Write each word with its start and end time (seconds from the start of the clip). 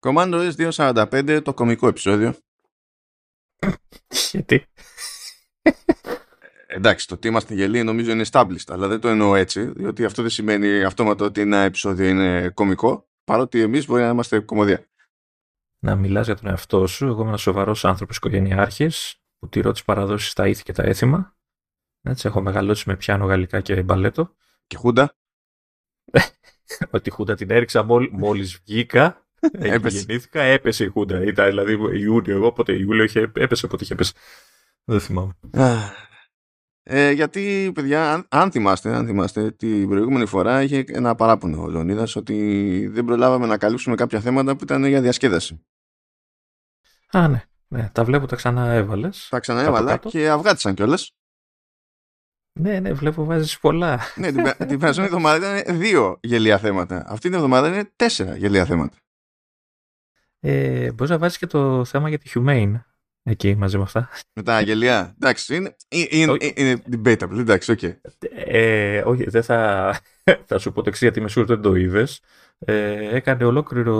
Commander 0.00 0.52
S245 0.52 1.40
το 1.44 1.54
κομικό 1.54 1.88
επεισόδιο. 1.88 2.34
Γιατί. 4.30 4.66
Εντάξει, 6.66 7.06
το 7.06 7.16
τι 7.16 7.28
είμαστε 7.28 7.54
γελοί 7.54 7.82
νομίζω 7.82 8.10
είναι 8.10 8.24
established, 8.30 8.66
αλλά 8.66 8.88
δεν 8.88 9.00
το 9.00 9.08
εννοώ 9.08 9.34
έτσι, 9.34 9.64
διότι 9.64 10.04
αυτό 10.04 10.22
δεν 10.22 10.30
σημαίνει 10.30 10.84
αυτόματο 10.84 11.24
ότι 11.24 11.40
ένα 11.40 11.58
επεισόδιο 11.58 12.08
είναι 12.08 12.48
κομικό, 12.48 13.08
παρότι 13.24 13.60
εμείς 13.60 13.86
μπορεί 13.86 14.02
να 14.02 14.08
είμαστε 14.08 14.40
κομμωδία. 14.40 14.86
Να 15.78 15.96
μιλάς 15.96 16.26
για 16.26 16.36
τον 16.36 16.48
εαυτό 16.50 16.86
σου. 16.86 17.06
Εγώ 17.06 17.20
είμαι 17.20 17.28
ένας 17.28 17.40
σοβαρός 17.40 17.84
άνθρωπος 17.84 18.16
οικογενειάρχης 18.16 19.22
που 19.38 19.48
τηρώ 19.48 19.72
τι 19.72 19.82
παραδόσεις, 19.84 20.32
τα 20.32 20.48
ήθη 20.48 20.62
και 20.62 20.72
τα 20.72 20.82
έθιμα. 20.82 21.36
Έτσι, 22.02 22.26
έχω 22.26 22.40
μεγαλώσει 22.40 22.88
με 22.88 22.96
πιάνο 22.96 23.26
γαλλικά 23.26 23.60
και 23.60 23.82
μπαλέτο. 23.82 24.34
Και 24.66 24.76
χούντα. 24.76 25.16
Ότι 26.90 27.08
η 27.08 27.12
Χούντα 27.12 27.34
την 27.34 27.50
έριξα 27.50 27.82
μόλι 27.82 28.10
μόλις 28.12 28.58
βγήκα. 28.58 29.27
Έπεσε. 29.52 29.98
Γεννήθηκα, 29.98 30.42
έπεσε 30.42 30.84
η 30.84 30.88
Χούντα. 30.88 31.22
Ήταν 31.22 31.46
δηλαδή 31.46 31.72
Ιούνιο, 32.00 32.36
εγώ 32.36 32.52
πότε 32.52 32.72
Ιούλιο 32.72 33.04
είχε, 33.04 33.30
έπεσε, 33.34 33.66
πότε 33.66 33.84
είχε 33.84 33.94
πέσει. 33.94 34.12
Δεν 34.84 35.00
θυμάμαι. 35.00 35.32
Ε, 36.90 37.10
γιατί, 37.10 37.70
παιδιά, 37.74 38.12
αν, 38.12 38.26
αν, 38.28 38.50
θυμάστε, 38.50 38.94
αν 38.94 39.06
θυμάστε, 39.06 39.50
την 39.50 39.88
προηγούμενη 39.88 40.26
φορά 40.26 40.62
είχε 40.62 40.84
ένα 40.86 41.14
παράπονο 41.14 41.62
ο 41.62 41.68
Λεωνίδας 41.68 42.16
ότι 42.16 42.88
δεν 42.92 43.04
προλάβαμε 43.04 43.46
να 43.46 43.58
καλύψουμε 43.58 43.96
κάποια 43.96 44.20
θέματα 44.20 44.56
που 44.56 44.64
ήταν 44.64 44.84
για 44.84 45.00
διασκέδαση. 45.00 45.66
Α, 47.10 47.28
ναι. 47.28 47.42
ναι 47.68 47.90
τα 47.92 48.04
βλέπω, 48.04 48.26
τα 48.26 48.36
ξανά 48.36 48.72
έβαλε. 48.72 49.08
Τα 49.28 49.40
ξαναέβαλα 49.40 49.96
και 49.96 50.28
αυγάτισαν 50.28 50.74
κιόλας. 50.74 51.12
Ναι, 52.52 52.80
ναι, 52.80 52.92
βλέπω 52.92 53.24
βάζεις 53.24 53.58
πολλά. 53.58 54.00
ναι, 54.16 54.32
την, 54.32 54.66
την 54.68 54.78
περασμένη 54.78 55.08
εβδομάδα 55.08 55.58
ήταν 55.58 55.78
δύο 55.78 56.18
γελία 56.22 56.58
θέματα. 56.58 57.04
Αυτή 57.06 57.28
την 57.28 57.34
εβδομάδα 57.34 57.68
είναι 57.68 57.90
τέσσερα 57.96 58.36
γελία 58.36 58.64
θέματα. 58.64 58.96
Ε, 60.40 60.92
Μπορείς 60.92 61.10
να 61.10 61.18
βάζεις 61.18 61.38
και 61.38 61.46
το 61.46 61.84
θέμα 61.84 62.08
για 62.08 62.18
τη 62.18 62.30
Humane 62.34 62.80
εκεί 63.22 63.54
μαζί 63.54 63.76
με 63.76 63.82
αυτά. 63.82 64.08
Με 64.32 64.42
τα 64.42 64.56
αγγελία. 64.56 65.14
Εντάξει, 65.14 65.56
είναι, 65.56 65.76
είναι, 65.88 66.36
είναι 66.54 66.82
debatable. 66.90 67.38
Εντάξει, 67.38 67.74
okay. 67.78 67.96
ε, 68.30 69.02
όχι, 69.04 69.24
δεν 69.24 69.42
θα, 69.42 70.00
θα 70.46 70.58
σου 70.58 70.72
πω 70.72 70.82
το 70.82 70.88
εξής 70.88 71.02
γιατί 71.02 71.20
με 71.20 71.28
σίγουρο 71.28 71.54
δεν 71.54 71.62
το 71.62 71.74
είδες. 71.74 72.20
Ε, 72.58 73.16
έκανε 73.16 73.44
ολόκληρο, 73.44 73.96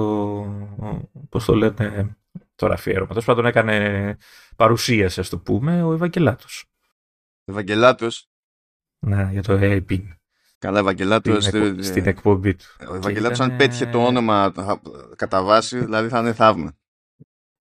πώς 1.28 1.44
το 1.44 1.54
λένε, 1.54 2.16
τώρα 2.54 2.74
αφιέρωμα. 2.74 3.08
Τέλος 3.08 3.24
πάντων 3.24 3.46
έκανε 3.46 4.16
παρουσίαση, 4.56 5.20
ας 5.20 5.28
το 5.28 5.38
πούμε, 5.38 5.82
ο 5.82 5.92
Ευαγγελάτος. 5.92 6.64
Ευαγγελάτος. 7.44 8.28
Ναι, 9.06 9.28
για 9.32 9.42
το 9.42 9.58
AIP. 9.60 10.17
Καλά, 10.58 10.78
Ευαγγελάτος. 10.78 11.44
Στην, 11.44 11.82
στην 11.82 12.06
εκπομπή 12.06 12.54
του. 12.54 12.64
Ο 12.90 12.94
Ευαγγελάτος, 12.94 13.40
αν 13.40 13.56
πέτυχε 13.56 13.86
το 13.86 14.04
όνομα 14.04 14.52
κατά 15.16 15.42
βάση, 15.42 15.78
δηλαδή 15.78 16.08
θα 16.08 16.18
είναι 16.18 16.32
θαύμα. 16.32 16.76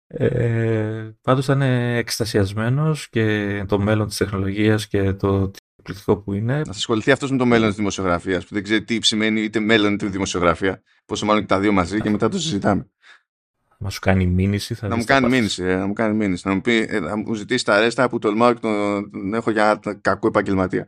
Ε, 0.07 1.09
πάντως 1.21 1.43
ήταν 1.43 1.61
εκστασιασμένος 1.61 3.09
και 3.09 3.63
το 3.67 3.79
μέλλον 3.79 4.07
της 4.07 4.17
τεχνολογίας 4.17 4.87
και 4.87 5.13
το 5.13 5.51
εκπληκτικό 5.77 6.17
που 6.17 6.33
είναι. 6.33 6.53
Να 6.53 6.69
ασχοληθεί 6.69 7.11
αυτός 7.11 7.31
με 7.31 7.37
το 7.37 7.45
μέλλον 7.45 7.67
της 7.67 7.77
δημοσιογραφίας 7.77 8.45
που 8.45 8.53
δεν 8.53 8.63
ξέρει 8.63 8.83
τι 8.83 9.05
σημαίνει 9.05 9.41
είτε 9.41 9.59
μέλλον 9.59 9.93
είτε 9.93 10.05
δημοσιογραφία. 10.05 10.81
Πόσο 11.05 11.25
μάλλον 11.25 11.41
και 11.41 11.47
τα 11.47 11.59
δύο 11.59 11.71
μαζί 11.71 12.01
και 12.01 12.09
μετά 12.09 12.29
το 12.29 12.39
συζητάμε. 12.39 12.89
Να 13.77 13.89
σου 13.89 13.99
κάνει 13.99 14.25
μήνυση. 14.27 14.73
Θα 14.73 14.87
να 14.87 14.95
μου 14.95 15.03
κάνει 15.03 15.27
μήνυση, 15.27 15.63
ε, 15.63 15.75
να 15.75 15.85
μου 15.85 15.93
κάνει 15.93 16.15
μήνυση. 16.15 16.47
Να 16.47 16.53
μου, 16.53 16.61
πει, 16.61 16.87
ε, 16.89 16.99
να 16.99 17.15
μου 17.15 17.33
ζητήσει 17.33 17.65
τα 17.65 17.79
ρέστα 17.79 18.09
που 18.09 18.19
τολμάω 18.19 18.53
και 18.53 18.59
τον, 18.59 19.11
τον 19.11 19.33
έχω 19.33 19.51
για 19.51 19.79
κακό 20.01 20.27
επαγγελματία. 20.27 20.87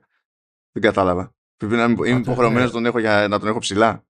Δεν 0.72 0.82
κατάλαβα. 0.82 1.36
Πρέπει 1.58 1.76
να 1.76 1.84
είμαι 1.84 2.10
υποχρεωμένος 2.10 2.66
να 2.68 2.72
τον 2.72 2.86
έχω 2.86 3.00
για 3.00 3.28
να 3.30 3.40
τον 3.40 3.48
έχω 3.48 3.60
ψηλά. 3.60 4.06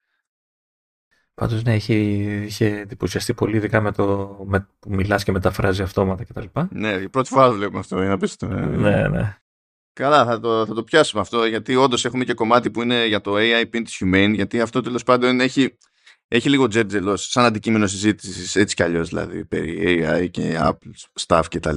Πάντως 1.35 1.63
ναι, 1.63 1.75
είχε, 1.75 1.95
είχε 1.95 2.67
εντυπωσιαστεί 2.67 3.35
πολύ, 3.35 3.57
ειδικά 3.57 3.81
με 3.81 3.93
το 3.93 4.37
με, 4.47 4.69
που 4.79 4.95
μιλάς 4.95 5.25
και 5.25 5.33
μεταφράζει 5.33 5.83
αυτόματα 5.83 6.25
κτλ. 6.25 6.45
Ναι, 6.71 6.93
η 6.93 7.09
πρώτη 7.09 7.29
φορά 7.29 7.47
το 7.47 7.55
βλέπουμε 7.55 7.79
αυτό, 7.79 8.03
είναι 8.03 8.13
απίστευτο. 8.13 8.57
Ναι, 8.57 9.09
ναι. 9.09 9.37
Καλά, 9.93 10.25
θα 10.25 10.41
το, 10.41 10.67
θα 10.67 10.75
το 10.75 10.83
πιάσουμε 10.83 11.23
αυτό, 11.23 11.45
γιατί 11.45 11.77
όντως 11.77 12.05
έχουμε 12.05 12.25
και 12.25 12.35
κομμάτι 12.35 12.71
που 12.71 12.83
είναι 12.83 13.07
για 13.07 13.21
το 13.21 13.35
AI 13.37 13.63
Pin 13.63 13.81
της 13.85 14.03
Humane, 14.05 14.33
γιατί 14.35 14.61
αυτό 14.61 14.81
τέλος 14.81 15.03
πάντων 15.03 15.41
έχει, 15.41 15.77
έχει 16.29 16.51
λίγο 16.51 16.69
τζέτζελο 16.69 17.17
σαν 17.17 17.45
αντικείμενο 17.45 17.87
συζήτησης, 17.87 18.57
έτσι 18.57 18.75
κι 18.75 18.83
αλλιώς 18.83 19.09
δηλαδή, 19.09 19.45
περί 19.45 20.05
AI 20.05 20.31
και 20.31 20.59
Apple 20.61 21.25
stuff 21.27 21.43
κτλ. 21.51 21.77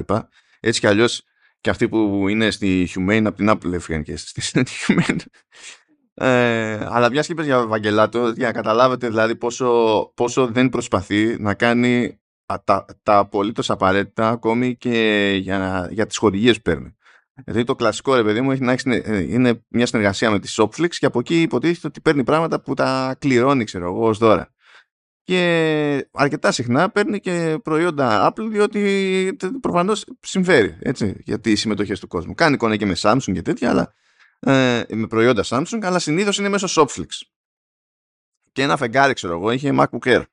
Έτσι 0.59 0.79
κι 0.79 0.87
αλλιώς 0.87 1.23
και 1.65 1.71
αυτοί 1.71 1.89
που 1.89 2.27
είναι 2.27 2.51
στη 2.51 2.87
Humane 2.95 3.23
από 3.25 3.37
την 3.37 3.49
Apple 3.49 3.73
έφυγαν 3.73 4.03
και 4.03 4.17
στη 4.17 4.41
Humane. 4.87 5.17
Ε, 6.13 6.87
αλλά 6.89 7.09
μιας 7.09 7.27
και 7.27 7.33
για 7.41 7.65
Βαγγελάτο, 7.65 8.29
για 8.29 8.47
να 8.47 8.53
καταλάβετε 8.53 9.07
δηλαδή 9.07 9.35
πόσο, 9.35 10.11
πόσο 10.15 10.47
δεν 10.47 10.69
προσπαθεί 10.69 11.35
να 11.39 11.53
κάνει 11.53 12.19
τα, 12.63 12.85
τα 13.03 13.17
απολύτως 13.17 13.69
απαραίτητα 13.69 14.29
ακόμη 14.29 14.75
και 14.75 15.37
για, 15.41 15.87
για 15.91 16.05
τις 16.05 16.17
χορηγίες 16.17 16.55
που 16.55 16.61
παίρνει. 16.61 16.95
Δηλαδή 17.43 17.63
το 17.63 17.75
κλασικό 17.75 18.15
ρε 18.15 18.23
παιδί 18.23 18.41
μου 18.41 18.51
έχει 18.51 18.61
να 18.61 18.71
έχει, 18.71 18.89
ε, 18.89 19.19
είναι 19.19 19.63
μια 19.67 19.85
συνεργασία 19.85 20.31
με 20.31 20.39
τη 20.39 20.53
Shopflix 20.57 20.89
και 20.89 21.05
από 21.05 21.19
εκεί 21.19 21.41
υποτίθεται 21.41 21.87
ότι 21.87 22.01
παίρνει 22.01 22.23
πράγματα 22.23 22.61
που 22.61 22.73
τα 22.73 23.15
κληρώνει 23.19 23.63
ξέρω 23.63 23.85
εγώ 23.85 24.07
ως 24.07 24.17
δώρα. 24.17 24.53
Και 25.25 26.09
αρκετά 26.11 26.51
συχνά 26.51 26.89
παίρνει 26.91 27.19
και 27.19 27.59
προϊόντα 27.63 28.33
Apple 28.33 28.47
διότι 28.49 29.35
προφανώς 29.61 30.05
συμφέρει 30.21 30.77
έτσι, 30.81 31.15
για 31.23 31.39
τις 31.39 31.59
συμμετοχές 31.59 31.99
του 31.99 32.07
κόσμου. 32.07 32.33
Κάνει 32.33 32.53
εικόνα 32.53 32.75
και 32.77 32.85
με 32.85 32.95
Samsung 32.97 33.33
και 33.33 33.41
τέτοια, 33.41 33.69
αλλά 33.69 33.93
ε, 34.39 34.95
με 34.95 35.07
προϊόντα 35.07 35.43
Samsung, 35.45 35.79
αλλά 35.81 35.99
συνήθως 35.99 36.37
είναι 36.37 36.49
μέσω 36.49 36.67
Shopflix. 36.69 37.07
Και 38.51 38.61
ένα 38.61 38.77
φεγγάρι, 38.77 39.13
ξέρω 39.13 39.33
εγώ, 39.33 39.51
είχε 39.51 39.71
MacBook 39.77 39.99
Air. 39.99 40.23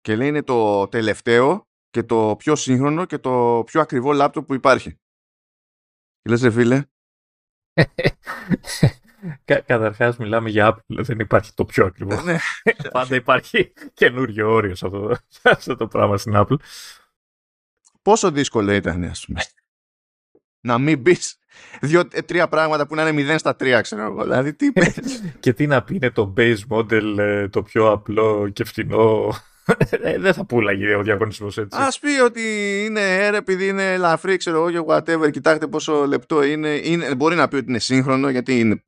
Και 0.00 0.16
λέει 0.16 0.28
είναι 0.28 0.42
το 0.42 0.88
τελευταίο 0.88 1.68
και 1.90 2.02
το 2.02 2.34
πιο 2.38 2.56
σύγχρονο 2.56 3.04
και 3.04 3.18
το 3.18 3.62
πιο 3.66 3.80
ακριβό 3.80 4.12
λάπτοπ 4.12 4.46
που 4.46 4.54
υπάρχει. 4.54 4.90
Και 6.20 6.30
λες 6.30 6.42
ρε 6.42 6.50
φίλε. 6.50 6.82
Κα, 9.44 9.60
καταρχάς 9.60 10.16
μιλάμε 10.16 10.50
για 10.50 10.74
Apple, 10.74 11.02
δεν 11.02 11.18
υπάρχει 11.18 11.52
το 11.54 11.64
πιο 11.64 11.84
ακριβό. 11.84 12.22
Ναι. 12.22 12.38
Πάντα 12.92 13.14
υπάρχει 13.14 13.72
καινούριο 13.94 14.50
όριο 14.50 14.74
σε 14.74 14.86
αυτό, 14.86 15.16
σε 15.28 15.40
αυτό 15.42 15.76
το 15.76 15.86
πράγμα 15.86 16.16
στην 16.16 16.32
Apple. 16.36 16.56
Πόσο 18.02 18.30
δύσκολο 18.30 18.72
ήταν, 18.72 19.04
ας 19.04 19.24
πούμε, 19.26 19.40
να 20.60 20.78
μην 20.78 20.98
μπει 20.98 21.16
δύο-τρία 21.80 22.48
πράγματα 22.48 22.86
που 22.86 22.94
να 22.94 23.08
είναι 23.08 23.34
0 23.34 23.38
στα 23.38 23.56
3, 23.60 23.78
ξέρω 23.82 24.02
εγώ. 24.02 24.22
Δηλαδή, 24.22 24.54
τι 24.54 24.72
Και 25.40 25.52
τι 25.52 25.66
να 25.66 25.82
πει, 25.82 25.94
είναι 25.94 26.10
το 26.10 26.34
base 26.36 26.58
model 26.68 27.18
ε, 27.18 27.48
το 27.48 27.62
πιο 27.62 27.90
απλό 27.90 28.48
και 28.48 28.64
φτηνό. 28.64 29.34
Ε, 30.02 30.18
δεν 30.18 30.34
θα 30.34 30.44
πουλάγει 30.44 30.94
ο 30.94 31.02
διαγωνισμός 31.02 31.58
έτσι. 31.58 31.78
Α 31.78 31.88
πει 32.00 32.20
ότι 32.24 32.42
είναι 32.84 33.00
air 33.00 33.34
επειδή 33.34 33.68
είναι 33.68 33.92
ελαφρύ, 33.92 34.36
ξέρω 34.36 34.56
εγώ 34.56 34.70
και 34.70 34.92
whatever. 34.92 35.30
Κοιτάξτε 35.30 35.66
πόσο 35.66 36.06
λεπτό 36.06 36.42
είναι. 36.42 36.68
είναι. 36.68 37.14
Μπορεί 37.14 37.36
να 37.36 37.48
πει 37.48 37.56
ότι 37.56 37.64
είναι 37.68 37.78
σύγχρονο 37.78 38.28
γιατί 38.28 38.58
είναι, 38.58 38.84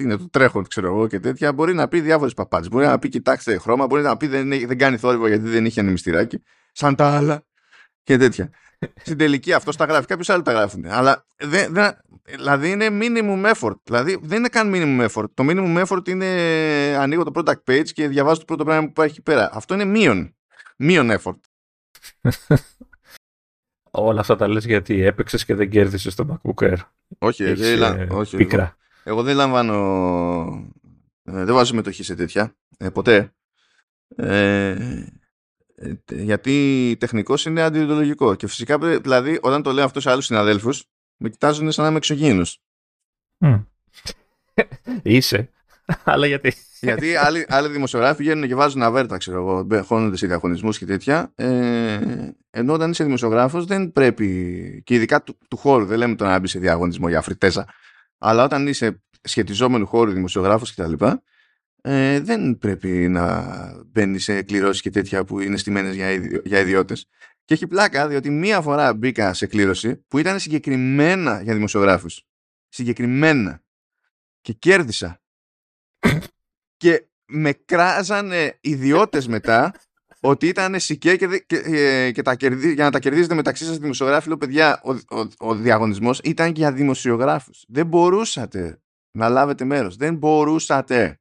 είναι 0.00 0.16
το 0.16 0.28
τρέχον, 0.30 0.66
ξέρω 0.68 0.86
εγώ 0.86 1.06
και 1.06 1.20
τέτοια. 1.20 1.52
Μπορεί 1.52 1.74
να 1.74 1.88
πει 1.88 2.00
διάφορες 2.00 2.34
παπάτσε. 2.34 2.68
Μπορεί 2.72 2.86
να 2.86 2.98
πει 2.98 3.08
κοιτάξτε 3.08 3.58
χρώμα. 3.58 3.86
Μπορεί 3.86 4.02
να 4.02 4.16
πει 4.16 4.26
δεν, 4.26 4.48
δεν 4.48 4.78
κάνει 4.78 4.96
θόρυβο 4.96 5.28
γιατί 5.28 5.48
δεν 5.48 5.64
είχε 5.64 5.80
ανεμιστηράκι. 5.80 6.42
Σαν 6.72 6.94
τα 6.94 7.16
άλλα 7.16 7.44
και 8.02 8.16
τέτοια. 8.16 8.50
Στην 9.04 9.18
τελική 9.18 9.52
αυτό 9.52 9.76
τα 9.76 9.84
γράφει. 9.84 10.06
Κάποιοι 10.06 10.32
άλλοι 10.32 10.42
τα 10.42 10.52
γράφουν. 10.52 10.86
Αλλά 10.86 11.26
δεν, 11.36 11.72
δεν, 11.72 11.96
δηλαδή 12.34 12.70
είναι 12.70 12.88
minimum 12.90 13.54
effort. 13.54 13.76
Δηλαδή 13.82 14.18
δεν 14.22 14.38
είναι 14.38 14.48
καν 14.48 14.72
minimum 14.74 15.08
effort. 15.08 15.30
Το 15.34 15.44
minimum 15.48 15.84
effort 15.86 16.08
είναι 16.08 16.26
ανοίγω 16.98 17.22
το 17.22 17.30
product 17.34 17.70
page 17.70 17.88
και 17.92 18.08
διαβάζω 18.08 18.38
το 18.38 18.44
πρώτο 18.44 18.64
πράγμα 18.64 18.82
που 18.82 18.90
υπάρχει 18.90 19.12
εκεί 19.12 19.22
πέρα. 19.22 19.50
Αυτό 19.52 19.74
είναι 19.74 19.84
μείον. 19.84 20.36
Μείον 20.76 21.10
effort. 21.10 21.38
Όλα 23.90 24.20
αυτά 24.20 24.36
τα 24.36 24.48
λες 24.48 24.66
γιατί 24.66 25.02
έπαιξες 25.02 25.44
και 25.44 25.54
δεν 25.54 25.70
κέρδισες 25.70 26.14
το 26.14 26.40
MacBook 26.42 26.68
Air. 26.68 26.76
Όχι, 27.18 27.44
Έχεις, 27.44 27.78
δεν, 27.78 28.00
ε, 28.00 28.06
όχι 28.10 28.36
πίκρα. 28.36 28.62
εγώ, 28.62 28.76
εγώ 29.02 29.22
δεν 29.22 29.36
λαμβάνω 29.36 29.74
ε, 31.22 31.44
δεν 31.44 31.54
βάζω 31.54 31.64
συμμετοχή 31.64 32.02
σε 32.02 32.14
τέτοια 32.14 32.56
ε, 32.78 32.88
ποτέ 32.88 33.32
ε, 34.16 34.70
ε, 35.74 35.92
γιατί 36.08 36.96
τεχνικός 37.00 37.44
είναι 37.44 37.62
αντιδιολογικό. 37.62 38.34
Και 38.34 38.46
φυσικά, 38.46 38.78
δηλαδή, 38.78 39.38
όταν 39.42 39.62
το 39.62 39.72
λέω 39.72 39.84
αυτό 39.84 40.00
σε 40.00 40.10
άλλους 40.10 40.24
συναδέλφους, 40.24 40.84
με 41.18 41.28
κοιτάζουν 41.28 41.72
σαν 41.72 41.82
να 41.82 41.88
είμαι 41.88 41.98
εξωγήινος. 41.98 42.62
Mm. 43.44 43.64
Είσαι. 45.02 45.50
Αλλά 46.04 46.26
γιατί; 46.26 46.52
γιατί 46.80 47.16
άλλοι, 47.16 47.46
άλλοι 47.48 47.68
δημοσιογράφοι 47.68 48.16
πηγαίνουν 48.16 48.48
και 48.48 48.54
βάζουν 48.54 48.82
αβέρτα, 48.82 49.16
ξέρω 49.16 49.38
εγώ, 49.38 49.82
χώνονται 49.84 50.16
σε 50.16 50.26
διαγωνισμούς 50.26 50.78
και 50.78 50.84
τέτοια. 50.84 51.32
Ε, 51.34 51.98
ενώ 52.50 52.72
όταν 52.72 52.90
είσαι 52.90 53.04
δημοσιογράφος, 53.04 53.64
δεν 53.64 53.92
πρέπει. 53.92 54.82
και 54.86 54.94
ειδικά 54.94 55.22
του, 55.22 55.38
του 55.48 55.56
χώρου, 55.56 55.84
δεν 55.84 55.98
λέμε 55.98 56.14
το 56.14 56.24
να 56.24 56.38
μπει 56.38 56.48
σε 56.48 56.58
διαγωνισμό 56.58 57.08
για 57.08 57.20
φρυτέζα. 57.20 57.66
Αλλά 58.18 58.44
όταν 58.44 58.66
είσαι 58.66 59.02
σχετιζόμενου 59.22 59.86
χώρου 59.86 60.10
δημοσιογράφος 60.10 60.74
κτλ 60.74 60.92
ε, 61.82 62.20
δεν 62.20 62.58
πρέπει 62.58 62.88
να 62.88 63.46
μπαίνεις 63.86 64.24
σε 64.24 64.42
κληρώσεις 64.42 64.82
και 64.82 64.90
τέτοια 64.90 65.24
που 65.24 65.40
είναι 65.40 65.56
στημένες 65.56 65.94
για, 65.94 66.10
ιδιο, 66.10 66.40
για 66.44 66.58
ιδιώτες. 66.58 67.08
Και 67.48 67.54
έχει 67.54 67.66
πλάκα 67.66 68.08
διότι 68.08 68.30
μία 68.30 68.60
φορά 68.60 68.94
μπήκα 68.94 69.34
σε 69.34 69.46
κλήρωση 69.46 69.96
που 69.96 70.18
ήταν 70.18 70.40
συγκεκριμένα 70.40 71.42
για 71.42 71.54
δημοσιογράφους. 71.54 72.22
Συγκεκριμένα. 72.68 73.62
Και 74.40 74.52
κέρδισα. 74.52 75.20
και 76.76 77.06
με 77.26 77.52
κράζανε 77.52 78.58
ιδιώτες 78.60 79.26
μετά 79.26 79.74
ότι 80.20 80.46
ήταν 80.46 80.80
σικέ 80.80 81.16
και, 81.16 81.44
και, 81.46 81.56
ε, 81.56 82.10
και 82.12 82.22
τα 82.22 82.34
κερδί, 82.34 82.72
για 82.72 82.84
να 82.84 82.90
τα 82.90 82.98
κερδίζετε 82.98 83.34
μεταξύ 83.34 83.64
σας 83.64 83.78
δημοσιογράφοι. 83.78 84.28
Λέω 84.28 84.36
παιδιά, 84.36 84.80
ο, 84.84 85.18
ο, 85.18 85.28
ο 85.38 85.54
διαγωνισμός 85.54 86.20
ήταν 86.24 86.52
και 86.52 86.60
για 86.60 86.72
δημοσιογράφους. 86.72 87.64
Δεν 87.68 87.86
μπορούσατε 87.86 88.82
να 89.10 89.28
λάβετε 89.28 89.64
μέρος. 89.64 89.96
Δεν 89.96 90.14
μπορούσατε. 90.14 91.20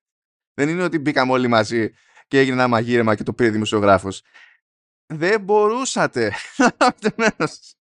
Δεν 0.54 0.70
είναι 0.70 0.84
ότι 0.84 1.00
μπήκαμε 1.00 1.32
όλοι 1.32 1.48
μαζί 1.48 1.90
και 2.28 2.40
έγινε 2.40 2.56
ένα 2.56 2.68
μαγείρεμα 2.68 3.16
και 3.16 3.24
το 3.24 3.34
πήρε 3.34 3.50
δημοσιογράφος. 3.50 4.22
Δεν 5.07 5.42
μπορούσατε 5.42 6.33
να 6.57 6.75
λάβετε 6.80 7.12
μέρος. 7.15 7.74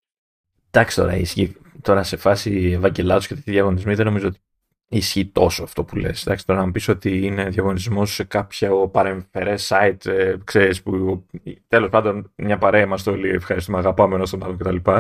Εντάξει 0.70 0.96
τώρα, 0.96 1.16
ισχύει. 1.16 1.56
Τώρα 1.82 2.04
σε 2.04 2.18
φάση 2.18 2.72
Ευαγγελάτου 2.76 3.28
και 3.28 3.34
τέτοιοι 3.34 3.52
διαγωνισμοί 3.52 3.94
δεν 3.94 4.06
νομίζω 4.06 4.28
ότι 4.28 4.40
ισχύει 4.88 5.26
τόσο 5.26 5.64
αυτό 5.64 5.84
που 5.84 5.96
λες. 5.96 6.22
Εντάξει, 6.26 6.46
τώρα 6.46 6.60
να 6.60 6.66
μου 6.66 6.72
πεις 6.72 6.88
ότι 6.88 7.26
είναι 7.26 7.50
διαγωνισμός 7.50 8.14
σε 8.14 8.24
κάποιο 8.24 8.88
παρεμφερές 8.88 9.72
site, 9.74 10.06
ε, 10.06 10.36
ξέρεις, 10.44 10.82
που 10.84 11.26
τέλος 11.68 11.90
πάντων 11.90 12.32
μια 12.36 12.58
παρέα 12.58 12.82
είμαστε 12.82 13.10
όλοι 13.10 13.30
ευχαριστούμε, 13.30 13.78
αγαπάμε 13.78 14.16
ένα 14.16 14.28
τον 14.28 14.44
άλλο 14.44 14.56
κτλ. 14.58 14.92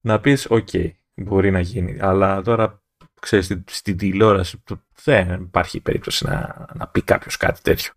Να 0.00 0.20
πεις, 0.20 0.46
ok, 0.50 0.68
okay, 0.72 0.90
μπορεί 1.14 1.50
να 1.50 1.60
γίνει. 1.60 2.00
Αλλά 2.00 2.42
τώρα, 2.42 2.82
ξέρεις, 3.20 3.44
στην, 3.44 3.64
στην 3.68 3.96
τηλεόραση 3.96 4.62
δεν 5.02 5.32
υπάρχει 5.32 5.80
περίπτωση 5.80 6.24
να, 6.24 6.66
να 6.74 6.86
πει 6.86 7.02
κάποιος 7.02 7.36
κάτι 7.36 7.60
τέτοιο. 7.62 7.92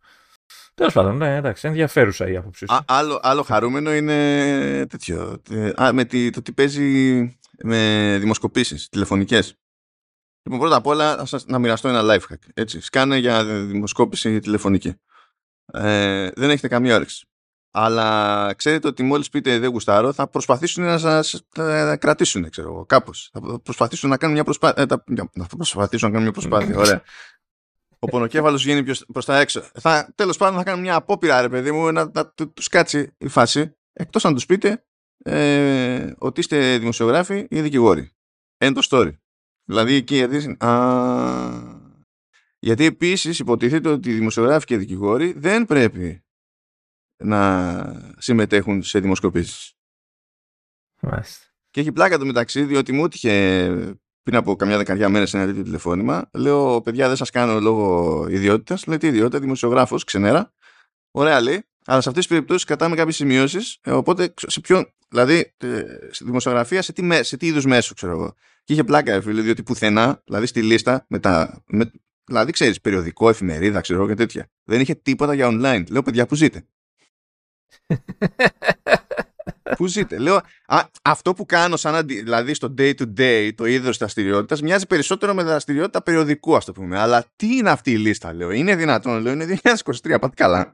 Τέλος 0.75 0.94
πάντων, 0.94 1.18
ναι, 1.18 1.36
εντάξει, 1.36 1.68
ενδιαφέρουσα 1.68 2.30
η 2.30 2.36
άποψή 2.36 2.66
σου. 2.70 2.80
άλλο, 2.86 3.20
άλλο 3.24 3.44
χαρούμενο 3.44 3.94
είναι 3.94 4.86
τέτοιο. 4.90 5.42
Ε, 5.50 5.72
α, 5.84 5.94
με 5.94 6.06
τη, 6.06 6.30
το 6.30 6.42
τι 6.42 6.52
παίζει 6.52 7.38
με 7.64 8.18
δημοσκοπήσεις 8.20 8.90
τηλεφωνικές. 8.90 9.58
Λοιπόν, 10.44 10.60
πρώτα 10.60 10.75
απ' 10.75 10.86
όλα 10.86 11.25
σας, 11.25 11.46
να 11.46 11.60
μοιραστώ 11.60 11.88
ένα 11.88 12.02
life 12.04 12.34
hack. 12.34 12.50
Έτσι, 12.54 12.81
σκάνε 12.81 13.18
για 13.18 13.44
δημοσκόπηση 13.46 14.40
τηλεφωνική. 14.40 14.94
Ε, 15.74 16.30
δεν 16.36 16.50
έχετε 16.50 16.68
καμία 16.68 16.96
όρεξη. 16.96 17.28
Αλλά 17.75 18.54
ξέρετε 18.54 18.88
ότι 18.88 19.04
μόλις 19.04 19.30
πείτε 19.30 19.60
δεν 19.60 19.70
γουστάρω 19.70 20.14
θα 20.14 20.28
προσπαθήσουν 20.28 20.84
να 20.84 20.98
σας 20.98 21.42
κρατήσουν, 22.00 22.50
ξέρω 22.50 22.70
εγώ, 22.70 22.86
κάπως. 22.86 23.30
Θα 23.34 23.60
προσπαθήσουν 23.64 24.10
να 24.10 24.18
κάνουν 24.18 24.36
μια 24.36 24.44
προσπάθεια. 24.44 24.84
Ε, 24.84 24.86
θα 25.44 25.56
προσπαθήσουν 25.58 26.08
να 26.08 26.14
κάνουν 26.14 26.31
μια 26.31 26.31
προσπάθεια, 26.31 26.78
ωραία. 26.78 27.02
Ο 28.04 28.06
πονοκέφαλος 28.06 28.64
βγαίνει 28.64 28.84
προς 29.14 29.26
τα 29.26 29.40
έξω. 29.40 29.62
Θα, 29.62 30.14
τέλος 30.16 30.38
πάντων 30.38 30.58
θα 30.58 30.64
κάνουν 30.64 30.82
μια 30.82 30.96
απόπειρα, 30.96 31.42
ρε 31.42 31.50
παιδί 31.50 31.72
μου, 31.72 31.92
να, 31.92 32.12
να 32.14 32.28
του 32.30 32.54
κάτσει 32.70 33.16
η 33.18 33.28
φάση. 33.28 33.78
Εκτός 33.94 34.26
αν 34.26 34.34
τους 34.34 34.46
πείτε 34.46 34.86
ε, 35.18 36.14
ότι 36.18 36.40
είστε 36.40 36.78
δημοσιογράφοι 36.78 37.48
ή 37.50 37.62
δικηγόροι. 37.62 38.12
End 38.58 38.74
of 38.74 38.82
story. 38.90 39.18
Δηλαδή 39.64 39.94
εκεί 39.94 40.16
γιατί... 40.16 40.66
Α, 40.66 41.82
γιατί 42.60 42.86
επίσης 42.86 43.40
υποτίθεται 43.40 43.90
ότι 43.90 44.10
οι 44.10 44.14
δημοσιογράφοι 44.14 44.66
και 44.66 44.74
οι 44.74 44.78
δικηγόροι 44.78 45.34
δεν 45.38 45.66
πρέπει 45.66 46.26
να 47.24 48.14
συμμετέχουν 48.18 48.84
σε 48.84 49.00
δημοσκοπήσεις. 49.00 49.74
Μάλιστα. 51.02 51.46
Και 51.70 51.80
έχει 51.80 51.92
πλάκα 51.92 52.18
το 52.18 52.26
μεταξύ, 52.26 52.64
διότι 52.64 52.92
μου 52.92 53.06
έτυχε 53.06 53.98
πριν 54.24 54.36
από 54.36 54.56
καμιά 54.56 54.78
δεκαετία 54.78 55.10
μέρε 55.10 55.25
ένα 55.34 55.46
τέτοιο 55.46 55.64
τηλεφώνημα. 55.64 56.30
Λέω, 56.34 56.81
παιδιά, 56.81 57.08
δεν 57.08 57.16
σας 57.16 57.30
κάνω 57.30 57.60
λόγο 57.60 58.28
ιδιότητας. 58.30 58.86
Λέει 58.86 58.98
τι 58.98 59.08
ιδιότητα, 59.08 59.40
δημοσιογράφος, 59.40 60.04
ξενέρα. 60.04 60.54
Ωραία 61.12 61.42
λέει. 61.42 61.64
Αλλά 61.86 62.02
σε 62.02 62.10
αυτές 62.10 62.25
τις 62.25 62.28
περιπτώσεις 62.28 62.64
κρατάμε 62.64 62.96
κάποιες 62.96 63.16
σημειώσεις. 63.16 63.78
Ε, 63.81 63.92
οπότε 63.92 64.34
σε 64.36 64.62
ποιον. 64.62 64.94
Δηλαδή, 65.10 65.54
ε, 65.58 65.81
στη 66.12 66.24
δημοσιογραφία 66.24 66.81
σε 66.81 66.94
τι, 66.94 67.24
σε 67.24 67.38
τι 67.38 67.46
είδους 67.46 67.66
μέσο, 67.66 67.94
ξέρω 67.94 68.12
εγώ. 68.12 68.36
Και 68.64 68.74
είχε 68.74 68.84
πλάκα, 68.84 69.22
φίλε, 69.22 69.42
διότι 69.42 69.64
πουθενά, 69.64 70.22
δηλαδή 70.25 70.46
στη 70.46 70.62
λίστα, 70.62 71.06
με 71.10 71.20
τα, 71.20 71.64
με, 71.68 71.92
δηλαδή 72.25 72.52
ξέρεις, 72.52 72.81
περιοδικό, 72.81 73.30
εφημερίδα, 73.30 73.81
ξέρω 73.81 74.08
και 74.08 74.14
τέτοια. 74.14 74.50
Δεν 74.64 74.81
είχε 74.81 74.96
τίποτα 74.96 75.34
για 75.34 75.50
online. 75.52 75.84
Λέω, 75.90 76.02
παιδιά, 76.02 76.25
που 76.25 76.36
ζείτε; 76.36 76.66
Πού 79.75 79.88
ζείτε; 79.88 80.18
Λέω, 80.18 80.42
α, 80.65 80.81
αυτό 81.01 81.33
που 81.33 81.45
κάνω 81.45 81.77
σαν 81.77 82.06
δηλαδή 82.07 82.54
στο 82.54 82.74
day 82.77 82.94
to 82.95 83.13
day, 83.18 83.51
το 83.56 83.65
είδος 83.65 83.98
δραστηριότητας, 83.98 84.62
μοιάζει 84.62 84.88
περισσότερο 84.88 85.33
με 85.33 85.44
δραστηριότητα 85.44 86.01
περιοδικού, 86.01 86.56
ας 86.56 86.65
το 86.65 86.71
πούμε. 86.71 87.00
Αλλά 87.00 87.25
τι 87.36 87.56
είναι 87.56 87.69
αυτή 87.69 87.92
η 87.92 87.98
λίστα, 87.98 88.33
λέω; 88.33 88.51
Είναι 88.51 88.75
δυνατόν, 88.75 89.21
λέω, 89.21 89.33
είναι 89.33 89.60
2023, 89.63 90.19
πάτε 90.19 90.36
καλά. 90.36 90.71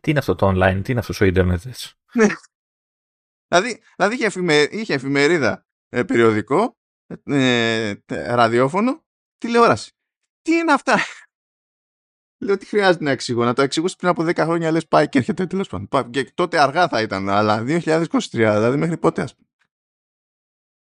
Τι 0.00 0.10
είναι 0.10 0.18
αυτό 0.18 0.34
το 0.34 0.48
online, 0.48 0.80
τι 0.84 0.90
είναι 0.90 1.00
αυτός 1.00 1.20
ο 1.20 1.24
ίντερνετ 1.24 1.66
έτσι. 1.66 1.94
Ναι. 2.12 2.26
δηλαδή, 3.48 3.82
δηλαδή 3.96 4.14
είχε, 4.14 4.26
εφημε, 4.26 4.68
είχε 4.70 4.94
εφημερίδα 4.94 5.66
ε, 5.88 6.02
περιοδικό, 6.02 6.76
ε, 7.24 7.94
ραδιόφωνο, 8.08 9.04
τηλεόραση. 9.38 9.92
Τι 10.42 10.52
είναι 10.52 10.72
αυτά; 10.72 10.98
Λέω 12.42 12.56
τι 12.56 12.66
χρειάζεται 12.66 13.04
να 13.04 13.10
εξηγώ. 13.10 13.44
Να 13.44 13.54
το 13.54 13.62
εξηγούσει 13.62 13.96
πριν 13.96 14.10
από 14.10 14.22
10 14.22 14.36
χρόνια 14.36 14.70
λες 14.70 14.86
πάει 14.86 15.08
και 15.08 15.18
έρχεται 15.18 15.46
τέλος 15.46 15.68
πάντων. 15.68 16.10
Και 16.10 16.32
τότε 16.34 16.60
αργά 16.60 16.88
θα 16.88 17.02
ήταν, 17.02 17.28
αλλά 17.28 17.64
2023, 17.66 18.10
δηλαδή 18.30 18.76
μέχρι 18.76 18.96
πότε 18.96 19.22
ας 19.22 19.34
πούμε. 19.34 19.48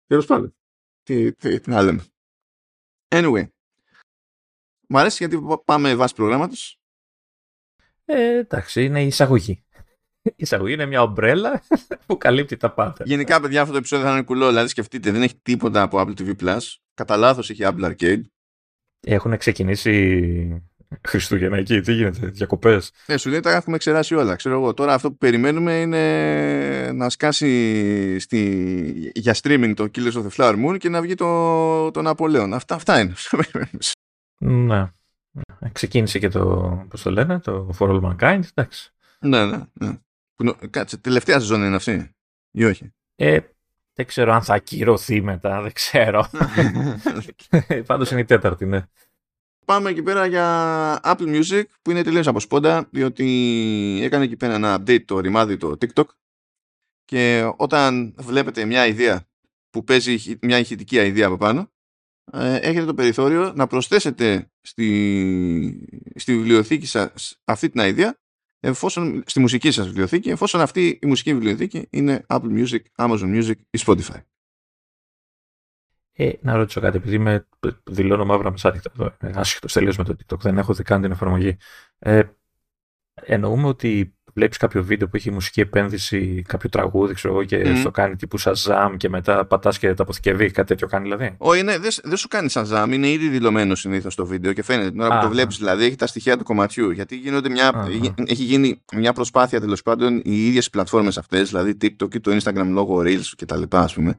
Τέλος 0.07 0.25
πάντων. 0.25 0.55
Τι, 1.03 1.33
τι, 1.33 1.59
τι 1.59 1.69
να 1.69 1.81
λέμε. 1.81 2.03
Anyway. 3.07 3.47
Μ' 4.87 4.97
αρέσει 4.97 5.27
γιατί 5.27 5.45
πάμε 5.65 5.95
βάσει 5.95 6.13
προγράμματος. 6.13 6.79
Ε, 8.05 8.37
εντάξει, 8.37 8.83
είναι 8.83 9.03
η 9.03 9.07
εισαγωγή. 9.07 9.63
Η 10.21 10.33
εισαγωγή 10.35 10.73
είναι 10.73 10.85
μια 10.85 11.01
ομπρέλα 11.01 11.63
που 12.05 12.17
καλύπτει 12.17 12.57
τα 12.57 12.73
πάντα. 12.73 13.03
Γενικά, 13.05 13.41
παιδιά, 13.41 13.59
αυτό 13.61 13.71
το 13.71 13.77
επεισόδιο 13.77 14.05
θα 14.05 14.11
είναι 14.11 14.23
κουλό. 14.23 14.47
Δηλαδή, 14.47 14.67
σκεφτείτε, 14.67 15.11
δεν 15.11 15.21
έχει 15.21 15.39
τίποτα 15.41 15.81
από 15.81 15.99
Apple 15.99 16.19
TV 16.19 16.35
Plus. 16.41 16.59
Κατά 16.93 17.17
λάθος 17.17 17.49
έχει 17.49 17.61
Apple 17.65 17.95
Arcade. 17.95 18.21
Έχουν 18.99 19.37
ξεκινήσει 19.37 20.67
Χριστούγεννα 21.07 21.57
εκεί, 21.57 21.81
τι 21.81 21.93
γίνεται, 21.93 22.27
διακοπές. 22.27 22.91
Ναι, 23.05 23.17
σου 23.17 23.29
λέει 23.29 23.39
τα 23.39 23.51
έχουμε 23.51 23.77
ξεράσει 23.77 24.15
όλα. 24.15 24.35
Ξέρω 24.35 24.55
εγώ. 24.55 24.73
Τώρα 24.73 24.93
αυτό 24.93 25.09
που 25.09 25.17
περιμένουμε 25.17 25.79
είναι 25.79 26.91
να 26.91 27.09
σκάσει 27.09 28.19
στη... 28.19 29.11
για 29.15 29.35
streaming 29.41 29.73
το 29.75 29.89
Killers 29.95 30.11
of 30.11 30.27
the 30.27 30.35
Flower 30.35 30.65
Moon 30.65 30.77
και 30.77 30.89
να 30.89 31.01
βγει 31.01 31.15
το, 31.15 31.91
το 31.91 32.01
Ναπολέον. 32.01 32.53
Αυτά, 32.53 32.75
αυτά 32.75 32.99
είναι. 32.99 33.13
ναι. 34.37 34.91
Ξεκίνησε 35.71 36.19
και 36.19 36.29
το, 36.29 36.85
πώς 36.89 37.01
το 37.01 37.11
λένε, 37.11 37.39
το 37.39 37.75
For 37.79 37.89
All 37.89 38.01
Mankind, 38.01 38.41
εντάξει. 38.53 38.93
Ναι, 39.19 39.45
ναι, 39.45 39.57
ναι. 39.73 39.97
Κάτσε, 40.69 40.97
τελευταία 40.97 41.39
σεζόν 41.39 41.63
είναι 41.63 41.75
αυτή 41.75 42.15
ή 42.51 42.63
όχι; 42.63 42.93
Ε, 43.15 43.39
δεν 43.93 44.05
ξέρω 44.05 44.33
αν 44.33 44.43
θα 44.43 44.53
ακυρωθεί 44.53 45.21
μετά, 45.21 45.61
δεν 45.61 45.73
ξέρω. 45.73 46.29
Πάντως 47.85 48.11
είναι 48.11 48.19
η 48.19 48.25
τέταρτη, 48.25 48.65
ναι 48.65 48.85
πάμε 49.67 49.89
εκεί 49.89 50.03
πέρα 50.03 50.25
για 50.25 50.99
Apple 51.03 51.41
Music 51.41 51.63
που 51.81 51.91
είναι 51.91 52.03
τελείως 52.03 52.27
από 52.27 52.39
σπόντα 52.39 52.87
διότι 52.91 53.99
έκανε 54.01 54.23
εκεί 54.23 54.35
πέρα 54.35 54.53
ένα 54.53 54.79
update 54.79 55.05
το 55.05 55.19
ρημάδι 55.19 55.57
το 55.57 55.77
TikTok 55.81 56.05
και 57.05 57.51
όταν 57.57 58.15
βλέπετε 58.17 58.65
μια 58.65 58.87
ιδέα 58.87 59.27
που 59.69 59.83
παίζει 59.83 60.37
μια 60.41 60.59
ηχητική 60.59 60.95
ιδέα 60.95 61.27
από 61.27 61.37
πάνω 61.37 61.71
ε, 62.31 62.55
έχετε 62.55 62.85
το 62.85 62.93
περιθώριο 62.93 63.53
να 63.55 63.67
προσθέσετε 63.67 64.51
στη, 64.61 66.01
στη 66.15 66.35
βιβλιοθήκη 66.37 66.85
σας 66.85 67.39
αυτή 67.43 67.69
την 67.69 67.81
ιδέα 67.81 68.17
εφόσον, 68.59 69.23
στη 69.25 69.39
μουσική 69.39 69.71
σας 69.71 69.85
βιβλιοθήκη 69.85 70.29
εφόσον 70.29 70.61
αυτή 70.61 70.99
η 71.01 71.05
μουσική 71.05 71.33
βιβλιοθήκη 71.33 71.87
είναι 71.89 72.25
Apple 72.27 72.65
Music, 72.65 72.79
Amazon 72.95 73.41
Music 73.41 73.55
ή 73.69 73.79
Spotify. 73.85 74.21
Ε, 76.19 76.31
να 76.41 76.55
ρωτήσω 76.55 76.81
κάτι, 76.81 76.97
επειδή 76.97 77.17
με 77.17 77.47
δηλώνω 77.83 78.25
μαύρα 78.25 78.51
μεσάνυχτα 78.51 78.91
εδώ, 78.93 79.13
ε, 79.19 79.31
άσχετος 79.35 79.73
τελείως 79.73 79.97
με 79.97 80.03
το 80.03 80.15
TikTok, 80.17 80.39
δεν 80.39 80.57
έχω 80.57 80.73
δει 80.73 80.83
καν 80.83 81.01
την 81.01 81.11
εφαρμογή. 81.11 81.57
Ε, 81.99 82.21
εννοούμε 83.13 83.67
ότι 83.67 84.15
βλέπεις 84.33 84.57
κάποιο 84.57 84.83
βίντεο 84.83 85.07
που 85.07 85.15
έχει 85.15 85.31
μουσική 85.31 85.61
επένδυση, 85.61 86.41
κάποιο 86.47 86.69
τραγούδι, 86.69 87.13
ξέρω 87.13 87.33
εγώ, 87.33 87.43
και 87.43 87.61
mm. 87.65 87.77
στο 87.77 87.91
κάνει 87.91 88.15
τύπου 88.15 88.39
Shazam 88.39 88.93
και 88.97 89.09
μετά 89.09 89.45
πατάς 89.45 89.79
και 89.79 89.93
τα 89.93 90.03
αποθηκευεί, 90.03 90.51
κάτι 90.51 90.67
τέτοιο 90.67 90.87
κάνει 90.87 91.03
δηλαδή; 91.03 91.35
Όχι, 91.37 91.63
ναι, 91.63 91.77
δεν 91.77 91.91
δε 92.03 92.15
σου 92.15 92.27
κάνει 92.27 92.49
Shazam, 92.51 92.87
είναι 92.91 93.09
ήδη 93.09 93.29
δηλωμένο 93.29 93.75
συνήθως 93.75 94.15
το 94.15 94.25
βίντεο 94.25 94.53
και 94.53 94.63
φαίνεται 94.63 94.89
την 94.89 94.99
ώρα 94.99 95.19
που 95.19 95.25
το 95.25 95.31
βλέπεις, 95.31 95.57
δηλαδή 95.57 95.85
έχει 95.85 95.95
τα 95.95 96.07
στοιχεία 96.07 96.37
του 96.37 96.43
κομματιού. 96.43 96.91
Γιατί 96.91 97.15
γίνονται 97.15 97.49
μια, 97.49 97.87
έχει 98.25 98.43
γίνει 98.43 98.81
μια 98.93 99.13
προσπάθεια 99.13 99.59
τέλος 99.59 99.81
πάντων 99.81 100.21
οι 100.23 100.47
ίδιες 100.47 100.69
πλατφόρμες 100.69 101.17
αυτές, 101.17 101.49
δηλαδή 101.49 101.77
TikTok 101.81 102.09
και 102.09 102.19
το 102.19 102.37
Instagram 102.41 102.67
λόγω 102.69 103.01
Reels 103.05 103.31
κτλ. 103.37 103.63
ας 103.69 103.93
πούμε, 103.93 104.17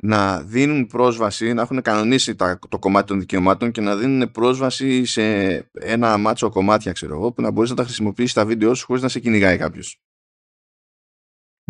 να 0.00 0.42
δίνουν 0.42 0.86
πρόσβαση, 0.86 1.52
να 1.52 1.62
έχουν 1.62 1.82
κανονίσει 1.82 2.34
τα, 2.34 2.58
το 2.68 2.78
κομμάτι 2.78 3.06
των 3.06 3.20
δικαιωμάτων 3.20 3.70
και 3.70 3.80
να 3.80 3.96
δίνουν 3.96 4.30
πρόσβαση 4.30 5.04
σε 5.04 5.56
ένα 5.72 6.16
μάτσο 6.16 6.50
κομμάτια, 6.50 6.92
ξέρω 6.92 7.14
εγώ, 7.14 7.32
που 7.32 7.42
να 7.42 7.50
μπορείς 7.50 7.70
να 7.70 7.76
τα 7.76 7.84
χρησιμοποιήσεις 7.84 8.30
στα 8.30 8.44
βίντεο 8.44 8.74
σου 8.74 8.86
χωρίς 8.86 9.02
να 9.02 9.08
σε 9.08 9.20
κυνηγάει 9.20 9.56
κάποιος. 9.58 10.00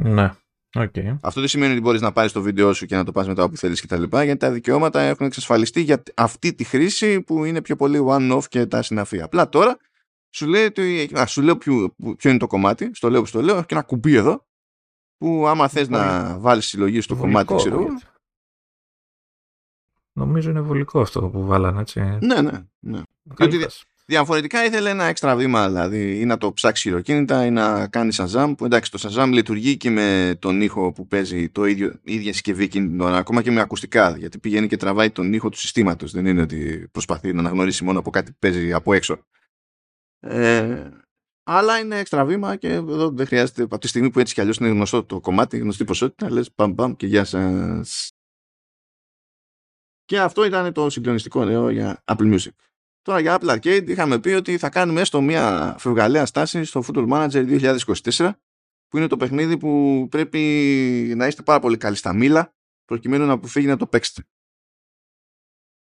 Ναι. 0.03 0.33
Okay. 0.77 1.19
Αυτό 1.21 1.41
δεν 1.41 1.49
σημαίνει 1.49 1.73
ότι 1.73 1.81
μπορείς 1.81 2.01
να 2.01 2.13
πάρεις 2.13 2.33
το 2.33 2.43
βίντεο 2.43 2.73
σου 2.73 2.87
και 2.87 2.97
να 2.97 3.05
το 3.05 3.13
πας 3.13 3.27
μετά 3.27 3.43
όπου 3.43 3.57
θέλεις 3.57 3.81
κτλ. 3.81 4.03
Γιατί 4.03 4.37
τα 4.37 4.51
δικαιώματα 4.51 5.01
έχουν 5.01 5.27
εξασφαλιστεί 5.27 5.81
για 5.81 6.03
αυτή 6.15 6.55
τη 6.55 6.65
χρήση 6.65 7.23
που 7.23 7.45
είναι 7.45 7.63
πιο 7.63 7.77
πολύ 7.77 8.05
one-off 8.09 8.45
και 8.49 8.67
τα 8.67 8.83
συναφή. 8.83 9.21
Απλά 9.21 9.49
τώρα 9.49 9.77
σου, 10.35 10.47
λέει 10.47 10.65
ότι, 10.65 11.11
α, 11.19 11.27
σου 11.27 11.43
λέω 11.43 11.57
ποιο, 11.57 11.95
ποιο 12.17 12.31
είναι 12.31 12.39
το 12.39 12.47
κομμάτι, 12.47 12.91
στο 12.95 13.11
λέω 13.11 13.21
που 13.21 13.27
στο 13.27 13.43
λέω, 13.43 13.57
έχει 13.57 13.67
ένα 13.71 13.83
κουμπί 13.83 14.15
εδώ 14.15 14.47
που 15.17 15.47
άμα 15.47 15.69
θες 15.69 15.89
να 15.89 16.39
βάλεις 16.39 16.67
συλλογή 16.67 17.01
στο 17.01 17.17
κομμάτι, 17.17 17.55
ξέρω 17.55 17.87
Νομίζω 20.19 20.51
είναι 20.51 20.61
βολικό 20.61 21.01
αυτό 21.01 21.21
που 21.29 21.47
βάλανε, 21.47 21.81
έτσι. 21.81 22.01
Ναι, 22.01 22.41
ναι. 22.41 22.65
ναι. 22.79 23.01
Γιατί... 23.39 23.67
Διαφορετικά 24.11 24.65
ήθελε 24.65 24.91
ένα 24.91 25.05
έξτρα 25.05 25.37
βήμα, 25.37 25.69
δηλαδή 25.69 26.21
ή 26.21 26.25
να 26.25 26.39
το 26.39 26.53
ψάξει 26.53 26.89
χειροκίνητα 26.89 27.47
ή 27.47 27.51
να 27.51 27.89
κάνει 27.89 28.15
Shazam. 28.15 28.55
Που 28.57 28.65
εντάξει, 28.65 28.91
το 28.91 28.99
Shazam 29.03 29.29
λειτουργεί 29.33 29.77
και 29.77 29.91
με 29.91 30.37
τον 30.39 30.61
ήχο 30.61 30.93
που 30.93 31.07
παίζει 31.07 31.49
το 31.49 31.65
ίδιο, 31.65 31.93
η 32.03 32.15
ίδια 32.15 32.33
συσκευή 32.33 32.65
εκείνη 32.65 32.89
την 32.89 33.01
ώρα, 33.01 33.17
ακόμα 33.17 33.43
και 33.43 33.51
με 33.51 33.61
ακουστικά. 33.61 34.17
Γιατί 34.19 34.39
πηγαίνει 34.39 34.67
και 34.67 34.77
τραβάει 34.77 35.11
τον 35.11 35.33
ήχο 35.33 35.49
του 35.49 35.59
συστήματος. 35.59 36.13
Δεν 36.13 36.27
είναι 36.27 36.41
ότι 36.41 36.89
προσπαθεί 36.93 37.33
να 37.33 37.39
αναγνωρίσει 37.39 37.85
μόνο 37.85 37.99
από 37.99 38.11
κάτι 38.11 38.31
που 38.31 38.37
παίζει 38.39 38.73
από 38.73 38.93
έξω. 38.93 39.19
Ε, 40.21 40.91
αλλά 41.43 41.79
είναι 41.79 41.99
έξτρα 41.99 42.25
βήμα 42.25 42.57
και 42.57 42.73
εδώ 42.73 43.11
δεν 43.11 43.27
χρειάζεται 43.27 43.63
από 43.63 43.79
τη 43.79 43.89
στιγμή 43.89 44.11
που 44.11 44.19
έτσι 44.19 44.35
κι 44.35 44.41
αλλιώς 44.41 44.57
είναι 44.57 44.69
γνωστό 44.69 45.05
το 45.05 45.21
κομμάτι, 45.21 45.59
γνωστή 45.59 45.85
ποσότητα, 45.85 46.31
λες 46.31 46.53
παμ 46.53 46.75
παμ 46.75 46.97
και 46.97 47.07
γεια 47.07 47.25
σας. 47.25 48.13
Και 50.09 50.21
αυτό 50.21 50.45
ήταν 50.45 50.73
το 50.73 50.91
συγκλονιστικό 50.91 51.45
νέο 51.45 51.71
για 51.71 52.03
Apple 52.05 52.35
Music. 52.35 52.51
Τώρα 53.03 53.21
για 53.21 53.39
Apple 53.41 53.57
Arcade 53.57 53.89
είχαμε 53.89 54.19
πει 54.19 54.29
ότι 54.29 54.59
θα 54.59 54.69
κάνουμε 54.69 55.01
έστω 55.01 55.21
μια 55.21 55.77
φευγαλαία 55.79 56.27
στάση 56.27 56.65
στο 56.65 56.85
Football 56.87 57.09
Manager 57.09 57.73
2024 58.17 58.31
που 58.89 58.97
είναι 58.97 59.07
το 59.07 59.17
παιχνίδι 59.17 59.57
που 59.57 60.07
πρέπει 60.11 60.39
να 61.17 61.27
είστε 61.27 61.43
πάρα 61.43 61.61
πολύ 61.61 61.77
καλοί 61.77 61.97
στα 61.97 62.13
μήλα 62.13 62.55
προκειμένου 62.85 63.27
να 63.27 63.33
αποφύγει 63.33 63.67
να 63.67 63.77
το 63.77 63.87
παίξετε. 63.87 64.23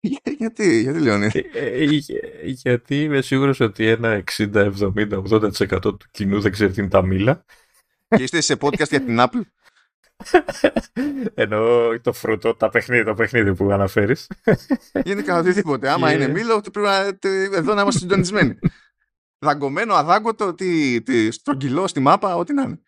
Γιατί, 0.38 0.81
γιατί 0.81 1.00
Λεωνί. 1.00 1.29
Ε, 1.34 1.84
ε, 1.84 1.86
γιατί 2.43 3.03
είμαι 3.03 3.22
σίγουρος 3.22 3.60
ότι 3.60 3.88
ένα 3.88 4.24
60, 4.38 4.72
70, 4.79 5.24
80% 5.24 5.81
του 5.81 5.98
κοινού 6.12 6.41
δεν 6.41 6.51
ξέρει 6.51 6.72
τι 6.72 6.81
είναι 6.81 6.89
τα 6.89 7.01
μήλα. 7.01 7.46
Και 8.07 8.24
είστε 8.24 8.41
σε 8.41 8.57
podcast 8.60 8.89
για 8.89 9.01
την 9.01 9.17
Apple; 9.19 9.41
Εννοώ 11.34 12.00
το 12.02 12.14
φρούτο, 12.14 12.56
τα 12.56 12.70
παιχνίδι, 12.70 13.04
το 13.04 13.14
παιχνίδι 13.14 13.56
που 13.56 13.72
αναφέρεις. 13.72 14.28
Γενικά 15.04 15.38
οτιδήποτε. 15.38 15.90
Άμα 15.90 16.14
είναι 16.14 16.28
μήλο, 16.28 16.62
πρέπει 16.72 16.88
να, 16.88 17.18
εδώ 17.58 17.74
να 17.74 17.82
είμαστε 17.82 18.00
συντονισμένοι. 18.00 18.60
Δαγκωμένο, 19.40 19.94
αδάγκωτο, 19.94 20.54
τι, 20.54 21.02
τι, 21.02 21.32
στρογγυλό 21.32 21.88
στη 21.88 22.00
μάπα, 22.00 22.36
ό,τι 22.36 22.54
να 22.54 22.62
είναι. 22.62 22.82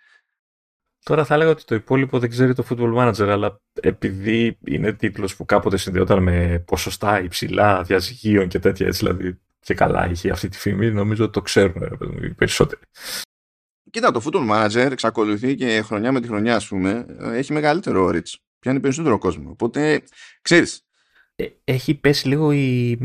Τώρα 1.04 1.26
θα 1.26 1.34
έλεγα 1.34 1.50
ότι 1.50 1.64
το 1.64 1.76
υπόλοιπο 1.76 2.20
δεν 2.20 2.30
ξέρει 2.30 2.54
το 2.54 2.66
Football 2.70 2.96
Manager, 2.96 3.28
αλλά 3.28 3.62
επειδή 3.82 4.58
είναι 4.66 4.94
τίτλος 4.94 5.36
που 5.36 5.46
κάποτε 5.46 5.78
συνδυόταν 5.78 6.24
με 6.24 6.64
ποσοστά 6.68 7.22
υψηλά 7.22 7.84
διαζυγίων 7.84 8.48
και 8.48 8.60
τέτοια 8.60 8.88
έτσι, 8.88 9.06
δηλαδή 9.06 9.40
και 9.60 9.74
καλά 9.74 10.10
είχε 10.10 10.30
αυτή 10.30 10.50
τη 10.50 10.58
φήμη, 10.58 10.92
νομίζω 10.92 11.24
ότι 11.24 11.34
το 11.34 11.42
ξέρουν 11.42 12.00
οι 12.22 12.34
περισσότεροι. 12.34 12.82
Κοίτα, 13.92 14.12
το 14.12 14.22
Football 14.26 14.50
Manager 14.52 14.92
εξακολουθεί 14.92 15.56
και 15.56 15.82
χρονιά 15.82 16.12
με 16.12 16.20
τη 16.22 16.28
χρονιά, 16.28 16.56
ας 16.56 16.68
πούμε, 16.68 17.06
έχει 17.20 17.54
μεγαλύτερο 17.54 18.10
reach. 18.14 18.34
Πιάνει 18.60 18.80
περισσότερο 18.80 19.18
κόσμο. 19.18 19.50
Οπότε, 19.50 20.04
ξέρεις, 20.42 20.84
ε, 21.36 21.46
έχει 21.64 21.96
πέσει 21.96 22.28
λίγο 22.28 22.52
η. 22.52 22.98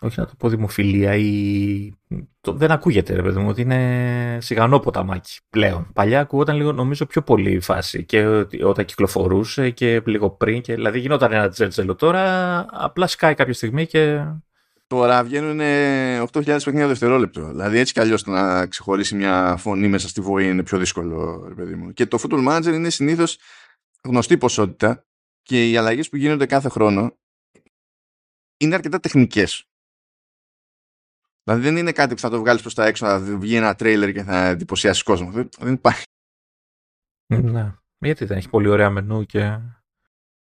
Όχι 0.00 0.20
να 0.20 0.26
το 0.26 0.32
πω 0.38 0.48
δημοφιλία, 0.48 1.14
η. 1.14 1.92
Το, 2.40 2.52
δεν 2.52 2.70
ακούγεται, 2.70 3.14
ρε 3.14 3.22
παιδί 3.22 3.38
μου, 3.38 3.48
ότι 3.48 3.60
είναι 3.60 4.38
σιγανό 4.40 4.78
ποταμάκι 4.78 5.38
πλέον. 5.50 5.90
Παλιά 5.92 6.20
ακούγονταν 6.20 6.56
λίγο, 6.56 6.72
νομίζω, 6.72 7.06
πιο 7.06 7.22
πολύ 7.22 7.50
η 7.52 7.60
φάση 7.60 8.04
και 8.04 8.26
όταν 8.62 8.84
κυκλοφορούσε 8.84 9.70
και 9.70 10.02
λίγο 10.06 10.30
πριν. 10.30 10.60
Και, 10.60 10.74
δηλαδή 10.74 10.98
γινόταν 10.98 11.32
ένα 11.32 11.48
τζέρτζελο 11.48 11.94
τώρα, 11.94 12.66
απλά 12.70 13.06
σκάει 13.06 13.34
κάποια 13.34 13.54
στιγμή 13.54 13.86
και. 13.86 14.24
Τώρα 14.90 15.24
βγαίνουν 15.24 15.58
8.000 15.60 16.44
παιχνίδια 16.44 16.86
δευτερόλεπτο. 16.86 17.46
Δηλαδή 17.48 17.78
έτσι 17.78 17.92
κι 17.92 18.00
αλλιώς 18.00 18.24
να 18.24 18.66
ξεχωρίσει 18.66 19.14
μια 19.14 19.56
φωνή 19.56 19.88
μέσα 19.88 20.08
στη 20.08 20.20
βοή 20.20 20.48
είναι 20.48 20.62
πιο 20.62 20.78
δύσκολο, 20.78 21.44
ρε 21.48 21.54
παιδί 21.54 21.74
μου. 21.74 21.92
Και 21.92 22.06
το 22.06 22.18
Football 22.22 22.48
Manager 22.48 22.72
είναι 22.74 22.90
συνήθως 22.90 23.38
γνωστή 24.04 24.38
ποσότητα 24.38 25.06
και 25.42 25.70
οι 25.70 25.76
αλλαγές 25.76 26.08
που 26.08 26.16
γίνονται 26.16 26.46
κάθε 26.46 26.68
χρόνο 26.68 27.18
είναι 28.56 28.74
αρκετά 28.74 29.00
τεχνικές. 29.00 29.68
Δηλαδή 31.42 31.62
δεν 31.62 31.76
είναι 31.76 31.92
κάτι 31.92 32.14
που 32.14 32.20
θα 32.20 32.30
το 32.30 32.38
βγάλεις 32.38 32.60
προς 32.60 32.74
τα 32.74 32.86
έξω, 32.86 33.06
θα 33.06 33.18
βγει 33.20 33.56
ένα 33.56 33.74
τρέιλερ 33.74 34.12
και 34.12 34.22
θα 34.22 34.46
εντυπωσιάσεις 34.46 35.02
κόσμο. 35.02 35.30
Δεν, 35.30 35.48
δεν 35.58 35.72
υπάρχει. 35.72 36.04
Ναι. 37.26 37.74
Γιατί 37.98 38.24
δεν 38.24 38.36
έχει 38.36 38.48
πολύ 38.48 38.68
ωραία 38.68 38.90
μενού 38.90 39.24
και. 39.24 39.60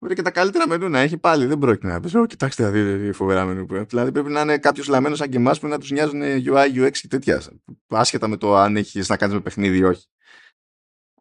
Μπορεί 0.05 0.17
και 0.17 0.24
τα 0.24 0.31
καλύτερα 0.31 0.67
μενού 0.67 0.89
να 0.89 1.00
έχει 1.00 1.17
πάλι. 1.17 1.45
Δεν 1.45 1.57
πρόκειται 1.57 1.88
να 1.88 2.00
πεις. 2.00 2.13
κοιτάξτε, 2.27 2.63
θα 2.63 2.71
δείτε 2.71 3.12
φοβερά 3.12 3.45
μενού 3.45 3.65
που 3.65 3.85
Δηλαδή 3.85 4.12
πρέπει 4.12 4.29
να 4.29 4.41
είναι 4.41 4.57
κάποιος 4.57 4.88
λαμμένος 4.88 5.17
σαν 5.17 5.29
και 5.29 5.38
εμάς 5.38 5.59
που 5.59 5.67
να 5.67 5.79
τους 5.79 5.91
νοιάζουν 5.91 6.21
UI, 6.21 6.67
UX 6.75 6.91
και 6.91 7.07
τέτοια. 7.07 7.41
Άσχετα 7.88 8.27
με 8.27 8.38
το 8.38 8.55
αν 8.55 8.77
έχεις 8.77 9.09
να 9.09 9.17
κάνεις 9.17 9.35
με 9.35 9.41
παιχνίδι 9.41 9.77
ή 9.77 9.83
όχι. 9.83 10.05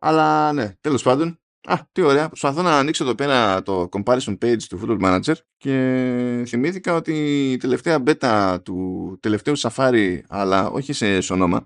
Αλλά 0.01 0.53
ναι, 0.53 0.73
τέλος 0.81 1.03
πάντων. 1.03 1.41
Α, 1.63 1.79
τι 1.93 2.03
ωραία. 2.03 2.27
Προσπαθώ 2.27 2.63
να 2.63 2.79
ανοίξω 2.79 3.05
εδώ 3.05 3.15
πέρα 3.15 3.63
το 3.63 3.89
comparison 3.91 4.39
page 4.39 4.63
του 4.63 4.81
Football 4.83 5.01
Manager 5.01 5.35
και 5.57 5.73
θυμήθηκα 6.47 6.95
ότι 6.95 7.53
η 7.53 7.57
τελευταία 7.57 8.03
beta 8.07 8.59
του 8.63 9.19
τελευταίου 9.21 9.59
Safari, 9.59 10.21
αλλά 10.29 10.69
όχι 10.69 10.93
σε 10.93 11.19
Sonoma, 11.23 11.61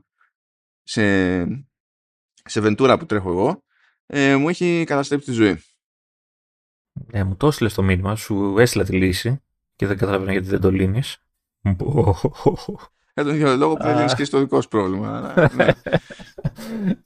σε, 0.83 1.45
σε 2.45 2.61
Ventura 2.63 2.97
που 2.99 3.07
τρέχω 3.07 3.31
εγώ, 3.31 3.63
ε, 4.07 4.37
μου 4.37 4.49
έχει 4.49 4.85
καταστρέψει 4.87 5.27
τη 5.27 5.33
ζωή. 5.33 5.63
Ε, 7.11 7.25
μου 7.25 7.37
το 7.37 7.47
έστειλες 7.47 7.75
το 7.75 7.83
μήνυμα, 7.83 8.17
σου 8.17 8.59
έστειλα 8.59 8.85
τη 8.85 8.93
λύση 8.93 9.43
και 9.77 9.87
δεν 9.87 9.97
καταλαβαίνω 9.97 10.33
γιατί 10.33 10.49
δεν 10.49 10.61
το 10.61 10.71
λύνεις. 10.71 11.23
Για 13.15 13.25
τον 13.25 13.35
ίδιο 13.35 13.57
λόγο 13.57 13.75
που 13.75 13.83
δεν 13.83 13.97
λύνεις 13.97 14.15
και 14.15 14.25
στο 14.25 14.39
δικό 14.39 14.61
σου 14.61 14.69
πρόβλημα. 14.69 15.35
ναι. 15.55 15.67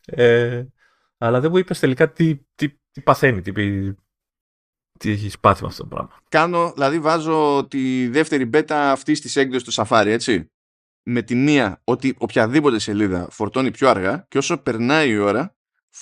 ε, 0.24 0.66
αλλά 1.18 1.40
δεν 1.40 1.50
μου 1.50 1.56
είπες 1.56 1.78
τελικά 1.78 2.12
τι, 2.12 2.36
τι, 2.54 2.68
τι 2.90 3.00
παθαίνει, 3.00 3.40
τι, 3.40 3.52
τι 4.98 5.10
έχεις 5.10 5.38
πάθει 5.38 5.62
με 5.62 5.68
αυτό 5.68 5.82
το 5.82 5.88
πράγμα. 5.88 6.10
Κάνω, 6.28 6.72
δηλαδή 6.72 7.00
βάζω 7.00 7.66
τη 7.70 8.08
δεύτερη 8.08 8.44
μπέτα 8.44 8.90
αυτής 8.90 9.20
της 9.20 9.36
έκδοσης 9.36 9.64
του 9.64 9.72
Safari, 9.72 10.06
έτσι. 10.06 10.50
Με 11.02 11.22
τη 11.22 11.34
μία 11.34 11.80
ότι 11.84 12.14
οποιαδήποτε 12.18 12.78
σελίδα 12.78 13.28
φορτώνει 13.30 13.70
πιο 13.70 13.88
αργά 13.88 14.26
και 14.28 14.38
όσο 14.38 14.58
περνάει 14.58 15.10
η 15.10 15.18
ώρα, 15.18 15.56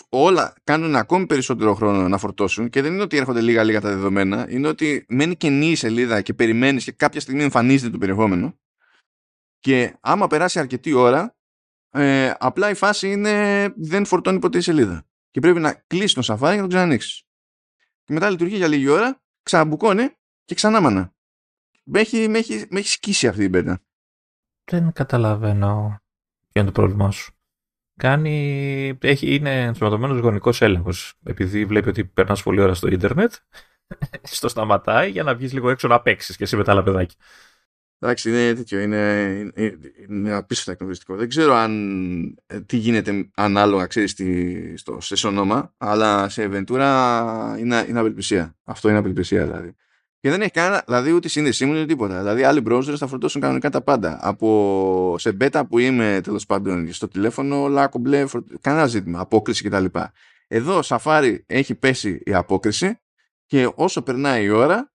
όλα 0.09 0.55
κάνουν 0.65 0.97
ακόμη 0.97 1.27
περισσότερο 1.27 1.75
χρόνο 1.75 2.09
να 2.09 2.19
φορτώσουν 2.19 2.71
και 2.71 2.83
δεν 2.83 2.93
είναι 2.93 3.03
ότι 3.03 3.17
έρχονται 3.17 3.41
λίγα-λίγα 3.41 3.81
τα 3.81 3.89
δεδομένα, 3.89 4.47
είναι 4.51 4.69
ότι 4.69 5.05
μένει 5.09 5.37
καινή 5.37 5.71
η 5.71 5.75
σελίδα 5.75 6.23
και 6.23 6.35
περιμένεις 6.35 6.85
και 6.85 6.93
κάποια 6.93 7.21
στιγμή 7.21 7.43
εμφανίζεται 7.43 7.91
το 7.91 7.99
περιεχόμενο. 7.99 8.59
Και 9.59 9.97
άμα 10.01 10.27
περάσει 10.27 10.59
αρκετή 10.59 10.93
ώρα, 10.93 11.37
ε, 11.91 12.33
απλά 12.39 12.71
η 12.71 12.75
φάση 12.75 13.11
είναι 13.11 13.67
δεν 13.77 14.05
φορτώνει 14.05 14.39
ποτέ 14.39 14.59
η 14.59 14.61
σελίδα 14.61 15.07
και 15.31 15.41
πρέπει 15.41 15.61
να 15.61 15.85
κλείσεις 15.87 16.13
τον 16.13 16.23
σαφάρι 16.23 16.55
και 16.55 16.61
να 16.61 16.67
το 16.67 16.75
ξανανοίξεις. 16.75 17.23
Και 18.05 18.13
μετά 18.13 18.31
λειτουργεί 18.31 18.57
για 18.57 18.69
λίγη 18.69 18.89
ώρα, 18.89 19.23
ξαναμπουκώνει 19.43 20.09
και 20.45 20.55
ξανά 20.55 20.81
μανά. 20.81 21.15
Με 21.85 22.01
έχει, 22.01 22.29
με, 22.29 22.39
έχει, 22.39 22.67
με 22.71 22.79
έχει 22.79 22.89
σκίσει 22.89 23.29
αυτή 23.29 23.45
η 23.45 23.51
πέτα. 23.51 23.81
Δεν 24.65 24.93
καταλαβαίνω 24.93 26.01
ποιο 26.49 26.61
είναι 26.61 26.71
το 26.71 26.81
πρόβλημά 26.81 27.11
σου. 27.11 27.40
Κάνει, 28.01 28.99
έχει, 29.01 29.35
είναι 29.35 29.63
ενσωματωμένος 29.63 30.19
γονικός 30.19 30.63
έλεγχος. 30.63 31.15
Επειδή 31.25 31.65
βλέπει 31.65 31.89
ότι 31.89 32.05
περνάς 32.05 32.43
πολλή 32.43 32.61
ώρα 32.61 32.75
στο 32.75 32.89
ίντερνετ, 32.89 33.33
στο 34.23 34.49
σταματάει 34.49 35.11
για 35.11 35.23
να 35.23 35.35
βγεις 35.35 35.53
λίγο 35.53 35.71
έξω 35.71 35.89
να 35.89 36.01
παίξεις 36.01 36.37
και 36.37 36.45
εσύ 36.45 36.57
με 36.57 36.65
τα 36.65 36.73
άλλα 36.73 36.83
παιδάκια. 36.83 37.17
Εντάξει, 37.99 38.29
είναι 38.31 38.55
τέτοιο, 38.55 38.81
είναι, 38.81 39.33
είναι, 39.55 39.79
είναι 40.09 40.33
απίστευτα 40.33 40.73
εκνευριστικό. 40.73 41.17
Δεν 41.17 41.29
ξέρω 41.29 41.55
αν 41.55 42.43
ε, 42.47 42.61
τι 42.61 42.77
γίνεται 42.77 43.31
ανάλογα, 43.35 43.87
ξέρεις, 43.87 44.11
στη, 44.11 44.75
στο, 44.77 45.01
σε 45.01 45.17
σονόμα, 45.17 45.75
αλλά 45.77 46.29
σε 46.29 46.49
Ventura 46.53 47.57
είναι, 47.59 47.85
είναι 47.89 47.99
απελπισία. 47.99 48.57
Αυτό 48.65 48.89
είναι 48.89 48.99
απελπισία 48.99 49.45
δηλαδή. 49.45 49.75
Και 50.21 50.31
δεν 50.31 50.41
έχει 50.41 50.51
κανένα, 50.51 50.83
δηλαδή 50.87 51.13
ούτε 51.13 51.29
σύνδεσή 51.29 51.65
μου 51.65 51.73
ούτε 51.73 51.87
τίποτα. 51.87 52.19
Δηλαδή 52.19 52.43
άλλοι 52.43 52.63
browsers 52.67 52.95
θα 52.97 53.07
φορτώσουν 53.07 53.41
κανονικά 53.41 53.71
τα 53.71 53.83
πάντα. 53.83 54.19
Από 54.21 55.17
σε 55.19 55.37
beta 55.41 55.63
που 55.69 55.79
είμαι 55.79 56.21
τέλος 56.23 56.47
πάντων 56.47 56.93
στο 56.93 57.09
τηλέφωνο, 57.09 57.63
όλα 57.63 57.89
κομπλέ, 57.89 58.25
κανένα 58.61 58.87
ζήτημα, 58.87 59.21
απόκριση 59.21 59.69
κτλ. 59.69 59.85
Εδώ 60.49 60.81
Safari 60.85 61.39
έχει 61.47 61.75
πέσει 61.75 62.23
η 62.25 62.35
απόκριση 62.35 63.01
και 63.47 63.71
όσο 63.75 64.03
περνάει 64.03 64.45
η 64.45 64.49
ώρα 64.49 64.93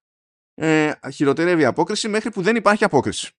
ε, 0.54 0.92
χειροτερεύει 1.12 1.62
η 1.62 1.66
απόκριση 1.66 2.08
μέχρι 2.08 2.32
που 2.32 2.42
δεν 2.42 2.56
υπάρχει 2.56 2.84
απόκριση. 2.84 3.32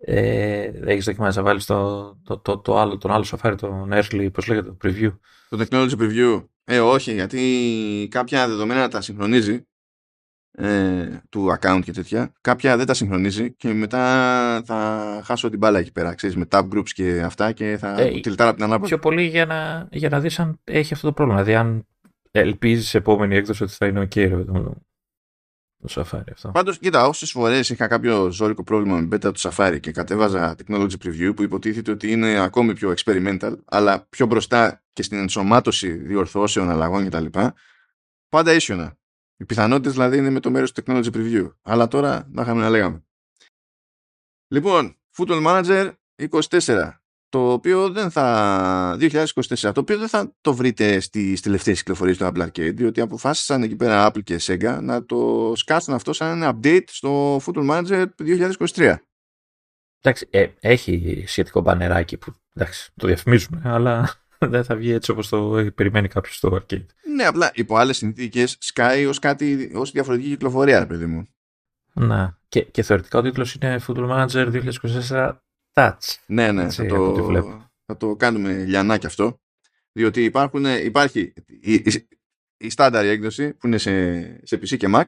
Ε, 0.00 0.70
έχεις 0.84 1.04
δοκιμάσει 1.04 1.38
να 1.38 1.44
βάλεις 1.44 1.64
το, 1.64 2.04
το, 2.24 2.38
το, 2.38 2.58
το, 2.58 2.78
άλλο, 2.78 2.98
τον 2.98 3.10
άλλο 3.10 3.24
σαφάρι, 3.24 3.56
τον 3.56 3.90
early, 3.92 4.28
πώς 4.32 4.46
λέγεται, 4.46 4.68
το 4.68 4.76
preview; 4.82 5.18
Το 5.48 5.66
technology 5.68 5.98
preview. 5.98 6.44
Ε, 6.64 6.80
όχι, 6.80 7.12
γιατί 7.12 8.08
κάποια 8.10 8.48
δεδομένα 8.48 8.88
τα 8.88 9.00
συγχρονίζει 9.00 9.66
ε, 10.56 11.20
του 11.28 11.56
account 11.58 11.80
και 11.84 11.92
τέτοια. 11.92 12.32
Κάποια 12.40 12.76
δεν 12.76 12.86
τα 12.86 12.94
συγχρονίζει 12.94 13.52
και 13.52 13.72
μετά 13.72 14.02
θα 14.64 15.20
χάσω 15.24 15.48
την 15.48 15.58
μπάλα 15.58 15.78
εκεί 15.78 15.92
πέρα, 15.92 16.14
ξέρεις, 16.14 16.36
με 16.36 16.46
tab 16.50 16.68
groups 16.72 16.88
και 16.94 17.22
αυτά 17.24 17.52
και 17.52 17.76
θα 17.80 18.00
ε, 18.00 18.20
τυλτάρω 18.20 18.48
από 18.50 18.58
την 18.58 18.66
ανάποδη. 18.66 18.88
Πιο 18.88 18.98
πολύ 18.98 19.22
για 19.22 19.46
να, 19.46 19.88
για 19.90 20.08
να 20.08 20.20
δεις 20.20 20.38
αν 20.38 20.60
έχει 20.64 20.94
αυτό 20.94 21.06
το 21.06 21.12
πρόβλημα. 21.12 21.42
Δηλαδή 21.42 21.60
αν 21.60 21.86
ελπίζεις 22.30 22.88
σε 22.88 22.98
επόμενη 22.98 23.36
έκδοση 23.36 23.62
ότι 23.62 23.72
θα 23.72 23.86
είναι 23.86 24.00
ok, 24.00 24.16
ρε, 24.16 24.44
το 25.86 26.02
Safari 26.02 26.30
αυτό. 26.32 26.50
Πάντως, 26.50 26.78
κοίτα, 26.78 27.06
όσες 27.06 27.30
φορές 27.30 27.70
είχα 27.70 27.86
κάποιο 27.86 28.30
ζώρικο 28.30 28.62
πρόβλημα 28.62 29.00
με 29.00 29.08
beta 29.16 29.32
του 29.34 29.40
Safari 29.40 29.78
και 29.80 29.92
κατέβαζα 29.92 30.56
technology 30.58 30.94
preview 31.04 31.32
που 31.36 31.42
υποτίθεται 31.42 31.90
ότι 31.90 32.10
είναι 32.10 32.40
ακόμη 32.40 32.72
πιο 32.72 32.94
experimental, 32.96 33.54
αλλά 33.64 34.06
πιο 34.08 34.26
μπροστά 34.26 34.82
και 34.92 35.02
στην 35.02 35.18
ενσωμάτωση 35.18 35.92
διορθώσεων, 35.92 36.70
αλλαγών 36.70 37.08
κτλ. 37.08 37.26
Πάντα 38.28 38.52
ίσιονα. 38.52 38.96
Οι 39.36 39.44
πιθανότητες 39.44 39.92
δηλαδή 39.92 40.16
είναι 40.16 40.30
με 40.30 40.40
το 40.40 40.50
μέρος 40.50 40.72
του 40.72 40.82
technology 40.82 41.10
preview. 41.12 41.52
Αλλά 41.62 41.88
τώρα 41.88 42.28
να 42.30 42.42
είχαμε 42.42 42.60
να 42.60 42.70
λέγαμε. 42.70 43.04
Λοιπόν, 44.48 44.96
Football 45.16 45.46
Manager 45.46 45.92
24 46.50 46.90
το 47.28 47.52
οποίο 47.52 47.90
δεν 47.90 48.10
θα 48.10 48.96
2024 49.00 49.24
το 49.56 49.80
οποίο 49.80 49.98
δεν 49.98 50.08
θα 50.08 50.34
το 50.40 50.54
βρείτε 50.54 51.00
στις 51.00 51.40
τελευταίες 51.40 51.78
κυκλοφορίες 51.78 52.16
του 52.16 52.24
Apple 52.24 52.42
Arcade 52.42 52.74
διότι 52.74 53.00
αποφάσισαν 53.00 53.62
εκεί 53.62 53.76
πέρα 53.76 54.10
Apple 54.10 54.22
και 54.22 54.40
Sega 54.40 54.78
να 54.82 55.04
το 55.04 55.52
σκάσουν 55.56 55.94
αυτό 55.94 56.12
σαν 56.12 56.42
ένα 56.42 56.58
update 56.58 56.84
στο 56.86 57.36
Football 57.36 57.70
Manager 57.70 58.06
2023 58.18 58.94
Εντάξει, 60.00 60.28
ε, 60.30 60.46
έχει 60.60 61.24
σχετικό 61.26 61.60
μπανεράκι 61.60 62.16
που 62.16 62.34
εντάξει, 62.54 62.92
το 62.96 63.06
διαφημίζουμε, 63.06 63.60
αλλά 63.64 64.14
δεν 64.48 64.64
θα 64.64 64.76
βγει 64.76 64.92
έτσι 64.92 65.10
όπως 65.10 65.28
το 65.28 65.70
περιμένει 65.74 66.08
κάποιος 66.08 66.36
στο 66.36 66.60
arcade. 66.60 66.86
Ναι, 67.14 67.24
απλά 67.24 67.50
υπό 67.54 67.76
άλλες 67.76 67.96
συνθήκες 67.96 68.56
σκάει 68.60 69.06
ως 69.06 69.18
κάτι, 69.18 69.72
ως 69.74 69.90
διαφορετική 69.90 70.28
κυκλοφορία, 70.28 70.86
παιδί 70.86 71.06
μου. 71.06 71.28
Να, 71.92 72.38
και, 72.48 72.62
και 72.62 72.82
θεωρητικά 72.82 73.18
ο 73.18 73.22
τίτλος 73.22 73.54
είναι 73.54 73.80
Football 73.86 74.26
Manager 74.26 74.72
2024 75.08 75.32
Touch. 75.72 76.14
Ναι, 76.26 76.52
ναι, 76.52 76.70
θα, 76.70 76.86
το, 76.86 77.14
θα 77.86 77.96
το 77.96 78.16
κάνουμε 78.16 78.64
λιανάκι 78.64 79.06
αυτό. 79.06 79.40
Διότι 79.92 80.24
υπάρχουν, 80.24 80.64
υπάρχει 80.64 81.32
η, 81.46 81.74
η, 81.74 82.08
η 82.56 82.70
στάνταρη 82.70 83.08
έκδοση 83.08 83.54
που 83.54 83.66
είναι 83.66 83.78
σε, 83.78 84.46
σε 84.46 84.56
PC 84.56 84.76
και 84.76 84.88
Mac. 84.94 85.04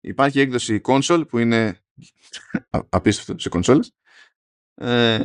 Υπάρχει 0.00 0.38
η 0.38 0.40
έκδοση 0.40 0.80
console 0.84 1.24
που 1.28 1.38
είναι 1.38 1.78
απίστευτο 2.88 3.38
σε 3.38 3.48
κονσόλες. 3.48 3.92
Ε, 4.74 5.24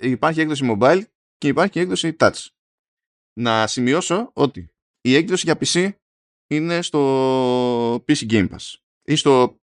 υπάρχει 0.00 0.40
έκδοση 0.40 0.76
mobile 0.78 1.02
και 1.38 1.48
υπάρχει 1.48 1.78
έκδοση 1.78 2.16
touch. 2.18 2.46
Να 3.34 3.66
σημειώσω 3.66 4.30
ότι 4.32 4.70
η 5.00 5.14
έκδοση 5.14 5.42
για 5.44 5.58
PC 5.60 5.90
είναι 6.46 6.82
στο 6.82 7.94
PC 7.94 8.30
Game 8.30 8.48
Pass 8.48 8.74
ή 9.02 9.16
στο 9.16 9.60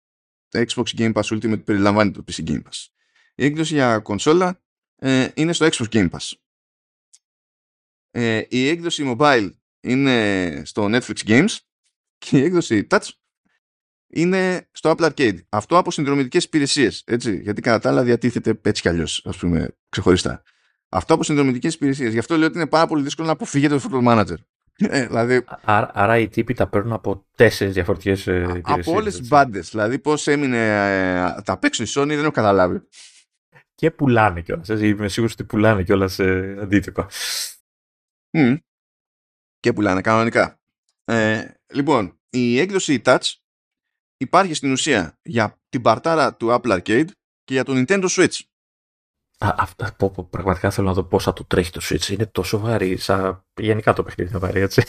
Xbox 0.52 0.84
Game 0.98 1.14
Pass 1.14 1.24
Ultimate 1.24 1.58
που 1.58 1.64
περιλαμβάνει 1.64 2.12
το 2.12 2.24
PC 2.28 2.48
Game 2.48 2.62
Pass. 2.62 2.88
Η 3.36 3.46
έκδοση 3.46 3.74
για 3.74 4.00
κονσόλα 4.00 4.62
ε, 4.96 5.28
είναι 5.34 5.54
στο 5.54 5.68
Xbox 5.72 5.86
Game 5.92 6.10
Pass. 6.10 6.32
Ε, 8.12 8.44
η 8.50 8.68
έκδοση 8.68 9.16
mobile 9.18 9.50
είναι 9.82 10.62
στο 10.66 10.86
Netflix 10.86 11.18
Games 11.26 11.58
και 12.18 12.38
η 12.38 12.44
έκδοση 12.44 12.88
touch 12.90 13.10
είναι 14.08 14.70
στο 14.72 14.96
Apple 14.98 15.12
Arcade. 15.12 15.38
Αυτό 15.50 15.78
από 15.78 15.92
συνδρομητικέ 15.92 16.38
υπηρεσίε. 16.38 16.90
Γιατί 17.42 17.62
κατά 17.62 17.80
τα 17.80 17.90
άλλα 17.90 18.04
διατίθεται 18.04 18.60
έτσι 18.62 18.82
κι 18.82 18.88
αλλιώς, 18.88 19.26
ας 19.26 19.38
πούμε, 19.38 19.78
ξεχωριστά. 19.90 20.44
Αυτό 20.94 21.14
από 21.14 21.24
συνδρομητικές 21.24 21.74
υπηρεσίες. 21.74 22.14
Γι' 22.14 22.20
αυτό 22.20 22.38
λέω 22.38 22.48
ότι 22.48 22.58
είναι 22.58 22.68
πάρα 22.68 22.88
πολύ 22.88 23.04
δύσκολο 23.04 23.28
να 23.28 23.34
αποφύγετε 23.34 23.78
το 23.78 23.90
Football 23.90 24.08
Manager. 24.08 24.36
Ε, 24.76 25.08
δηλαδή, 25.08 25.46
άρα, 25.64 25.92
άρα 25.94 26.18
οι 26.18 26.28
τύποι 26.28 26.54
τα 26.54 26.68
παίρνουν 26.68 26.94
από 26.94 27.26
τέσσερις 27.36 27.74
διαφορετικές 27.74 28.26
υπηρεσίε. 28.26 28.62
Από 28.66 28.92
όλες 28.92 29.18
τις 29.18 29.28
μπάντες. 29.28 29.70
Δηλαδή, 29.70 30.00
πώς 30.00 30.28
έμεινε. 30.28 30.58
Ε, 31.38 31.42
τα 31.42 31.58
παίξουν 31.58 31.86
η 31.86 31.88
Sony 31.96 32.08
δεν 32.08 32.20
έχω 32.20 32.32
καταλάβει. 32.32 32.82
Και 33.76 33.92
πουλάνε 33.92 34.42
κιόλας. 34.42 34.68
Είμαι 34.68 35.08
σίγουρος 35.08 35.34
ότι 35.34 35.44
πουλάνε 35.44 35.84
κιόλας 35.84 36.20
ε, 36.20 36.58
αντίτυπα. 36.62 37.10
Mm. 38.38 38.58
Και 39.60 39.74
πουλάνε 39.74 40.02
κανονικά. 40.02 40.60
Ε, 41.04 41.48
λοιπόν, 41.74 42.20
η 42.30 42.60
έκδοση 42.60 43.02
Touch 43.06 43.34
υπάρχει 44.18 44.54
στην 44.54 44.72
ουσία 44.72 45.20
για 45.22 45.60
την 45.70 45.82
παρτάρα 45.82 46.36
του 46.36 46.48
Apple 46.50 46.80
Arcade 46.80 47.08
και 47.44 47.54
για 47.54 47.64
το 47.64 47.74
Nintendo 47.76 48.08
Switch. 48.08 48.40
Α, 49.46 49.56
αυτά, 49.58 49.96
πω, 49.98 50.12
πω, 50.12 50.24
πραγματικά 50.24 50.72
θέλω 50.72 50.88
να 50.88 50.94
δω 50.94 51.04
πώς 51.04 51.24
θα 51.24 51.34
το 51.34 51.46
τρέχει 51.46 51.72
το 51.72 51.80
Switch. 51.84 52.08
Είναι 52.08 52.26
τόσο 52.26 52.60
βαρύ, 52.60 52.98
σαν 52.98 53.46
γενικά 53.62 53.94
το 53.94 54.04
παιχνίδι 54.04 54.30
είναι 54.30 54.40
βαρύ, 54.40 54.60
έτσι. 54.60 54.84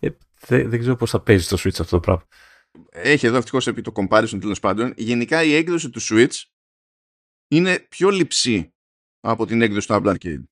Ε, 0.00 0.08
δεν, 0.46 0.70
δεν 0.70 0.78
ξέρω 0.78 0.96
πώς 0.96 1.10
θα 1.10 1.20
παίζει 1.20 1.48
το 1.48 1.56
Switch 1.56 1.80
αυτό 1.80 1.84
το 1.84 2.00
πράγμα. 2.00 2.26
Έχει 2.90 3.26
εδώ 3.26 3.36
ευτυχώς 3.36 3.66
επί 3.66 3.82
το 3.82 3.92
comparison 3.94 4.38
τέλος 4.40 4.60
πάντων. 4.60 4.92
Γενικά 4.96 5.42
η 5.42 5.54
έκδοση 5.54 5.90
του 5.90 6.00
Switch 6.02 6.42
είναι 7.48 7.78
πιο 7.78 8.10
λυψή 8.10 8.74
από 9.20 9.46
την 9.46 9.62
έκδοση 9.62 9.86
του 9.86 9.94
Apple 9.94 10.16
Arcade. 10.16 10.42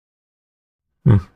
Mm. 1.04 1.28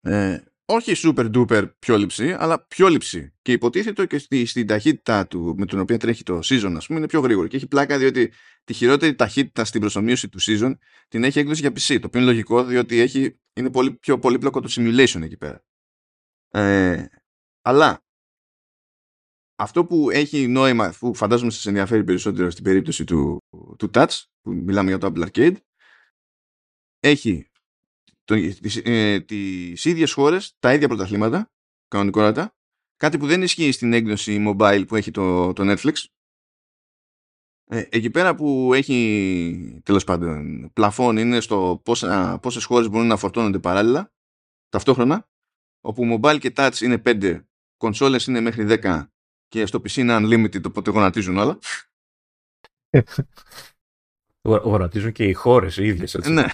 Ε, 0.00 0.44
όχι 0.66 0.92
super 0.96 1.34
duper 1.34 1.70
πιο 1.78 1.96
λυψή, 1.96 2.32
αλλά 2.38 2.66
πιο 2.66 2.88
λυψή. 2.88 3.34
Και 3.42 3.52
υποτίθεται 3.52 4.06
και 4.06 4.18
στη, 4.18 4.46
στην 4.46 4.66
ταχύτητα 4.66 5.26
του 5.26 5.54
με 5.58 5.66
την 5.66 5.78
οποία 5.78 5.98
τρέχει 5.98 6.22
το 6.22 6.38
season, 6.38 6.72
ας 6.76 6.86
πούμε, 6.86 6.98
είναι 6.98 7.08
πιο 7.08 7.20
γρήγορο. 7.20 7.46
Και 7.46 7.56
έχει 7.56 7.66
πλάκα 7.66 7.98
διότι 7.98 8.32
τη 8.64 8.72
χειρότερη 8.72 9.14
ταχύτητα 9.14 9.64
στην 9.64 9.80
προσωμείωση 9.80 10.28
του 10.28 10.38
season 10.40 10.72
την 11.08 11.24
έχει 11.24 11.38
έκδοση 11.38 11.60
για 11.60 11.70
PC. 11.70 11.98
Το 12.00 12.06
οποίο 12.06 12.20
είναι 12.20 12.30
λογικό 12.30 12.64
διότι 12.64 12.98
έχει, 12.98 13.40
είναι 13.52 13.70
πολύ 13.70 13.92
πιο 13.92 14.18
πολύπλοκο 14.18 14.60
το 14.60 14.68
simulation 14.70 15.22
εκεί 15.22 15.36
πέρα. 15.36 15.64
Ε, 16.50 17.06
αλλά 17.62 18.04
αυτό 19.58 19.84
που 19.84 20.10
έχει 20.10 20.46
νόημα, 20.46 20.94
που 20.98 21.14
φαντάζομαι 21.14 21.50
σας 21.50 21.66
ενδιαφέρει 21.66 22.04
περισσότερο 22.04 22.50
στην 22.50 22.64
περίπτωση 22.64 23.04
του, 23.04 23.38
του 23.78 23.90
Touch, 23.94 24.22
που 24.40 24.52
μιλάμε 24.52 24.88
για 24.88 24.98
το 24.98 25.12
Apple 25.14 25.28
Arcade, 25.28 25.56
έχει 27.00 27.50
τις, 28.26 28.82
ε, 28.84 29.20
τις 29.20 29.84
ίδιες 29.84 30.12
χώρες, 30.12 30.56
τα 30.58 30.74
ίδια 30.74 30.88
πρωταθλήματα, 30.88 31.52
κανονικότατα, 31.88 32.56
κάτι 32.96 33.18
που 33.18 33.26
δεν 33.26 33.42
ισχύει 33.42 33.72
στην 33.72 33.92
έκδοση 33.92 34.44
mobile 34.48 34.84
που 34.88 34.96
έχει 34.96 35.10
το, 35.10 35.52
το 35.52 35.72
Netflix. 35.72 35.92
Ε, 37.68 37.84
εκεί 37.88 38.10
πέρα 38.10 38.34
που 38.34 38.74
έχει 38.74 39.80
τέλος 39.84 40.04
πάντων 40.04 40.70
πλαφόν 40.72 41.16
είναι 41.16 41.40
στο 41.40 41.80
πόσα, 41.84 42.38
πόσες 42.42 42.64
χώρες 42.64 42.88
μπορούν 42.88 43.06
να 43.06 43.16
φορτώνονται 43.16 43.58
παράλληλα 43.58 44.12
ταυτόχρονα 44.68 45.28
όπου 45.80 46.18
mobile 46.20 46.38
και 46.40 46.52
touch 46.56 46.80
είναι 46.80 47.02
5 47.04 47.44
κονσόλες 47.76 48.26
είναι 48.26 48.40
μέχρι 48.40 48.66
10 48.82 49.06
και 49.48 49.66
στο 49.66 49.78
PC 49.78 49.92
είναι 49.92 50.16
unlimited 50.16 50.64
οπότε 50.66 50.90
γονατίζουν 50.90 51.36
όλα 51.36 51.58
Γονατίζουν 54.42 55.12
και 55.12 55.24
οι 55.24 55.32
χώρες 55.32 55.76
οι 55.76 55.86
ίδιες 55.86 56.14
έτσι. 56.14 56.32
Ναι 56.32 56.46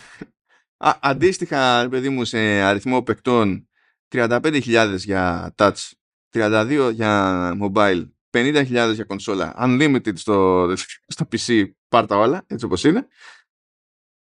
Α, 0.85 0.99
αντίστοιχα, 1.01 1.89
παιδί 1.91 2.09
μου, 2.09 2.25
σε 2.25 2.39
αριθμό 2.39 3.03
παικτών 3.03 3.69
35.000 4.09 4.95
για 4.97 5.55
touch, 5.57 5.91
32 6.33 6.91
για 6.93 7.53
mobile, 7.63 8.09
50.000 8.31 8.91
για 8.95 9.05
κονσόλα, 9.05 9.55
unlimited 9.59 10.17
στο, 10.19 10.69
στο 11.07 11.29
PC, 11.33 11.65
πάρτα 11.89 12.17
όλα, 12.17 12.45
έτσι 12.47 12.65
όπως 12.65 12.85
είναι. 12.85 13.07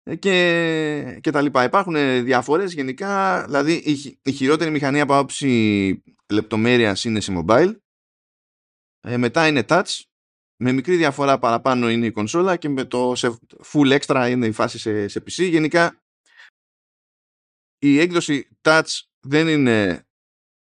Ε, 0.04 0.16
και, 0.16 1.20
και 1.22 1.32
τα 1.32 1.42
λοιπά. 1.42 1.64
Υπάρχουν 1.64 2.24
διαφορές 2.24 2.74
γενικά, 2.74 3.44
δηλαδή 3.46 3.74
η, 3.74 4.20
η 4.24 4.32
χειρότερη 4.32 4.72
μηχανή 4.72 5.00
από 5.00 5.14
άποψη 5.14 6.04
λεπτομέρειας 6.32 7.04
είναι 7.04 7.20
σε 7.20 7.34
mobile, 7.38 7.76
ε, 9.02 9.18
μετά 9.18 9.48
είναι 9.48 9.64
touch, 9.68 10.02
με 10.56 10.72
μικρή 10.72 10.96
διαφορά 10.96 11.40
παραπάνω 11.40 11.90
είναι 11.90 12.06
η 12.06 12.12
κονσόλα 12.12 12.56
και 12.56 12.70
με 12.70 12.86
το 12.86 13.16
σε 13.16 13.38
full 13.72 14.00
extra 14.00 14.28
είναι 14.30 14.46
η 14.46 14.52
φάση 14.52 14.80
σε, 14.80 15.08
σε 15.08 15.20
PC. 15.20 15.50
Γενικά 15.50 16.03
η 17.86 18.00
έκδοση 18.00 18.48
Touch 18.62 19.02
δεν 19.20 19.48
είναι 19.48 20.08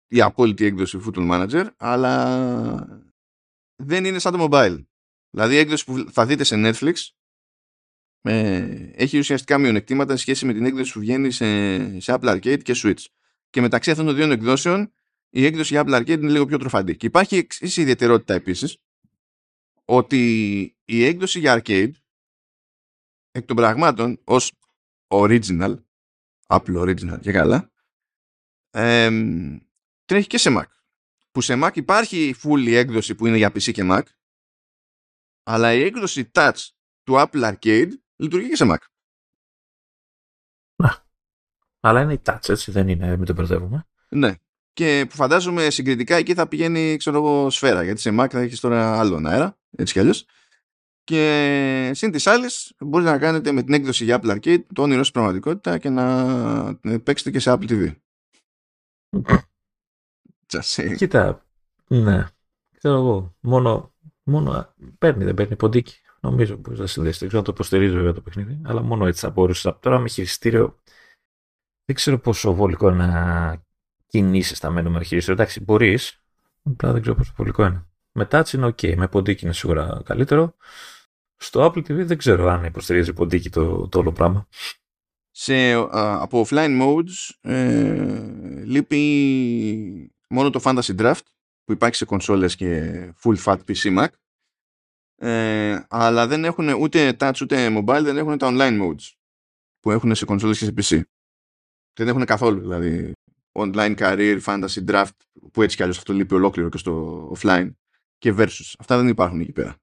η 0.07 0.21
απόλυτη 0.21 0.65
έκδοση 0.65 0.99
Football 1.05 1.31
Manager, 1.31 1.69
αλλά 1.77 3.05
δεν 3.77 4.05
είναι 4.05 4.19
σαν 4.19 4.33
το 4.33 4.49
mobile. 4.51 4.85
Δηλαδή 5.31 5.55
η 5.55 5.59
έκδοση 5.59 5.85
που 5.85 6.11
θα 6.11 6.27
δείτε 6.27 6.45
σε 6.45 6.55
Netflix 6.59 6.95
ε, 8.21 8.91
έχει 8.93 9.19
ουσιαστικά 9.19 9.59
μειονεκτήματα 9.59 10.13
σε 10.13 10.23
σχέση 10.23 10.47
με 10.47 10.53
την 10.53 10.65
έκδοση 10.65 10.93
που 10.93 11.01
βγαίνει 11.01 11.31
σε, 11.31 12.01
σε 12.01 12.19
Apple 12.21 12.29
Arcade 12.29 12.63
και 12.63 12.75
Switch. 12.77 13.05
Και 13.51 13.61
μεταξύ 13.61 13.91
αυτών 13.91 14.07
των 14.07 14.15
δύο 14.15 14.33
εκδόσεων 14.33 14.93
η 15.31 15.45
έκδοση 15.45 15.73
για 15.73 15.85
Apple 15.87 16.01
Arcade 16.01 16.21
είναι 16.21 16.31
λίγο 16.31 16.47
πιο 16.47 16.59
τροφαντή. 16.59 16.97
Και 16.97 17.07
υπάρχει 17.07 17.37
εξής 17.37 17.77
ιδιαιτερότητα 17.77 18.35
επίσης 18.35 18.77
ότι 19.85 20.63
η 20.85 21.05
έκδοση 21.05 21.39
για 21.39 21.63
Arcade 21.63 21.93
εκ 23.31 23.45
των 23.45 23.57
πραγμάτων 23.57 24.21
ως 24.25 24.53
original 25.09 25.75
Apple 26.53 26.81
Original 26.81 27.21
και 27.21 27.33
καλά, 27.33 27.71
ε, 28.71 29.11
τρέχει 30.05 30.27
και 30.27 30.39
σε 30.39 30.51
Mac. 30.59 30.67
Που 31.31 31.41
σε 31.41 31.55
Mac 31.63 31.71
υπάρχει 31.75 32.35
full 32.43 32.67
έκδοση 32.67 33.15
που 33.15 33.27
είναι 33.27 33.37
για 33.37 33.49
PC 33.49 33.73
και 33.73 33.83
Mac, 33.85 34.03
αλλά 35.43 35.73
η 35.73 35.83
έκδοση 35.83 36.31
Touch 36.35 36.69
του 37.03 37.15
Apple 37.17 37.53
Arcade 37.53 37.91
λειτουργεί 38.17 38.49
και 38.49 38.57
σε 38.57 38.67
Mac. 38.69 38.77
Να. 40.77 41.07
Αλλά 41.81 42.01
είναι 42.01 42.13
η 42.13 42.21
Touch, 42.25 42.49
έτσι 42.49 42.71
δεν 42.71 42.89
είναι, 42.89 43.17
μην 43.17 43.27
το 43.27 43.33
μπερδεύουμε. 43.33 43.87
Ναι. 44.09 44.35
Και 44.73 45.07
που 45.09 45.17
φαντάζομαι 45.17 45.71
συγκριτικά 45.71 46.17
εκεί 46.17 46.35
θα 46.35 46.49
πηγαίνει, 46.49 46.97
ξέρω 46.97 47.17
εγώ, 47.17 47.51
σφαίρα. 47.51 47.83
Γιατί 47.83 48.01
σε 48.01 48.11
Mac 48.13 48.27
θα 48.31 48.41
έχεις 48.41 48.61
τώρα 48.61 48.99
άλλον 48.99 49.27
αέρα, 49.27 49.59
έτσι 49.71 49.93
κι 49.93 49.99
αλλιώς. 49.99 50.27
Και 51.13 51.91
συν 51.95 52.11
της 52.11 52.27
άλλης, 52.27 52.73
μπορείτε 52.79 53.11
να 53.11 53.19
κάνετε 53.19 53.53
με 53.53 53.63
την 53.63 53.75
έκδοση 53.75 54.05
για 54.05 54.21
Apple 54.23 54.31
Arcade 54.31 54.65
το 54.75 54.83
όνειρο 54.83 55.03
στην 55.03 55.13
πραγματικότητα 55.13 55.79
και 55.79 55.89
να 55.89 57.01
παίξετε 57.05 57.31
και 57.31 57.39
σε 57.39 57.53
Apple 57.53 57.71
TV. 57.71 57.95
Just 60.47 60.95
Κοίτα, 60.97 61.47
ναι. 61.89 62.27
Ξέρω 62.77 62.95
εγώ. 62.95 63.35
Μόνο, 63.41 63.95
μόνο 64.23 64.75
παίρνει, 64.99 65.25
δεν 65.25 65.35
παίρνει 65.35 65.57
ποντίκι. 65.57 65.95
Νομίζω 66.21 66.57
που 66.57 66.77
θα 66.77 66.87
συνδέσει. 66.87 67.19
Δεν 67.19 67.29
ξέρω 67.29 67.39
αν 67.39 67.45
το 67.45 67.53
υποστηρίζω 67.55 67.95
βέβαια 67.95 68.13
το 68.13 68.21
παιχνίδι, 68.21 68.61
αλλά 68.65 68.83
μόνο 68.83 69.07
έτσι 69.07 69.21
θα 69.21 69.31
μπορούσε. 69.31 69.77
Τώρα 69.81 69.99
με 69.99 70.09
χειριστήριο 70.09 70.79
δεν 71.85 71.97
ξέρω 71.97 72.19
πόσο 72.19 72.55
βολικό 72.55 72.89
είναι 72.89 73.07
να 73.07 73.65
κινήσεις 74.07 74.59
τα 74.59 74.71
μένου 74.71 74.91
με 74.91 75.05
χειριστήριο. 75.05 75.43
Εντάξει, 75.43 75.61
μπορείς, 75.61 76.23
απλά 76.63 76.93
δεν 76.93 77.01
ξέρω 77.01 77.17
πόσο 77.17 77.33
βολικό 77.37 77.67
είναι. 77.67 77.87
Μετά 78.13 78.45
είναι 78.55 78.67
ok. 78.67 78.97
Με 78.97 79.09
ποντίκι 79.09 79.45
είναι 79.45 79.55
σίγουρα 79.55 80.03
καλύτερο. 80.05 80.55
Στο 81.43 81.65
Apple 81.65 81.79
TV 81.79 82.05
δεν 82.05 82.19
ξέρω 82.19 82.49
αν 82.49 82.65
υποστηρίζει 82.65 83.13
ποντίκι 83.13 83.51
το, 83.51 83.89
το 83.89 83.99
όλο 83.99 84.13
πράγμα. 84.13 84.49
Σε, 85.31 85.73
από 85.73 86.47
offline 86.49 86.83
modes 86.83 87.35
ε, 87.41 88.65
λείπει 88.65 90.15
μόνο 90.29 90.51
το 90.51 90.61
Fantasy 90.65 90.97
Draft 90.97 91.21
που 91.65 91.73
υπάρχει 91.73 91.97
σε 91.97 92.05
κονσόλες 92.05 92.57
και 92.57 92.93
full 93.23 93.37
fat 93.45 93.59
PC 93.67 93.99
Mac. 93.99 94.09
Ε, 95.17 95.85
αλλά 95.89 96.27
δεν 96.27 96.45
έχουν 96.45 96.69
ούτε 96.69 97.17
touch 97.19 97.39
ούτε 97.43 97.67
mobile 97.79 98.03
δεν 98.03 98.17
έχουν 98.17 98.39
τα 98.39 98.49
online 98.51 98.83
modes 98.83 99.11
που 99.81 99.91
έχουν 99.91 100.15
σε 100.15 100.25
κονσόλες 100.25 100.59
και 100.59 100.65
σε 100.65 100.73
PC 100.77 101.01
δεν 101.93 102.09
έχουν 102.09 102.25
καθόλου 102.25 102.61
δηλαδή 102.61 103.13
online 103.53 103.97
career, 103.97 104.41
fantasy 104.45 104.85
draft 104.87 105.17
που 105.53 105.63
έτσι 105.63 105.77
κι 105.77 105.83
αλλιώς 105.83 105.99
αυτό 105.99 106.13
λείπει 106.13 106.35
ολόκληρο 106.35 106.69
και 106.69 106.79
στο 106.79 107.33
offline 107.37 107.71
και 108.19 108.35
versus. 108.37 108.75
Αυτά 108.79 108.97
δεν 108.97 109.09
υπάρχουν 109.09 109.41
εκεί 109.41 109.53
πέρα 109.53 109.82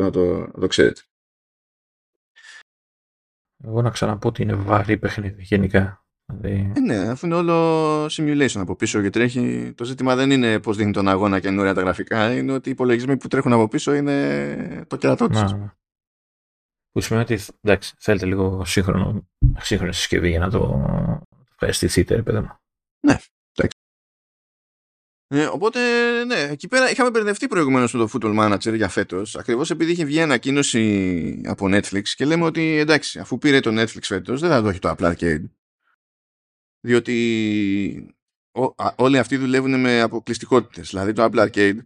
να 0.00 0.10
το, 0.10 0.38
να 0.38 0.60
το 0.60 0.66
ξέρετε 0.66 1.02
εγώ 3.64 3.82
να 3.82 3.90
ξαναπώ 3.90 4.28
ότι 4.28 4.42
είναι 4.42 4.54
βαρύ 4.54 4.98
παιχνίδι 4.98 5.42
γενικά 5.42 6.04
Δηλαδή... 6.26 6.72
Ε, 6.76 6.80
ναι, 6.80 6.96
αφού 7.08 7.26
είναι 7.26 7.34
όλο 7.34 8.04
simulation 8.04 8.56
από 8.56 8.76
πίσω 8.76 9.02
και 9.02 9.10
τρέχει. 9.10 9.72
Το 9.74 9.84
ζήτημα 9.84 10.14
δεν 10.14 10.30
είναι 10.30 10.60
πώς 10.60 10.76
δίνει 10.76 10.92
τον 10.92 11.08
αγώνα 11.08 11.40
και 11.40 11.48
είναι 11.48 11.60
ωραία 11.60 11.74
τα 11.74 11.80
γραφικά, 11.80 12.34
είναι 12.34 12.52
ότι 12.52 12.68
οι 12.68 12.72
υπολογισμοί 12.72 13.16
που 13.16 13.28
τρέχουν 13.28 13.52
από 13.52 13.68
πίσω 13.68 13.94
είναι 13.94 14.84
το 14.86 14.96
κερατό 14.96 15.28
του. 15.28 15.72
Που 16.90 17.00
σημαίνει 17.00 17.24
ότι 17.24 17.44
εντάξει, 17.60 17.94
θέλετε 17.98 18.26
λίγο 18.26 18.64
σύγχρονο, 18.64 19.28
σύγχρονη 19.58 19.92
συσκευή 19.92 20.28
για 20.28 20.38
να 20.38 20.50
το 20.50 20.84
ευχαριστηθείτε, 21.50 22.22
παιδί 22.22 22.38
μου. 22.38 22.58
Ναι, 23.06 23.12
εντάξει. 23.12 23.30
Ε, 25.36 25.44
οπότε, 25.44 25.80
ναι, 26.24 26.40
εκεί 26.40 26.68
πέρα 26.68 26.90
είχαμε 26.90 27.10
μπερδευτεί 27.10 27.48
προηγουμένως 27.48 27.92
με 27.92 27.98
το 27.98 28.08
Football 28.12 28.38
Manager 28.38 28.74
για 28.74 28.88
φέτος, 28.88 29.36
ακριβώς 29.36 29.70
επειδή 29.70 29.92
είχε 29.92 30.04
βγει 30.04 30.20
ανακοίνωση 30.20 31.40
από 31.46 31.66
Netflix 31.66 32.02
και 32.02 32.24
λέμε 32.24 32.44
ότι 32.44 32.76
εντάξει, 32.76 33.18
αφού 33.18 33.38
πήρε 33.38 33.60
το 33.60 33.82
Netflix 33.82 34.02
φέτος, 34.02 34.40
δεν 34.40 34.50
θα 34.50 34.62
το 34.62 34.68
έχει 34.68 34.78
το 34.78 34.94
Apple 34.98 35.12
Arcade 35.12 35.44
διότι 36.80 38.16
όλοι 38.96 39.18
αυτοί 39.18 39.36
δουλεύουν 39.36 39.80
με 39.80 40.00
αποκλειστικότητες. 40.00 40.88
Δηλαδή 40.88 41.12
το 41.12 41.24
Apple 41.24 41.48
Arcade 41.48 41.78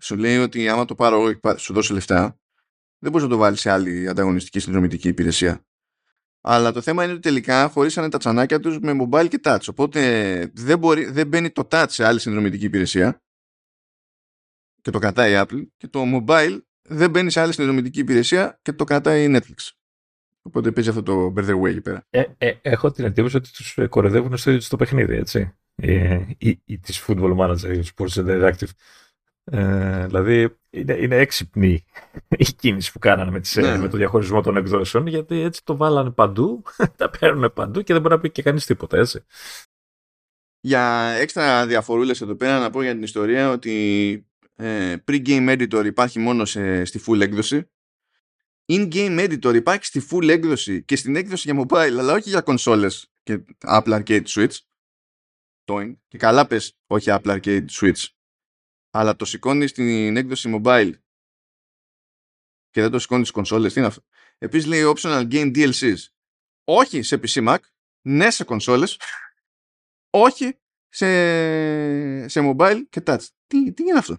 σου 0.00 0.16
λέει 0.16 0.36
ότι 0.36 0.68
άμα 0.68 0.84
το 0.84 0.94
πάρω 0.94 1.32
σου 1.56 1.72
δώσω 1.72 1.94
λεφτά, 1.94 2.38
δεν 2.98 3.10
μπορείς 3.10 3.26
να 3.26 3.32
το 3.32 3.38
βάλεις 3.38 3.60
σε 3.60 3.70
άλλη 3.70 4.08
ανταγωνιστική 4.08 4.58
συνδρομητική 4.58 5.08
υπηρεσία. 5.08 5.65
Αλλά 6.48 6.72
το 6.72 6.80
θέμα 6.80 7.04
είναι 7.04 7.12
ότι 7.12 7.22
τελικά 7.22 7.68
χωρίσανε 7.68 8.08
τα 8.08 8.18
τσανάκια 8.18 8.60
τους 8.60 8.78
με 8.78 8.92
mobile 9.00 9.28
και 9.28 9.40
touch. 9.44 9.64
Οπότε 9.70 10.00
δεν, 10.54 10.78
μπορεί, 10.78 11.04
δεν 11.04 11.26
μπαίνει 11.26 11.50
το 11.50 11.68
touch 11.70 11.86
σε 11.88 12.04
άλλη 12.04 12.20
συνδρομητική 12.20 12.64
υπηρεσία 12.64 13.22
και 14.80 14.90
το 14.90 14.98
κρατάει 14.98 15.32
η 15.32 15.36
Apple 15.38 15.66
και 15.76 15.88
το 15.88 16.02
mobile 16.14 16.58
δεν 16.88 17.10
μπαίνει 17.10 17.30
σε 17.30 17.40
άλλη 17.40 17.52
συνδρομητική 17.52 18.00
υπηρεσία 18.00 18.58
και 18.62 18.72
το 18.72 18.84
κρατάει 18.84 19.24
η 19.24 19.36
Netflix. 19.36 19.70
Οπότε 20.42 20.72
παίζει 20.72 20.88
αυτό 20.88 21.02
το 21.02 21.32
Birthday 21.36 21.68
εκεί 21.68 21.80
πέρα. 21.80 22.06
Ε, 22.10 22.22
ε, 22.38 22.54
έχω 22.62 22.90
την 22.90 23.04
εντύπωση 23.04 23.36
ότι 23.36 23.52
τους 23.52 23.78
κορεδεύουν 23.88 24.36
στο, 24.36 24.60
στο 24.60 24.76
παιχνίδι, 24.76 25.16
έτσι. 25.16 25.54
Ε, 25.74 26.20
ή, 26.38 26.60
ή 26.64 26.78
της 26.78 27.04
Football 27.06 27.36
Manager, 27.36 27.82
ή 27.82 27.88
Sports 27.96 28.26
Interactive. 28.26 28.68
Ε, 29.50 30.06
δηλαδή 30.06 30.56
είναι, 30.70 30.92
είναι 30.92 31.16
έξυπνη 31.16 31.84
η 32.28 32.44
κίνηση 32.44 32.92
που 32.92 32.98
κάνανε 32.98 33.30
με, 33.30 33.40
τις, 33.40 33.56
ναι. 33.56 33.78
με 33.78 33.88
το 33.88 33.96
διαχωρισμό 33.96 34.40
των 34.40 34.56
εκδόσεων 34.56 35.06
γιατί 35.06 35.40
έτσι 35.40 35.64
το 35.64 35.76
βάλανε 35.76 36.10
παντού, 36.10 36.62
τα 36.96 37.10
παίρνουν 37.10 37.52
παντού 37.52 37.82
και 37.82 37.92
δεν 37.92 38.02
μπορεί 38.02 38.14
να 38.14 38.20
πει 38.20 38.30
και 38.30 38.42
κανείς 38.42 38.66
τίποτα 38.66 38.98
έτσι. 38.98 39.24
Για 40.60 40.82
έξτρα 41.20 41.66
διαφορούλες 41.66 42.20
εδώ 42.20 42.34
πέρα 42.34 42.58
να 42.58 42.70
πω 42.70 42.82
για 42.82 42.92
την 42.92 43.02
ιστορία 43.02 43.50
ότι 43.50 44.26
ε, 44.56 44.94
pre-game 45.08 45.48
editor 45.50 45.84
υπάρχει 45.84 46.18
μόνο 46.18 46.44
σε, 46.44 46.84
στη 46.84 47.00
full 47.06 47.20
έκδοση 47.20 47.68
in-game 48.66 49.18
editor 49.18 49.54
υπάρχει 49.54 49.84
στη 49.84 50.06
full 50.10 50.28
έκδοση 50.28 50.82
και 50.82 50.96
στην 50.96 51.16
έκδοση 51.16 51.52
για 51.52 51.64
mobile, 51.64 51.96
αλλά 51.98 52.12
όχι 52.12 52.28
για 52.28 52.40
κονσόλες 52.40 53.10
και 53.22 53.44
Apple 53.66 54.02
Arcade 54.02 54.24
Switch. 54.24 54.56
Και 56.08 56.18
καλά 56.18 56.46
πες, 56.46 56.78
όχι 56.86 57.06
Apple 57.10 57.40
Arcade 57.40 57.64
Switch. 57.70 58.06
Αλλά 58.98 59.16
το 59.16 59.24
σηκώνεις 59.24 59.70
στην 59.70 60.16
έκδοση 60.16 60.60
mobile 60.62 60.92
και 62.70 62.80
δεν 62.80 62.90
το 62.90 62.98
σηκώνεις 62.98 63.28
στις 63.28 63.36
κονσόλες. 63.36 63.72
Τι 63.72 63.78
είναι 63.78 63.88
αυτό. 63.88 64.02
Επίσης 64.38 64.66
λέει 64.66 64.92
optional 64.94 65.28
game 65.32 65.56
DLCs. 65.56 65.96
Όχι 66.64 67.02
σε 67.02 67.20
PC 67.22 67.48
Mac, 67.48 67.58
ναι 68.02 68.30
σε 68.30 68.44
κονσόλες, 68.44 69.00
όχι 70.10 70.58
σε, 70.88 72.28
σε 72.28 72.40
mobile 72.42 72.82
και 72.88 73.02
touch. 73.06 73.24
Τι, 73.46 73.72
τι 73.72 73.82
είναι 73.82 73.98
αυτό; 73.98 74.16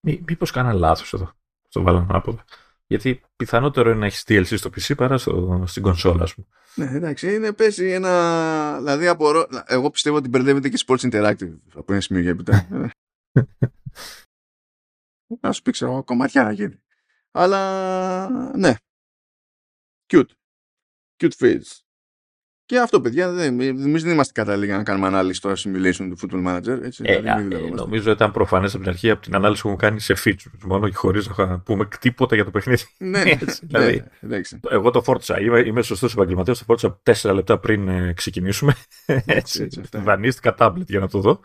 Μή, 0.00 0.24
μήπως 0.26 0.50
κάνα 0.50 0.72
λάθος 0.72 1.12
εδώ. 1.12 1.32
Στο 1.68 1.82
βάλω 1.82 2.00
να 2.00 2.22
γιατί 2.86 3.20
πιθανότερο 3.36 3.90
είναι 3.90 3.98
να 3.98 4.06
έχεις 4.06 4.24
DLC 4.26 4.58
στο 4.58 4.70
PC 4.70 4.96
παρά 4.96 5.18
στο, 5.18 5.64
στην 5.66 5.82
κονσόλα, 5.82 6.22
ας 6.22 6.34
πούμε. 6.34 6.46
Ναι, 6.74 6.96
εντάξει, 6.96 7.34
είναι 7.34 7.52
πέσει 7.52 7.90
ένα. 7.90 8.76
Δηλαδή, 8.78 9.06
απορώ... 9.06 9.46
εγώ 9.66 9.90
πιστεύω 9.90 10.16
ότι 10.16 10.28
μπερδεύεται 10.28 10.68
και 10.68 10.84
Sports 10.86 11.10
Interactive 11.10 11.56
από 11.74 11.92
ένα 11.92 12.00
σημείο 12.00 12.22
για 12.22 12.30
έπειτα. 12.30 12.66
να 15.40 15.52
σου 15.52 15.62
πει, 15.62 15.70
ξέρω, 15.70 16.04
κομματιά 16.04 16.42
να 16.42 16.52
γίνει. 16.52 16.82
Αλλά 17.30 18.28
ναι. 18.56 18.74
Cute. 20.06 20.30
Cute 21.16 21.32
face. 21.38 21.86
Και 22.66 22.78
αυτό, 22.78 23.00
παιδιά, 23.00 23.26
εμείς 23.26 24.02
δεν 24.02 24.12
είμαστε 24.12 24.32
κατάλληλοι 24.32 24.66
για 24.66 24.76
να 24.76 24.82
κάνουμε 24.82 25.06
ανάλυση 25.06 25.38
στο 25.38 25.50
simulation 25.50 26.08
του 26.08 26.18
Football 26.20 26.46
Manager. 26.46 26.82
Έτσι, 26.82 27.02
ε, 27.06 27.18
δηλαδή, 27.18 27.54
ε, 27.54 27.70
νομίζω 27.70 28.10
ήταν 28.10 28.32
προφανές 28.32 28.74
από 28.74 28.82
την 28.82 28.92
αρχή 28.92 29.10
από 29.10 29.22
την 29.22 29.34
ανάλυση 29.34 29.62
που 29.62 29.68
μου 29.68 29.76
κάνει 29.76 30.00
σε 30.00 30.14
features 30.24 30.58
μόνο 30.64 30.88
και 30.88 30.94
χωρίς 30.94 31.28
να 31.36 31.58
πούμε 31.58 31.88
τίποτα 32.00 32.34
για 32.34 32.44
το 32.44 32.50
παιχνίδι. 32.50 32.84
Ναι, 32.98 33.22
έτσι, 33.24 33.60
δηλαδή, 33.66 34.04
ναι, 34.20 34.40
εγώ 34.70 34.90
το 34.90 35.02
φόρτισα. 35.02 35.40
Είμαι, 35.40 35.60
είμαι 35.60 35.82
σωστός 35.82 36.12
επαγγελματίας. 36.12 36.58
Το 36.58 36.64
φόρτισα 36.64 37.00
τέσσερα 37.02 37.34
λεπτά 37.34 37.58
πριν 37.58 37.88
ε, 37.88 38.12
ξεκινήσουμε. 38.12 38.74
Έτσι, 39.26 39.62
έτσι, 39.62 39.82
δανείστηκα 39.92 40.54
τάμπλετ 40.54 40.90
για 40.90 41.00
να 41.00 41.08
το 41.08 41.20
δω. 41.20 41.40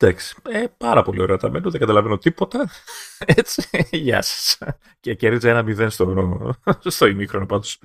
Εντάξει. 0.00 0.34
Ε, 0.48 0.64
πάρα 0.76 1.02
πολύ 1.02 1.20
ωραία 1.22 1.36
τα 1.36 1.50
μένω, 1.50 1.70
δεν 1.70 1.80
καταλαβαίνω 1.80 2.18
τίποτα. 2.18 2.70
Έτσι, 3.40 3.68
γεια 3.90 4.22
σας. 4.22 4.58
Και 5.00 5.14
κέρδιζα 5.14 5.50
ένα 5.50 5.62
μηδέν 5.62 5.90
στο, 5.90 6.54
στο 6.84 7.06
ημίχρονο 7.06 7.46
πάντως. 7.46 7.78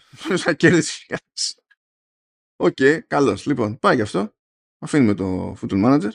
κέρδιζες. 0.58 1.06
Οκ, 2.56 2.74
okay, 2.80 3.00
καλώς. 3.08 3.46
Λοιπόν, 3.46 3.80
πάει 3.80 3.96
γι' 3.96 4.02
αυτό. 4.02 4.34
Αφήνουμε 4.80 5.14
το 5.14 5.58
Football 5.62 5.86
Manager. 5.86 6.12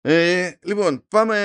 Ε, 0.00 0.58
λοιπόν, 0.62 1.04
πάμε 1.08 1.36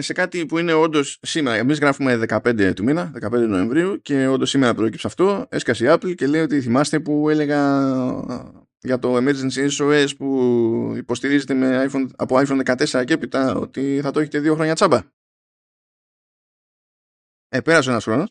σε 0.00 0.12
κάτι 0.12 0.46
που 0.46 0.58
είναι 0.58 0.72
όντως 0.72 1.18
σήμερα. 1.22 1.56
Εμείς 1.56 1.78
γράφουμε 1.78 2.24
15 2.28 2.72
του 2.74 2.84
μήνα, 2.84 3.12
15 3.22 3.30
Νοεμβρίου, 3.30 4.00
και 4.00 4.26
όντως 4.26 4.50
σήμερα 4.50 4.74
προέκυψε 4.74 5.06
αυτό. 5.06 5.46
Έσκασε 5.48 5.84
η 5.84 5.88
Apple 5.90 6.14
και 6.14 6.26
λέει 6.26 6.42
ότι 6.42 6.60
θυμάστε 6.60 7.00
που 7.00 7.28
έλεγα 7.28 7.90
για 8.84 8.98
το 8.98 9.16
Emergency 9.16 9.70
SOS 9.70 10.08
που 10.16 10.28
υποστηρίζεται 10.96 11.54
με 11.54 11.86
iPhone, 11.90 12.08
από 12.16 12.36
iPhone 12.38 12.76
14 12.76 13.04
και 13.06 13.12
έπειτα 13.12 13.54
ότι 13.54 14.00
θα 14.02 14.10
το 14.10 14.20
έχετε 14.20 14.40
δύο 14.40 14.54
χρόνια 14.54 14.74
τσάμπα. 14.74 15.00
Ε, 17.48 17.60
πέρασε 17.60 17.90
ένας 17.90 18.04
χρόνος. 18.04 18.30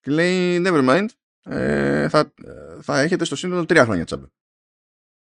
Και 0.00 0.10
λέει, 0.10 0.62
never 0.66 0.88
mind, 0.88 1.08
ε, 1.42 2.08
θα, 2.08 2.34
θα 2.82 3.00
έχετε 3.00 3.24
στο 3.24 3.36
σύνολο 3.36 3.64
τρία 3.64 3.84
χρόνια 3.84 4.04
τσάμπε. 4.04 4.26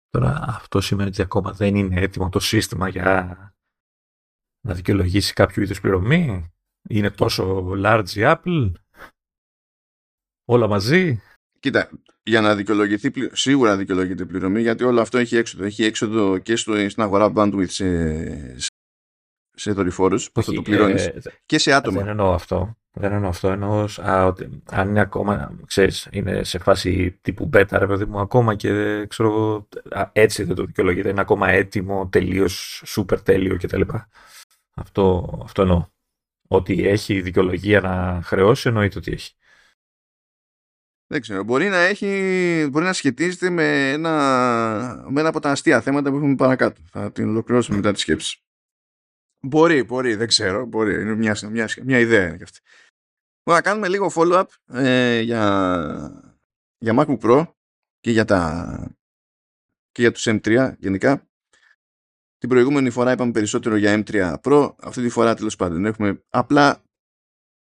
Τώρα 0.09 0.45
αυτό 0.49 0.81
σημαίνει 0.81 1.09
ότι 1.09 1.23
ακόμα 1.23 1.53
δεν 1.53 1.75
είναι 1.77 2.01
έτοιμο 2.01 2.29
το 2.29 2.41
σύστημα 2.41 2.89
για 2.89 3.37
να 4.67 4.75
δικαιολογήσει 4.75 5.33
κάποιο 5.33 5.63
είδους 5.63 5.81
πληρωμή; 5.81 6.53
Είναι 6.89 7.11
τόσο 7.11 7.73
large 7.85 8.11
η 8.15 8.21
Apple; 8.25 8.73
Όλα 10.45 10.67
μαζί; 10.69 11.21
Κοίτα, 11.61 11.91
για 12.23 12.41
να 12.41 12.55
δικαιολογηθεί, 12.55 13.11
σίγουρα 13.33 13.77
δικαιολογείται 13.77 14.25
πληρωμή, 14.25 14.61
γιατί 14.61 14.85
όλο 14.85 15.01
αυτό 15.01 15.19
έχει 15.19 15.37
έξοδο. 15.37 15.65
Έχει 15.65 15.85
έξοδο 15.85 16.39
και 16.39 16.57
στο, 16.57 16.89
στην 16.89 17.03
αγορά 17.03 17.33
bandwidth 17.35 17.69
σε, 17.69 18.57
σε 19.55 19.73
δορυφόρους, 19.73 20.31
που 20.31 20.43
θα 20.43 20.53
το 20.53 20.63
πληρώνεις, 20.63 21.07
ε, 21.07 21.23
και 21.47 21.59
σε 21.59 21.73
άτομα. 21.73 21.99
Δεν 21.99 22.09
εννοώ 22.09 22.33
αυτό. 22.33 22.77
Δεν 22.93 23.13
εννοώ 23.13 23.29
αυτό. 23.29 23.49
Εννοώ 23.49 23.87
α, 24.01 24.27
ότι 24.27 24.63
αν 24.71 24.89
είναι 24.89 25.01
ακόμα, 25.01 25.59
ξέρεις, 25.67 26.09
είναι 26.11 26.45
σε 26.45 26.59
φάση 26.59 27.19
τύπου 27.21 27.51
beta, 27.53 27.77
ρε 27.79 27.87
παιδί 27.87 28.05
μου, 28.05 28.19
ακόμα 28.19 28.55
και 28.55 29.07
ξέρω, 29.07 29.69
α, 29.91 30.11
έτσι 30.13 30.45
δεν 30.45 30.57
το 30.57 30.65
δικαιολογείται. 30.65 31.09
Είναι 31.09 31.21
ακόμα 31.21 31.49
έτοιμο, 31.49 32.09
τελείως, 32.09 32.83
σούπερ 32.87 33.23
τέλειο 33.23 33.57
κτλ. 33.57 33.81
Αυτό, 34.75 35.39
αυτό 35.45 35.63
εννοώ. 35.63 35.87
Ότι 36.49 36.89
έχει 36.89 37.21
δικαιολογία 37.21 37.81
να 37.81 38.21
χρεώσει, 38.23 38.69
εννοείται 38.69 38.99
ότι 38.99 39.13
έχει. 39.13 39.33
Δεν 41.11 41.21
ξέρω. 41.21 41.45
Μπορεί 41.45 41.69
να, 41.69 41.77
έχει, 41.77 42.07
μπορεί 42.71 42.85
να 42.85 42.93
σχετίζεται 42.93 43.51
με 43.51 43.91
ένα, 43.91 44.11
με 45.09 45.21
ένα 45.21 45.29
από 45.29 45.41
τα 45.41 45.51
αστεία 45.51 45.81
θέματα 45.81 46.11
που 46.11 46.17
έχουμε 46.17 46.35
παρακάτω. 46.35 46.81
Θα 46.91 47.13
την 47.13 47.29
ολοκληρώσουμε 47.29 47.77
μετά 47.77 47.93
τη 47.93 48.01
σκέψη. 48.01 48.43
Μπορεί, 49.41 49.83
μπορεί, 49.83 50.15
δεν 50.15 50.27
ξέρω. 50.27 50.67
Μπορεί. 50.67 51.01
Είναι 51.01 51.15
μια, 51.15 51.37
μια, 51.51 51.69
μια 51.85 51.99
ιδέα 51.99 52.27
είναι 52.27 52.37
και 52.37 52.43
αυτή. 52.43 52.61
Να 53.51 53.63
κάνουμε 53.63 53.89
λίγο 53.89 54.11
follow-up 54.15 54.45
ε, 54.67 55.21
για, 55.21 56.35
για 56.79 56.95
MacBook 56.97 57.19
Pro 57.19 57.47
και 58.01 58.11
για, 58.11 58.25
τα, 58.25 58.97
και 59.93 60.03
για 60.03 60.13
τους 60.13 60.27
M3 60.29 60.75
γενικά. 60.79 61.29
Την 62.39 62.49
προηγούμενη 62.49 62.91
φορά 62.91 63.13
είπαμε 63.13 63.33
περισσότερο 63.33 63.77
για 63.77 64.03
M3 64.05 64.35
Pro. 64.43 64.75
Αυτή 64.79 65.03
τη 65.03 65.09
φορά 65.09 65.35
τέλος 65.35 65.57
πάντων 65.57 65.85
έχουμε 65.85 66.23
απλά 66.29 66.83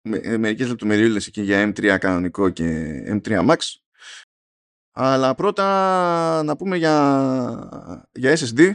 με, 0.09 0.17
ε, 0.17 0.38
μερικές 0.38 0.69
λεπτομεριούλες 0.69 1.27
εκεί 1.27 1.43
για 1.43 1.69
M3 1.69 1.97
κανονικό 2.01 2.51
και 2.51 2.99
M3 3.07 3.49
Max. 3.49 3.57
Αλλά 4.97 5.35
πρώτα 5.35 6.43
να 6.43 6.57
πούμε 6.57 6.77
για, 6.77 8.09
για 8.12 8.37
SSD, 8.37 8.73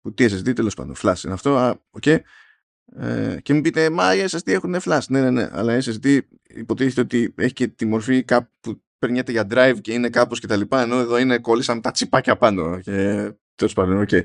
που 0.00 0.14
τι 0.14 0.24
SSD 0.24 0.54
τέλος 0.54 0.74
πάντων, 0.74 0.94
flash 0.96 1.24
είναι 1.24 1.32
αυτό, 1.32 1.80
okay. 2.00 2.18
ε, 2.96 3.38
και 3.42 3.52
μην 3.52 3.62
πείτε, 3.62 3.90
μα 3.90 4.14
οι 4.14 4.24
SSD 4.30 4.52
έχουν 4.52 4.76
flash. 4.80 5.04
Ναι, 5.08 5.20
ναι, 5.20 5.30
ναι, 5.30 5.48
αλλά 5.52 5.78
SSD 5.82 6.20
υποτίθεται 6.42 7.00
ότι 7.00 7.34
έχει 7.36 7.52
και 7.52 7.68
τη 7.68 7.84
μορφή 7.84 8.22
κάπου 8.22 8.50
που 8.60 8.82
περνιέται 8.98 9.32
για 9.32 9.46
drive 9.50 9.78
και 9.80 9.92
είναι 9.92 10.10
κάπως 10.10 10.40
και 10.40 10.46
τα 10.46 10.56
λοιπά, 10.56 10.80
ενώ 10.80 10.98
εδώ 10.98 11.18
είναι 11.18 11.38
κόλλησαν 11.38 11.80
τα 11.80 11.90
τσιπάκια 11.90 12.36
πάνω 12.36 12.80
και 12.80 13.30
τέλος 13.54 13.72
πάντων, 13.72 14.00
ok. 14.00 14.08
Okay. 14.12 14.24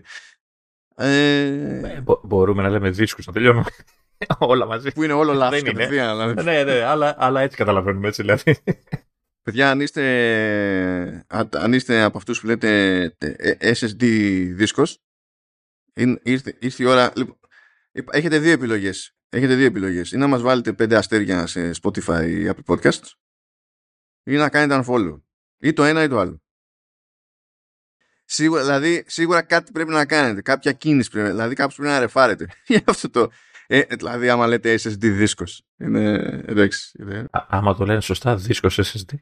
Ε... 0.96 2.02
Μπο- 2.02 2.22
μπορούμε 2.24 2.62
να 2.62 2.70
λέμε 2.70 2.90
δίσκους 2.90 3.26
να 3.26 3.34
τελειώνουμε 3.34 3.70
όλα 4.40 4.66
μαζί. 4.66 4.92
Που 4.92 5.04
είναι 5.04 5.14
όλο 5.14 5.34
λάθος 5.34 5.62
κατευθείαν. 5.62 6.18
Δηλαδή. 6.18 6.44
ναι, 6.44 6.64
ναι, 6.64 6.84
αλλά, 6.84 7.16
αλλά 7.18 7.42
έτσι 7.42 7.58
καταλαβαίνουμε 7.58 8.08
έτσι 8.08 8.22
δηλαδή. 8.22 8.58
Παιδιά, 9.42 9.70
αν 9.70 9.82
είστε, 9.82 11.26
αν 11.52 11.74
είστε 11.74 12.02
από 12.02 12.18
αυτούς 12.18 12.40
που 12.40 12.46
λέτε 12.46 13.02
ε, 13.18 13.74
SSD 13.74 14.04
δίσκος, 14.54 15.04
ήρθε, 16.24 16.58
ήρθε 16.60 16.84
η 16.84 16.86
ώρα... 16.86 17.12
Λοιπόν, 17.16 17.38
έχετε 18.12 18.40
δύο 18.40 18.52
επιλογές. 18.52 19.16
Έχετε 19.30 19.56
δύο 19.56 19.66
επιλογές. 19.66 20.12
Ή 20.12 20.18
να 20.18 20.28
μας 20.28 20.42
βάλετε 20.42 20.74
πέντε 20.74 20.98
αστέρια 20.98 21.48
σε 21.48 21.72
Spotify 21.82 22.26
ή 22.28 22.50
Apple 22.50 22.76
Podcasts 22.76 23.10
ή 24.24 24.36
να 24.36 24.50
κάνετε 24.50 24.84
unfollow. 24.84 25.22
Ή 25.58 25.74
το 25.74 25.84
ένα 25.84 26.04
ή 26.04 26.08
το 26.08 26.20
άλλο. 26.20 26.42
Σίγουρα, 28.26 28.62
δηλαδή, 28.62 29.04
σίγουρα 29.08 29.42
κάτι 29.42 29.72
πρέπει 29.72 29.92
να 29.92 30.06
κάνετε. 30.06 30.42
Κάποια 30.42 30.72
κίνηση 30.72 31.10
πρέπει. 31.10 31.30
Δηλαδή, 31.30 31.56
κάποιος 31.56 31.76
πρέπει 31.76 31.92
να 31.92 32.00
ρεφάρετε. 32.00 32.50
Για 32.68 32.84
αυτό 32.86 33.10
το. 33.10 33.32
Ε, 33.68 33.82
δηλαδή, 33.82 34.30
άμα 34.30 34.48
λέτε 34.48 34.76
SSD 34.76 34.98
δίσκος. 35.00 35.64
Είναι. 35.78 36.14
Εντάξει. 36.46 36.98
Είναι... 37.00 37.28
άμα 37.32 37.76
το 37.76 37.86
λένε 37.86 38.02
σωστά, 38.02 38.36
δίσκος 38.36 38.80
SSD. 38.84 39.14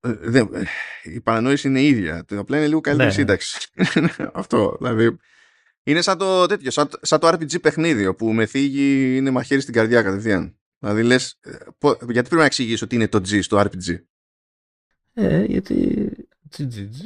Ε, 0.00 0.12
δεν, 0.12 0.48
ε, 0.54 0.62
η 1.02 1.20
παρανόηση 1.20 1.68
είναι 1.68 1.82
ίδια. 1.82 2.24
Το 2.24 2.38
απλά 2.38 2.56
είναι 2.56 2.66
λίγο 2.66 2.80
καλύτερη 2.80 3.08
ναι. 3.08 3.14
σύνταξη. 3.14 3.68
αυτό. 4.32 4.76
Δηλαδή. 4.80 5.18
Είναι 5.82 6.00
σαν 6.00 6.18
το 6.18 6.46
τέτοιο, 6.46 6.70
σαν, 6.70 6.88
σαν 7.00 7.20
το 7.20 7.28
RPG 7.28 7.60
παιχνίδι, 7.60 8.06
όπου 8.06 8.32
με 8.32 8.46
θίγει 8.46 9.16
είναι 9.16 9.30
μαχαίρι 9.30 9.60
στην 9.60 9.74
καρδιά 9.74 10.02
κατευθείαν. 10.02 10.58
Δηλαδή 10.78 11.02
λες, 11.02 11.38
ε, 11.40 11.56
γιατί 11.80 12.28
πρέπει 12.28 12.34
να 12.34 12.44
εξηγήσω 12.44 12.84
ότι 12.84 12.94
είναι 12.94 13.08
το 13.08 13.18
G 13.18 13.42
στο 13.42 13.60
RPG; 13.60 13.98
Ε, 15.12 15.44
γιατί 15.44 16.06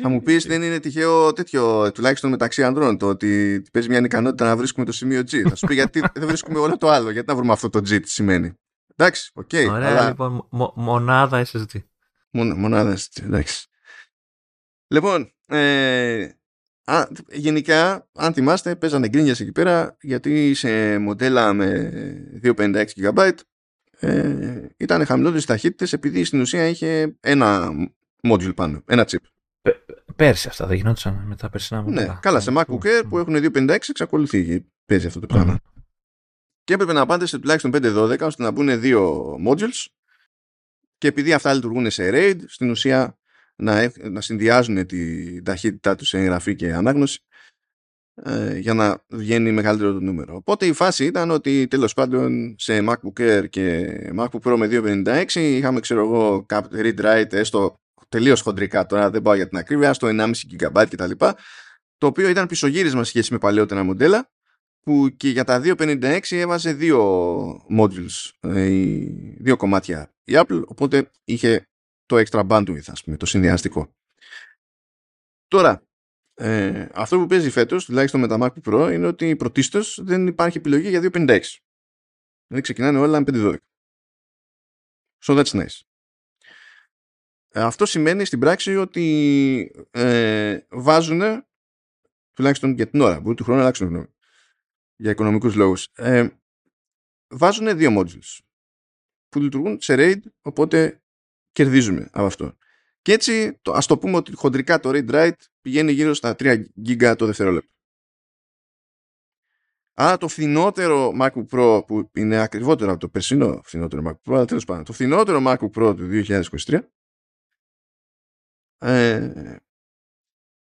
θα 0.02 0.09
μου 0.09 0.22
πεις 0.22 0.46
δεν 0.46 0.62
είναι 0.62 0.78
τυχαίο 0.78 1.33
τέτοιο, 1.33 1.92
τουλάχιστον 1.92 2.31
μεταξύ 2.31 2.64
ανδρών, 2.64 2.98
το 2.98 3.09
ότι 3.09 3.62
παίζει 3.72 3.88
μια 3.88 3.98
ικανότητα 3.98 4.44
να 4.44 4.57
βρίσκουμε 4.57 4.87
το 4.87 4.92
σημείο 4.92 5.20
G. 5.20 5.48
Θα 5.48 5.55
σου 5.55 5.66
πει 5.66 5.74
γιατί 5.74 6.00
δεν 6.14 6.26
βρίσκουμε 6.26 6.59
όλο 6.59 6.78
το 6.78 6.88
άλλο, 6.88 7.11
γιατί 7.11 7.28
να 7.28 7.35
βρούμε 7.35 7.52
αυτό 7.52 7.70
το 7.70 7.78
G 7.78 8.02
τι 8.02 8.11
σημαίνει. 8.11 8.52
Εντάξει, 8.96 9.31
ok. 9.35 9.49
Okay, 9.52 9.66
Ωραία, 9.70 9.88
αλλά... 9.88 10.09
λοιπόν, 10.09 10.48
μονάδα 10.74 11.46
SSD. 11.46 11.83
μονάδα 12.31 12.96
SSD, 12.96 13.22
εντάξει. 13.22 13.66
Λοιπόν, 14.87 15.33
ε, 15.46 16.28
α, 16.85 17.07
γενικά, 17.33 18.09
αν 18.14 18.33
θυμάστε, 18.33 18.76
παίζανε 18.76 19.09
γκρίνιες 19.09 19.40
εκεί 19.40 19.52
πέρα, 19.52 19.96
γιατί 20.00 20.55
σε 20.55 20.98
μοντέλα 20.98 21.52
με 21.52 21.90
256 22.42 22.85
GB 22.96 23.31
ε, 23.98 24.66
ήταν 24.76 25.07
χαμηλότερες 25.07 25.44
ταχύτητες 25.44 25.92
επειδή 25.92 26.24
στην 26.24 26.40
ουσία 26.40 26.66
είχε 26.66 27.16
ένα 27.20 27.70
module 28.28 28.55
πάνω, 28.55 28.83
ένα 28.87 29.07
chip. 29.11 29.16
Πέρσι 30.16 30.48
αυτά 30.48 30.66
δεν 30.66 30.77
γινόντουσαν 30.77 31.14
με 31.27 31.37
τα 31.37 31.51
περσινά 31.51 31.83
μοντέλα. 31.83 32.12
Ναι, 32.12 32.18
καλά, 32.20 32.40
σε 32.40 32.53
MacBook 32.55 32.85
Air 32.85 33.03
που 33.09 33.18
έχουν 33.18 33.35
256 33.37 33.68
εξακολουθεί 33.68 34.66
παίζει 34.87 35.07
αυτό 35.07 35.20
το 35.20 35.27
πράγμα. 35.27 35.59
Και 36.64 36.75
έπρεπε 36.75 36.92
να 36.92 37.07
πάτε 37.07 37.27
σε 37.27 37.38
τουλάχιστον 37.38 37.70
5-12 37.75 38.20
ώστε 38.20 38.42
να 38.42 38.51
μπουν 38.51 38.81
δύο 38.81 39.35
modules 39.46 39.87
και 40.98 41.09
επειδή 41.09 41.33
αυτά 41.33 41.55
λειτουργούν 41.55 41.90
σε 41.90 42.11
RAID, 42.12 42.37
στην 42.46 42.70
ουσία 42.70 43.18
να, 43.57 43.92
να 44.11 44.20
συνδυάζουν 44.20 44.87
την 44.87 45.44
ταχύτητά 45.44 45.94
τους 45.94 46.09
σε 46.09 46.18
εγγραφή 46.18 46.55
και 46.55 46.72
ανάγνωση 46.72 47.25
ε, 48.14 48.59
για 48.59 48.75
να 48.75 49.05
βγαίνει 49.09 49.53
μεγαλύτερο 49.53 49.92
το 49.92 50.01
νούμερο. 50.01 50.35
Οπότε 50.35 50.66
η 50.66 50.72
φάση 50.72 51.05
ήταν 51.05 51.31
ότι 51.31 51.66
τέλος 51.68 51.94
πάντων 51.94 52.55
σε 52.59 52.85
MacBook 52.88 53.20
Air 53.20 53.48
και 53.51 53.88
MacBook 54.16 54.40
Pro 54.42 54.57
με 54.57 54.68
256 54.70 55.27
είχαμε 55.35 55.81
ξέρω 55.81 56.01
εγώ 56.01 56.46
read 56.51 57.01
write 57.01 57.33
έστω 57.33 57.82
τελείως 58.12 58.40
χοντρικά 58.40 58.87
τώρα 58.87 59.11
δεν 59.11 59.22
πάω 59.22 59.35
για 59.35 59.48
την 59.48 59.59
ακρίβεια 59.59 59.92
στο 59.92 60.09
1,5 60.11 60.33
GB 60.59 60.87
κτλ 60.90 61.11
το 61.98 62.07
οποίο 62.07 62.29
ήταν 62.29 62.46
πισωγύρισμα 62.46 63.05
σχέση 63.05 63.33
με 63.33 63.38
παλαιότερα 63.38 63.83
μοντέλα 63.83 64.31
που 64.81 65.09
και 65.16 65.29
για 65.29 65.44
τα 65.44 65.61
256 65.64 66.20
έβαζε 66.31 66.72
δύο 66.72 67.01
modules, 67.79 68.31
ε, 68.40 68.68
δύο 69.38 69.57
κομμάτια 69.57 70.14
η 70.25 70.33
Apple, 70.37 70.62
οπότε 70.66 71.11
είχε 71.25 71.68
το 72.07 72.22
extra 72.27 72.46
bandwidth, 72.48 72.87
ας 72.87 73.03
πούμε, 73.05 73.16
το 73.16 73.27
συνδυαστικό. 73.27 73.94
Τώρα, 75.48 75.87
ε, 76.35 76.87
αυτό 76.94 77.18
που 77.18 77.27
παίζει 77.27 77.51
φέτος, 77.51 77.85
τουλάχιστον 77.85 78.20
με 78.20 78.29
τα 78.29 78.37
MacBook 78.40 78.72
Pro, 78.72 78.92
είναι 78.92 79.07
ότι 79.07 79.37
πρωτίστως 79.37 80.01
δεν 80.03 80.27
υπάρχει 80.27 80.59
επιλογή 80.59 80.88
για 80.88 81.01
256. 81.01 81.61
Δηλαδή 82.46 82.62
ξεκινάνε 82.62 82.98
όλα 82.98 83.18
με 83.18 83.25
512. 83.25 83.57
So 85.25 85.37
that's 85.37 85.61
nice. 85.61 85.81
Ε, 87.55 87.61
αυτό 87.61 87.87
σημαίνει 87.87 88.25
στην 88.25 88.38
πράξη 88.38 88.77
ότι 88.77 89.87
ε, 89.91 90.59
βάζουν, 90.71 91.23
τουλάχιστον 92.33 92.75
για 92.75 92.88
την 92.88 93.01
ώρα, 93.01 93.21
μπορεί 93.21 93.37
του 93.37 93.45
χρόνου 93.45 93.59
να 93.59 93.65
αλλάξουν 93.65 93.88
γνώμη, 93.88 94.07
για 94.97 95.11
οικονομικούς 95.11 95.55
λόγους, 95.55 95.88
ε, 95.95 96.29
βάζουν 97.29 97.77
δύο 97.77 97.91
modules 97.99 98.38
που 99.29 99.41
λειτουργούν 99.41 99.81
σε 99.81 99.95
RAID, 99.97 100.21
οπότε 100.43 101.03
κερδίζουμε 101.53 102.09
από 102.12 102.27
αυτό. 102.27 102.57
Και 103.03 103.12
έτσι, 103.12 103.59
το, 103.62 103.73
ας 103.73 103.87
το 103.87 103.99
πούμε 103.99 104.17
ότι 104.17 104.35
χοντρικά 104.35 104.81
το 104.81 104.91
read 104.93 105.11
write 105.11 105.33
πηγαίνει 105.61 105.93
γύρω 105.93 106.15
στα 106.15 106.35
3 106.38 106.65
GB 106.87 107.15
το 107.19 107.27
δευτερόλεπτο. 107.27 107.71
Άρα 109.95 110.17
το 110.17 110.29
φθηνότερο 110.29 111.12
MacBook 111.21 111.47
Pro 111.51 111.87
που 111.87 112.11
είναι 112.15 112.38
ακριβότερο 112.41 112.91
από 112.91 113.01
το 113.01 113.09
περσινό 113.09 113.61
φθηνότερο 113.65 114.03
MacBook 114.07 114.31
Pro, 114.31 114.35
αλλά 114.35 114.45
τέλος 114.45 114.65
πάντων, 114.65 114.85
το 114.85 114.93
φθηνότερο 114.93 115.41
MacBook 115.47 115.71
Pro 115.71 115.97
του 115.97 116.25
2023 116.27 116.81
ε, 118.83 119.57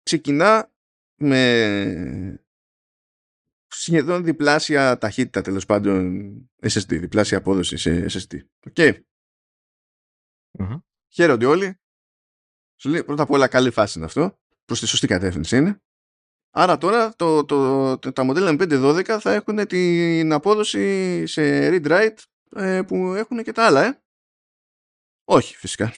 ξεκινά 0.04 0.72
με 1.16 2.42
σχεδόν 3.68 4.24
διπλάσια 4.24 4.98
ταχύτητα 4.98 5.42
τέλος 5.42 5.66
πάντων 5.66 6.22
SSD, 6.62 7.00
διπλάσια 7.00 7.38
απόδοση 7.38 7.78
σε 7.78 8.06
SSD. 8.10 8.40
Ok. 8.68 8.74
Okay. 8.76 9.02
Χαίρονται 11.14 11.46
όλοι. 11.46 11.80
Σου 12.76 12.90
λέει 12.90 13.04
πρώτα 13.04 13.24
απ' 13.24 13.32
όλα 13.32 13.48
καλή 13.48 13.72
φάση 13.72 13.98
είναι 13.98 14.08
αυτό. 14.08 14.40
Προς 14.66 14.80
τη 14.80 14.88
σωστή 14.88 15.08
κατεύθυνση 15.08 15.58
είναι. 15.58 15.82
Άρα 16.50 16.78
τώρα 16.78 17.16
το, 17.16 17.46
το, 17.46 17.98
το, 17.98 18.12
τα 18.12 18.24
μοντέλα 18.24 18.56
M512 18.60 19.18
θα 19.20 19.34
έχουν 19.34 19.68
την 19.68 20.32
απόδοση 20.34 21.26
σε 21.26 21.70
read-write 21.70 22.18
ε, 22.56 22.82
που 22.82 23.14
έχουν 23.14 23.44
και 23.44 23.52
τα 23.52 23.66
άλλα, 23.66 23.86
ε. 23.86 24.02
Όχι, 25.24 25.56
φυσικά. 25.56 25.94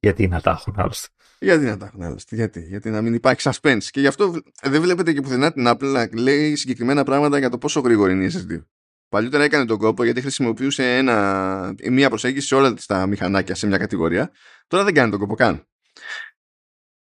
Γιατί 0.00 0.28
να 0.28 0.40
τα 0.40 0.50
έχουν 0.50 0.74
άλλωστε. 0.76 1.08
Γιατί 1.38 1.64
να 1.64 1.76
τα 1.76 1.86
έχουν 1.86 2.02
άλλωστε. 2.02 2.36
Γιατί, 2.36 2.60
γιατί 2.60 2.90
να 2.90 3.02
μην 3.02 3.14
υπάρχει 3.14 3.50
suspense. 3.50 3.84
Και 3.90 4.00
γι' 4.00 4.06
αυτό 4.06 4.34
δεν 4.62 4.80
βλέπετε 4.80 5.12
και 5.12 5.20
πουθενά 5.20 5.52
την 5.52 5.64
Apple 5.68 5.92
να 5.92 6.08
λέει 6.12 6.56
συγκεκριμένα 6.56 7.04
πράγματα 7.04 7.38
για 7.38 7.50
το 7.50 7.58
πόσο 7.58 7.80
γρήγορη 7.80 8.12
είναι 8.12 8.24
η 8.24 8.30
SSD. 8.34 8.62
Παλιότερα 9.08 9.44
έκανε 9.44 9.64
τον 9.64 9.78
κόπο 9.78 10.04
γιατί 10.04 10.20
χρησιμοποιούσε 10.20 10.96
ένα, 10.96 11.74
μια 11.90 12.08
προσέγγιση 12.08 12.46
σε 12.46 12.54
όλα 12.54 12.74
τα 12.86 13.06
μηχανάκια 13.06 13.54
σε 13.54 13.66
μια 13.66 13.78
κατηγορία. 13.78 14.30
Τώρα 14.66 14.84
δεν 14.84 14.94
κάνει 14.94 15.10
τον 15.10 15.20
κόπο 15.20 15.34
καν. 15.34 15.66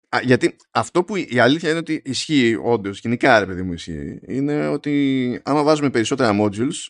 Α, 0.10 0.20
γιατί 0.24 0.56
αυτό 0.72 1.04
που 1.04 1.16
η 1.16 1.40
αλήθεια 1.40 1.70
είναι 1.70 1.80
ότι 1.80 2.02
ισχύει 2.06 2.58
όντως, 2.64 3.00
γενικά 3.00 3.40
ρε 3.40 3.46
παιδί 3.46 3.62
μου 3.62 3.74
ισχύει, 3.74 4.20
είναι 4.28 4.68
ότι 4.68 5.42
άμα 5.44 5.64
βάζουμε 5.64 5.90
περισσότερα 5.90 6.38
modules, 6.42 6.88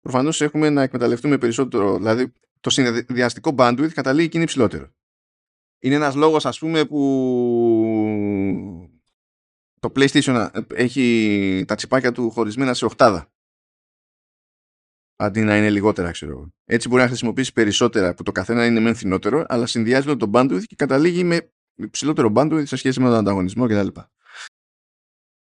προφανώς 0.00 0.40
έχουμε 0.40 0.70
να 0.70 0.82
εκμεταλλευτούμε 0.82 1.38
περισσότερο. 1.38 1.96
Δηλαδή 1.96 2.32
το 2.60 2.70
συνδυαστικό 2.70 3.54
bandwidth 3.58 3.92
καταλήγει 3.92 4.28
και 4.28 4.36
είναι 4.36 4.44
υψηλότερο. 4.44 4.92
Είναι 5.80 5.94
ένας 5.94 6.14
λόγος 6.14 6.46
ας 6.46 6.58
πούμε 6.58 6.84
που 6.84 7.00
το 9.80 9.92
PlayStation 9.94 10.48
έχει 10.74 11.64
τα 11.66 11.74
τσιπάκια 11.74 12.12
του 12.12 12.30
χωρισμένα 12.30 12.74
σε 12.74 12.84
οχτάδα 12.84 13.32
αντί 15.20 15.40
να 15.40 15.56
είναι 15.56 15.70
λιγότερα, 15.70 16.10
ξέρω 16.10 16.30
εγώ. 16.30 16.52
Έτσι 16.64 16.88
μπορεί 16.88 17.02
να 17.02 17.08
χρησιμοποιήσει 17.08 17.52
περισσότερα 17.52 18.14
που 18.14 18.22
το 18.22 18.32
καθένα 18.32 18.66
είναι 18.66 18.80
μεν 18.80 18.94
φθηνότερο, 18.94 19.44
αλλά 19.48 19.66
συνδυάζει 19.66 20.16
το 20.16 20.30
bandwidth 20.34 20.64
και 20.66 20.76
καταλήγει 20.76 21.24
με 21.24 21.52
ψηλότερο 21.90 22.32
bandwidth 22.34 22.66
σε 22.66 22.76
σχέση 22.76 23.00
με 23.00 23.06
τον 23.06 23.16
ανταγωνισμό 23.16 23.66
κτλ. 23.66 24.00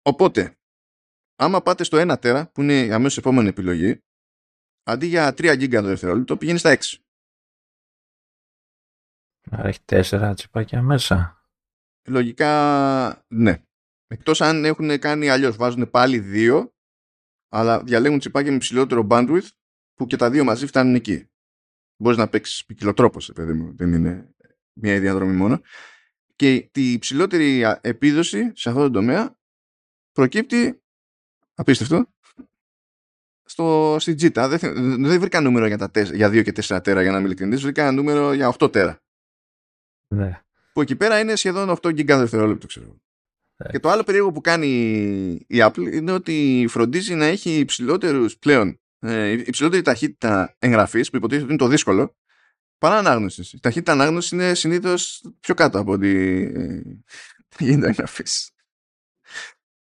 Οπότε, 0.03 0.59
άμα 1.37 1.63
πάτε 1.63 1.85
στο 1.85 2.13
1 2.13 2.21
τέρα, 2.21 2.51
που 2.51 2.63
είναι 2.63 2.85
η 2.85 2.93
αμέσως 2.93 3.19
επόμενη 3.19 3.49
επιλογή, 3.49 4.01
αντί 4.83 5.07
για 5.07 5.35
3 5.37 5.55
GB 5.55 5.71
το 5.71 5.83
δευτερόλεπτο, 5.83 6.37
πηγαίνει 6.37 6.59
στα 6.59 6.71
6. 6.71 6.99
Άρα 9.51 9.69
έχει 9.69 9.79
4 9.85 10.33
τσιπάκια 10.35 10.83
μέσα. 10.83 11.45
Λογικά, 12.09 13.25
ναι. 13.29 13.63
Εκτός 14.07 14.41
αν 14.41 14.65
έχουν 14.65 14.99
κάνει 14.99 15.29
αλλιώς, 15.29 15.57
βάζουν 15.57 15.91
πάλι 15.91 16.25
2 16.33 16.69
αλλά 17.49 17.83
διαλέγουν 17.83 18.19
τσιπάκια 18.19 18.53
με 18.53 18.59
ψηλότερο 18.59 19.07
bandwidth 19.11 19.49
που 19.95 20.07
και 20.07 20.17
τα 20.17 20.31
δύο 20.31 20.45
μαζί 20.45 20.67
φτάνουν 20.67 20.95
εκεί. 20.95 21.29
Μπορείς 21.97 22.19
να 22.19 22.29
παίξεις 22.29 22.65
ποικιλοτρόπως, 22.65 23.33
παιδί 23.35 23.53
μου. 23.53 23.77
Δεν 23.77 23.93
είναι 23.93 24.35
μια 24.73 25.01
διαδρομή 25.01 25.33
μόνο. 25.33 25.61
Και 26.37 26.55
η 26.55 26.93
υψηλότερη 26.93 27.65
επίδοση 27.81 28.53
σε 28.55 28.69
αυτό 28.69 28.83
το 28.83 28.91
τομέα 28.91 29.39
προκύπτει 30.13 30.83
απίστευτο 31.55 32.07
στο, 33.45 33.97
στη 33.99 34.15
Jita. 34.21 34.47
Δεν, 34.49 34.59
δεν 35.05 35.21
βρήκα 35.21 35.41
νούμερο 35.41 35.67
για, 35.67 35.79
τα, 35.79 36.01
για 36.01 36.29
2 36.29 36.43
και 36.43 36.53
4 36.67 36.81
τέρα 36.83 37.03
για 37.03 37.11
να 37.11 37.17
μην 37.17 37.27
ειλικρινείς. 37.27 37.63
Βρήκα 37.63 37.93
νούμερο 37.93 38.33
για 38.33 38.55
8 38.59 38.73
τέρα. 38.73 39.03
Ναι. 40.15 40.41
Που 40.73 40.81
εκεί 40.81 40.97
πέρα 40.97 41.21
είναι 41.21 41.37
σχεδόν 41.37 41.79
8 41.83 41.95
γίγκα 41.95 42.19
δευτερόλεπτο, 42.19 42.67
ξέρω. 42.67 43.01
Και 43.71 43.79
το 43.79 43.89
άλλο 43.89 44.03
περίεργο 44.03 44.33
που 44.33 44.41
κάνει 44.41 44.69
η 45.47 45.57
Apple 45.59 45.93
είναι 45.93 46.13
ότι 46.13 46.67
φροντίζει 46.69 47.15
να 47.15 47.25
έχει 47.25 47.59
υψηλότερους 47.59 48.39
πλέον 48.39 48.81
ε, 48.99 49.31
υψηλότερη 49.31 49.83
ταχύτητα 49.83 50.57
εγγραφής, 50.59 51.11
που 51.11 51.17
υποτίθεται 51.17 51.45
ότι 51.45 51.53
είναι 51.53 51.63
το 51.63 51.69
δύσκολο, 51.71 52.17
παρά 52.79 52.99
ανάγνωσης. 52.99 53.53
Η 53.53 53.61
ταχύτητα 53.61 53.93
ανάγνωσης 53.93 54.31
είναι 54.31 54.55
συνήθως 54.55 55.25
πιο 55.41 55.55
κάτω 55.55 55.79
από 55.79 55.93
ότι 55.93 56.43
ε, 56.55 56.83
γίνεται 57.65 57.89
εγγραφής. 57.89 58.51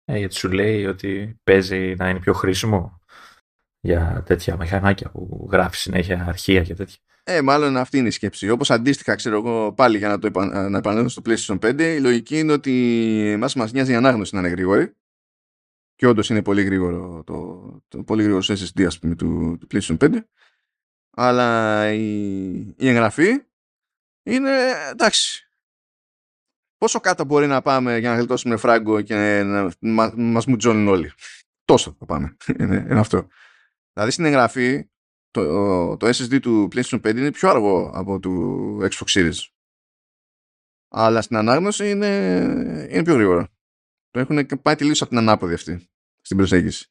Ε, 0.05 0.19
γιατί 0.19 0.35
σου 0.35 0.53
λέει 0.53 0.87
ότι 0.87 1.41
παίζει 1.45 1.95
να 1.99 2.09
είναι 2.09 2.21
πιο 2.21 2.33
χρήσιμο 2.33 3.01
για 3.81 4.23
τέτοια 4.27 4.57
μηχανάκια 4.57 5.11
που 5.11 5.49
γράφει 5.51 5.77
συνέχεια 5.77 6.25
αρχεία 6.29 6.63
και 6.63 6.75
τέτοια. 6.75 6.99
Ε, 7.27 7.43
μάλλον 7.43 7.77
αυτή 7.77 7.99
είναι 7.99 8.09
η 8.09 8.11
σκέψη. 8.11 8.51
Όπως 8.51 8.71
αντίστοιχα, 8.71 9.15
ξέρω 9.15 9.37
εγώ, 9.37 9.73
πάλι 9.73 9.99
για 9.99 10.09
να 10.09 10.19
το 10.19 10.45
να 10.45 10.79
επανέλθω 10.79 11.09
στο 11.09 11.23
PlayStation 11.25 11.59
5, 11.59 11.81
η 11.81 12.01
λογική 12.01 12.39
είναι 12.39 12.53
ότι 12.53 12.73
εμάς 13.33 13.55
μας 13.55 13.73
νοιάζει 13.73 13.93
η 13.93 13.95
ανάγνωση 13.95 14.35
να 14.35 14.41
είναι 14.41 14.49
γρήγορη. 14.49 14.95
Και 15.95 16.07
όντως 16.07 16.31
είναι 16.31 16.43
πολύ 16.43 16.63
γρήγορο 16.63 17.23
το, 17.25 17.83
το 17.89 18.03
πολύ 18.03 18.23
γρήγορος 18.23 18.51
SSD 18.51 18.85
ας 18.85 18.99
πούμε, 18.99 19.15
του, 19.15 19.59
του 19.61 19.67
PlayStation 19.71 19.97
5. 19.99 20.19
Αλλά 21.11 21.91
η, 21.93 22.55
η 22.59 22.89
εγγραφή 22.89 23.45
είναι 24.23 24.51
εντάξει. 24.91 25.49
Πόσο 26.79 27.01
κάτω 27.01 27.25
μπορεί 27.25 27.47
να 27.47 27.63
πάμε 27.63 27.99
για 27.99 28.11
να 28.11 28.17
γλιτώσουμε 28.17 28.57
φράγκο 28.57 29.01
και 29.01 29.43
να 29.43 29.71
μα, 29.79 30.13
μας 30.17 30.47
μουτζώνουν 30.47 30.89
όλοι. 30.89 31.13
Τόσο 31.65 31.97
θα 31.99 32.05
πάμε. 32.07 32.37
είναι, 32.61 32.87
είναι 32.91 33.01
αυτό. 33.01 33.29
Δηλαδή 33.93 34.13
στην 34.13 34.25
εγγραφή 34.25 34.89
το, 35.35 35.97
το 35.97 36.09
SSD 36.09 36.41
του 36.41 36.69
PlayStation 36.73 37.01
5 37.01 37.17
είναι 37.17 37.31
πιο 37.31 37.49
αργό 37.49 37.91
από 37.95 38.21
του 38.21 38.79
Xbox 38.83 39.07
Series. 39.07 39.47
Αλλά 40.89 41.23
στην 41.23 41.37
ανάγνωση 41.37 41.91
είναι, 41.91 42.07
είναι 42.91 43.03
πιο 43.05 43.15
γρήγορο. 43.15 43.49
Το 44.11 44.21
έχουν 44.21 44.47
πάει 44.63 44.75
τελείως 44.75 45.01
από 45.01 45.11
την 45.11 45.19
ανάποδη 45.19 45.55
αυτή 45.55 45.89
στην 46.21 46.37
προσέγγιση. 46.37 46.89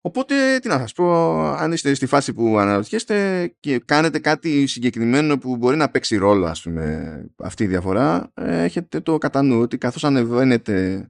Οπότε, 0.00 0.58
τι 0.58 0.68
να 0.68 0.78
σας 0.78 0.92
πω, 0.92 1.38
αν 1.40 1.72
είστε 1.72 1.94
στη 1.94 2.06
φάση 2.06 2.32
που 2.32 2.58
αναρωτιέστε 2.58 3.48
και 3.60 3.78
κάνετε 3.78 4.18
κάτι 4.18 4.66
συγκεκριμένο 4.66 5.38
που 5.38 5.56
μπορεί 5.56 5.76
να 5.76 5.90
παίξει 5.90 6.16
ρόλο, 6.16 6.46
ας 6.46 6.62
πούμε, 6.62 7.24
αυτή 7.36 7.64
η 7.64 7.66
διαφορά, 7.66 8.30
ε, 8.34 8.62
έχετε 8.62 9.00
το 9.00 9.18
κατά 9.18 9.42
νου 9.42 9.60
ότι 9.60 9.78
καθώς 9.78 10.04
ανεβαίνετε 10.04 11.08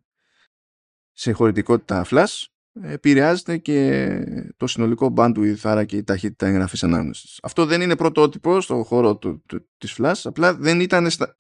σε 1.13 1.33
χωρητικότητα 1.33 2.07
flash, 2.11 2.45
επηρεάζεται 2.83 3.57
και 3.57 4.09
το 4.57 4.67
συνολικό 4.67 5.15
bandwidth, 5.17 5.61
άρα 5.63 5.85
και 5.85 5.97
η 5.97 6.05
ταχύτητα 6.05 6.47
εγγραφής 6.47 6.83
ανάγνωσης. 6.83 7.39
Αυτό 7.43 7.67
δεν 7.67 7.81
είναι 7.81 7.97
πρωτότυπο 7.97 8.61
στον 8.61 8.85
χώρο 8.85 9.17
του, 9.17 9.43
του, 9.47 9.69
της 9.79 9.97
Flash, 9.99 10.21
απλά 10.25 10.55
δεν, 10.55 10.81
ήταν 10.81 11.11
στα, 11.11 11.37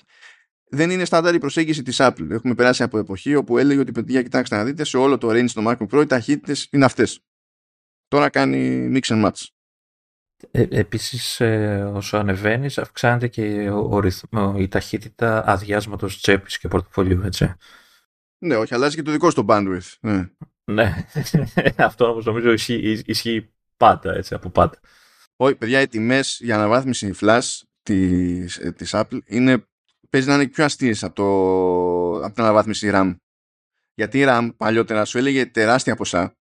δεν 0.70 0.90
είναι 0.90 1.04
στάνταρ 1.04 1.34
η 1.34 1.38
προσέγγιση 1.38 1.82
της 1.82 1.96
Apple. 2.00 2.30
Έχουμε 2.30 2.54
περάσει 2.54 2.82
από 2.82 2.98
εποχή 2.98 3.34
όπου 3.34 3.58
έλεγε 3.58 3.80
ότι 3.80 3.92
παιδιά 3.92 4.22
κοιτάξτε 4.22 4.56
να 4.56 4.64
δείτε 4.64 4.84
σε 4.84 4.96
όλο 4.96 5.18
το 5.18 5.28
range 5.30 5.48
στο 5.48 5.62
MacBook 5.66 5.88
Pro 5.88 6.02
οι 6.02 6.06
ταχύτητες 6.06 6.68
είναι 6.72 6.84
αυτές. 6.84 7.20
Τώρα 8.08 8.28
κάνει 8.28 8.90
mix 8.94 9.14
and 9.14 9.24
match. 9.24 9.46
Ε, 10.50 10.66
επίσης 10.70 11.40
ε, 11.40 11.90
όσο 11.94 12.16
ανεβαίνεις 12.16 12.78
αυξάνεται 12.78 13.28
και 13.28 13.70
ο, 13.70 14.00
ο, 14.30 14.58
η 14.58 14.68
ταχύτητα 14.68 15.46
αδειάσματος 15.46 16.20
τσέπης 16.20 16.58
και 16.58 16.68
πορτοφολιού 16.68 17.22
έτσι. 17.22 17.54
Ναι, 18.38 18.56
όχι, 18.56 18.74
αλλάζει 18.74 18.96
και 18.96 19.02
το 19.02 19.10
δικό 19.10 19.30
στο 19.30 19.44
bandwidth. 19.48 19.94
Ναι. 20.00 20.30
Ναι, 20.68 21.06
αυτό 21.76 22.10
όμως 22.10 22.24
νομίζω 22.24 22.52
ισχύει, 22.52 23.02
ισχύει 23.06 23.50
πάντα, 23.76 24.14
έτσι, 24.14 24.34
από 24.34 24.50
πάντα. 24.50 24.80
Όχι, 25.36 25.54
παιδιά, 25.54 25.80
οι 25.80 25.88
τιμές 25.88 26.38
για 26.42 26.54
αναβάθμιση 26.54 27.14
flash 27.20 27.60
της, 27.82 28.56
ε, 28.56 28.72
της 28.72 28.90
Apple 28.94 29.18
είναι, 29.24 29.64
παίζει 30.10 30.28
να 30.28 30.34
είναι 30.34 30.48
πιο 30.48 30.64
αστείες 30.64 31.04
από, 31.04 31.14
το, 31.14 32.24
από 32.24 32.34
την 32.34 32.42
αναβάθμιση 32.42 32.90
RAM. 32.92 33.16
Γιατί 33.94 34.18
η 34.18 34.24
RAM 34.26 34.50
παλιότερα 34.56 35.04
σου 35.04 35.18
έλεγε 35.18 35.46
τεράστια 35.46 35.96
ποσά, 35.96 36.36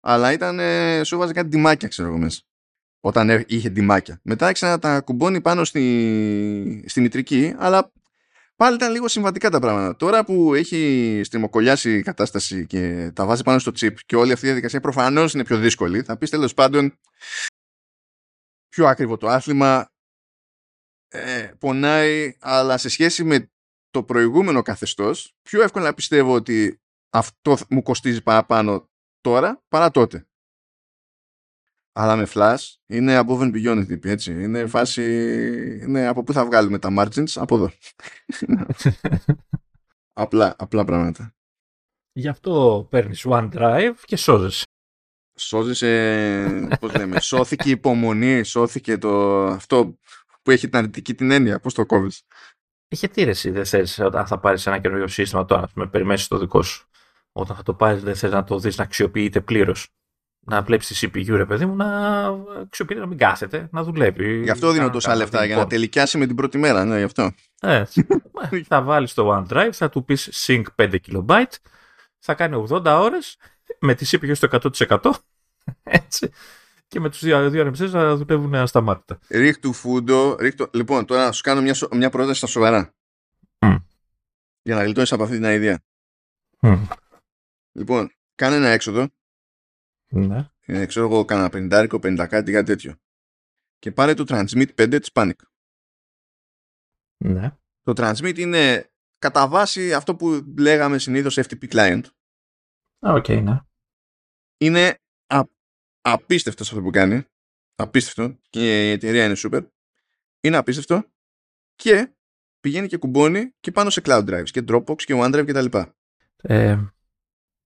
αλλά 0.00 0.32
ήταν, 0.32 0.58
ε, 0.58 1.04
σου 1.04 1.14
έβαζε 1.14 1.32
κάτι 1.32 1.48
τιμάκια, 1.48 1.88
ξέρω 1.88 2.08
εγώ 2.08 2.18
μέσα. 2.18 2.40
Όταν 3.00 3.44
είχε 3.48 3.70
τιμάκια. 3.70 4.20
Μετά 4.22 4.48
έξανα 4.48 4.72
να 4.72 4.78
τα 4.78 5.00
κουμπώνει 5.00 5.40
πάνω 5.40 5.64
στη, 5.64 6.84
στη 6.86 7.00
μητρική, 7.00 7.54
αλλά 7.58 7.92
πάλι 8.64 8.76
ήταν 8.76 8.92
λίγο 8.92 9.08
συμβατικά 9.08 9.50
τα 9.50 9.58
πράγματα. 9.58 9.96
Τώρα 9.96 10.24
που 10.24 10.54
έχει 10.54 11.20
στριμοκολλιάσει 11.24 11.96
η 11.96 12.02
κατάσταση 12.02 12.66
και 12.66 13.10
τα 13.14 13.26
βάζει 13.26 13.42
πάνω 13.42 13.58
στο 13.58 13.72
chip 13.80 13.94
και 14.06 14.16
όλη 14.16 14.32
αυτή 14.32 14.44
η 14.44 14.48
διαδικασία 14.48 14.80
προφανώς 14.80 15.34
είναι 15.34 15.44
πιο 15.44 15.58
δύσκολη, 15.58 16.02
θα 16.02 16.16
πεις 16.18 16.30
τέλος 16.30 16.54
πάντων 16.54 16.98
πιο 18.68 18.86
άκριβο 18.86 19.16
το 19.16 19.28
άθλημα, 19.28 19.92
ε, 21.08 21.50
πονάει, 21.58 22.36
αλλά 22.40 22.78
σε 22.78 22.88
σχέση 22.88 23.24
με 23.24 23.50
το 23.90 24.04
προηγούμενο 24.04 24.62
καθεστώς, 24.62 25.36
πιο 25.42 25.62
εύκολα 25.62 25.94
πιστεύω 25.94 26.34
ότι 26.34 26.80
αυτό 27.10 27.56
μου 27.68 27.82
κοστίζει 27.82 28.22
παραπάνω 28.22 28.90
τώρα 29.20 29.62
παρά 29.68 29.90
τότε. 29.90 30.26
Αλλά 31.96 32.16
με 32.16 32.26
flash 32.34 32.74
είναι 32.86 33.20
above 33.20 33.40
and 33.40 33.52
beyond 33.54 33.84
τύπη, 33.86 34.10
έτσι. 34.10 34.42
Είναι 34.42 34.66
φάση, 34.66 35.02
είναι 35.82 36.06
από 36.06 36.22
πού 36.22 36.32
θα 36.32 36.44
βγάλουμε 36.44 36.78
τα 36.78 36.88
margins, 36.98 37.30
από 37.34 37.54
εδώ. 37.54 37.70
απλά, 40.22 40.54
απλά 40.58 40.84
πράγματα. 40.84 41.34
Γι' 42.12 42.28
αυτό 42.28 42.86
παίρνεις 42.90 43.26
OneDrive 43.28 43.94
και 44.04 44.16
σώζεσαι. 44.16 44.64
Σώζεσαι, 45.38 46.68
πώς 46.80 46.94
λέμε, 46.94 47.20
σώθηκε 47.20 47.68
η 47.68 47.72
υπομονή, 47.72 48.42
σώθηκε 48.42 48.98
το, 48.98 49.44
αυτό 49.46 49.98
που 50.42 50.50
έχει 50.50 50.68
την 50.68 50.78
αρνητική 50.78 51.14
την 51.14 51.30
έννοια, 51.30 51.60
πώς 51.60 51.74
το 51.74 51.86
κόβεις. 51.86 52.22
Είχε 52.88 53.08
τήρεση, 53.08 53.50
δεν 53.50 53.64
θες 53.64 53.98
όταν 53.98 54.26
θα 54.26 54.40
πάρεις 54.40 54.66
ένα 54.66 54.78
καινούριο 54.78 55.06
σύστημα 55.06 55.44
τώρα, 55.44 55.68
με 55.74 55.86
περιμένεις 55.86 56.28
το 56.28 56.38
δικό 56.38 56.62
σου. 56.62 56.88
Όταν 57.32 57.56
θα 57.56 57.62
το 57.62 57.74
πάρεις 57.74 58.02
δεν 58.02 58.14
θες 58.16 58.30
να 58.30 58.44
το 58.44 58.58
δεις 58.58 58.76
να 58.76 58.84
αξιοποιείται 58.84 59.40
πλήρως 59.40 59.88
να 60.44 60.62
βλέπει 60.62 60.84
τη 60.84 60.94
CPU, 61.00 61.26
ρε 61.28 61.46
παιδί 61.46 61.66
μου, 61.66 61.76
να 61.76 62.26
αξιοποιείται 62.60 63.00
να 63.00 63.06
μην 63.06 63.18
κάθεται, 63.18 63.68
να 63.72 63.82
δουλεύει. 63.82 64.42
Γι' 64.42 64.50
αυτό 64.50 64.70
δίνω 64.70 64.90
τόσα 64.90 65.14
λεφτά, 65.14 65.44
για 65.44 65.56
να 65.56 65.66
τελικιάσει 65.66 66.18
με 66.18 66.26
την 66.26 66.36
πρώτη 66.36 66.58
μέρα, 66.58 66.84
ναι, 66.84 66.96
γι' 66.96 67.04
αυτό. 67.04 67.32
Ε, 67.60 67.84
θα 68.68 68.82
βάλεις 68.82 69.14
το 69.14 69.46
OneDrive, 69.48 69.70
θα 69.72 69.88
του 69.88 70.04
πεις 70.04 70.46
sync 70.46 70.64
5 70.76 70.96
KB, 71.06 71.42
θα 72.18 72.34
κάνει 72.34 72.66
80 72.70 72.84
ώρες 72.84 73.36
με 73.78 73.94
τη 73.94 74.06
CPU 74.10 74.30
στο 74.34 74.48
100%. 74.50 75.10
Έτσι. 75.82 76.30
Και 76.88 77.00
με 77.00 77.10
τους 77.10 77.20
δύο, 77.20 77.50
δύο 77.50 77.66
RMCs 77.66 77.90
να 77.90 78.16
δουλεύουν 78.16 78.54
ασταμάτητα. 78.54 79.18
Ρίχτου 79.28 79.72
φούντο. 79.72 80.36
Ρίχτου... 80.38 80.68
Λοιπόν, 80.72 81.04
τώρα 81.04 81.24
να 81.24 81.32
σου 81.32 81.42
κάνω 81.42 81.60
μια, 81.60 81.74
μια 81.90 82.10
πρόταση 82.10 82.38
στα 82.38 82.46
σοβαρά. 82.46 82.94
Mm. 83.58 83.76
Για 84.62 84.74
να 84.74 84.82
γλιτώσεις 84.82 85.12
από 85.12 85.22
αυτή 85.22 85.34
την 85.38 85.44
ιδέα. 85.44 85.80
Mm. 86.60 86.78
Λοιπόν, 87.72 88.10
κάνε 88.34 88.56
ένα 88.56 88.68
έξοδο 88.68 89.08
ναι. 90.14 90.48
Ε, 90.60 90.86
ξέρω 90.86 91.06
εγώ, 91.06 91.24
κάνα 91.24 91.48
50, 91.52 91.88
50 91.88 92.26
κάτι, 92.28 92.52
κάτι 92.52 92.64
τέτοιο. 92.64 92.94
Και 93.78 93.92
πάρε 93.92 94.14
το 94.14 94.24
Transmit 94.28 94.68
5 94.74 94.98
της 95.00 95.10
Panic. 95.12 95.32
Ναι. 97.16 97.56
Το 97.82 97.92
Transmit 97.96 98.38
είναι 98.38 98.90
κατά 99.18 99.48
βάση 99.48 99.94
αυτό 99.94 100.16
που 100.16 100.54
λέγαμε 100.58 100.98
συνήθως 100.98 101.38
FTP 101.38 101.68
client. 101.68 102.02
Ok, 102.98 103.24
okay, 103.28 103.42
ναι. 103.42 103.58
Είναι 104.58 104.98
α, 105.26 105.42
απίστευτο 106.00 106.62
αυτό 106.62 106.82
που 106.82 106.90
κάνει. 106.90 107.24
Απίστευτο. 107.74 108.36
Και 108.50 108.88
η 108.88 108.90
εταιρεία 108.90 109.24
είναι 109.24 109.34
super. 109.36 109.66
Είναι 110.40 110.56
απίστευτο. 110.56 111.04
Και 111.74 112.12
πηγαίνει 112.60 112.86
και 112.86 112.96
κουμπώνει 112.96 113.54
και 113.60 113.72
πάνω 113.72 113.90
σε 113.90 114.00
cloud 114.04 114.24
drives 114.28 114.50
και 114.50 114.64
Dropbox 114.68 115.02
και 115.02 115.14
OneDrive 115.16 115.44
κτλ. 115.46 115.78
Ε, 116.36 116.93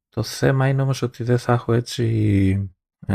το 0.09 0.23
θέμα 0.23 0.69
είναι 0.69 0.83
όμως 0.83 1.03
ότι 1.03 1.25
δεν 1.25 1.39
θα 1.39 1.53
έχω 1.53 1.73
έτσι 1.73 2.05
ε, 3.07 3.15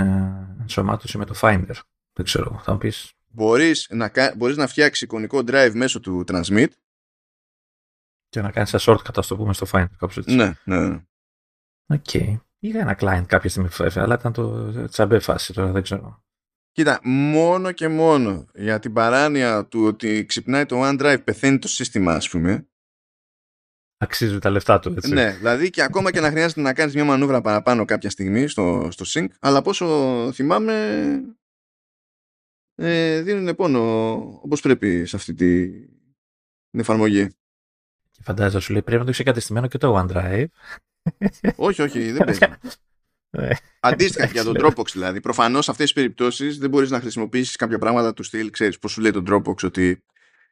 ενσωμάτωση 0.59 1.17
με 1.17 1.25
το 1.25 1.33
Finder. 1.41 1.75
Δεν 2.13 2.25
ξέρω, 2.25 2.59
θα 2.63 2.71
μου 2.71 2.77
πεις. 2.77 3.13
Μπορείς 3.27 3.87
να, 3.89 4.11
μπορείς 4.37 4.57
να 4.57 4.67
φτιάξεις 4.67 5.01
εικονικό 5.01 5.37
drive 5.37 5.71
μέσω 5.73 5.99
του 5.99 6.23
Transmit. 6.27 6.67
Και 8.29 8.41
να 8.41 8.51
κάνεις 8.51 8.73
ένα 8.73 8.83
shortcut, 8.85 9.17
ας 9.17 9.27
το 9.27 9.35
πούμε, 9.35 9.53
στο 9.53 9.65
Finder. 9.71 9.95
Κάπως 9.97 10.17
έτσι. 10.17 10.35
Ναι, 10.35 10.53
ναι. 10.63 11.03
Ok. 11.85 12.03
Okay. 12.11 12.39
Είχα 12.59 12.79
ένα 12.79 12.97
client 12.99 13.25
κάποια 13.27 13.49
στιγμή 13.49 13.69
αλλά 13.95 14.15
ήταν 14.19 14.33
το 14.33 14.87
τσαμπέ 14.87 15.19
φάση 15.19 15.53
τώρα, 15.53 15.71
δεν 15.71 15.81
ξέρω. 15.81 16.23
Κοίτα, 16.71 16.99
μόνο 17.03 17.71
και 17.71 17.87
μόνο 17.87 18.45
για 18.53 18.79
την 18.79 18.93
παράνοια 18.93 19.65
του 19.65 19.83
ότι 19.85 20.25
ξυπνάει 20.25 20.65
το 20.65 20.89
OneDrive, 20.89 21.21
πεθαίνει 21.23 21.59
το 21.59 21.67
σύστημα, 21.67 22.13
ας 22.13 22.29
πούμε. 22.29 22.67
Αξίζει 23.97 24.39
τα 24.39 24.49
λεφτά 24.49 24.79
του, 24.79 24.93
έτσι. 24.97 25.13
Ναι, 25.13 25.31
δηλαδή 25.31 25.69
και 25.69 25.81
ακόμα 25.81 26.11
και 26.11 26.19
να 26.19 26.29
χρειάζεται 26.29 26.61
να 26.61 26.73
κάνεις 26.73 26.93
μια 26.93 27.03
μανούβρα 27.03 27.41
παραπάνω 27.41 27.85
κάποια 27.85 28.09
στιγμή 28.09 28.47
στο, 28.47 28.87
στο 28.91 29.05
sync, 29.07 29.27
αλλά 29.39 29.61
πόσο 29.61 30.29
θυμάμαι 30.33 31.05
ε, 32.75 33.21
δίνουν 33.21 33.55
πόνο 33.55 34.13
όπως 34.41 34.61
πρέπει 34.61 35.05
σε 35.05 35.15
αυτή 35.15 35.33
τη, 35.33 35.69
την 36.69 36.79
εφαρμογή. 36.79 37.27
Και 38.11 38.21
φαντάζομαι 38.23 38.61
σου 38.61 38.71
λέει 38.71 38.81
πρέπει 38.81 38.97
να 38.97 39.03
το 39.03 39.09
έχεις 39.09 39.19
εγκατεστημένο 39.19 39.67
και 39.67 39.77
το 39.77 40.07
OneDrive. 40.09 40.45
όχι, 41.55 41.81
όχι, 41.81 42.11
δεν 42.11 42.25
παίζει. 42.25 42.39
Ναι. 43.37 43.49
Αντίστοιχα 43.79 44.25
και 44.25 44.31
για 44.31 44.43
τον 44.43 44.55
Dropbox 44.59 44.91
δηλαδή. 44.91 45.21
Προφανώς 45.21 45.65
σε 45.65 45.71
αυτές 45.71 45.85
τις 45.85 45.93
περιπτώσεις 45.93 46.57
δεν 46.57 46.69
μπορείς 46.69 46.89
να 46.89 46.99
χρησιμοποιήσεις 46.99 47.55
κάποια 47.55 47.77
πράγματα 47.79 48.13
του 48.13 48.23
στυλ. 48.23 48.49
Ξέρεις 48.49 48.79
πώς 48.79 48.91
σου 48.91 49.01
λέει 49.01 49.11
το 49.11 49.23
Dropbox 49.27 49.63
ότι 49.63 50.03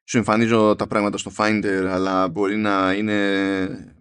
σου 0.04 0.18
εμφανίζω 0.18 0.76
τα 0.76 0.88
πράγματα 0.88 1.18
στο 1.18 1.32
Finder, 1.38 1.86
αλλά 1.89 2.28
μπορεί 2.30 2.56
να 2.58 2.93
είναι, 2.93 3.95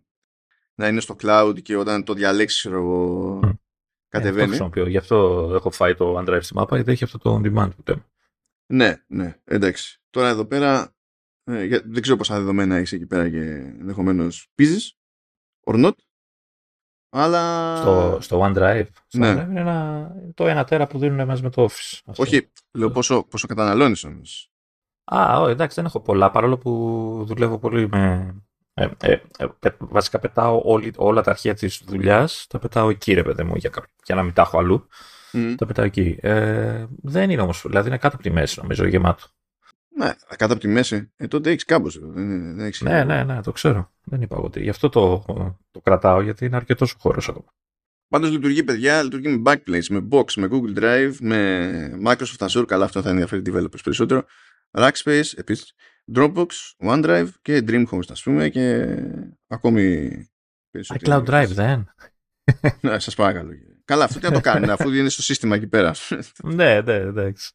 να 0.75 0.89
είναι 0.89 1.01
στο 1.01 1.17
cloud 1.23 1.55
και 1.63 1.77
όταν 1.77 2.05
το 2.05 2.15
διαλέξεις, 2.15 2.59
ξέρω 2.61 2.77
εγώ, 2.77 3.41
Mm. 3.45 3.53
κατεβαίνει. 4.09 4.39
Ε, 4.39 4.43
το 4.43 4.47
χρησιμοποιώ. 4.49 4.87
Γι' 4.89 4.97
αυτό 4.97 5.51
έχω 5.55 5.71
φάει 5.71 5.95
το 5.95 6.19
OneDrive 6.19 6.39
στη 6.43 6.55
μάπα, 6.55 6.77
γιατί 6.77 6.91
έχει 6.93 7.05
αυτό 7.05 7.19
το 7.19 7.35
on 7.35 7.47
demand 7.47 7.71
που 7.77 7.83
λέμε. 7.87 8.05
Ναι, 8.73 9.03
ναι, 9.07 9.41
εντάξει. 9.45 10.01
Τώρα 10.11 10.29
εδώ 10.29 10.45
πέρα 10.47 10.95
ε, 11.45 11.65
για- 11.65 11.83
δεν 11.85 12.03
ξέρω 12.03 12.17
πόσα 12.17 12.39
δεδομένα 12.39 12.77
έχεις 12.77 12.93
εκεί 12.93 13.07
πέρα 13.07 13.31
και 13.31 13.41
ενδεχομένως 13.81 14.49
πίζεις. 14.55 14.95
Or 15.67 15.85
not. 15.87 15.93
Αλλά. 17.13 17.77
Στο, 17.77 18.19
στο 18.21 18.41
OneDrive. 18.43 18.87
Στο 19.07 19.19
Ναι. 19.19 19.33
OneDrive 19.33 19.49
είναι 19.51 19.61
ένα, 19.61 20.11
το 20.35 20.47
ένα 20.47 20.65
τέρα 20.65 20.87
που 20.87 20.99
δίνουν 20.99 21.27
μαζί 21.27 21.43
με 21.43 21.51
το 21.51 21.65
Office. 21.65 21.99
Αυτό. 22.05 22.23
Όχι, 22.23 22.53
λέω 22.73 22.91
πόσο, 22.91 23.23
πόσο 23.23 23.47
καταναλώνεις 23.47 24.05
όμως. 24.05 24.50
Α, 25.15 25.41
όχι, 25.41 25.51
εντάξει, 25.51 25.75
δεν 25.77 25.85
έχω 25.85 26.01
πολλά, 26.01 26.31
παρόλο 26.31 26.59
που 26.59 27.25
δουλεύω 27.27 27.59
πολύ 27.59 27.89
με... 27.89 28.35
Ε, 28.75 28.89
ε, 29.01 29.13
ε, 29.39 29.47
πε- 29.59 29.77
βασικά 29.79 30.19
πετάω 30.19 30.61
όλη, 30.65 30.93
όλα 30.97 31.23
τα 31.23 31.31
αρχεία 31.31 31.55
της 31.55 31.83
δουλειάς, 31.87 32.47
τα 32.49 32.59
πετάω 32.59 32.91
εκεί 32.91 33.13
ρε 33.13 33.23
παιδί 33.23 33.43
μου, 33.43 33.55
για, 33.57 33.71
κάποιο- 33.71 33.91
για 34.05 34.15
να 34.15 34.23
μην 34.23 34.33
τα 34.33 34.43
έχω 34.43 34.59
αλλού, 34.59 34.87
τα 35.57 35.67
πετάω 35.67 35.85
εκεί. 35.85 36.19
Ε, 36.21 36.87
δεν 37.03 37.31
είναι 37.31 37.43
όμως, 37.43 37.63
δηλαδή 37.67 37.89
είναι 37.89 37.99
κάτω 37.99 38.15
από 38.15 38.25
τη 38.25 38.31
μέση 38.31 38.61
νομίζω, 38.61 38.87
γεμάτο. 38.87 39.25
Ναι, 39.97 40.13
κάτω 40.37 40.53
από 40.53 40.63
τη 40.63 40.69
μέση. 40.69 41.13
Ε, 41.17 41.27
τότε 41.27 41.51
έχεις 41.51 41.65
κάμπο. 41.65 41.89
Δεν, 41.91 42.57
δεν 42.57 42.67
έχεις 42.67 42.81
Ναι, 42.81 43.05
ναι, 43.05 43.25
ναι, 43.25 43.43
το 43.43 43.53
ξέρω. 43.53 43.91
Δεν 44.05 44.23
είπα 44.23 44.37
εγώ 44.37 44.51
τι. 44.51 44.63
Γι' 44.63 44.69
αυτό 44.69 44.89
το, 44.89 45.25
το 45.71 45.81
κρατάω, 45.81 46.21
γιατί 46.21 46.45
είναι 46.45 46.57
αρκετός 46.57 46.93
ο 46.93 46.97
χώρος 47.01 47.29
ακόμα. 47.29 47.55
Πάντως 48.09 48.31
λειτουργεί, 48.31 48.63
παιδιά, 48.65 49.03
λειτουργεί 49.03 49.29
με 49.29 49.43
Backplace, 49.45 49.87
με 49.91 50.09
Box, 50.11 50.33
με 50.37 50.49
Google 50.51 50.79
Drive, 50.79 51.13
με 51.21 52.01
Microsoft 52.07 52.47
Azure. 52.47 52.65
Καλά, 52.67 52.85
αυτό 52.85 53.03
θα 53.03 53.11
ενδιαφέρει 53.11 53.43
developers 53.47 53.83
περισσότερο. 53.83 54.25
Rackspace, 54.71 55.33
επίσης. 55.37 55.75
Dropbox, 56.15 56.47
OneDrive 56.79 57.29
και 57.43 57.65
Dreamhost, 57.67 58.11
ας 58.11 58.23
πούμε, 58.23 58.49
και 58.49 58.97
ακόμη 59.47 60.07
Α, 60.07 60.29
περισσότερο. 60.71 61.25
Cloud 61.25 61.29
Drive 61.29 61.49
δεν. 61.49 61.89
Ναι, 62.81 62.99
σας 62.99 63.15
παρακαλώ. 63.15 63.51
Καλά, 63.85 64.05
αυτό 64.05 64.19
τι 64.19 64.27
να 64.27 64.33
το 64.33 64.41
κάνουν, 64.41 64.71
αφού 64.71 64.93
είναι 64.93 65.09
στο 65.09 65.23
σύστημα 65.23 65.57
εκεί 65.57 65.67
πέρα. 65.67 65.95
ναι, 66.45 66.81
ναι, 66.81 66.95
εντάξει. 66.95 67.53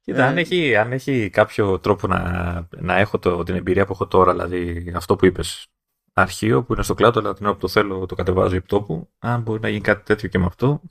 Κοίτα, 0.00 0.24
Ε. 0.24 0.26
αν, 0.26 0.38
έχει, 0.38 0.76
αν 0.76 0.92
έχει 0.92 1.30
κάποιο 1.30 1.78
τρόπο 1.80 2.06
να, 2.06 2.68
να 2.70 2.96
έχω 2.96 3.18
το, 3.18 3.42
την 3.42 3.54
εμπειρία 3.54 3.86
που 3.86 3.92
έχω 3.92 4.06
τώρα, 4.06 4.32
δηλαδή 4.32 4.92
αυτό 4.96 5.16
που 5.16 5.26
είπες, 5.26 5.66
αρχείο 6.12 6.64
που 6.64 6.72
είναι 6.72 6.82
στο 6.82 6.94
cloud, 6.98 7.16
αλλά 7.16 7.34
την 7.34 7.44
ώρα 7.46 7.54
που 7.54 7.60
το 7.60 7.68
θέλω 7.68 8.06
το 8.06 8.14
κατεβάζω 8.14 8.56
επί 8.56 8.66
τόπου, 8.66 9.12
αν 9.18 9.42
μπορεί 9.42 9.60
να 9.60 9.68
γίνει 9.68 9.80
κάτι 9.80 10.04
τέτοιο 10.04 10.28
και 10.28 10.38
με 10.38 10.46
αυτό, 10.46 10.82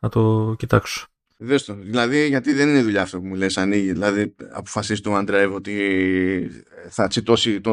να 0.00 0.08
το 0.08 0.54
κοιτάξω. 0.58 1.06
Δες 1.38 1.64
το. 1.64 1.74
Δηλαδή, 1.74 2.26
γιατί 2.26 2.52
δεν 2.52 2.68
είναι 2.68 2.82
δουλειά 2.82 3.02
αυτό 3.02 3.20
που 3.20 3.26
μου 3.26 3.34
λες, 3.34 3.56
ανοίγει. 3.56 3.92
Δηλαδή, 3.92 4.34
αποφασίσει 4.50 5.02
το 5.02 5.18
OneDrive 5.18 5.52
ότι 5.54 6.50
θα 6.88 7.06
τσιτώσει 7.06 7.60
το 7.60 7.72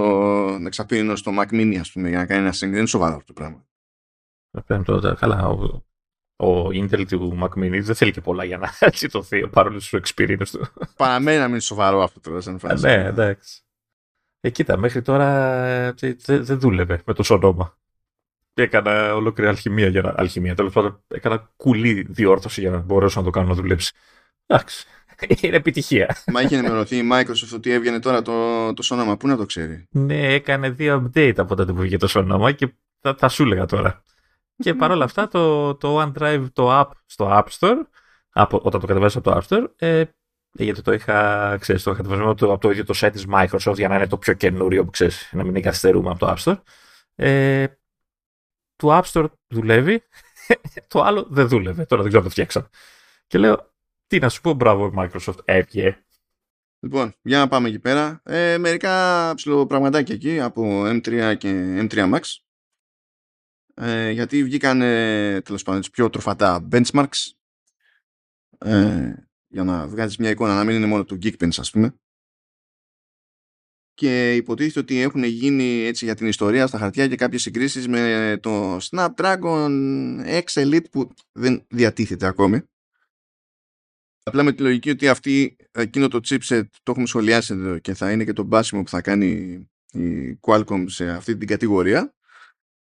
εξαπίνινο 0.66 1.16
στο 1.16 1.32
Mac 1.40 1.54
Mini, 1.54 1.76
ας 1.80 1.92
πούμε, 1.92 2.10
για 2.10 2.18
να 2.18 2.26
κάνει 2.26 2.42
ένα 2.42 2.54
sync. 2.54 2.60
Δεν 2.60 2.74
είναι 2.74 2.86
σοβαρό 2.86 3.16
αυτό 3.16 3.26
το 3.26 3.34
πράγμα. 3.34 3.66
Πρέπει 4.66 4.84
τώρα, 4.84 5.14
καλά, 5.16 5.48
ο, 5.48 5.84
ο 6.36 6.68
Intel 6.68 7.06
του 7.08 7.40
Mac 7.42 7.60
Mini 7.60 7.80
δεν 7.82 7.96
θέλει 7.96 8.12
και 8.12 8.22
πολλά 8.22 8.44
για 8.44 8.58
να 8.58 8.70
τσιτωθεί 8.90 9.48
παρόλο 9.48 9.80
του 9.80 10.02
experience 10.04 10.48
του. 10.52 10.66
Παραμένει 10.98 11.38
να 11.38 11.44
μην 11.44 11.52
είναι 11.52 11.62
σοβαρό 11.62 12.04
αυτό 12.04 12.20
τώρα, 12.20 12.42
σαν 12.42 12.60
φάση. 12.60 12.86
ναι, 12.86 13.06
εντάξει. 13.06 13.62
Ε, 14.40 14.50
κοίτα, 14.50 14.78
μέχρι 14.78 15.02
τώρα 15.02 15.28
ε, 15.66 15.92
δεν 15.92 16.18
δε, 16.26 16.40
δεν 16.40 16.60
δούλευε 16.60 17.02
με 17.06 17.14
το 17.14 17.24
σωνόμα. 17.24 17.78
Έκανα 18.54 19.16
ολόκληρη 19.16 19.50
αλχημία 19.50 19.88
για 19.88 20.02
να. 20.02 20.14
Αλχημία, 20.18 20.56
τέλος 20.56 20.74
πάντων. 20.74 21.04
Έκανα 21.08 21.52
κουλή 21.56 22.06
διόρθωση 22.10 22.62
για 22.62 22.70
να 22.70 22.78
μπορέσω 22.78 23.20
να 23.20 23.26
το 23.26 23.32
κάνω 23.32 23.48
να 23.48 23.54
δουλέψει. 23.54 23.94
Εντάξει. 24.46 24.86
Είναι 25.42 25.56
επιτυχία. 25.56 26.16
Μα 26.32 26.42
είχε 26.42 26.58
ενημερωθεί 26.58 26.98
η 26.98 27.10
Microsoft 27.12 27.54
ότι 27.54 27.72
έβγαινε 27.72 28.00
τώρα 28.00 28.22
το, 28.22 28.74
το 28.74 28.82
σώμα. 28.82 29.18
Πού 29.18 29.28
να 29.28 29.38
το 29.38 29.46
ξέρει; 29.46 29.88
Ναι, 29.92 30.34
έκανε 30.34 30.70
δύο 30.70 31.12
update 31.14 31.38
από 31.38 31.56
τότε 31.56 31.74
που 31.74 31.80
βγήκε 31.80 31.98
το 31.98 32.08
σώμα 32.08 32.52
και 32.52 32.74
θα, 33.00 33.16
θα 33.18 33.30
σου 33.30 33.44
έλεγα 33.44 33.66
τώρα. 33.66 34.04
Και 34.56 34.74
παρόλα 34.74 35.04
αυτά 35.04 35.28
το, 35.28 35.76
το 35.76 36.02
OneDrive, 36.02 36.46
το 36.54 36.80
app 36.80 36.90
στο 37.06 37.28
App 37.32 37.46
Store, 37.60 37.76
από, 38.30 38.60
όταν 38.64 38.82
το 38.82 38.88
κατεβάζεις 38.88 39.18
από 39.18 39.32
το 39.32 39.38
App 39.38 39.48
Store, 39.48 39.66
ε, 39.76 40.04
γιατί 40.52 40.82
το 40.82 40.94
είχα, 40.94 41.58
ξέρεις, 41.60 41.84
το 41.84 41.92
είχα 41.92 42.00
κατεβασμένο 42.00 42.32
από 42.32 42.40
το, 42.40 42.52
από 42.52 42.62
το 42.62 42.70
ίδιο 42.70 42.86
το 42.86 42.94
site 42.98 43.10
της 43.12 43.26
Microsoft 43.34 43.76
για 43.76 43.88
να 43.88 43.96
είναι 43.96 44.08
το 44.08 44.18
πιο 44.18 44.34
καινούριο 44.34 44.84
που 44.84 44.90
ξέρεις, 44.90 45.30
να 45.32 45.44
μην 45.44 45.62
καθυστερούμε 45.62 46.10
από 46.10 46.20
το 46.20 46.34
App 46.38 46.44
Store. 46.44 46.62
Ε, 47.16 47.66
το 48.84 48.98
App 48.98 49.12
Store 49.12 49.30
δουλεύει, 49.48 50.04
το 50.88 51.02
άλλο 51.02 51.28
δεν 51.30 51.48
δούλευε, 51.48 51.86
τώρα 51.86 52.02
δεν 52.02 52.12
ξέρω 52.12 52.24
αν 52.24 52.24
το 52.24 52.30
φτιάξα. 52.30 52.70
Και 53.28 53.38
λέω, 53.38 53.74
τι 54.08 54.20
να 54.20 54.30
σου 54.30 54.42
πω, 54.42 54.54
μπράβο 54.54 54.94
Microsoft, 54.98 55.38
έβγε. 55.46 56.06
Λοιπόν, 56.80 57.14
για 57.22 57.38
να 57.38 57.48
πάμε 57.48 57.68
εκεί 57.68 57.80
πέρα. 57.80 58.22
Ε, 58.24 58.58
μερικά 58.58 59.34
ψηλοπραγματάκια 59.36 60.16
εκεί 60.16 60.40
από 60.40 60.84
M3 60.86 61.36
και 61.38 61.80
M3 61.90 62.14
Max. 62.14 62.20
Ε, 63.74 64.10
γιατί 64.10 64.44
βγήκαν 64.44 64.82
ε, 64.82 65.42
τέλος 65.42 65.64
πάντων 65.64 65.80
τις 65.80 65.90
πιο 65.90 66.10
τροφατά 66.10 66.68
benchmarks 66.72 67.32
ε, 68.58 69.14
για 69.48 69.64
να 69.64 69.88
βγάλεις 69.88 70.18
μια 70.18 70.30
εικόνα 70.30 70.56
να 70.56 70.64
μην 70.64 70.76
είναι 70.76 70.86
μόνο 70.86 71.04
του 71.04 71.18
Geekbench 71.24 71.58
ας 71.58 71.72
πούμε 71.72 71.96
και 73.94 74.36
υποτίθεται 74.36 74.80
ότι 74.80 75.00
έχουν 75.00 75.24
γίνει 75.24 75.84
έτσι 75.84 76.06
για 76.06 76.16
την 76.16 76.28
ιστορία 76.28 76.68
στα 76.68 76.78
χαρτιά 76.78 77.08
και 77.08 77.16
κάποιες 77.16 77.42
συγκρίσεις 77.42 77.88
με 77.88 78.38
το 78.42 78.78
Snapdragon 78.78 79.72
X 80.26 80.44
Elite 80.54 80.90
που 80.92 81.12
δεν 81.32 81.66
διατίθεται 81.70 82.26
ακόμη 82.26 82.62
Απλά 84.24 84.44
με 84.44 84.52
τη 84.52 84.62
λογική 84.62 84.90
ότι 84.90 85.08
αυτή, 85.08 85.56
εκείνο 85.72 86.08
το 86.08 86.20
chipset 86.24 86.64
το 86.84 86.92
έχουμε 86.92 87.06
σχολιάσει 87.06 87.54
εδώ 87.54 87.78
και 87.78 87.94
θα 87.94 88.12
είναι 88.12 88.24
και 88.24 88.34
το 88.34 88.44
μπάσιμο 88.44 88.84
που 88.84 88.90
θα 88.90 89.02
κάνει 89.02 89.28
η 89.94 90.40
Qualcomm 90.42 90.84
σε 90.88 91.10
αυτή 91.10 91.38
την 91.38 91.48
κατηγορία. 91.48 92.14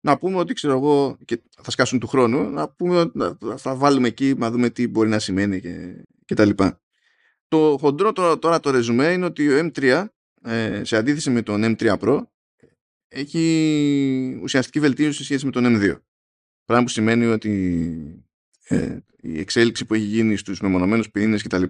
Να 0.02 0.18
πούμε 0.18 0.38
ότι 0.38 0.54
ξέρω 0.54 0.74
εγώ 0.74 1.18
και 1.26 1.42
θα 1.62 1.72
σκάσουν 1.72 2.00
του 2.00 2.08
χρόνου, 2.08 2.50
να 2.50 2.70
πούμε 2.70 3.00
ότι 3.00 3.18
να- 3.18 3.58
θα 3.58 3.76
βάλουμε 3.76 4.08
εκεί 4.08 4.34
να 4.38 4.52
δούμε 4.52 4.70
τι 4.70 4.88
μπορεί 4.88 5.10
να 5.10 5.20
σημαίνει 5.20 5.62
και, 5.62 6.04
και 6.26 6.34
τα 6.36 6.46
λοιπά. 6.46 6.82
Το 7.48 7.78
χοντρό 7.80 8.12
τώρα, 8.12 8.40
τώρα 8.40 8.60
το 8.60 8.70
ρεζουμέ 8.70 9.12
είναι 9.12 9.26
ότι 9.26 9.54
ο 9.54 9.72
M3 9.74 10.06
ε, 10.44 10.84
σε 10.84 10.98
αντίθεση 10.98 11.30
με 11.30 11.42
τον 11.42 11.76
M3 11.78 11.98
Pro 12.00 12.24
έχει 13.08 14.40
ουσιαστική 14.42 14.80
βελτίωση 14.80 15.18
σε 15.18 15.24
σχέση 15.24 15.46
με 15.46 15.52
τον 15.52 15.64
M2. 15.68 16.00
Πράγμα 16.66 16.86
που 16.86 16.92
σημαίνει 16.92 17.26
ότι 17.26 18.26
ε, 18.68 18.98
η 19.18 19.40
εξέλιξη 19.40 19.86
που 19.86 19.94
έχει 19.94 20.04
γίνει 20.04 20.36
στους 20.36 20.62
μεμονωμένους 20.62 21.12
πυρήνες 21.12 21.44
κτλ. 21.44 21.64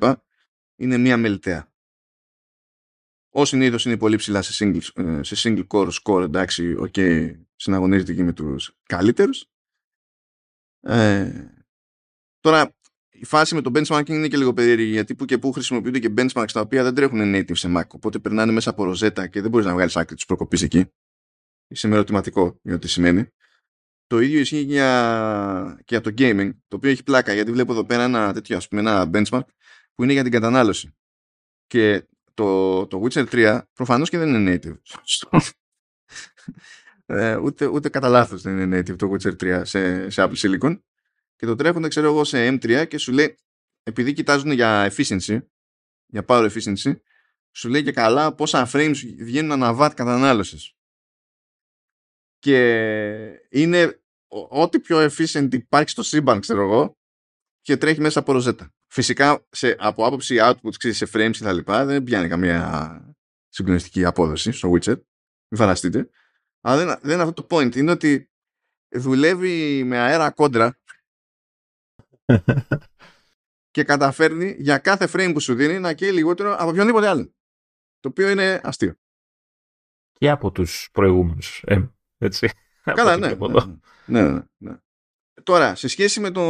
είναι 0.75 0.97
μία 0.97 1.17
μελιτέα. 1.17 1.73
Ως 3.29 3.45
συνήθως 3.45 3.85
είναι 3.85 3.97
πολύ 3.97 4.15
ψηλά 4.15 4.41
σε 4.41 4.65
single, 4.65 5.03
ε, 5.03 5.23
σε 5.23 5.35
single 5.37 5.67
core 5.67 5.91
score, 6.03 6.21
εντάξει, 6.21 6.75
οκ, 6.75 6.95
συναγωνίζεται 7.55 8.11
εκεί 8.11 8.23
με 8.23 8.33
τους 8.33 8.77
καλύτερους. 8.83 9.45
Ε, 10.79 11.31
τώρα, 12.39 12.75
η 13.19 13.25
φάση 13.25 13.55
με 13.55 13.61
το 13.61 13.71
benchmarking 13.73 14.09
είναι 14.09 14.27
και 14.27 14.37
λίγο 14.37 14.53
περίεργη, 14.53 14.91
γιατί 14.91 15.15
που 15.15 15.25
και 15.25 15.37
που 15.37 15.51
χρησιμοποιούνται 15.51 15.99
και 15.99 16.13
benchmarks 16.17 16.51
τα 16.53 16.59
οποία 16.59 16.83
δεν 16.83 16.95
τρέχουν 16.95 17.35
native 17.35 17.57
σε 17.57 17.71
Mac, 17.75 17.87
οπότε 17.87 18.19
περνάνε 18.19 18.51
μέσα 18.51 18.69
από 18.69 18.83
ροζέτα 18.83 19.27
και 19.27 19.41
δεν 19.41 19.49
μπορείς 19.49 19.65
να 19.65 19.73
βγάλεις 19.73 19.95
άκρη 19.95 20.15
τους 20.15 20.25
προκοπής 20.25 20.61
εκεί. 20.61 20.85
Είσαι 21.67 21.87
με 21.87 21.95
ερωτηματικό 21.95 22.59
για 22.63 22.75
ό,τι 22.75 22.87
σημαίνει. 22.87 23.27
Το 24.07 24.19
ίδιο 24.19 24.39
ισχύει 24.39 24.65
και 24.65 24.71
για, 24.71 25.75
και 25.85 25.95
για 25.95 26.01
το 26.01 26.13
gaming, 26.17 26.49
το 26.67 26.75
οποίο 26.75 26.89
έχει 26.89 27.03
πλάκα, 27.03 27.33
γιατί 27.33 27.51
βλέπω 27.51 27.71
εδώ 27.71 27.85
πέρα 27.85 28.03
ένα 28.03 28.33
τέτοιο, 28.33 28.57
ας 28.57 28.67
πούμε, 28.67 28.81
ένα 28.81 29.09
benchmark 29.13 29.45
που 29.93 30.03
είναι 30.03 30.13
για 30.13 30.23
την 30.23 30.31
κατανάλωση. 30.31 30.95
Και 31.67 32.07
το, 32.33 32.87
το 32.87 33.03
Witcher 33.03 33.25
3 33.31 33.61
προφανώς 33.73 34.09
και 34.09 34.17
δεν 34.17 34.33
είναι 34.33 34.59
native. 34.63 34.77
ε, 37.05 37.35
ούτε, 37.35 37.65
ούτε 37.65 37.89
κατά 37.89 38.09
λάθος 38.09 38.41
δεν 38.41 38.59
είναι 38.59 38.79
native 38.79 38.95
το 38.95 39.11
Witcher 39.11 39.33
3 39.43 39.61
σε, 39.63 40.09
σε 40.09 40.23
Apple 40.23 40.35
Silicon. 40.35 40.79
Και 41.39 41.45
το 41.45 41.55
τρέχουν, 41.55 41.89
ξέρω 41.89 42.07
εγώ, 42.07 42.23
σε 42.23 42.47
M3 42.47 42.87
και 42.87 42.97
σου 42.97 43.11
λέει, 43.11 43.37
επειδή 43.83 44.13
κοιτάζουν 44.13 44.51
για 44.51 44.91
efficiency, 44.91 45.39
για 46.05 46.25
power 46.27 46.51
efficiency, 46.51 46.95
σου 47.55 47.69
λέει 47.69 47.83
και 47.83 47.91
καλά 47.91 48.35
πόσα 48.35 48.69
frames 48.73 48.95
βγαίνουν 49.17 49.51
ανά 49.51 49.77
watt 49.79 49.91
κατανάλωσης. 49.95 50.73
Και 52.39 52.57
είναι 53.49 54.01
ό- 54.27 54.61
ό,τι 54.61 54.79
πιο 54.79 55.05
efficient 55.05 55.53
υπάρχει 55.53 55.89
στο 55.89 56.03
σύμπαν, 56.03 56.39
ξέρω 56.39 56.61
εγώ, 56.61 56.97
και 57.61 57.77
τρέχει 57.77 58.01
μέσα 58.01 58.19
από 58.19 58.31
ροζέτα. 58.31 58.73
Φυσικά, 58.87 59.45
σε, 59.49 59.75
από 59.79 60.05
άποψη 60.05 60.37
output, 60.39 60.73
ξέρεις, 60.77 60.97
σε 60.97 61.05
frames 61.13 61.31
και 61.31 61.43
τα 61.43 61.53
λοιπά, 61.53 61.85
δεν 61.85 62.03
πιάνει 62.03 62.27
καμία 62.27 63.15
συγκλονιστική 63.47 64.05
απόδοση 64.05 64.51
στο 64.51 64.71
widget. 64.71 65.01
Μην 65.51 65.59
φανταστείτε. 65.59 66.09
Αλλά 66.61 66.85
δεν, 66.85 66.99
δεν 67.01 67.13
είναι 67.13 67.23
αυτό 67.23 67.43
το 67.43 67.55
point. 67.55 67.75
Είναι 67.75 67.91
ότι 67.91 68.29
δουλεύει 68.95 69.83
με 69.83 69.97
αέρα 69.97 70.31
κόντρα 70.31 70.78
και 73.71 73.83
καταφέρνει 73.83 74.55
για 74.59 74.77
κάθε 74.77 75.07
frame 75.13 75.31
που 75.33 75.39
σου 75.39 75.53
δίνει 75.53 75.79
να 75.79 75.93
καίει 75.93 76.11
λιγότερο 76.11 76.55
από 76.55 76.69
οποιονδήποτε 76.69 77.07
άλλο. 77.07 77.33
Το 77.99 78.09
οποίο 78.09 78.29
είναι 78.29 78.61
αστείο. 78.63 78.95
Και 80.11 80.29
από 80.29 80.51
τους 80.51 80.89
προηγούμενους. 80.91 81.63
Ε, 81.65 81.89
έτσι. 82.17 82.49
Καλά, 82.83 83.17
ναι 83.17 83.27
ναι, 83.27 83.47
ναι, 84.05 84.31
ναι, 84.31 84.41
ναι. 84.57 84.77
Τώρα, 85.43 85.75
σε 85.75 85.87
σχέση 85.87 86.19
με 86.19 86.31
το, 86.31 86.41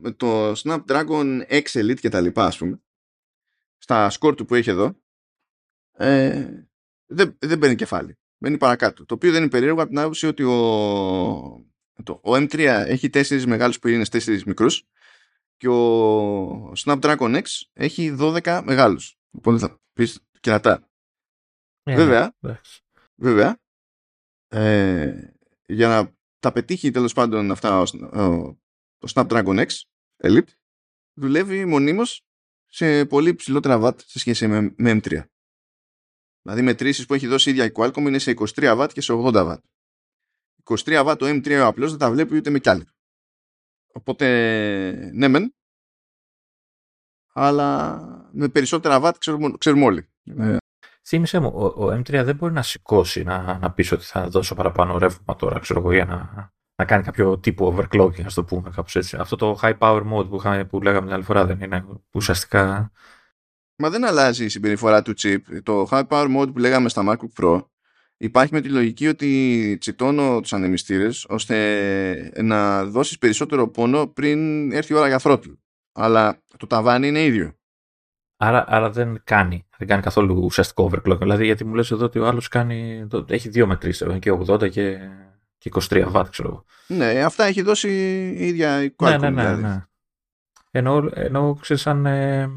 με 0.00 0.10
το 0.10 0.52
Snapdragon 0.52 1.46
X 1.48 1.62
Elite 1.62 2.00
και 2.00 2.08
τα 2.08 2.20
λοιπά, 2.20 2.44
ας 2.44 2.58
πούμε, 2.58 2.80
στα 3.78 4.10
σκορ 4.10 4.34
του 4.34 4.44
που 4.44 4.54
έχει 4.54 4.70
εδώ, 4.70 5.00
ε, 5.92 6.48
δεν, 7.06 7.36
δεν 7.38 7.58
παίρνει 7.58 7.74
κεφάλι. 7.74 8.18
Μπαίνει 8.38 8.58
παρακάτω. 8.58 9.04
Το 9.04 9.14
οποίο 9.14 9.32
δεν 9.32 9.40
είναι 9.40 9.50
περίεργο 9.50 9.80
από 9.80 9.88
την 9.88 9.98
άποψη 9.98 10.26
ότι 10.26 10.42
ο, 10.42 11.66
το, 12.02 12.20
ο 12.24 12.34
M3 12.34 12.58
έχει 12.86 13.10
τέσσερις 13.10 13.46
μεγάλους 13.46 13.78
πυρήνες, 13.78 14.08
τέσσερις 14.08 14.44
μικρούς 14.44 14.84
και 15.56 15.68
ο 15.68 16.72
Snapdragon 16.72 17.42
X 17.42 17.44
έχει 17.72 18.16
12 18.20 18.62
μεγάλους. 18.64 19.16
Οπότε 19.30 19.58
θα 19.58 19.80
πεις 19.92 20.20
κερατά. 20.40 20.90
Ε, 21.82 21.94
βέβαια, 21.94 22.34
ναι, 22.38 22.60
βέβαια 23.14 23.58
ε, 24.48 25.30
για 25.66 25.88
να 25.88 26.14
τα 26.38 26.52
πετύχει 26.52 26.90
τέλος 26.90 27.12
πάντων 27.12 27.50
αυτά 27.50 27.80
ο, 27.80 27.84
το 28.98 29.12
Snapdragon 29.14 29.66
X 29.66 29.68
Elite 30.22 30.48
δουλεύει 31.18 31.64
μονίμως 31.64 32.26
σε 32.66 33.04
πολύ 33.06 33.34
ψηλότερα 33.34 33.80
watt 33.82 34.00
σε 34.02 34.18
σχέση 34.18 34.46
με, 34.46 34.74
με 34.76 35.00
M3. 35.02 35.22
Δηλαδή 36.42 36.62
μετρήσεις 36.62 37.06
που 37.06 37.14
έχει 37.14 37.26
δώσει 37.26 37.48
η 37.48 37.52
ίδια 37.52 37.64
η 37.64 37.70
Qualcomm 37.74 38.06
είναι 38.06 38.18
σε 38.18 38.34
23 38.36 38.80
watt 38.80 38.88
και 38.92 39.00
σε 39.00 39.12
80 39.16 39.32
watt. 39.32 39.58
23 40.66 41.06
watt 41.06 41.18
το 41.18 41.26
M3 41.26 41.60
ο 41.62 41.66
απλός 41.66 41.90
δεν 41.90 41.98
τα 41.98 42.10
βλέπει 42.10 42.36
ούτε 42.36 42.50
με 42.50 42.58
κι 42.58 42.68
άλλη. 42.68 42.86
Οπότε 43.92 44.26
ναι 45.12 45.28
μεν, 45.28 45.54
αλλά 47.32 47.98
με 48.32 48.48
περισσότερα 48.48 49.00
watt 49.02 49.14
ξέρουμε, 49.18 49.52
ξέρουμε 49.58 49.84
όλοι. 49.84 50.08
Ναι. 50.22 50.56
Θύμησε 51.08 51.38
μου, 51.38 51.52
ο, 51.54 51.64
ο, 51.64 51.92
M3 51.92 52.22
δεν 52.24 52.36
μπορεί 52.36 52.52
να 52.52 52.62
σηκώσει 52.62 53.22
να, 53.22 53.58
να 53.58 53.72
πεις 53.72 53.92
ότι 53.92 54.04
θα 54.04 54.28
δώσω 54.28 54.54
παραπάνω 54.54 54.98
ρεύμα 54.98 55.36
τώρα, 55.36 55.58
ξέρω 55.58 55.80
εγώ, 55.80 55.92
για 55.92 56.04
να, 56.04 56.50
να 56.76 56.84
κάνει 56.84 57.02
κάποιο 57.02 57.38
τύπο 57.38 57.76
overclocking, 57.76 58.24
ας 58.24 58.34
το 58.34 58.44
πούμε 58.44 58.70
κάπως 58.70 58.96
έτσι. 58.96 59.16
Αυτό 59.16 59.36
το 59.36 59.58
high 59.62 59.78
power 59.78 60.12
mode 60.12 60.28
που, 60.28 60.36
είχα, 60.36 60.66
που 60.66 60.82
λέγαμε 60.82 61.06
την 61.06 61.14
άλλη 61.14 61.24
φορά 61.24 61.46
δεν 61.46 61.60
είναι 61.60 61.86
ουσιαστικά... 62.10 62.90
Μα 63.78 63.90
δεν 63.90 64.04
αλλάζει 64.04 64.44
η 64.44 64.48
συμπεριφορά 64.48 65.02
του 65.02 65.12
chip. 65.18 65.38
Το 65.62 65.88
high 65.90 66.06
power 66.08 66.36
mode 66.36 66.52
που 66.52 66.58
λέγαμε 66.58 66.88
στα 66.88 67.02
MacBook 67.06 67.42
Pro 67.42 67.60
υπάρχει 68.16 68.54
με 68.54 68.60
τη 68.60 68.68
λογική 68.68 69.06
ότι 69.06 69.76
τσιτώνω 69.80 70.40
τους 70.40 70.52
ανεμιστήρες 70.52 71.24
ώστε 71.28 72.32
να 72.42 72.84
δώσεις 72.84 73.18
περισσότερο 73.18 73.68
πόνο 73.68 74.06
πριν 74.06 74.72
έρθει 74.72 74.92
η 74.92 74.96
ώρα 74.96 75.06
για 75.08 75.20
throttle. 75.22 75.56
Αλλά 75.92 76.42
το 76.56 76.66
ταβάνι 76.66 77.08
είναι 77.08 77.24
ίδιο. 77.24 77.52
Άρα, 78.36 78.64
άρα 78.68 78.90
δεν 78.90 79.20
κάνει. 79.24 79.66
Δεν 79.78 79.88
κάνει 79.88 80.02
καθόλου 80.02 80.40
ουσιαστικό 80.44 80.90
overclock. 80.90 81.18
Δηλαδή, 81.18 81.44
γιατί 81.44 81.64
μου 81.64 81.74
λες 81.74 81.90
εδώ 81.90 82.04
ότι 82.04 82.18
ο 82.18 82.26
άλλος 82.26 82.48
κάνει. 82.48 83.08
Έχει 83.28 83.48
δύο 83.48 83.66
μετρήσει, 83.66 84.18
και 84.18 84.32
80 84.32 84.70
και, 84.70 84.98
και 85.58 85.70
23 85.88 86.12
watt, 86.12 86.26
ξέρω 86.30 86.48
εγώ. 86.48 86.64
Ναι, 86.86 87.24
αυτά 87.24 87.44
έχει 87.44 87.62
δώσει 87.62 87.88
η 88.38 88.46
ίδια 88.46 88.82
η 88.82 88.94
Qualcomm. 88.98 89.18
Ναι, 89.20 89.30
ναι, 89.30 89.30
ναι. 89.30 89.42
Δηλαδή. 89.42 89.62
ναι. 89.62 89.84
Ενώ, 90.70 91.10
ενώ 91.14 91.58
ξέρεις 91.60 91.86
αν 91.86 92.06
ε, 92.06 92.50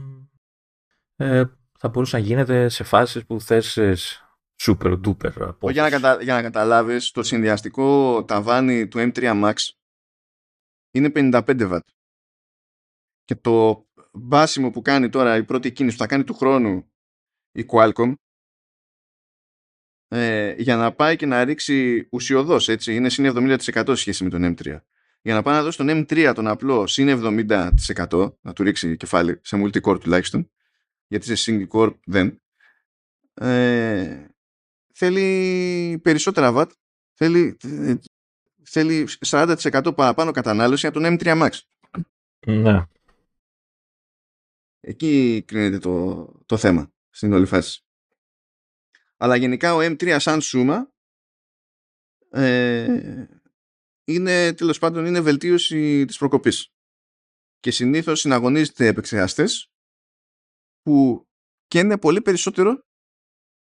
ε, 1.16 1.43
θα 1.78 1.89
μπορούσε 1.89 2.18
να 2.18 2.24
γίνεται 2.24 2.70
σε 2.70 2.84
φάσεις 2.84 3.26
που 3.26 3.41
θες 3.41 3.78
ε, 3.78 3.95
super 4.62 5.01
duper. 5.01 5.55
Για 5.72 5.82
να, 5.82 5.89
κατα... 5.89 6.22
για 6.22 6.34
να 6.34 6.41
καταλάβεις, 6.41 7.12
το 7.12 7.24
συνδυαστικό 7.24 8.24
ταβάνι 8.26 8.88
του 8.88 9.12
M3 9.14 9.43
Max 9.43 9.53
είναι 10.91 11.12
55 11.16 11.41
watt. 11.45 11.80
Και 13.24 13.36
το 13.36 13.88
μπάσιμο 14.14 14.72
που 14.72 14.82
κάνει 14.82 15.10
τώρα 15.10 15.36
η 15.36 15.43
πρώτη 15.43 15.72
κίνηση 15.72 15.95
που 15.95 16.01
θα 16.01 16.07
κάνει 16.07 16.24
του 16.24 16.34
χρόνου 16.34 16.91
η 17.51 17.66
Qualcomm 17.72 18.14
ε, 20.07 20.53
για 20.57 20.76
να 20.76 20.93
πάει 20.93 21.16
και 21.16 21.26
να 21.26 21.43
ρίξει 21.43 22.07
ουσιοδός 22.12 22.70
έτσι 22.70 22.95
είναι 22.95 23.10
συν 23.10 23.57
70% 23.70 23.91
σχέση 23.95 24.24
με 24.24 24.30
τον 24.30 24.55
M3 24.55 24.80
για 25.22 25.34
να 25.34 25.41
πάει 25.41 25.55
να 25.55 25.64
δώσει 25.64 25.78
τον 25.78 25.88
M3 25.89 26.32
τον 26.36 26.47
απλό 26.47 26.88
συν 26.88 27.07
70% 27.10 28.32
να 28.41 28.53
του 28.53 28.64
ρίξει 28.64 28.97
κεφάλι 28.97 29.39
σε 29.43 29.62
multi-core 29.64 29.99
τουλάχιστον 29.99 30.51
γιατί 31.07 31.36
σε 31.36 31.51
single 31.51 31.68
core 31.68 31.95
δεν 32.05 32.41
ε, 33.34 34.26
θέλει 35.00 36.00
περισσότερα 36.04 36.54
watt 36.56 36.72
θέλει, 37.14 37.58
θέλει 38.64 39.08
40% 39.26 39.91
παραπάνω 39.95 40.32
κατανάλωση 40.32 40.88
από 40.88 41.00
τον 41.00 41.18
M3 41.20 41.41
Max 41.41 41.60
ναι 42.47 42.84
Εκεί 44.80 45.43
κρίνεται 45.47 45.78
το, 45.78 46.26
το 46.45 46.58
θέμα 46.58 46.91
στην 47.10 47.34
όλη 47.34 47.45
φάση. 47.45 47.84
Αλλά 49.18 49.36
γενικά 49.36 49.74
ο 49.74 49.78
M3 49.80 50.16
σαν 50.20 50.41
σούμα 50.41 50.91
ε, 52.30 53.26
είναι 54.04 54.54
τέλος 54.54 54.80
πάντων 54.80 55.06
είναι 55.06 55.22
βελτίωση 55.22 56.06
της 56.06 56.18
προκοπής. 56.18 56.74
Και 57.60 57.72
συνήθως 57.72 58.20
συναγωνίζεται 58.20 58.88
επεξεργαστές 58.88 59.72
που 60.82 61.28
καίνε 61.68 61.97
πολύ 61.97 62.22
περισσότερο 62.22 62.88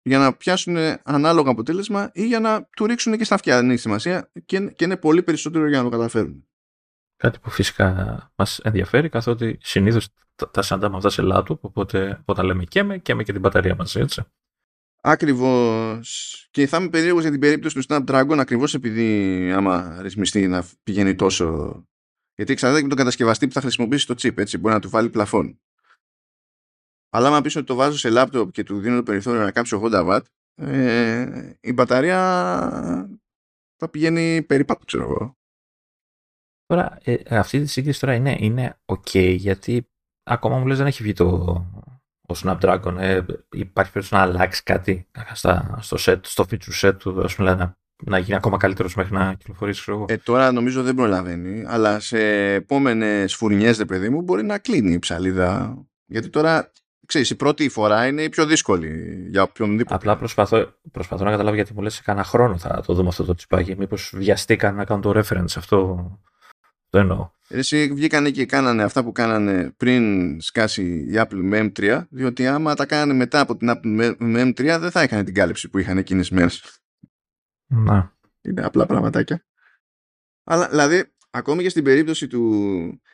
για 0.04 0.18
να 0.18 0.34
πιάσουν 0.36 0.78
ανάλογα 1.04 1.52
αποτέλεσμα 1.52 2.12
ή 2.14 2.26
για 2.26 2.40
να 2.40 2.64
του 2.64 2.86
ρίξουν 2.86 3.18
και 3.18 3.24
στα 3.24 3.36
αυτιά. 3.36 3.56
Δεν 3.56 3.70
έχει 3.70 3.80
σημασία 3.80 4.32
και, 4.46 4.60
και 4.60 4.84
είναι 4.84 4.98
πολύ 4.98 5.24
περισσότερο 5.24 5.68
για 5.68 5.78
να 5.78 5.84
το 5.84 5.90
καταφέρουν. 5.90 6.48
Κάτι 7.18 7.40
που 7.40 7.50
φυσικά 7.50 8.32
μας 8.36 8.60
ενδιαφέρει, 8.60 9.10
καθότι 9.10 9.58
συνήθως 9.62 10.08
τα 10.52 10.62
συναντάμε 10.62 10.98
αυτά 10.98 11.10
σε 11.10 11.22
λάτου, 11.22 11.58
οπότε 11.62 12.22
όταν 12.26 12.46
λέμε 12.46 12.64
και 12.64 12.84
με, 12.84 12.98
και 12.98 13.14
με 13.14 13.24
και 13.24 13.32
την 13.32 13.42
μπαταρία 13.42 13.76
μαζί, 13.76 14.00
έτσι. 14.00 14.24
Ακριβώς. 15.06 16.48
Και 16.52 16.68
θα 16.68 16.78
είμαι 16.78 16.90
περίεργος 16.90 17.22
για 17.22 17.32
την 17.32 17.40
περίπτωση 17.40 17.76
του 17.76 17.84
Snapdragon, 17.88 18.38
ακριβώς 18.40 18.74
επειδή 18.74 19.52
άμα 19.52 20.02
ρυθμιστεί 20.02 20.48
να 20.48 20.66
πηγαίνει 20.84 21.16
τόσο. 21.16 21.78
Γιατί 22.36 22.52
εξαρτάται 22.52 22.82
και 22.82 22.88
τον 22.88 22.98
κατασκευαστή 22.98 23.48
που 23.48 23.54
θα 23.54 23.62
χρησιμοποιήσει 23.62 24.08
το 24.08 24.14
chip, 24.18 24.38
έτσι. 24.38 24.58
Μπορεί 24.58 24.74
να 24.74 24.80
του 24.80 24.90
βάλει 24.90 25.10
πλαφόν. 25.10 25.60
Αλλά 27.14 27.28
άμα 27.28 27.42
πεις 27.42 27.56
ότι 27.56 27.66
το 27.66 27.76
βάζω 27.76 27.98
σε 27.98 28.10
λάπτοπ 28.10 28.52
και 28.52 28.64
του 28.64 28.80
δίνω 28.80 28.96
το 28.96 29.04
περιθώριο 29.04 29.42
να 29.42 29.52
κάψει 29.52 29.80
80 29.84 30.06
W, 30.06 30.20
ε, 30.56 31.52
η 31.62 31.74
μπαταρία 31.74 32.20
θα 33.76 33.90
πηγαίνει 33.90 34.44
περίπατο, 34.44 34.86
ξέρω 34.86 35.04
εγώ. 35.04 35.38
Τώρα, 36.66 36.98
ε, 37.04 37.38
αυτή 37.38 37.60
τη 37.60 37.66
σύγκριση 37.66 38.00
τώρα 38.00 38.14
είναι, 38.16 38.38
είναι 38.40 38.78
ok, 38.86 39.36
γιατί 39.36 39.90
ακόμα 40.24 40.58
μου 40.58 40.66
λες 40.66 40.78
δεν 40.78 40.88
έχει 40.88 41.04
βγει 41.04 41.14
το 41.14 41.26
ο 42.28 42.34
Snapdragon. 42.44 42.96
Ε, 42.98 43.22
υπάρχει 43.52 43.92
περίπτωση 43.92 44.14
να 44.14 44.22
αλλάξει 44.22 44.64
κάτι 44.64 45.08
στα, 45.34 45.78
στο, 45.82 45.98
set, 46.00 46.20
στο 46.22 46.46
feature 46.50 46.90
set 46.90 46.96
του, 47.00 47.22
ας 47.24 47.36
πούμε, 47.36 47.56
να, 47.56 47.78
να 48.04 48.18
γίνει 48.18 48.36
ακόμα 48.36 48.58
καλύτερος 48.58 48.96
μέχρι 48.96 49.14
να 49.14 49.34
κυκλοφορήσει. 49.34 49.92
Εγώ. 49.92 50.06
Ε, 50.10 50.18
τώρα 50.18 50.52
νομίζω 50.52 50.84
δεν 50.84 50.96
προλαβαίνει, 50.96 51.64
αλλά 51.68 52.00
σε 52.00 52.20
επόμενες 52.54 53.36
φουρνιές, 53.36 53.78
δε 53.78 53.86
παιδί 53.86 54.10
μου, 54.10 54.22
μπορεί 54.22 54.44
να 54.44 54.58
κλείνει 54.58 54.94
η 54.94 55.00
ψαλίδα. 55.00 55.78
Γιατί 56.06 56.30
τώρα 56.30 56.72
ξέρεις, 57.06 57.30
η 57.30 57.36
πρώτη 57.36 57.70
φορά 57.70 58.08
είναι 58.08 58.24
η 58.24 58.30
πιο 58.30 58.46
δύσκολη 58.46 59.16
για 59.30 59.42
οποιονδήποτε. 59.44 59.96
Απλά 59.96 60.18
προσπαθώ, 60.18 60.74
προσπαθώ 60.92 61.24
να 61.24 61.30
καταλάβω 61.30 61.56
γιατί 61.56 61.74
μου 61.74 61.82
λες 61.82 61.94
σε 61.94 62.02
κανένα 62.02 62.26
χρόνο 62.26 62.58
θα 62.58 62.84
το 62.86 62.94
δούμε 62.94 63.08
αυτό 63.08 63.24
το 63.24 63.36
τσιπάκι. 63.36 63.76
Μήπως 63.78 64.14
βιαστήκαν 64.16 64.76
να 64.76 64.86
κάνουν 64.86 65.02
το 65.02 65.20
reference 65.20 65.56
αυτό 65.56 66.10
το 66.90 67.00
εννοώ. 67.00 67.30
Εσύ 67.48 67.94
βγήκανε 67.94 68.30
και 68.30 68.46
κάνανε 68.46 68.84
αυτά 68.84 69.04
που 69.04 69.12
κάνανε 69.12 69.74
πριν 69.78 70.42
σκάσει 70.42 70.84
η 70.84 71.14
Apple 71.16 71.40
με 71.42 71.72
M3, 71.76 72.04
διότι 72.10 72.48
άμα 72.48 72.76
τα 72.76 72.86
κάνανε 72.86 73.14
μετά 73.14 73.40
από 73.40 73.58
την 73.58 73.70
Apple 73.72 74.16
με 74.18 74.42
M3 74.42 74.78
δεν 74.80 74.92
θα 74.92 75.04
είχαν 75.04 75.26
την 75.26 75.34
κάλυψη 75.34 75.70
που 75.70 75.78
είχαν 75.78 75.98
εκείνες 75.98 76.30
μέρες. 76.30 76.82
Να. 77.68 78.16
Είναι 78.42 78.62
απλά 78.66 78.86
πραγματάκια. 78.86 79.46
Αλλά 80.44 80.70
δηλαδή, 80.70 81.14
ακόμη 81.30 81.64
και 81.64 81.70
στην 81.70 81.84
περίπτωση 81.84 82.28
του, 82.28 82.42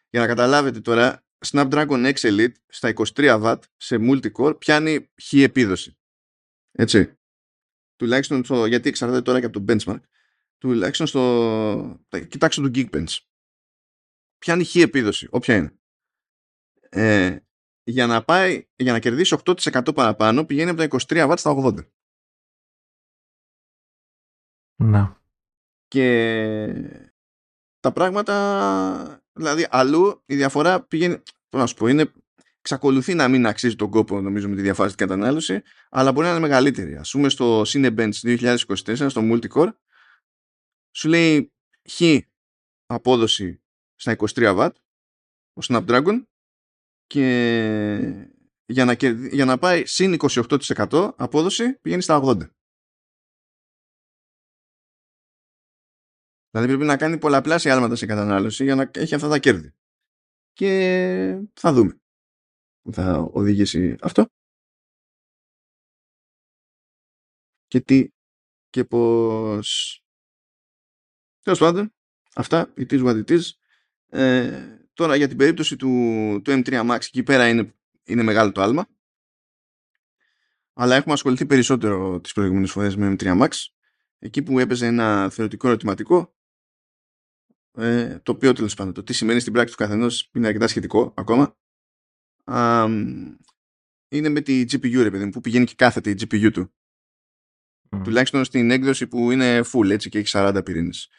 για 0.09 0.19
να 0.19 0.27
καταλάβετε 0.27 0.79
τώρα, 0.79 1.23
Snapdragon 1.45 2.13
X 2.13 2.15
Elite 2.15 2.55
στα 2.67 2.93
23W 2.95 3.59
σε 3.77 3.97
multi-core 3.99 4.59
πιάνει 4.59 5.11
χ 5.23 5.33
επίδοση. 5.33 5.97
Έτσι. 6.71 7.13
Τουλάχιστον 7.95 8.43
στο, 8.43 8.65
γιατί 8.65 8.89
εξαρτάται 8.89 9.21
τώρα 9.21 9.39
και 9.39 9.45
από 9.45 9.61
το 9.61 9.73
benchmark, 9.73 10.01
τουλάχιστον 10.57 11.07
στο, 11.07 12.05
κοιτάξτε 12.27 12.61
το 12.61 12.71
Geekbench 12.75 13.17
πιάνει 14.37 14.63
χ 14.63 14.75
επίδοση, 14.75 15.27
όποια 15.31 15.55
είναι. 15.55 15.73
Ε, 16.89 17.37
για 17.83 18.07
να, 18.07 18.23
πάει, 18.23 18.67
για 18.75 18.91
να 18.91 18.99
κερδίσει 18.99 19.37
8% 19.45 19.95
παραπάνω 19.95 20.45
πηγαίνει 20.45 20.69
από 20.69 20.87
τα 20.87 20.99
23 21.07 21.29
W 21.29 21.37
στα 21.37 21.55
80. 21.57 21.85
Να. 24.75 25.21
Και 25.87 27.08
τα 27.79 27.91
πράγματα, 27.91 29.23
δηλαδή 29.33 29.67
αλλού 29.69 30.21
η 30.25 30.35
διαφορά 30.35 30.81
πηγαίνει, 30.81 31.21
να 31.49 31.65
σου 31.65 31.75
πω, 31.75 31.87
είναι, 31.87 32.11
Ξακολουθεί 32.61 33.13
να 33.13 33.27
μην 33.27 33.45
αξίζει 33.45 33.75
τον 33.75 33.89
κόπο 33.89 34.21
νομίζω 34.21 34.49
με 34.49 34.55
τη 34.55 34.61
διαφάση 34.61 34.93
στην 34.93 35.07
κατανάλωση, 35.07 35.61
αλλά 35.89 36.11
μπορεί 36.11 36.25
να 36.25 36.31
είναι 36.31 36.41
μεγαλύτερη. 36.41 36.95
Α 36.95 37.05
πούμε 37.11 37.29
στο 37.29 37.61
Cinebench 37.61 38.11
2024, 38.11 38.65
στο 39.09 39.21
Multicore, 39.23 39.73
σου 40.91 41.07
λέει 41.07 41.53
χ 41.89 42.01
απόδοση 42.85 43.61
στα 43.95 44.15
23 44.17 44.27
W, 44.35 44.69
ο 45.53 45.61
Snapdragon, 45.67 46.23
και 47.07 48.27
για 48.65 48.85
να, 48.85 48.93
για 49.31 49.45
να 49.45 49.57
πάει 49.57 49.85
συν 49.85 50.17
28% 50.29 51.11
απόδοση 51.15 51.79
πηγαίνει 51.81 52.01
στα 52.01 52.21
80. 52.23 52.37
Δηλαδή 56.59 56.77
πρέπει 56.77 56.91
να 56.91 56.97
κάνει 56.97 57.17
πολλαπλάσια 57.17 57.73
άλματα 57.73 57.95
σε 57.95 58.05
κατανάλωση 58.05 58.63
για 58.63 58.75
να 58.75 58.91
έχει 58.93 59.15
αυτά 59.15 59.29
τα 59.29 59.39
κέρδη. 59.39 59.73
Και 60.53 61.41
θα 61.53 61.73
δούμε 61.73 61.99
που 62.81 62.93
θα 62.93 63.17
οδηγήσει 63.17 63.95
αυτό. 64.01 64.25
Και 67.67 67.81
τι 67.81 68.09
και 68.69 68.83
πώς. 68.83 69.99
Τέλος 71.41 71.59
πάντων, 71.59 71.93
αυτά, 72.35 72.73
it 72.77 72.91
is 72.91 73.05
what 73.05 73.23
it 73.25 73.37
is. 73.37 73.41
Ε, 74.07 74.79
τώρα 74.93 75.15
για 75.15 75.27
την 75.27 75.37
περίπτωση 75.37 75.75
του, 75.75 75.87
του 76.43 76.51
M3 76.51 76.89
Max, 76.89 76.95
εκεί 76.95 77.23
πέρα 77.23 77.49
είναι, 77.49 77.75
είναι 78.03 78.23
μεγάλο 78.23 78.51
το 78.51 78.61
άλμα. 78.61 78.87
Αλλά 80.73 80.95
έχουμε 80.95 81.13
ασχοληθεί 81.13 81.45
περισσότερο 81.45 82.19
τις 82.21 82.33
προηγούμενες 82.33 82.71
φορές 82.71 82.95
με 82.95 83.15
M3 83.19 83.41
Max. 83.41 83.49
Εκεί 84.19 84.43
που 84.43 84.59
έπαιζε 84.59 84.85
ένα 84.85 85.29
θεωρητικό 85.29 85.67
ερωτηματικό 85.67 86.38
ε, 87.77 88.19
το 88.19 88.31
οποίο 88.31 88.53
τέλος 88.53 88.73
πάντων 88.73 88.93
το 88.93 89.03
τι 89.03 89.13
σημαίνει 89.13 89.39
στην 89.39 89.53
πράξη 89.53 89.75
του 89.75 89.83
καθενός 89.83 90.29
είναι 90.33 90.47
αρκετά 90.47 90.67
σχετικό 90.67 91.13
ακόμα. 91.17 91.57
Α, 92.43 92.85
είναι 94.11 94.29
με 94.29 94.41
τη 94.41 94.65
GPU 94.71 95.01
ρε 95.01 95.11
παιδί 95.11 95.25
μου, 95.25 95.31
που 95.31 95.41
πηγαίνει 95.41 95.65
και 95.65 95.75
κάθεται 95.75 96.09
η 96.09 96.15
GPU 96.19 96.51
του. 96.53 96.73
Mm. 97.89 98.01
Τουλάχιστον 98.03 98.43
στην 98.43 98.71
έκδοση 98.71 99.07
που 99.07 99.31
είναι 99.31 99.61
full 99.73 99.89
έτσι 99.89 100.09
και 100.09 100.17
έχει 100.17 100.29
40 100.37 100.61
πυρήνες. 100.65 101.09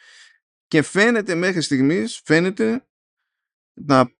Και 0.67 0.81
φαίνεται 0.81 1.35
μέχρι 1.35 1.61
στιγμής 1.61 2.21
φαίνεται 2.25 2.87
να 3.73 4.11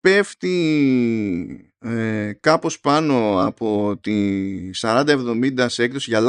πέφτει 0.00 1.72
ε, 1.78 2.32
κάπως 2.40 2.80
πάνω 2.80 3.46
από 3.46 3.98
τη 4.00 4.70
4070 4.74 5.66
σε 5.68 5.82
έκδοση 5.82 6.10
για 6.10 6.20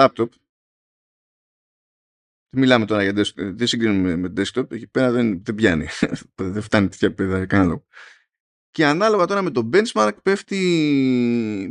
laptop 2.49 2.57
Μιλάμε 2.57 2.85
τώρα 2.85 3.03
για 3.03 3.13
desktop. 3.15 3.53
Δεν 3.53 3.67
συγκρίνουμε 3.67 4.15
με 4.15 4.33
desktop. 4.37 4.71
Εκεί 4.71 4.87
πέρα 4.87 5.11
δεν, 5.11 5.43
δεν 5.43 5.55
πιάνει. 5.55 5.87
δεν 6.35 6.61
φτάνει 6.61 6.87
τέτοια 6.87 7.07
επίπεδα 7.07 7.45
κανένα 7.45 7.69
λόγο. 7.69 7.85
Και 8.71 8.85
ανάλογα 8.85 9.25
τώρα 9.25 9.41
με 9.41 9.51
το 9.51 9.69
benchmark 9.73 10.11
πέφτει 10.23 10.57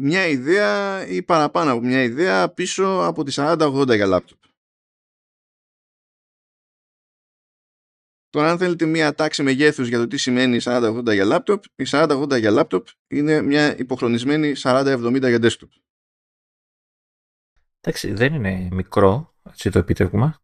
μια 0.01 0.26
ιδέα 0.26 1.07
ή 1.07 1.22
παραπάνω 1.22 1.72
από 1.72 1.81
μια 1.81 2.03
ιδέα 2.03 2.49
πίσω 2.49 3.01
από 3.05 3.24
τη 3.24 3.33
40-80 3.37 3.95
για 3.95 4.07
laptop. 4.09 4.39
Τώρα 8.31 8.51
αν 8.51 8.59
θέλετε 8.59 8.87
μια 8.87 9.14
τάξη 9.14 9.43
μεγέθους 9.43 9.89
για 9.89 9.99
το 9.99 10.07
τι 10.07 10.16
σημαίνει 10.16 10.59
40-80 10.62 11.12
για 11.12 11.24
laptop, 11.26 11.59
η 11.76 11.85
40-80 11.87 12.39
για 12.39 12.53
laptop 12.55 12.83
είναι 13.09 13.43
μια 13.43 13.79
υποχρονισμένη 13.79 14.53
40-70 14.57 15.20
για 15.20 15.39
desktop. 15.43 15.68
Εντάξει, 17.81 18.12
δεν 18.12 18.35
είναι 18.35 18.68
μικρό 18.72 19.35
έτσι 19.43 19.70
το 19.70 19.79
επίτευγμα. 19.79 20.43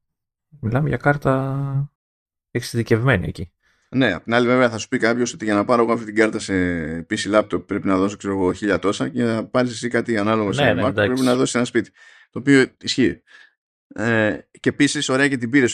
Μιλάμε 0.61 0.89
για 0.89 0.97
κάρτα 0.97 1.93
εξειδικευμένη 2.51 3.29
εκεί. 3.29 3.53
Ναι, 3.89 4.13
απ' 4.13 4.25
την 4.25 4.35
άλλη 4.35 4.47
βέβαια 4.47 4.71
θα 4.71 4.79
σου 4.79 4.89
πει 4.89 4.99
κάποιος 4.99 5.33
ότι 5.33 5.45
για 5.45 5.55
να 5.55 5.65
πάρω 5.65 5.83
εγώ 5.83 5.93
αυτή 5.93 6.05
την 6.05 6.15
κάρτα 6.15 6.39
σε 6.39 6.55
PC 7.11 7.35
laptop 7.35 7.67
πρέπει 7.67 7.87
να 7.87 7.97
δώσω 7.97 8.17
ξέρω 8.17 8.35
εγώ 8.35 8.53
χίλια 8.53 8.79
τόσα 8.79 9.09
και 9.09 9.23
να 9.23 9.47
πάρεις 9.47 9.71
εσύ 9.71 9.89
κάτι 9.89 10.17
ανάλογο 10.17 10.53
σε 10.53 10.65
ναι, 10.65 10.73
ναι, 10.73 10.87
Mac 10.87 10.95
πρέπει 10.95 11.21
να 11.21 11.35
δώσεις 11.37 11.55
ένα 11.55 11.65
σπίτι. 11.65 11.91
Το 12.31 12.39
οποίο 12.39 12.67
ισχύει. 12.81 13.23
Ε, 13.95 14.39
και 14.61 14.69
επίσης, 14.69 15.09
ωραία 15.09 15.29
και 15.29 15.37
την 15.37 15.51
πήρες. 15.51 15.73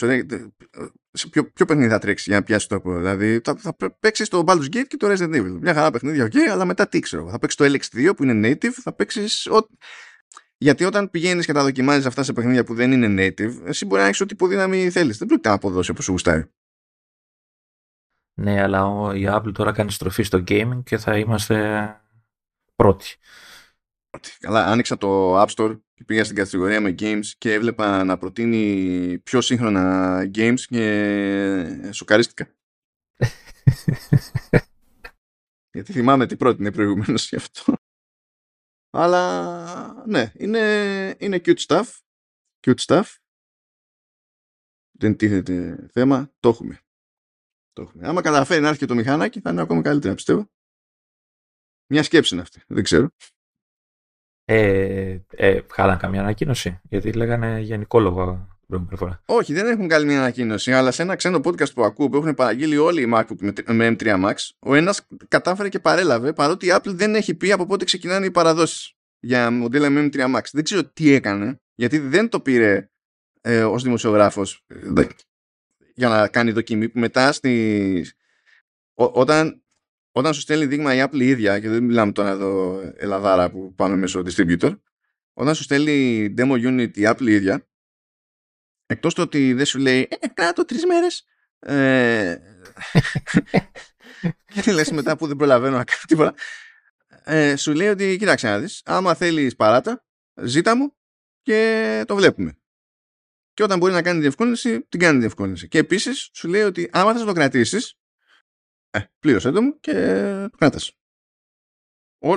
Ποιο, 1.31 1.51
ποιο 1.51 1.65
παιχνίδι 1.65 1.89
θα 1.89 1.99
τρέξεις 1.99 2.27
για 2.27 2.35
να 2.35 2.43
πιάσεις 2.43 2.67
το 2.67 2.75
τόπο. 2.75 2.97
Δηλαδή, 2.97 3.41
θα, 3.43 3.55
θα 3.55 3.75
παίξεις 3.99 4.29
το 4.29 4.43
Baldur's 4.47 4.75
Gate 4.75 4.85
και 4.87 4.97
το 4.97 5.07
Resident 5.07 5.35
Evil. 5.35 5.57
Μια 5.61 5.73
χαρά 5.73 5.91
παιχνίδια, 5.91 6.25
ok, 6.25 6.37
αλλά 6.37 6.65
μετά 6.65 6.87
τι 6.87 6.99
ξέρω. 6.99 7.29
Θα 7.29 7.39
παίξεις 7.39 7.59
το 7.59 7.65
LX2 7.65 8.15
που 8.15 8.23
είναι 8.23 8.49
native, 8.49 8.71
θα 8.71 8.93
παίξεις. 8.93 9.47
Γιατί 10.61 10.83
όταν 10.83 11.09
πηγαίνεις 11.09 11.45
και 11.45 11.53
τα 11.53 11.63
δοκιμάζεις 11.63 12.05
αυτά 12.05 12.23
σε 12.23 12.33
παιχνίδια 12.33 12.63
που 12.63 12.73
δεν 12.73 12.91
είναι 12.91 13.07
native, 13.07 13.61
εσύ 13.65 13.85
μπορεί 13.85 14.01
να 14.01 14.07
έχεις 14.07 14.21
ό,τι 14.21 14.33
υποδύναμη 14.33 14.89
θέλεις. 14.89 15.17
Δεν 15.17 15.27
πρόκειται 15.27 15.49
να 15.49 15.55
αποδώσει 15.55 15.91
όπως 15.91 16.03
σου 16.03 16.11
γουστάρει. 16.11 16.51
Ναι, 18.41 18.61
αλλά 18.61 19.11
η 19.15 19.23
Apple 19.27 19.51
τώρα 19.53 19.71
κάνει 19.71 19.91
στροφή 19.91 20.23
στο 20.23 20.43
gaming 20.47 20.81
και 20.83 20.97
θα 20.97 21.17
είμαστε 21.17 21.95
πρώτοι. 22.75 23.15
Καλά, 24.39 24.65
άνοιξα 24.65 24.97
το 24.97 25.41
App 25.41 25.47
Store 25.47 25.79
και 25.93 26.03
πήγα 26.03 26.23
στην 26.23 26.35
κατηγορία 26.35 26.81
με 26.81 26.95
games 26.99 27.25
και 27.37 27.53
έβλεπα 27.53 28.03
να 28.03 28.17
προτείνει 28.17 29.19
πιο 29.19 29.41
σύγχρονα 29.41 30.19
games 30.35 30.59
και 30.59 31.89
σοκαρίστηκα. 31.91 32.47
Γιατί 35.73 35.91
θυμάμαι 35.91 36.25
τι 36.25 36.35
πρότεινε 36.35 36.71
προηγουμένως 36.71 37.29
γι' 37.29 37.35
αυτό. 37.35 37.73
Αλλά 38.93 40.03
ναι, 40.07 40.31
είναι, 40.35 41.15
είναι 41.19 41.41
cute 41.45 41.65
stuff. 41.67 41.85
Cute 42.59 42.85
stuff. 42.85 43.03
Δεν 44.91 45.15
τίθεται 45.17 45.87
θέμα. 45.91 46.31
Το 46.39 46.49
έχουμε. 46.49 46.79
Το 47.73 47.81
έχουμε. 47.81 48.07
Άμα 48.07 48.21
καταφέρει 48.21 48.61
να 48.61 48.67
έρθει 48.67 48.79
και 48.79 48.85
το 48.85 48.95
μηχανάκι 48.95 49.39
θα 49.39 49.49
είναι 49.49 49.61
ακόμα 49.61 49.81
καλύτερα 49.81 50.13
πιστεύω. 50.13 50.49
Μια 51.89 52.03
σκέψη 52.03 52.33
είναι 52.33 52.43
αυτή. 52.43 52.61
Δεν 52.67 52.83
ξέρω. 52.83 53.09
Ε, 54.43 55.19
ε, 55.29 55.61
καμία 55.99 56.21
ανακοίνωση; 56.21 56.79
Γιατί 56.83 57.13
λέγανε 57.13 57.59
γενικό 57.59 57.99
λόγο 57.99 58.47
φορά. 58.95 59.21
Όχι, 59.25 59.53
δεν 59.53 59.67
έχουν 59.67 59.87
κάνει 59.87 60.05
μια 60.05 60.17
ανακοίνωση, 60.17 60.73
αλλά 60.73 60.91
σε 60.91 61.01
ένα 61.01 61.15
ξένο 61.15 61.39
podcast 61.43 61.73
που 61.73 61.83
ακούω 61.83 62.09
που 62.09 62.17
έχουν 62.17 62.33
παραγγείλει 62.33 62.77
όλοι 62.77 63.01
οι 63.01 63.11
MacBook 63.13 63.63
με 63.67 63.95
M3 63.99 64.25
Max, 64.25 64.33
ο 64.59 64.75
ένας 64.75 65.07
κατάφερε 65.27 65.69
και 65.69 65.79
παρέλαβε 65.79 66.33
παρότι 66.33 66.65
η 66.65 66.71
Apple 66.73 66.93
δεν 66.93 67.15
έχει 67.15 67.33
πει 67.33 67.51
από 67.51 67.65
πότε 67.65 67.85
ξεκινάνε 67.85 68.25
οι 68.25 68.31
παραδόσεις 68.31 68.95
για 69.19 69.51
μοντέλα 69.51 69.89
με 69.89 70.09
M3 70.13 70.35
Max. 70.35 70.41
Δεν 70.51 70.63
ξέρω 70.63 70.83
τι 70.83 71.11
έκανε, 71.11 71.59
γιατί 71.75 71.97
δεν 71.97 72.29
το 72.29 72.39
πήρε 72.39 72.89
ε, 73.41 73.63
ως 73.63 73.83
δημοσιογράφος 73.83 74.65
ε, 74.67 75.03
για 75.95 76.09
να 76.09 76.27
κάνει 76.27 76.51
δοκιμή 76.51 76.89
που 76.89 76.99
μετά 76.99 77.31
στη... 77.31 78.05
όταν, 78.93 79.63
όταν 80.11 80.33
σου 80.33 80.41
στέλνει 80.41 80.65
δείγμα 80.65 80.95
η 80.95 81.03
Apple 81.03 81.19
η 81.19 81.27
ίδια 81.27 81.59
και 81.59 81.69
δεν 81.69 81.83
μιλάμε 81.83 82.11
τώρα 82.11 82.29
εδώ 82.29 82.81
Ελλαδάρα 82.95 83.51
που 83.51 83.73
πάμε 83.75 83.95
μέσω 83.95 84.23
distributor 84.25 84.79
όταν 85.33 85.55
σου 85.55 85.63
στέλνει 85.63 86.33
demo 86.37 86.53
unit 86.53 86.97
η 86.97 87.01
Apple 87.05 87.27
η 87.27 87.33
ίδια 87.33 87.65
Εκτός 88.91 89.13
το 89.13 89.21
ότι 89.21 89.53
δεν 89.53 89.65
σου 89.65 89.79
λέει 89.79 90.07
ε, 90.19 90.27
κράτω 90.27 90.65
τρεις 90.65 90.85
μέρες 90.85 91.25
ε, 91.59 92.37
και 94.61 94.71
λες 94.71 94.91
μετά 94.91 95.17
που 95.17 95.27
δεν 95.27 95.35
προλαβαίνω 95.35 95.77
να 95.77 95.83
κάνω 95.83 96.01
τίποτα. 96.07 96.33
Ε, 97.23 97.55
σου 97.55 97.73
λέει 97.73 97.87
ότι 97.87 98.15
κοίταξε 98.17 98.47
να 98.47 98.59
δεις 98.59 98.81
άμα 98.85 99.13
θέλεις 99.13 99.55
παράτα 99.55 100.05
ζήτα 100.41 100.75
μου 100.75 100.95
και 101.41 102.03
το 102.07 102.15
βλέπουμε 102.15 102.57
και 103.53 103.63
όταν 103.63 103.79
μπορεί 103.79 103.93
να 103.93 104.01
κάνει 104.01 104.19
διευκόλυνση 104.19 104.81
την 104.81 104.99
κάνει 104.99 105.19
διευκόλυνση. 105.19 105.67
Και 105.67 105.77
επίσης 105.77 106.29
σου 106.33 106.47
λέει 106.47 106.61
ότι 106.61 106.89
άμα 106.91 107.11
θες 107.11 107.21
να 107.21 107.27
το 107.27 107.33
κρατήσεις 107.33 107.99
ε, 108.89 108.99
πλήρωσέ 109.19 109.51
το 109.51 109.61
μου 109.61 109.79
και 109.79 109.93
το 110.51 110.57
κράτας 110.57 110.97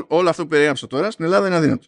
όλο 0.08 0.28
αυτό 0.28 0.42
που 0.42 0.48
περιέγραψα 0.48 0.86
τώρα 0.86 1.10
στην 1.10 1.24
Ελλάδα 1.24 1.46
είναι 1.46 1.56
αδύνατο 1.56 1.86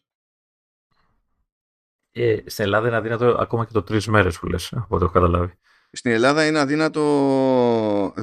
ε, 2.22 2.42
στην 2.46 2.64
Ελλάδα 2.64 2.86
είναι 2.86 2.96
αδύνατο 2.96 3.36
ακόμα 3.38 3.64
και 3.64 3.72
το 3.72 3.82
τρεις 3.82 4.06
μέρες 4.06 4.38
που 4.38 4.46
λες, 4.46 4.72
από 4.72 4.94
ό,τι 4.94 5.04
έχω 5.04 5.12
καταλάβει. 5.12 5.58
Στην 5.90 6.10
Ελλάδα 6.10 6.46
είναι 6.46 6.58
αδύνατο. 6.58 7.00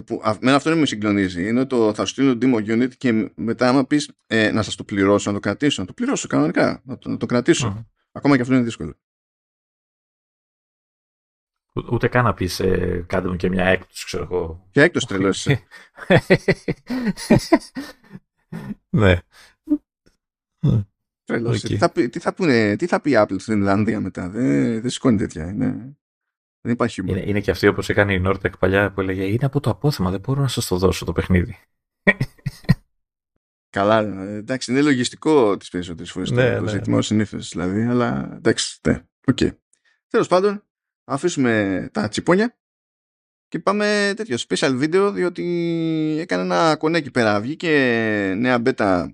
Που, 0.05 0.21
με 0.39 0.53
αυτό 0.53 0.69
δεν 0.69 0.79
με 0.79 0.85
συγκλονίζει. 0.85 1.47
Είναι 1.47 1.65
το 1.65 1.93
θα 1.93 2.05
σου 2.05 2.11
στείλω 2.11 2.37
το 2.37 2.47
demo 2.47 2.55
unit 2.55 2.95
και 2.97 3.31
μετά, 3.35 3.69
άμα 3.69 3.85
πεις 3.85 4.11
ε, 4.27 4.51
να 4.51 4.61
σας 4.61 4.75
το 4.75 4.83
πληρώσω, 4.83 5.29
να 5.29 5.35
το 5.35 5.41
κρατήσω, 5.41 5.81
να 5.81 5.87
το 5.87 5.93
πληρώσω 5.93 6.27
κανονικά, 6.27 6.81
να 6.83 6.97
το, 6.97 7.09
να 7.09 7.17
το 7.17 7.25
κρατήσω. 7.25 7.87
Ακόμα 8.11 8.35
και 8.35 8.41
αυτό 8.41 8.53
είναι 8.53 8.63
δύσκολο. 8.63 8.93
Ούτε 11.91 12.07
καν 12.07 12.23
να 12.23 12.33
πεις 12.33 12.59
ε, 12.59 13.05
κάντε 13.07 13.27
μου 13.27 13.35
και 13.35 13.49
μια 13.49 13.65
έκπτωση, 13.65 14.05
ξέρω 14.05 14.23
εγώ. 14.23 14.67
Ποια 14.71 14.83
έκπτωση 14.83 15.07
τρελός 15.07 15.47
ναι. 18.89 19.19
Okay. 21.25 21.59
Τι, 21.61 21.77
θα, 21.77 21.91
τι, 21.91 22.19
θα 22.19 22.33
πούνε, 22.33 22.75
τι 22.75 22.87
θα 22.87 23.01
πει 23.01 23.11
η 23.11 23.15
Apple 23.17 23.35
στην 23.39 23.57
Ιρλανδία 23.57 23.99
μετά; 23.99 24.29
Δεν, 24.29 24.81
δεν 24.81 24.89
σηκώνει 24.89 25.17
τέτοια. 25.17 25.49
Είναι, 25.49 25.97
δεν 26.61 26.73
υπάρχει 26.73 27.01
Είναι, 27.05 27.23
είναι 27.25 27.39
και 27.39 27.51
αυτή 27.51 27.67
όπως 27.67 27.89
έκανε 27.89 28.13
η 28.13 28.23
Nortec 28.25 28.59
παλιά 28.59 28.91
που 28.91 29.01
έλεγε 29.01 29.23
Είναι 29.23 29.45
από 29.45 29.59
το 29.59 29.69
απόθεμα, 29.69 30.11
δεν 30.11 30.19
μπορώ 30.19 30.41
να 30.41 30.47
σας 30.47 30.67
το 30.67 30.77
δώσω 30.77 31.05
το 31.05 31.11
παιχνίδι. 31.11 31.57
Καλά, 33.69 33.99
εντάξει, 34.25 34.71
είναι 34.71 34.81
λογιστικό 34.81 35.57
τις 35.57 35.69
περισσότερες 35.69 36.11
φορές 36.11 36.31
ναι, 36.31 36.55
το 36.55 36.61
ναι, 36.61 36.69
ζήτημα, 36.69 36.95
ναι. 36.95 37.01
συνήθως 37.01 37.49
δηλαδή, 37.49 37.81
αλλά 37.81 38.33
εντάξει, 38.35 38.79
ναι, 38.87 39.03
ok. 39.27 39.37
Okay. 39.41 39.51
Τέλος 40.07 40.27
πάντων, 40.27 40.63
αφήσουμε 41.03 41.89
τα 41.91 42.07
τσιπόνια 42.07 42.57
και 43.47 43.59
πάμε 43.59 44.13
τέτοιο 44.15 44.37
special 44.47 44.83
video 44.83 45.11
διότι 45.13 45.43
έκανε 46.19 46.41
ένα 46.43 46.75
κονέ 46.75 46.97
εκεί 46.97 47.11
πέρα. 47.11 47.41
Βγήκε 47.41 47.69
νέα 48.37 48.61
beta 48.65 49.07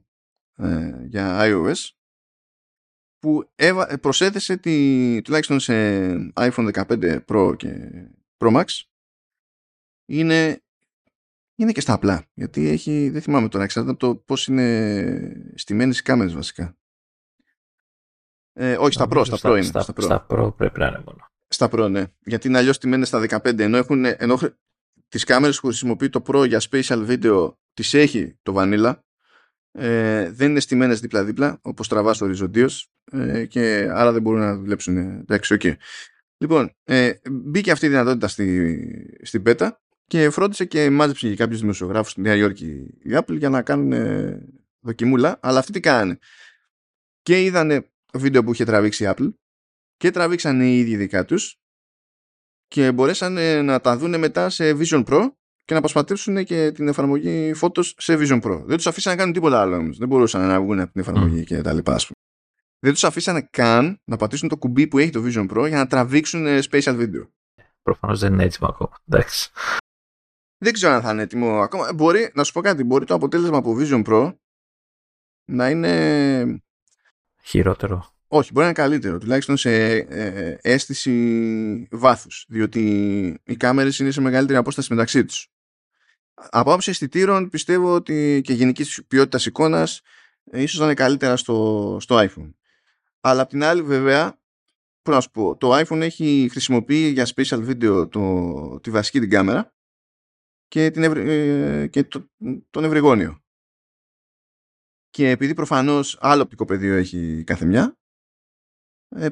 ε, 0.55 1.05
για 1.05 1.39
iOS 1.41 1.98
που 3.19 3.49
προσέθεσε 4.01 4.57
τη, 4.57 5.21
τουλάχιστον 5.21 5.59
σε 5.59 5.73
iPhone 6.33 6.71
15 6.73 7.19
Pro 7.25 7.53
και 7.57 7.89
Pro 8.37 8.55
Max 8.55 8.65
είναι, 10.05 10.61
είναι 11.55 11.71
και 11.71 11.81
στα 11.81 11.93
απλά 11.93 12.25
γιατί 12.33 12.67
έχει, 12.67 13.09
δεν 13.09 13.21
θυμάμαι 13.21 13.47
τώρα 13.47 13.63
εξαρτάται 13.63 13.91
από 13.91 13.99
το 13.99 14.15
πώς 14.15 14.47
είναι 14.47 15.51
στημένες 15.55 15.99
οι 15.99 16.03
κάμερες 16.03 16.33
βασικά. 16.33 16.77
Ε, 18.53 18.77
όχι 18.77 18.93
στα 18.93 19.07
Pro, 19.09 19.23
στα, 19.25 19.37
Pro 19.49 19.51
είναι 19.51 19.61
στα, 19.61 19.81
στα, 19.81 20.25
Pro. 20.29 20.55
πρέπει 20.55 20.79
να 20.79 20.87
είναι 20.87 21.01
μόνο. 21.05 21.27
Στα 21.47 21.69
Pro 21.71 21.89
ναι. 21.89 22.03
Γιατί 22.19 22.47
είναι 22.47 22.57
αλλιώς 22.57 22.75
στημένες 22.75 23.07
στα 23.07 23.25
15 23.29 23.59
ενώ, 23.59 23.77
έχουν, 23.77 24.05
ενώ 24.05 24.37
τις 25.07 25.23
κάμερες 25.23 25.59
που 25.59 25.67
χρησιμοποιεί 25.67 26.09
το 26.09 26.23
Pro 26.27 26.47
για 26.47 26.61
spatial 26.69 27.07
video 27.07 27.53
τις 27.73 27.93
έχει 27.93 28.37
το 28.41 28.53
Vanilla 28.57 28.99
ε, 29.71 30.31
δεν 30.31 30.49
είναι 30.49 30.59
στημένες 30.59 30.99
δίπλα-δίπλα 30.99 31.59
όπως 31.61 31.87
τραβάς 31.87 32.21
οριζοντίως 32.21 32.91
ε, 33.11 33.45
και 33.45 33.89
άρα 33.91 34.11
δεν 34.11 34.21
μπορούν 34.21 34.39
να 34.39 34.55
δουλέψουν 34.55 34.97
εντάξει, 34.97 35.57
okay. 35.59 35.73
λοιπόν, 36.37 36.75
ε, 36.83 37.11
μπήκε 37.31 37.71
αυτή 37.71 37.85
η 37.85 37.89
δυνατότητα 37.89 38.27
στη, 38.27 39.19
στην 39.21 39.43
beta 39.45 39.69
και 40.05 40.29
φρόντισε 40.29 40.65
και 40.65 40.89
μάζεψε 40.89 41.29
και 41.29 41.35
κάποιους 41.35 41.59
δημοσιογράφους 41.59 42.11
στη 42.11 42.21
Νέα 42.21 42.35
Υόρκη 42.35 42.67
η 42.99 43.09
Apple 43.11 43.37
για 43.37 43.49
να 43.49 43.61
κάνουν 43.61 43.91
ε, 43.91 44.47
δοκιμούλα 44.79 45.39
αλλά 45.41 45.59
αυτοί 45.59 45.71
τι 45.71 45.79
κάνανε 45.79 46.19
και 47.21 47.43
είδανε 47.43 47.91
το 48.11 48.19
βίντεο 48.19 48.43
που 48.43 48.51
είχε 48.51 48.65
τραβήξει 48.65 49.03
η 49.03 49.07
Apple 49.09 49.33
και 49.97 50.11
τραβήξανε 50.11 50.65
οι 50.65 50.79
ίδιοι 50.79 50.95
δικά 50.95 51.25
τους 51.25 51.59
και 52.67 52.91
μπορέσαν 52.91 53.65
να 53.65 53.81
τα 53.81 53.97
δούνε 53.97 54.17
μετά 54.17 54.49
σε 54.49 54.77
Vision 54.79 55.05
Pro 55.05 55.29
και 55.69 55.75
να 55.75 55.81
προσπαθήσουν 55.81 56.43
και 56.43 56.71
την 56.71 56.87
εφαρμογή 56.87 57.53
Photos 57.61 57.85
σε 57.97 58.17
Vision 58.19 58.41
Pro. 58.41 58.61
Δεν 58.65 58.75
τους 58.75 58.87
αφήσαν 58.87 59.11
να 59.11 59.17
κάνουν 59.17 59.33
τίποτα 59.33 59.61
άλλο 59.61 59.75
όμως. 59.75 59.97
Δεν 59.97 60.07
μπορούσαν 60.07 60.47
να 60.47 60.61
βγουν 60.61 60.79
από 60.79 60.91
την 60.91 61.01
εφαρμογή 61.01 61.41
mm. 61.41 61.45
και 61.45 61.61
τα 61.61 61.73
λοιπά. 61.73 61.99
Δεν 62.79 62.93
τους 62.93 63.03
αφήσαν 63.03 63.47
καν 63.51 64.01
να 64.03 64.17
πατήσουν 64.17 64.49
το 64.49 64.57
κουμπί 64.57 64.87
που 64.87 64.97
έχει 64.97 65.09
το 65.09 65.23
Vision 65.25 65.49
Pro 65.49 65.67
για 65.67 65.77
να 65.77 65.87
τραβήξουν 65.87 66.45
ε, 66.45 66.59
spatial 66.69 66.99
video. 66.99 67.27
Προφανώς 67.81 68.19
δεν 68.19 68.33
είναι 68.33 68.43
έτοιμο 68.43 68.69
ακόμα. 68.69 68.89
Εντάξει. 69.09 69.49
Δεν 70.57 70.73
ξέρω 70.73 70.93
αν 70.93 71.01
θα 71.01 71.11
είναι 71.11 71.21
έτοιμο 71.21 71.59
ακόμα. 71.59 71.93
Μπορεί, 71.93 72.31
να 72.33 72.43
σου 72.43 72.53
πω 72.53 72.61
κάτι, 72.61 72.83
μπορεί 72.83 73.05
το 73.05 73.13
αποτέλεσμα 73.13 73.57
από 73.57 73.75
Vision 73.79 74.03
Pro 74.05 74.33
να 75.45 75.69
είναι. 75.69 76.63
Χειρότερο. 77.43 78.13
Όχι, 78.27 78.51
μπορεί 78.51 78.65
να 78.65 78.71
είναι 78.71 78.81
καλύτερο, 78.81 79.17
τουλάχιστον 79.17 79.57
σε 79.57 79.71
ε, 79.95 80.05
ε, 80.09 80.57
αίσθηση 80.61 81.87
βάθους, 81.91 82.45
διότι 82.49 82.81
οι 83.43 83.55
κάμερες 83.55 83.99
είναι 83.99 84.11
σε 84.11 84.21
μεγαλύτερη 84.21 84.57
απόσταση 84.57 84.93
μεταξύ 84.93 85.25
τους. 85.25 85.49
Από 86.49 86.69
άποψη 86.69 86.89
αισθητήρων 86.89 87.49
πιστεύω 87.49 87.93
ότι 87.93 88.41
και 88.43 88.53
γενικής 88.53 89.03
ποιότητας 89.07 89.45
εικόνας 89.45 90.01
ε, 90.51 90.61
ίσως 90.61 90.79
να 90.79 90.85
είναι 90.85 90.93
καλύτερα 90.93 91.37
στο, 91.37 91.97
στο 92.01 92.17
iPhone. 92.19 92.53
Αλλά 93.19 93.41
απ' 93.41 93.49
την 93.49 93.63
άλλη 93.63 93.81
βέβαια, 93.81 94.39
πώς 95.01 95.15
να 95.15 95.21
σου 95.21 95.31
πω, 95.31 95.57
το 95.57 95.79
iPhone 95.79 96.01
έχει 96.01 96.47
χρησιμοποιεί 96.51 97.07
για 97.07 97.27
special 97.35 97.69
video 97.69 98.09
το, 98.11 98.79
τη 98.79 98.89
βασική 98.89 99.19
την 99.19 99.29
κάμερα 99.29 99.73
και, 100.67 100.91
την 100.91 101.03
ε, 101.03 101.87
και 101.87 102.03
το, 102.03 102.29
τον 102.69 102.83
ευρυγόνιο. 102.83 103.43
Και 105.09 105.29
επειδή 105.29 105.53
προφανώς 105.53 106.17
άλλο 106.21 106.41
οπτικό 106.41 106.65
πεδίο 106.65 106.95
έχει 106.95 107.43
κάθε 107.45 107.65
μια, 107.65 107.83
ε, 107.83 107.98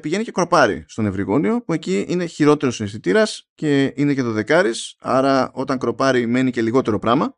πηγαίνει 0.00 0.24
και 0.24 0.32
κροπάρει 0.32 0.84
στον 0.88 1.06
ευρυγόνιο 1.06 1.62
που 1.62 1.72
εκεί 1.72 2.04
είναι 2.08 2.26
χειρότερος 2.26 2.80
ο 2.80 2.84
αισθητήρας 2.84 3.50
και 3.54 3.92
είναι 3.96 4.14
και 4.14 4.22
το 4.22 4.32
δεκάρι. 4.32 4.70
Άρα 4.98 5.50
όταν 5.52 5.78
κροπάρει 5.78 6.26
μένει 6.26 6.50
και 6.50 6.62
λιγότερο 6.62 6.98
πράγμα 6.98 7.36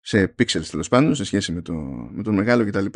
σε 0.00 0.34
pixels 0.38 0.66
τέλος 0.70 0.88
πάντων 0.88 1.14
σε 1.14 1.24
σχέση 1.24 1.52
με, 1.52 1.62
το, 1.62 1.72
με 2.10 2.22
τον 2.22 2.34
μεγάλο 2.34 2.64
κτλ. 2.66 2.86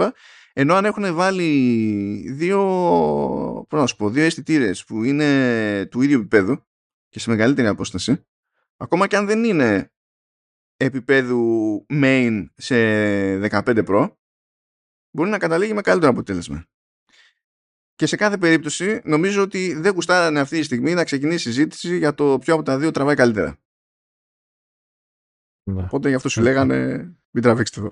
Ενώ 0.53 0.75
αν 0.75 0.85
έχουν 0.85 1.15
βάλει 1.15 2.33
δύο, 2.33 2.59
να 3.71 3.87
σου 3.87 3.97
πω, 3.97 4.11
δύο 4.11 4.25
αισθητήρες 4.25 4.85
που 4.85 5.05
είναι 5.05 5.87
του 5.91 6.03
ίδιου 6.03 6.19
επίπεδου 6.19 6.67
και 7.09 7.19
σε 7.19 7.31
μεγαλύτερη 7.31 7.69
απόσταση, 7.69 8.27
ακόμα 8.77 9.07
και 9.07 9.17
αν 9.17 9.27
δεν 9.27 9.45
είναι 9.45 9.93
επίπεδου 10.77 11.87
main 11.91 12.45
σε 12.55 12.75
15 13.49 13.85
Pro, 13.87 14.13
μπορεί 15.11 15.31
να 15.31 15.39
καταλήγει 15.39 15.75
με 15.75 15.81
καλύτερο 15.81 16.13
αποτέλεσμα. 16.13 16.70
Και 18.01 18.07
σε 18.07 18.17
κάθε 18.17 18.39
περίπτωση 18.39 19.01
νομίζω 19.05 19.43
ότι 19.43 19.75
δεν 19.75 19.93
γουστάρανε 19.93 20.41
αυτή 20.41 20.59
τη 20.59 20.65
στιγμή 20.65 20.95
να 20.95 21.05
ξεκινήσει 21.05 21.49
η 21.49 21.53
συζήτηση 21.53 21.99
για 21.99 22.15
το 22.15 22.39
ποιο 22.39 22.55
από 22.55 22.63
τα 22.63 22.79
δύο 22.79 22.91
τραβάει 22.91 23.15
καλύτερα. 23.15 23.59
Ναι. 25.63 25.83
Οπότε 25.83 26.09
γι' 26.09 26.15
αυτό 26.15 26.29
σου 26.29 26.41
λέγανε 26.41 26.97
μην 27.31 27.43
τραβήξετε 27.43 27.81
εδώ. 27.81 27.91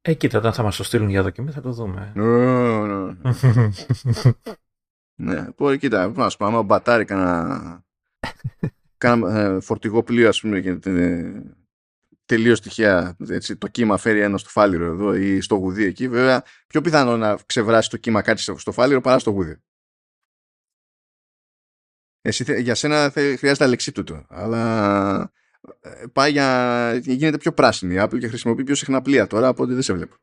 Ε, 0.00 0.14
κοίτα, 0.14 0.38
όταν 0.38 0.52
θα 0.52 0.62
μας 0.62 0.76
το 0.76 0.84
στείλουν 0.84 1.08
για 1.08 1.22
δοκιμή 1.22 1.50
θα 1.50 1.60
το 1.60 1.72
δούμε. 1.72 2.12
Ναι, 2.14 2.24
ναι. 5.14 5.52
ναι. 5.56 5.76
κοίτα, 5.76 6.08
να 6.08 6.28
σου 6.28 6.36
πω, 6.36 6.44
άμα 6.44 6.62
μπατάρει 6.62 7.04
κανένα, 7.04 7.84
κανένα 8.98 9.40
ε, 9.40 9.60
φορτηγό 9.60 10.02
πλοίο, 10.02 10.28
ας 10.28 10.40
πούμε, 10.40 10.60
και 10.60 10.78
τελείως 12.28 12.60
τυχαία 12.60 13.16
έτσι, 13.28 13.56
το 13.56 13.68
κύμα 13.68 13.96
φέρει 13.96 14.20
ένα 14.20 14.38
στο 14.38 14.48
φάληρο 14.48 14.84
εδώ 14.84 15.14
ή 15.14 15.40
στο 15.40 15.54
γουδί 15.54 15.84
εκεί, 15.84 16.08
βέβαια 16.08 16.44
πιο 16.66 16.80
πιθανό 16.80 17.16
να 17.16 17.38
ξεβράσει 17.46 17.90
το 17.90 17.96
κύμα 17.96 18.22
κάτι 18.22 18.40
στο 18.40 18.72
φάληρο 18.72 19.00
παρά 19.00 19.18
στο 19.18 19.30
γουδί. 19.30 19.62
Εσύ, 22.20 22.60
για 22.62 22.74
σένα 22.74 23.10
χρειάζεται 23.10 23.64
αλεξίπτωτο, 23.64 24.26
αλλά 24.28 25.32
ε, 25.80 26.04
πάει 26.12 26.30
για, 26.30 26.94
γίνεται 26.94 27.38
πιο 27.38 27.52
πράσινη 27.52 27.94
η 27.94 27.98
Apple 28.00 28.18
και 28.18 28.28
χρησιμοποιεί 28.28 28.64
πιο 28.64 28.74
συχνά 28.74 29.02
πλοία 29.02 29.26
τώρα, 29.26 29.48
οπότε 29.48 29.72
δεν 29.72 29.82
σε 29.82 29.92
βλέπω. 29.92 30.16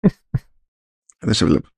δεν 1.26 1.34
σε 1.34 1.44
βλέπω. 1.44 1.68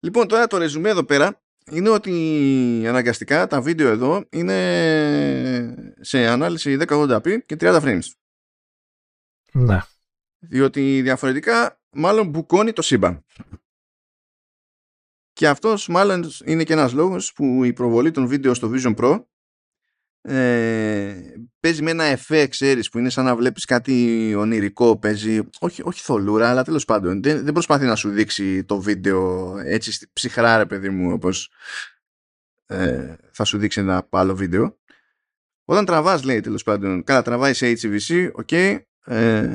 Λοιπόν, 0.00 0.28
τώρα 0.28 0.46
το 0.46 0.56
ρεζουμέ 0.56 0.88
εδώ 0.88 1.04
πέρα 1.04 1.43
είναι 1.70 1.88
ότι 1.88 2.84
αναγκαστικά 2.86 3.46
τα 3.46 3.60
βίντεο 3.60 3.88
εδώ 3.88 4.24
είναι 4.30 5.96
σε 6.00 6.26
ανάλυση 6.26 6.76
1080p 6.80 7.44
και 7.46 7.56
30 7.60 7.80
frames. 7.80 8.10
Ναι. 9.52 9.80
Διότι 10.38 11.02
διαφορετικά 11.02 11.80
μάλλον 11.90 12.28
μπουκώνει 12.28 12.72
το 12.72 12.82
σύμπαν. 12.82 13.24
Και 15.32 15.48
αυτός 15.48 15.88
μάλλον 15.88 16.30
είναι 16.44 16.64
και 16.64 16.72
ένας 16.72 16.92
λόγος 16.92 17.32
που 17.32 17.64
η 17.64 17.72
προβολή 17.72 18.10
των 18.10 18.26
βίντεο 18.26 18.54
στο 18.54 18.70
Vision 18.74 18.94
Pro 18.96 19.24
ε, 20.26 21.14
παίζει 21.60 21.82
με 21.82 21.90
ένα 21.90 22.04
εφέ, 22.04 22.46
ξέρεις, 22.46 22.88
που 22.88 22.98
είναι 22.98 23.10
σαν 23.10 23.24
να 23.24 23.36
βλέπεις 23.36 23.64
κάτι 23.64 24.34
ονειρικό, 24.34 24.98
παίζει, 24.98 25.40
όχι, 25.58 25.82
όχι 25.84 26.02
θολούρα, 26.02 26.50
αλλά 26.50 26.64
τέλος 26.64 26.84
πάντων, 26.84 27.22
δεν, 27.22 27.44
δεν 27.44 27.52
προσπαθεί 27.52 27.84
να 27.84 27.94
σου 27.94 28.10
δείξει 28.10 28.64
το 28.64 28.80
βίντεο 28.80 29.54
έτσι 29.58 30.08
ψυχρά 30.12 30.56
ρε 30.56 30.66
παιδί 30.66 30.88
μου, 30.88 31.12
όπως 31.12 31.50
ε, 32.66 33.14
θα 33.32 33.44
σου 33.44 33.58
δείξει 33.58 33.80
ένα 33.80 34.08
άλλο 34.10 34.34
βίντεο. 34.34 34.78
Όταν 35.64 35.84
τραβάς, 35.84 36.22
λέει 36.22 36.40
τέλος 36.40 36.62
πάντων, 36.62 37.04
καλά 37.04 37.22
τραβάει 37.22 37.54
σε 37.54 37.72
HVC, 37.72 38.30
ok, 38.44 38.78
ε, 39.04 39.48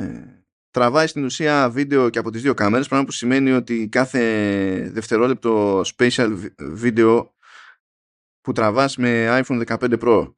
τραβάει 0.72 1.08
στην 1.08 1.24
ουσία 1.24 1.70
βίντεο 1.70 2.10
και 2.10 2.20
από 2.20 2.32
τις 2.32 2.42
δύο 2.42 2.54
κάμερες, 2.54 2.88
πράγμα 2.88 3.06
που 3.06 3.12
σημαίνει 3.12 3.52
ότι 3.52 3.88
κάθε 3.88 4.20
δευτερόλεπτο 4.94 5.82
spatial 5.82 6.52
βίντεο 6.58 7.34
που 8.42 8.52
τραβάς 8.52 8.98
με 8.98 9.42
iPhone 9.44 9.66
15 9.66 10.00
Pro 10.00 10.34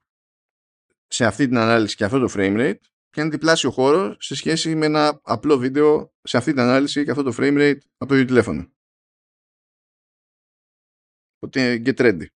σε 1.12 1.24
αυτή 1.24 1.48
την 1.48 1.58
ανάλυση 1.58 1.96
και 1.96 2.04
αυτό 2.04 2.18
το 2.18 2.32
frame 2.34 2.56
rate 2.58 2.80
πιάνει 3.10 3.30
διπλάσιο 3.30 3.70
χώρος 3.70 4.16
σε 4.20 4.34
σχέση 4.34 4.74
με 4.74 4.86
ένα 4.86 5.20
απλό 5.22 5.58
βίντεο 5.58 6.12
σε 6.22 6.36
αυτή 6.36 6.50
την 6.50 6.60
ανάλυση 6.60 7.04
και 7.04 7.10
αυτό 7.10 7.22
το 7.22 7.34
frame 7.38 7.58
rate 7.58 7.78
από 7.96 8.06
το 8.06 8.14
ίδιο 8.14 8.26
τηλέφωνο. 8.26 8.72
Οπότε 11.36 11.82
get 11.84 11.96
ready. 11.96 12.26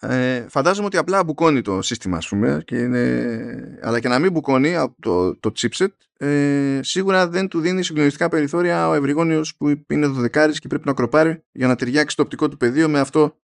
Ε, 0.00 0.48
φαντάζομαι 0.48 0.86
ότι 0.86 0.96
απλά 0.96 1.24
μπουκώνει 1.24 1.62
το 1.62 1.82
σύστημα 1.82 2.16
ας 2.16 2.28
πούμε 2.28 2.62
και 2.64 2.78
είναι... 2.78 3.78
αλλά 3.82 4.00
και 4.00 4.08
να 4.08 4.18
μην 4.18 4.32
μπουκώνει 4.32 4.74
το, 5.00 5.36
το 5.36 5.52
chipset 5.56 5.88
ε, 6.16 6.80
σίγουρα 6.82 7.28
δεν 7.28 7.48
του 7.48 7.60
δίνει 7.60 7.82
συγκλονιστικά 7.82 8.28
περιθώρια 8.28 8.88
ο 8.88 8.94
ευρυγόνιος 8.94 9.56
που 9.56 9.68
είναι 9.88 10.06
το 10.06 10.12
δεκάρις 10.12 10.58
και 10.58 10.68
πρέπει 10.68 10.86
να 10.86 10.94
κροπάρει 10.94 11.44
για 11.52 11.66
να 11.66 11.76
ταιριάξει 11.76 12.16
το 12.16 12.22
οπτικό 12.22 12.48
του 12.48 12.56
πεδίο 12.56 12.88
με 12.88 12.98
αυτό 12.98 13.40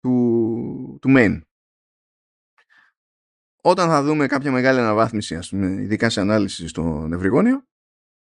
του, 0.00 0.98
του 1.00 1.14
main 1.16 1.40
όταν 3.68 3.88
θα 3.88 4.02
δούμε 4.02 4.26
κάποια 4.26 4.52
μεγάλη 4.52 4.78
αναβάθμιση, 4.78 5.36
ας 5.36 5.48
πούμε, 5.48 5.82
ειδικά 5.82 6.10
σε 6.10 6.20
ανάλυση 6.20 6.68
στο 6.68 7.06
νευρυγόνιο, 7.06 7.66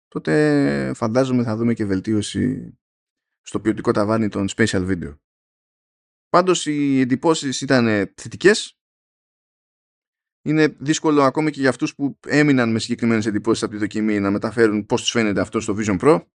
τότε 0.07 0.91
φαντάζομαι 0.95 1.43
θα 1.43 1.55
δούμε 1.55 1.73
και 1.73 1.85
βελτίωση 1.85 2.73
στο 3.41 3.59
ποιοτικό 3.59 3.91
ταβάνι 3.91 4.29
των 4.29 4.47
special 4.55 4.87
video. 4.89 5.17
Πάντως 6.29 6.65
οι 6.65 6.99
εντυπώσεις 6.99 7.61
ήταν 7.61 7.85
θετικές. 8.15 8.79
Είναι 10.41 10.67
δύσκολο 10.67 11.23
ακόμη 11.23 11.51
και 11.51 11.59
για 11.59 11.69
αυτούς 11.69 11.95
που 11.95 12.19
έμειναν 12.27 12.71
με 12.71 12.79
συγκεκριμένες 12.79 13.25
εντυπώσεις 13.25 13.63
από 13.63 13.71
τη 13.71 13.77
δοκιμή 13.77 14.19
να 14.19 14.31
μεταφέρουν 14.31 14.85
πώς 14.85 15.01
τους 15.01 15.11
φαίνεται 15.11 15.41
αυτό 15.41 15.59
στο 15.59 15.75
Vision 15.77 15.99
Pro 15.99 16.25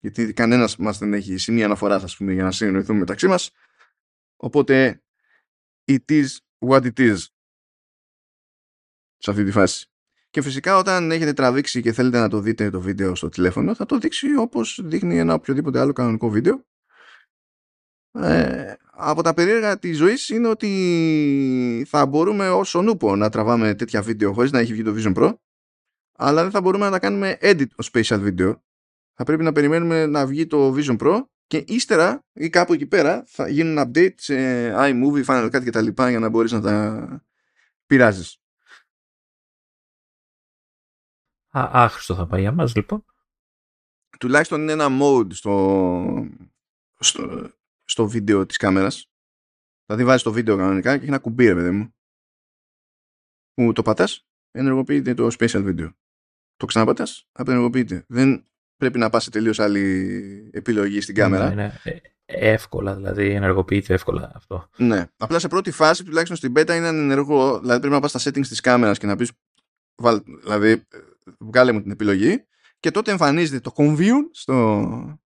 γιατί 0.00 0.32
κανένας 0.32 0.76
μας 0.76 0.98
δεν 0.98 1.12
έχει 1.14 1.36
σημεία 1.36 1.64
αναφοράς 1.64 2.02
ας 2.02 2.16
πούμε, 2.16 2.32
για 2.32 2.42
να 2.42 2.50
συνεννοηθούμε 2.50 2.98
μεταξύ 2.98 3.26
μας. 3.26 3.50
Οπότε 4.36 5.02
it 5.84 6.04
is 6.08 6.26
what 6.58 6.82
it 6.82 6.98
is 6.98 7.33
σε 9.24 9.30
αυτή 9.30 9.44
τη 9.44 9.50
φάση. 9.50 9.86
Και 10.30 10.42
φυσικά 10.42 10.76
όταν 10.76 11.10
έχετε 11.10 11.32
τραβήξει 11.32 11.82
και 11.82 11.92
θέλετε 11.92 12.18
να 12.18 12.28
το 12.28 12.40
δείτε 12.40 12.70
το 12.70 12.80
βίντεο 12.80 13.14
στο 13.14 13.28
τηλέφωνο 13.28 13.74
θα 13.74 13.86
το 13.86 13.98
δείξει 13.98 14.36
όπως 14.36 14.80
δείχνει 14.84 15.18
ένα 15.18 15.34
οποιοδήποτε 15.34 15.80
άλλο 15.80 15.92
κανονικό 15.92 16.28
βίντεο. 16.30 16.64
Ε, 18.12 18.72
από 18.92 19.22
τα 19.22 19.34
περίεργα 19.34 19.78
της 19.78 19.96
ζωής 19.96 20.28
είναι 20.28 20.48
ότι 20.48 21.86
θα 21.88 22.06
μπορούμε 22.06 22.48
όσο 22.48 22.82
νούπο 22.82 23.16
να 23.16 23.30
τραβάμε 23.30 23.74
τέτοια 23.74 24.02
βίντεο 24.02 24.32
χωρίς 24.32 24.50
να 24.50 24.58
έχει 24.58 24.72
βγει 24.72 24.82
το 24.82 24.94
Vision 24.96 25.14
Pro 25.14 25.34
αλλά 26.16 26.42
δεν 26.42 26.50
θα 26.50 26.60
μπορούμε 26.60 26.84
να 26.84 26.90
τα 26.90 26.98
κάνουμε 26.98 27.38
edit 27.40 27.68
ως 27.76 27.90
spatial 27.92 28.24
video. 28.26 28.54
Θα 29.14 29.24
πρέπει 29.24 29.42
να 29.42 29.52
περιμένουμε 29.52 30.06
να 30.06 30.26
βγει 30.26 30.46
το 30.46 30.74
Vision 30.76 30.96
Pro 30.96 31.22
και 31.46 31.64
ύστερα 31.66 32.24
ή 32.32 32.48
κάπου 32.48 32.72
εκεί 32.72 32.86
πέρα 32.86 33.24
θα 33.26 33.48
γίνουν 33.48 33.84
update 33.86 34.14
σε 34.16 34.34
iMovie, 34.74 35.24
Final 35.24 35.50
Cut 35.54 35.62
και 35.64 35.70
τα 35.70 35.80
λοιπά 35.80 36.10
για 36.10 36.18
να 36.18 36.28
μπορείς 36.28 36.52
να 36.52 36.60
τα 36.60 37.06
πειράζεις. 37.86 38.43
Α, 41.58 41.70
άχρηστο 41.72 42.14
θα 42.14 42.26
πάει 42.26 42.40
για 42.40 42.52
μας 42.52 42.74
λοιπόν. 42.74 43.04
Τουλάχιστον 44.18 44.60
είναι 44.60 44.72
ένα 44.72 44.88
mode 45.00 45.32
στο, 45.32 46.28
στο, 46.98 47.50
στο 47.84 48.08
βίντεο 48.08 48.46
της 48.46 48.56
κάμερας. 48.56 49.10
Δηλαδή 49.86 50.04
βάζεις 50.04 50.22
το 50.22 50.32
βίντεο 50.32 50.56
κανονικά 50.56 50.92
και 50.92 51.00
έχει 51.00 51.08
ένα 51.08 51.18
κουμπί 51.18 51.46
ρε 51.46 51.54
παιδί 51.54 51.70
μου. 51.70 51.94
Που 53.54 53.72
το 53.72 53.82
πατάς, 53.82 54.26
ενεργοποιείται 54.50 55.14
το 55.14 55.28
special 55.38 55.66
video. 55.66 55.92
Το 56.56 56.66
ξαναπατάς, 56.66 57.28
απενεργοποιείται. 57.32 58.04
Δεν 58.08 58.44
πρέπει 58.76 58.98
να 58.98 59.10
πας 59.10 59.22
σε 59.22 59.30
τελείως 59.30 59.58
άλλη 59.58 60.50
επιλογή 60.52 61.00
στην 61.00 61.14
κάμερα. 61.14 61.52
Είναι 61.52 61.80
εύκολα, 62.24 62.94
δηλαδή 62.94 63.30
ενεργοποιείται 63.30 63.94
εύκολα 63.94 64.32
αυτό. 64.34 64.68
Ναι. 64.76 65.06
Απλά 65.16 65.38
σε 65.38 65.48
πρώτη 65.48 65.70
φάση, 65.70 66.04
τουλάχιστον 66.04 66.36
στην 66.36 66.52
beta, 66.56 66.76
είναι 66.76 66.86
ανενεργό. 66.86 67.58
Δηλαδή 67.60 67.78
πρέπει 67.80 67.94
να 67.94 68.00
πας 68.00 68.10
στα 68.10 68.30
settings 68.30 68.46
της 68.46 68.60
κάμερας 68.60 68.98
και 68.98 69.06
να 69.06 69.16
πεις, 69.16 69.32
δηλαδή, 70.42 70.86
βγάλε 71.38 71.72
μου 71.72 71.82
την 71.82 71.90
επιλογή 71.90 72.46
και 72.80 72.90
τότε 72.90 73.10
εμφανίζεται 73.10 73.60
το 73.60 73.72
conview 73.76 74.14
στο, 74.30 75.20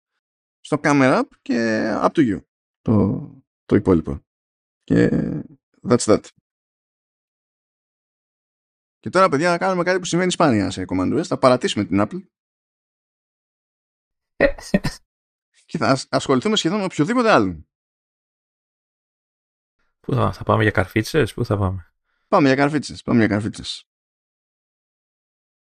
στο 0.59 0.79
camera 0.83 1.21
και 1.41 1.83
up 2.03 2.09
to 2.11 2.33
you 2.33 2.39
το, 2.81 3.29
το 3.65 3.75
υπόλοιπο. 3.75 4.25
Και 4.83 5.09
that's 5.89 5.97
that. 5.97 6.23
Και 8.99 9.09
τώρα, 9.09 9.29
παιδιά, 9.29 9.49
να 9.49 9.57
κάνουμε 9.57 9.83
κάτι 9.83 9.99
που 9.99 10.05
σημαίνει 10.05 10.31
σπάνια 10.31 10.71
σε 10.71 10.85
Command 10.87 11.21
Θα 11.23 11.37
παρατήσουμε 11.37 11.85
την 11.85 11.97
Apple 12.01 12.21
και 15.65 15.77
θα 15.77 15.99
ασχοληθούμε 16.09 16.55
σχεδόν 16.55 16.77
με 16.77 16.83
οποιοδήποτε 16.83 17.31
άλλο. 17.31 17.65
Πού 19.99 20.13
θα, 20.13 20.31
θα 20.31 20.43
πάμε 20.43 20.63
για 20.63 20.71
καρφίτσες, 20.71 21.33
πού 21.33 21.45
θα 21.45 21.57
πάμε; 21.57 21.93
Πάμε 22.27 22.47
για 22.47 22.55
καρφίτσες, 22.55 23.01
πάμε 23.03 23.19
για 23.19 23.27
καρφίτσες. 23.27 23.89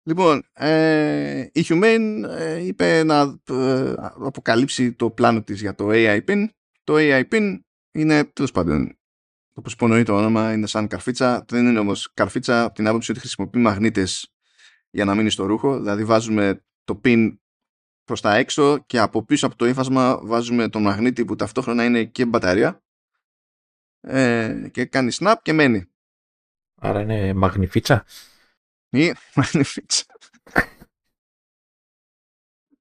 Λοιπόν, 0.08 0.44
ε, 0.54 1.48
η 1.52 1.66
Humane 1.70 2.24
ε, 2.28 2.66
είπε 2.66 3.04
να 3.04 3.40
ε, 3.50 3.94
αποκαλύψει 4.00 4.94
το 4.94 5.12
πλάνο 5.12 5.44
της 5.44 5.62
για 5.62 5.76
το 5.76 5.88
AI 5.90 6.20
PIN. 6.28 6.46
Το 6.84 6.94
AI 6.98 7.24
PIN 7.32 7.60
είναι, 7.92 8.24
τέλος 8.24 8.52
πάντων, 8.52 8.98
όπως 9.54 9.74
υπονοεί 9.74 10.04
το 10.04 10.16
όνομα, 10.18 10.54
είναι 10.54 10.68
σαν 10.68 10.88
καρφίτσα. 10.88 11.46
Δεν 11.48 11.66
είναι 11.68 11.80
όμως 11.80 12.14
καρφίτσα 12.14 12.64
από 12.64 12.76
την 12.76 12.88
άποψη 12.88 13.12
ότι 13.12 13.20
χρησιμοποιεί 13.20 13.60
μαγνήτες 13.60 14.34
για 14.90 15.06
να 15.06 15.16
μείνει 15.16 15.30
στο 15.30 15.46
ρούχο. 15.46 15.78
Δηλαδή 15.80 16.04
βάζουμε 16.04 16.66
το 16.84 17.02
PIN 17.04 17.38
προς 18.04 18.22
τα 18.22 18.36
έξω 18.36 18.78
και 18.78 19.00
από 19.00 19.24
πίσω 19.24 19.46
από 19.46 19.56
το 19.56 19.66
ύφασμα 19.66 20.20
βάζουμε 20.24 20.70
το 20.70 20.80
μαγνήτη 20.80 21.26
που 21.26 21.36
ταυτόχρονα 21.36 21.84
είναι 21.84 22.04
και 22.04 22.26
μπαταρία 22.26 22.84
ε, 24.02 24.70
και 24.72 24.86
κάνει 24.86 25.12
snap 25.20 25.36
και 25.42 25.54
μένει. 25.54 25.86
Άρα 26.76 27.02
είναι 27.02 27.34
μαγνηφίτσα; 27.34 28.06
Ή 28.96 29.14
μαγνηφίτσα. 29.36 30.06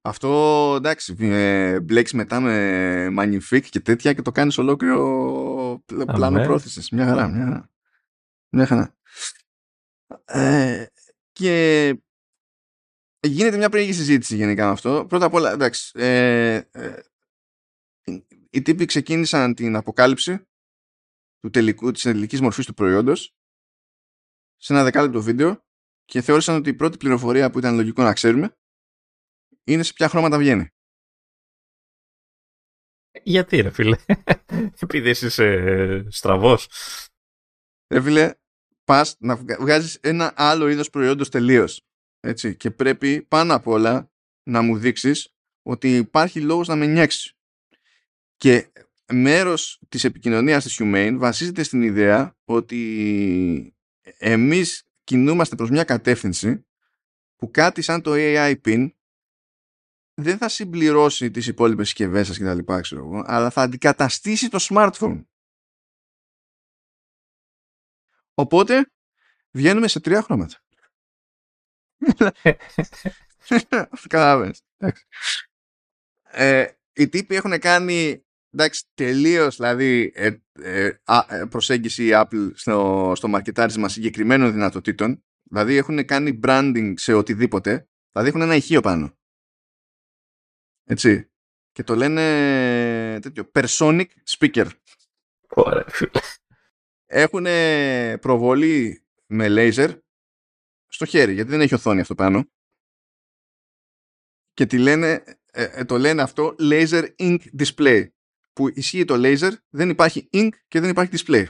Αυτό 0.00 0.74
εντάξει, 0.76 1.16
ε, 1.18 1.80
μπλέξει 1.80 2.16
μετά 2.16 2.40
με 2.40 3.14
Magnific 3.18 3.62
και 3.70 3.80
τέτοια 3.80 4.12
και 4.12 4.22
το 4.22 4.32
κάνεις 4.32 4.58
ολόκληρο 4.58 5.82
πλάνο 5.86 6.38
ναι. 6.38 6.44
πρόθεσης. 6.44 6.90
Μια 6.90 7.06
χαρά, 7.06 7.28
μια 7.28 7.44
χαρά. 7.44 7.70
Μια 8.48 8.66
χαρά. 8.66 8.94
Ε, 10.24 10.86
και 11.32 11.94
γίνεται 13.20 13.56
μια 13.56 13.68
περίεργη 13.68 13.96
συζήτηση 13.96 14.36
γενικά 14.36 14.64
με 14.66 14.72
αυτό. 14.72 15.06
Πρώτα 15.08 15.26
απ' 15.26 15.34
όλα, 15.34 15.52
εντάξει, 15.52 15.92
ε, 15.94 16.54
ε, 16.70 17.02
οι 18.50 18.62
τύποι 18.62 18.84
ξεκίνησαν 18.84 19.54
την 19.54 19.76
αποκάλυψη 19.76 20.46
του 21.40 21.50
τελικού, 21.50 21.92
της 21.92 22.02
τελικής 22.02 22.40
μορφής 22.40 22.66
του 22.66 22.74
προϊόντος 22.74 23.34
σε 24.56 24.72
ένα 24.72 24.82
δεκάλεπτο 24.82 25.22
βίντεο 25.22 25.63
και 26.04 26.20
θεώρησαν 26.20 26.56
ότι 26.56 26.68
η 26.68 26.74
πρώτη 26.74 26.96
πληροφορία 26.96 27.50
που 27.50 27.58
ήταν 27.58 27.74
λογικό 27.74 28.02
να 28.02 28.12
ξέρουμε 28.12 28.56
είναι 29.64 29.82
σε 29.82 29.92
ποια 29.92 30.08
χρώματα 30.08 30.38
βγαίνει. 30.38 30.68
Γιατί 33.22 33.60
ρε 33.60 33.70
φίλε, 33.70 33.96
επειδή 34.82 35.10
είσαι 35.10 35.44
ε, 35.44 36.04
στραβός. 36.10 36.68
Ρε 37.88 38.00
φίλε, 38.00 38.34
πας 38.84 39.16
να 39.18 39.36
βγάζεις 39.36 39.98
ένα 40.02 40.32
άλλο 40.36 40.68
είδος 40.68 40.90
προϊόντος 40.90 41.28
τελείως. 41.28 41.86
Έτσι, 42.20 42.56
και 42.56 42.70
πρέπει 42.70 43.22
πάνω 43.22 43.54
απ' 43.54 43.66
όλα 43.66 44.10
να 44.42 44.62
μου 44.62 44.78
δείξεις 44.78 45.34
ότι 45.62 45.96
υπάρχει 45.96 46.40
λόγος 46.40 46.68
να 46.68 46.76
με 46.76 46.86
νιάξει. 46.86 47.36
Και 48.36 48.72
μέρος 49.12 49.80
της 49.88 50.04
επικοινωνίας 50.04 50.64
της 50.64 50.80
Humane 50.80 51.14
βασίζεται 51.18 51.62
στην 51.62 51.82
ιδέα 51.82 52.36
ότι 52.44 53.76
εμείς 54.18 54.82
κινούμαστε 55.04 55.56
προς 55.56 55.70
μια 55.70 55.84
κατεύθυνση 55.84 56.66
που 57.36 57.50
κάτι 57.50 57.82
σαν 57.82 58.02
το 58.02 58.10
AI 58.14 58.54
PIN 58.64 58.90
δεν 60.14 60.38
θα 60.38 60.48
συμπληρώσει 60.48 61.30
τις 61.30 61.46
υπόλοιπες 61.46 61.86
συσκευές 61.86 62.26
σας 62.26 62.38
και 62.38 62.44
τα 62.44 62.54
λοιπά, 62.54 62.80
ξέρω 62.80 63.04
εγώ, 63.04 63.22
αλλά 63.26 63.50
θα 63.50 63.62
αντικαταστήσει 63.62 64.48
το 64.48 64.58
smartphone. 64.60 65.24
Οπότε 68.34 68.92
βγαίνουμε 69.50 69.88
σε 69.88 70.00
τρία 70.00 70.22
χρώματα. 70.22 70.58
Καταλαβαίνεις. 74.08 74.62
Ε, 76.22 76.72
οι 76.92 77.08
τύποι 77.08 77.34
έχουν 77.34 77.58
κάνει 77.58 78.24
εντάξει, 78.54 78.84
τελείως 78.94 79.56
δηλαδή 79.56 80.12
ε, 80.14 80.30
ε, 80.52 80.90
ε, 81.28 81.44
προσέγγιση 81.50 82.10
Apple 82.12 82.50
στο, 82.54 83.12
στο 83.16 83.28
μαρκετάρισμα 83.28 83.88
συγκεκριμένων 83.88 84.52
δυνατοτήτων. 84.52 85.24
Δηλαδή 85.42 85.76
έχουν 85.76 86.04
κάνει 86.04 86.40
branding 86.42 86.92
σε 86.96 87.12
οτιδήποτε. 87.12 87.88
Δηλαδή 88.12 88.30
έχουν 88.30 88.40
ένα 88.40 88.54
ηχείο 88.54 88.80
πάνω. 88.80 89.18
Έτσι. 90.84 91.28
Και 91.72 91.82
το 91.82 91.94
λένε 91.94 92.20
τέτοιο, 93.20 93.50
Personic 93.54 94.06
Speaker. 94.38 94.66
Ωραία. 95.48 95.84
Έχουν 97.06 97.46
προβολή 98.20 99.04
με 99.26 99.46
laser 99.48 99.98
στο 100.86 101.04
χέρι, 101.04 101.32
γιατί 101.32 101.50
δεν 101.50 101.60
έχει 101.60 101.74
οθόνη 101.74 102.00
αυτό 102.00 102.14
πάνω. 102.14 102.48
Και 104.52 104.66
τη 104.66 104.78
λένε, 104.78 105.24
ε, 105.52 105.84
το 105.84 105.98
λένε 105.98 106.22
αυτό 106.22 106.54
laser 106.58 107.14
ink 107.18 107.38
display. 107.58 108.08
Που 108.54 108.68
ισχύει 108.74 109.04
το 109.04 109.14
laser, 109.18 109.52
δεν 109.70 109.88
υπάρχει 109.88 110.28
ink 110.32 110.48
και 110.68 110.80
δεν 110.80 110.90
υπάρχει 110.90 111.12
display. 111.16 111.44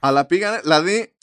Αλλά 0.00 0.26
πήγανε, 0.26 0.60
δηλαδή, 0.60 1.14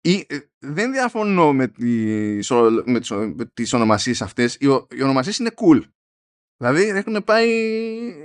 ή, 0.00 0.26
ε, 0.28 0.38
δεν 0.58 0.92
διαφωνώ 0.92 1.52
με 1.52 1.68
τις, 1.68 2.50
με 2.84 3.00
τις, 3.00 3.10
με 3.10 3.50
τις 3.54 3.72
ονομασίες 3.72 4.22
αυτές. 4.22 4.54
Οι, 4.54 4.66
οι 4.90 5.02
ονομασίες 5.02 5.38
είναι 5.38 5.50
cool. 5.56 5.82
Δηλαδή 6.56 6.88
έχουν 6.88 7.24
πάει. 7.24 7.50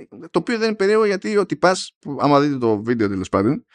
Το 0.08 0.38
οποίο 0.38 0.58
δεν 0.58 0.66
είναι 0.66 0.76
περίεργο 0.76 1.04
γιατί 1.04 1.36
ο 1.36 1.46
τυπάς, 1.46 1.96
άμα 2.18 2.40
δείτε 2.40 2.58
το 2.58 2.82
βίντεο 2.82 3.08
τέλος 3.08 3.28
πάντων, 3.28 3.66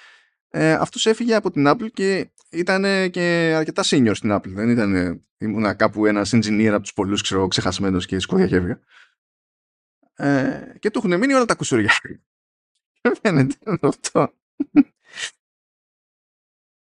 ε, 0.49 0.73
αυτός 0.73 1.05
έφυγε 1.05 1.35
από 1.35 1.51
την 1.51 1.65
Apple 1.67 1.91
και 1.93 2.31
ήταν 2.49 3.09
και 3.09 3.53
αρκετά 3.55 3.83
senior 3.85 4.11
στην 4.13 4.31
Apple. 4.33 4.49
Δεν 4.49 4.69
ήταν. 4.69 5.23
Ήμουν 5.37 5.75
κάπου 5.75 6.05
ένας 6.05 6.33
engineer 6.33 6.69
από 6.71 6.81
τους 6.81 6.93
πολλούς, 6.93 7.21
ξέρω, 7.21 7.47
ξεχασμένος 7.47 8.05
και 8.05 8.19
σκούδια 8.19 8.47
χέρια. 8.47 8.79
Ε, 10.15 10.75
και 10.79 10.91
του 10.91 10.97
έχουν 10.97 11.19
μείνει 11.19 11.33
όλα 11.33 11.45
τα 11.45 11.55
κουσουριά. 11.55 11.93
Δεν 13.01 13.15
φαίνεται 13.21 13.77
αυτό. 13.81 14.33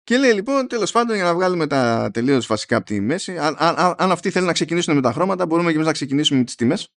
Και 0.04 0.16
λέει 0.16 0.32
λοιπόν, 0.32 0.68
τέλος 0.68 0.92
πάντων, 0.92 1.16
για 1.16 1.24
να 1.24 1.34
βγάλουμε 1.34 1.66
τα 1.66 2.10
τελείως 2.12 2.46
βασικά 2.46 2.76
από 2.76 2.86
τη 2.86 3.00
μέση, 3.00 3.38
αν, 3.38 3.56
αν, 3.58 3.94
αν 3.98 4.10
αυτοί 4.10 4.30
θέλουν 4.30 4.46
να 4.46 4.52
ξεκινήσουν 4.52 4.94
με 4.94 5.00
τα 5.00 5.12
χρώματα, 5.12 5.46
μπορούμε 5.46 5.68
και 5.68 5.74
εμείς 5.74 5.86
να 5.86 5.92
ξεκινήσουμε 5.92 6.38
με 6.38 6.44
τις 6.44 6.54
τιμές. 6.54 6.94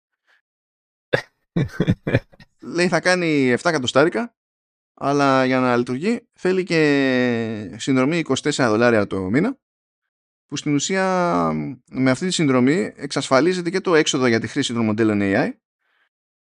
λέει 2.74 2.88
θα 2.88 3.00
κάνει 3.00 3.54
7 3.54 3.64
εκατοστάρικα, 3.64 4.34
αλλά 4.94 5.44
για 5.44 5.60
να 5.60 5.76
λειτουργεί 5.76 6.28
θέλει 6.32 6.62
και 6.62 7.74
συνδρομή 7.76 8.24
24 8.28 8.50
δολάρια 8.52 9.06
το 9.06 9.20
μήνα, 9.20 9.58
που 10.46 10.56
στην 10.56 10.74
ουσία 10.74 11.04
με 11.90 12.10
αυτή 12.10 12.26
τη 12.26 12.32
συνδρομή 12.32 12.92
εξασφαλίζεται 12.96 13.70
και 13.70 13.80
το 13.80 13.94
έξοδο 13.94 14.26
για 14.26 14.40
τη 14.40 14.46
χρήση 14.46 14.72
των 14.72 14.84
μοντέλων 14.84 15.18
AI. 15.22 15.52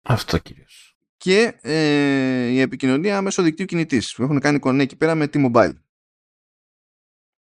Αυτό 0.09 0.37
κυρίως. 0.37 0.97
Και 1.17 1.57
ε, 1.61 2.47
η 2.47 2.59
επικοινωνία 2.59 3.21
μέσω 3.21 3.41
δικτύου 3.43 3.65
κινητής 3.65 4.15
που 4.15 4.23
έχουν 4.23 4.39
κάνει 4.39 4.59
κονέ 4.59 4.83
εκεί 4.83 4.95
πέρα 4.95 5.15
με 5.15 5.25
T-Mobile. 5.33 5.73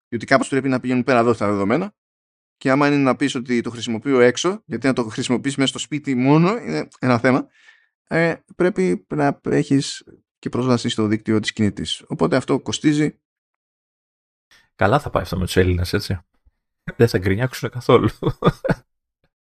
Διότι 0.08 0.26
κάπως 0.26 0.48
πρέπει 0.48 0.68
να 0.68 0.80
πηγαίνουν 0.80 1.04
πέρα 1.04 1.18
εδώ 1.18 1.34
τα 1.34 1.46
δεδομένα. 1.46 1.94
Και 2.56 2.70
άμα 2.70 2.86
είναι 2.86 2.96
να 2.96 3.16
πεις 3.16 3.34
ότι 3.34 3.60
το 3.60 3.70
χρησιμοποιώ 3.70 4.20
έξω, 4.20 4.62
γιατί 4.64 4.86
να 4.86 4.92
το 4.92 5.04
χρησιμοποιήσει 5.04 5.54
μέσα 5.58 5.70
στο 5.70 5.78
σπίτι 5.78 6.14
μόνο 6.14 6.56
είναι 6.56 6.88
ένα 6.98 7.18
θέμα, 7.18 7.48
ε, 8.08 8.34
πρέπει 8.56 9.06
να 9.08 9.40
έχεις 9.42 10.04
και 10.38 10.48
πρόσβαση 10.48 10.88
στο 10.88 11.06
δίκτυο 11.06 11.40
της 11.40 11.52
κινητής. 11.52 12.04
Οπότε 12.06 12.36
αυτό 12.36 12.60
κοστίζει. 12.60 13.20
Καλά 14.74 15.00
θα 15.00 15.10
πάει 15.10 15.22
αυτό 15.22 15.38
με 15.38 15.44
τους 15.44 15.56
Έλληνες, 15.56 15.92
έτσι. 15.92 16.20
Δεν 16.96 17.08
θα 17.08 17.18
γκρινιάξουν 17.18 17.70
καθόλου. 17.70 18.08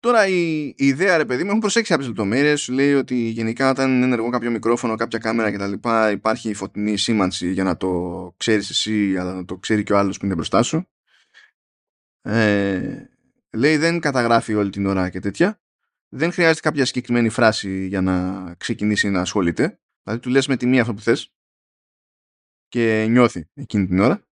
Τώρα 0.06 0.28
η, 0.28 0.66
η 0.68 0.76
ιδέα, 0.78 1.18
ρε 1.18 1.26
παιδί 1.26 1.42
μου, 1.42 1.48
έχουν 1.48 1.60
προσέξει 1.60 1.92
κάποιες 1.92 2.08
λεπτομέρειες. 2.08 2.62
Σου 2.62 2.74
λέει 2.74 2.94
ότι 2.94 3.16
γενικά 3.16 3.70
όταν 3.70 3.96
είναι 3.96 4.06
ενεργό 4.06 4.30
κάποιο 4.30 4.52
μικρόφωνο, 4.52 4.96
κάποια 4.96 5.20
κάμερα 5.20 5.52
κτλ., 5.52 5.90
υπάρχει 6.12 6.54
φωτεινή 6.54 6.98
σήμανση 6.98 7.52
για 7.52 7.64
να 7.64 7.78
το 7.78 8.34
ξέρεις 8.38 8.70
εσύ, 8.70 9.18
αλλά 9.18 9.34
να 9.34 9.46
το 9.46 9.58
ξέρει 9.58 9.84
και 9.84 9.94
ο 9.94 9.98
άλλος 9.98 10.18
που 10.18 10.26
είναι 10.26 10.34
μπροστά 10.34 10.64
σου. 10.64 10.88
Ε, 12.22 13.10
λέει 13.52 13.78
δεν 13.78 14.00
καταγράφει 14.00 14.56
όλη 14.56 14.70
την 14.70 14.86
ώρα 14.86 15.10
και 15.10 15.20
τέτοια. 15.20 15.62
Δεν 16.10 16.32
χρειάζεται 16.32 16.60
κάποια 16.60 16.86
συγκεκριμένη 16.86 17.30
φράση 17.30 17.86
για 17.86 18.02
να 18.02 18.54
ξεκινήσει 18.58 19.10
να 19.10 19.22
ασχολείται. 19.22 19.80
Δηλαδή 20.04 20.22
του 20.22 20.30
λες 20.30 20.48
με 20.48 20.58
τη 20.58 20.66
μία 20.66 20.82
αυτό 20.82 20.94
που 20.94 21.02
θες 21.02 21.34
και 22.68 23.06
νιώθει 23.10 23.50
εκείνη 23.54 23.88
την 23.88 24.00
ώρα. 24.00 24.28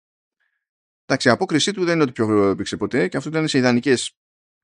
Εντάξει, 1.05 1.29
η 1.29 1.31
απόκρισή 1.31 1.73
του 1.73 1.85
δεν 1.85 1.95
είναι 1.95 2.03
ότι 2.03 2.13
πιο 2.13 2.27
γρήγορα 2.27 2.51
έπαιξε 2.51 2.77
ποτέ 2.77 3.09
και 3.09 3.17
αυτό 3.17 3.29
ήταν 3.29 3.49
σε 3.49 3.59
ιδανικές 3.59 4.17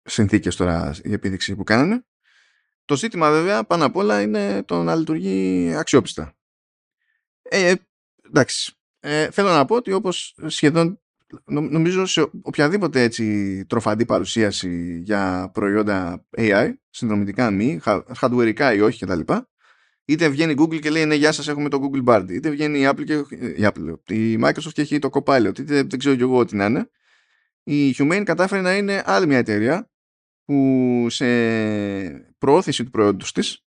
συνθήκες 0.09 0.57
τώρα 0.57 0.95
η 1.03 1.13
επίδειξη 1.13 1.57
που 1.57 1.65
κάνανε. 1.65 2.05
Το 2.85 2.97
ζήτημα 2.97 3.31
βέβαια 3.31 3.65
πάνω 3.65 3.85
απ' 3.85 3.97
όλα 3.97 4.21
είναι 4.21 4.63
το 4.63 4.83
να 4.83 4.95
λειτουργεί 4.95 5.73
αξιόπιστα. 5.77 6.37
Ε, 7.43 7.75
εντάξει. 8.27 8.73
Ε, 9.01 9.31
θέλω 9.31 9.49
να 9.49 9.65
πω 9.65 9.75
ότι 9.75 9.93
όπως 9.93 10.35
σχεδόν 10.47 11.01
νομίζω 11.45 12.07
σε 12.07 12.31
οποιαδήποτε 12.43 13.03
έτσι 13.03 13.65
τροφαντή 13.67 14.05
παρουσίαση 14.05 15.01
για 15.05 15.51
προϊόντα 15.53 16.27
AI, 16.37 16.73
συνδρομητικά 16.91 17.51
μη, 17.51 17.81
hardwareικά 18.21 18.75
ή 18.75 18.81
όχι 18.81 19.07
κτλ. 19.07 19.33
Είτε 20.05 20.29
βγαίνει 20.29 20.53
η 20.53 20.57
Google 20.59 20.81
και 20.81 20.91
λέει 20.91 21.05
ναι 21.05 21.15
γεια 21.15 21.33
σας 21.33 21.49
έχουμε 21.49 21.69
το 21.69 21.81
Google 21.83 22.05
Bard, 22.05 22.27
είτε 22.31 22.51
βγαίνει 22.51 22.79
η 22.81 22.89
Apple 22.89 23.05
και 23.05 23.15
η, 23.37 23.61
Apple, 23.61 24.13
η 24.13 24.39
Microsoft 24.43 24.73
και 24.73 24.83
έχει 24.83 24.99
το 24.99 25.09
Copilot, 25.13 25.59
είτε 25.59 25.83
δεν 25.83 25.99
ξέρω 25.99 26.15
και 26.15 26.23
εγώ 26.23 26.45
τι 26.45 26.57
να 26.57 26.65
είναι. 26.65 26.91
Η 27.63 27.95
Humane 27.99 28.23
κατάφερε 28.25 28.61
να 28.61 28.77
είναι 28.77 29.03
άλλη 29.07 29.27
μια 29.27 29.39
εταιρεία 29.39 29.91
που 30.49 31.07
σε 31.11 31.27
προώθηση 32.39 32.85
του 32.85 32.91
προϊόντος 32.91 33.33
της, 33.33 33.65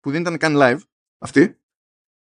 που 0.00 0.10
δεν 0.10 0.20
ήταν 0.20 0.38
καν 0.38 0.54
live 0.56 0.80
αυτή, 1.18 1.60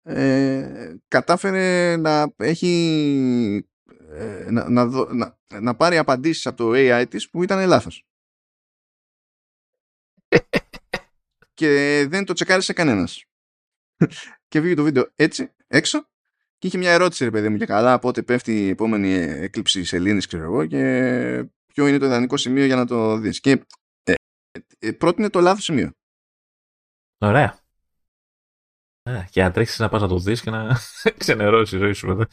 ε, 0.01 0.95
κατάφερε 1.07 1.95
να 1.95 2.33
έχει 2.37 3.67
ε, 4.09 4.51
να, 4.51 4.69
να, 4.69 4.85
να, 5.13 5.37
να, 5.61 5.75
πάρει 5.75 5.97
απαντήσεις 5.97 6.45
από 6.45 6.57
το 6.57 6.71
AI 6.73 7.05
της 7.09 7.29
που 7.29 7.43
ήταν 7.43 7.67
λάθος. 7.67 8.05
και 11.53 12.05
δεν 12.09 12.25
το 12.25 12.33
τσεκάρισε 12.33 12.73
κανένας. 12.73 13.25
και 14.47 14.59
βγήκε 14.59 14.75
το 14.75 14.83
βίντεο 14.83 15.11
έτσι, 15.15 15.51
έξω 15.67 16.09
και 16.57 16.67
είχε 16.67 16.77
μια 16.77 16.91
ερώτηση 16.91 17.23
ρε 17.23 17.31
παιδί 17.31 17.49
μου 17.49 17.57
και 17.57 17.65
καλά 17.65 17.99
πότε 17.99 18.21
πέφτει 18.21 18.65
η 18.65 18.69
επόμενη 18.69 19.13
έκλειψη 19.13 19.83
σελήνης 19.83 20.27
ξέρω 20.27 20.43
εγώ 20.43 20.65
και 20.65 20.83
ποιο 21.75 21.87
είναι 21.87 21.97
το 21.97 22.05
ιδανικό 22.05 22.37
σημείο 22.37 22.65
για 22.65 22.75
να 22.75 22.85
το 22.85 23.17
δεις. 23.17 23.39
Και 23.39 23.49
ε, 23.49 23.53
ε, 23.53 23.63
πρότεινε 24.97 25.29
το 25.29 25.39
λάθος 25.39 25.63
σημείο. 25.63 25.91
Ωραία. 27.17 27.59
Ε, 29.03 29.25
και 29.29 29.41
να 29.41 29.51
τρέξει 29.51 29.81
να 29.81 29.89
πας 29.89 30.01
να 30.01 30.07
το 30.07 30.19
δεις 30.19 30.41
και 30.41 30.49
να 30.49 30.77
ξενερώσεις 31.17 31.73
η 31.73 31.77
ζωή 31.77 31.93
σου 31.93 32.07
μετά. 32.07 32.27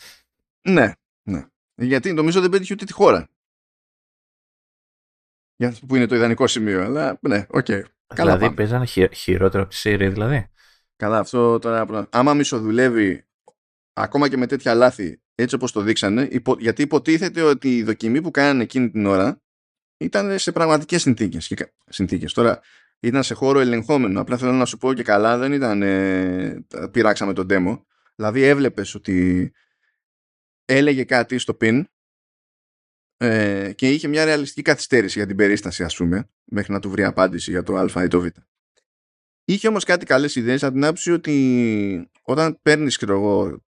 Ναι, 0.68 0.92
ναι. 1.22 1.46
Γιατί 1.74 2.12
νομίζω 2.12 2.40
δεν 2.40 2.50
πέτυχε 2.50 2.72
ούτε 2.72 2.84
τη 2.84 2.92
χώρα. 2.92 3.28
Για 5.56 5.74
που 5.86 5.96
είναι 5.96 6.06
το 6.06 6.14
ιδανικό 6.14 6.46
σημείο. 6.46 6.84
Αλλά 6.84 7.18
ναι, 7.20 7.46
ok. 7.48 7.64
Okay. 7.68 7.82
Καλά 8.14 8.36
δηλαδή 8.36 8.54
παίζανε 8.54 8.86
χειρότερο 9.12 9.62
από 9.62 9.72
τη 9.72 9.80
Siri, 9.82 10.08
δηλαδή. 10.12 10.50
Καλά, 10.96 11.18
αυτό 11.18 11.58
τώρα. 11.58 12.08
Άμα 12.10 12.34
μισοδουλεύει 12.34 13.26
ακόμα 13.92 14.28
και 14.28 14.36
με 14.36 14.46
τέτοια 14.46 14.74
λάθη, 14.74 15.22
έτσι 15.34 15.54
όπως 15.54 15.72
το 15.72 15.80
δείξανε, 15.80 16.28
υπο, 16.30 16.56
γιατί 16.58 16.82
υποτίθεται 16.82 17.42
ότι 17.42 17.76
η 17.76 17.82
δοκιμή 17.82 18.22
που 18.22 18.30
κάνανε 18.30 18.62
εκείνη 18.62 18.90
την 18.90 19.06
ώρα 19.06 19.41
ήταν 20.03 20.38
σε 20.38 20.53
πραγματικές 20.53 21.03
συνθήκες. 21.03 21.53
συνθήκες. 21.86 22.32
Τώρα 22.32 22.61
ήταν 23.00 23.22
σε 23.22 23.34
χώρο 23.34 23.61
ελεγχόμενο. 23.61 24.20
Απλά 24.20 24.36
θέλω 24.36 24.53
να 24.53 24.64
σου 24.64 24.78
πω 24.78 24.94
και 24.94 25.03
καλά, 25.03 25.38
δεν 25.38 25.53
ήταν. 25.53 25.82
Ε, 25.82 26.64
πειράξαμε 26.90 27.32
τον 27.32 27.46
demo. 27.50 27.82
Δηλαδή 28.14 28.42
έβλεπες 28.42 28.94
ότι 28.94 29.50
έλεγε 30.64 31.05
κάτι 31.05 31.38
στο 31.38 31.57
pin 31.61 31.82
ε, 33.16 33.72
και 33.72 33.90
είχε 33.90 34.09
μια 34.09 34.24
ρεαλιστική 34.24 34.62
καθυστέρηση 34.62 35.18
για 35.18 35.26
την 35.26 35.36
περίσταση 35.36 35.84
ας 35.84 35.96
πούμε 35.96 36.30
μέχρι 36.44 36.72
να 36.72 36.80
του 36.80 36.90
βρει 36.90 37.05
απάντηση 37.05 37.50
για 37.50 37.62
το 37.62 37.76
α 37.76 38.05
ή 38.05 38.09
το 38.09 38.20
β. 38.20 38.26
Είχε 39.44 39.68
όμως 39.68 39.84
κάτι 39.84 40.07
καλές 40.07 40.34
ιδέες 40.34 40.62
από 40.62 40.72
την 40.72 40.84
άποψη 40.84 41.12
ότι 41.12 42.11
όταν 42.22 42.59
παίρνεις 42.62 42.98
το, 42.98 43.61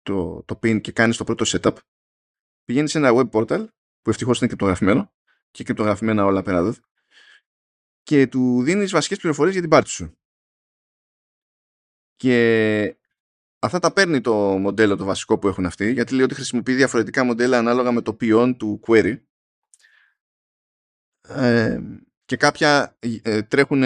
το 0.45 0.59
pin 0.63 0.81
και 0.81 0.93
κάνεις 0.93 1.17
το 1.17 1.25
πρώτο 1.25 1.45
setup 1.49 1.77
πηγαίνεις 2.65 2.91
σε 2.91 2.99
ένα 2.99 3.11
web 3.15 3.31
portal 3.31 3.67
που 4.03 4.11
ευτυχώς 4.11 4.39
είναι 4.39 4.49
κρυπτογραφημένο 4.49 5.14
και 5.55 5.65
κρυπτογραφημένα 5.65 6.25
όλα 6.25 6.43
πέρα 6.43 6.59
εδώ 6.59 6.75
και 8.03 8.27
του 8.27 8.63
δίνεις 8.63 8.91
βασικές 8.91 9.19
πληροφορίες 9.19 9.53
για 9.53 9.63
την 9.63 9.71
πάρτι 9.71 9.91
σου. 9.91 10.19
Και 12.17 12.97
αυτά 13.59 13.79
τα 13.79 13.93
παίρνει 13.93 14.21
το 14.21 14.35
μοντέλο 14.35 14.97
το 14.97 15.05
βασικό 15.05 15.39
που 15.39 15.49
έχουν 15.49 15.67
αυτοί, 15.67 15.93
γιατί 15.93 16.15
λέει 16.15 16.25
ότι 16.25 16.35
χρησιμοποιεί 16.35 16.75
διαφορετικά 16.75 17.25
μοντέλα 17.25 17.59
ανάλογα 17.59 17.93
με 17.93 18.03
το 18.03 18.15
ποιόν 18.15 18.57
του 18.57 18.81
query. 18.87 19.17
Ε, 21.29 21.81
και 22.25 22.37
κάποια 22.37 22.99
ε, 23.23 23.43
τρέχουν 23.43 23.83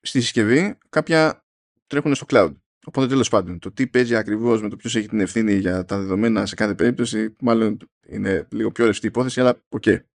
στη 0.00 0.20
συσκευή, 0.20 0.78
κάποια 0.88 1.44
τρέχουν 1.86 2.14
στο 2.14 2.26
cloud. 2.28 2.56
Οπότε 2.84 3.06
τέλος 3.06 3.28
πάντων, 3.28 3.58
το 3.58 3.72
τι 3.72 3.86
παίζει 3.86 4.16
ακριβώς 4.16 4.62
με 4.62 4.68
το 4.68 4.76
ποιος 4.76 4.96
έχει 4.96 5.08
την 5.08 5.20
ευθύνη 5.20 5.54
για 5.54 5.84
τα 5.84 5.98
δεδομένα 5.98 6.46
σε 6.46 6.54
κάθε 6.54 6.74
περίπτωση, 6.74 7.36
μάλλον 7.40 7.78
είναι 8.06 8.48
λίγο 8.50 8.72
πιο 8.72 8.84
ρευστή 8.84 9.06
υπόθεση, 9.06 9.40
αλλά 9.40 9.62
ok. 9.68 9.82
Okay. 9.86 10.11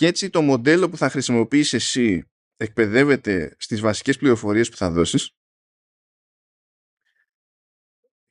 Και 0.00 0.06
έτσι 0.06 0.30
το 0.30 0.42
μοντέλο 0.42 0.88
που 0.88 0.96
θα 0.96 1.10
χρησιμοποιήσει 1.10 1.76
εσύ 1.76 2.30
εκπαιδεύεται 2.56 3.56
στις 3.58 3.80
βασικές 3.80 4.16
πληροφορίες 4.16 4.68
που 4.68 4.76
θα 4.76 4.90
δώσεις 4.90 5.30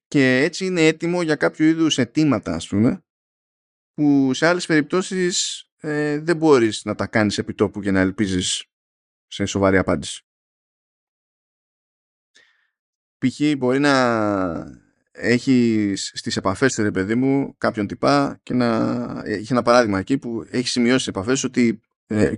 και 0.07 0.37
έτσι 0.37 0.65
είναι 0.65 0.87
έτοιμο 0.87 1.21
για 1.21 1.35
κάποιο 1.35 1.65
είδους 1.65 1.97
αιτήματα 1.97 2.55
ας 2.55 2.67
πούμε 2.67 3.03
που 3.93 4.33
σε 4.33 4.45
άλλες 4.47 4.65
περιπτώσεις 4.65 5.63
ε, 5.77 6.19
δεν 6.19 6.37
μπορείς 6.37 6.83
να 6.85 6.95
τα 6.95 7.07
κάνεις 7.07 7.37
επί 7.37 7.53
τόπου 7.53 7.81
για 7.81 7.91
να 7.91 7.99
ελπίζεις 7.99 8.65
σε 9.27 9.45
σοβαρή 9.45 9.77
απάντηση. 9.77 10.23
Π.χ. 13.17 13.57
μπορεί 13.57 13.79
να 13.79 14.88
έχει 15.21 15.93
στις 15.95 16.37
επαφές 16.37 16.75
ρε 16.75 16.91
παιδί 16.91 17.15
μου 17.15 17.55
κάποιον 17.57 17.87
τυπά 17.87 18.39
και 18.43 18.53
να 18.53 18.67
έχει 19.25 19.53
ένα 19.53 19.61
παράδειγμα 19.61 19.99
εκεί 19.99 20.17
που 20.17 20.45
έχει 20.49 20.67
σημειώσει 20.67 20.99
στις 20.99 21.07
επαφές 21.07 21.43
ότι 21.43 21.81
ε, 22.05 22.33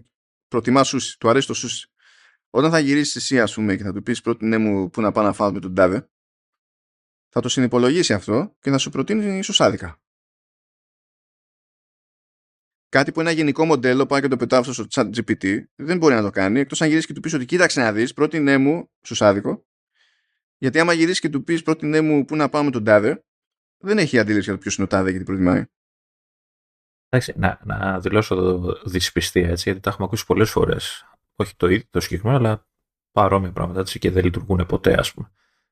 προτιμάς 0.47 0.88
σούσι, 0.88 1.17
του 1.19 1.29
αρέσει 1.29 1.47
το 1.47 1.53
σούσι. 1.53 1.88
Όταν 2.49 2.71
θα 2.71 2.79
γυρίσεις 2.79 3.15
εσύ 3.15 3.39
ας 3.39 3.53
πούμε 3.53 3.75
και 3.75 3.84
θα 3.84 3.93
του 3.93 4.03
πεις 4.03 4.21
πρότεινέ 4.21 4.57
μου 4.57 4.89
που 4.89 5.01
να 5.01 5.11
πάω 5.11 5.23
να 5.23 5.34
φάω 5.34 5.51
με 5.51 5.59
τον 5.59 5.75
τάδε 5.75 6.09
θα 7.34 7.41
το 7.41 7.49
συνυπολογίσει 7.49 8.13
αυτό 8.13 8.55
και 8.59 8.69
θα 8.69 8.77
σου 8.77 8.89
προτείνει 8.89 9.38
ίσως 9.38 9.61
άδικα. 9.61 10.01
Κάτι 12.89 13.11
που 13.11 13.19
ένα 13.19 13.32
γενικό 13.32 13.65
μοντέλο 13.65 14.05
πάει 14.05 14.21
και 14.21 14.27
το 14.27 14.38
πετάω 14.38 14.63
στο 14.63 14.86
chat 14.89 15.09
GPT 15.15 15.63
δεν 15.75 15.97
μπορεί 15.97 16.13
να 16.13 16.21
το 16.21 16.29
κάνει 16.29 16.59
εκτός 16.59 16.82
αν 16.82 16.88
γυρίσεις 16.88 17.07
και 17.07 17.13
του 17.13 17.21
πεις 17.21 17.34
ότι 17.34 17.45
κοίταξε 17.45 17.82
να 17.82 17.93
δεις 17.93 18.13
πρότεινέ 18.13 18.57
μου 18.57 18.91
σου 19.05 19.25
άδικο 19.25 19.65
γιατί 20.62 20.80
άμα 20.80 20.93
γυρίσεις 20.93 21.20
και 21.20 21.30
του 21.30 21.43
πεις 21.43 21.64
πρότεινέ 21.64 22.01
μου 22.01 22.26
πού 22.26 22.36
να 22.36 22.49
πάμε 22.49 22.66
με 22.66 22.72
τον 22.72 22.84
τάδε 22.84 23.24
δεν 23.78 23.97
έχει 23.97 24.20
αντίληψη 24.20 24.45
για 24.45 24.53
το 24.53 24.59
ποιος 24.59 24.76
είναι 24.76 24.86
ο 24.86 24.89
τάδε 24.89 25.09
γιατί 25.09 25.26
προτιμάει. 25.26 25.66
Εντάξει, 27.09 27.34
να, 27.38 27.59
να 27.64 27.99
δηλώσω 27.99 28.36
το 28.36 28.82
δυσπιστία 28.86 29.49
έτσι, 29.49 29.64
γιατί 29.66 29.80
τα 29.80 29.89
έχουμε 29.89 30.05
ακούσει 30.05 30.26
πολλές 30.26 30.49
φορές. 30.49 31.05
Όχι 31.36 31.55
το 31.55 31.68
ίδιο 31.68 31.88
το 31.89 31.99
συγκεκριμένο, 31.99 32.38
αλλά 32.38 32.68
παρόμοια 33.12 33.51
πράγματα 33.51 33.80
έτσι, 33.80 33.99
και 33.99 34.12
δεν 34.12 34.24
λειτουργούν 34.24 34.66
ποτέ, 34.66 34.93
ας 34.99 35.14
πούμε 35.14 35.32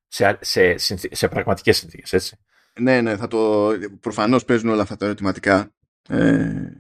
σε, 0.10 0.38
σε, 0.78 1.16
σε 1.16 1.28
πραγματικές 1.28 1.78
συνθήκες, 1.78 2.14
έτσι. 2.14 2.38
Ναι, 2.80 3.02
ναι, 3.02 3.18
θα 3.18 3.28
το, 3.28 3.72
προφανώς 4.00 4.46
παίζουν 4.46 4.70
όλα 4.70 4.82
αυτά 4.82 4.96
τα 4.98 5.06
ερωτηματικά. 5.06 5.74
Ε, 6.10 6.72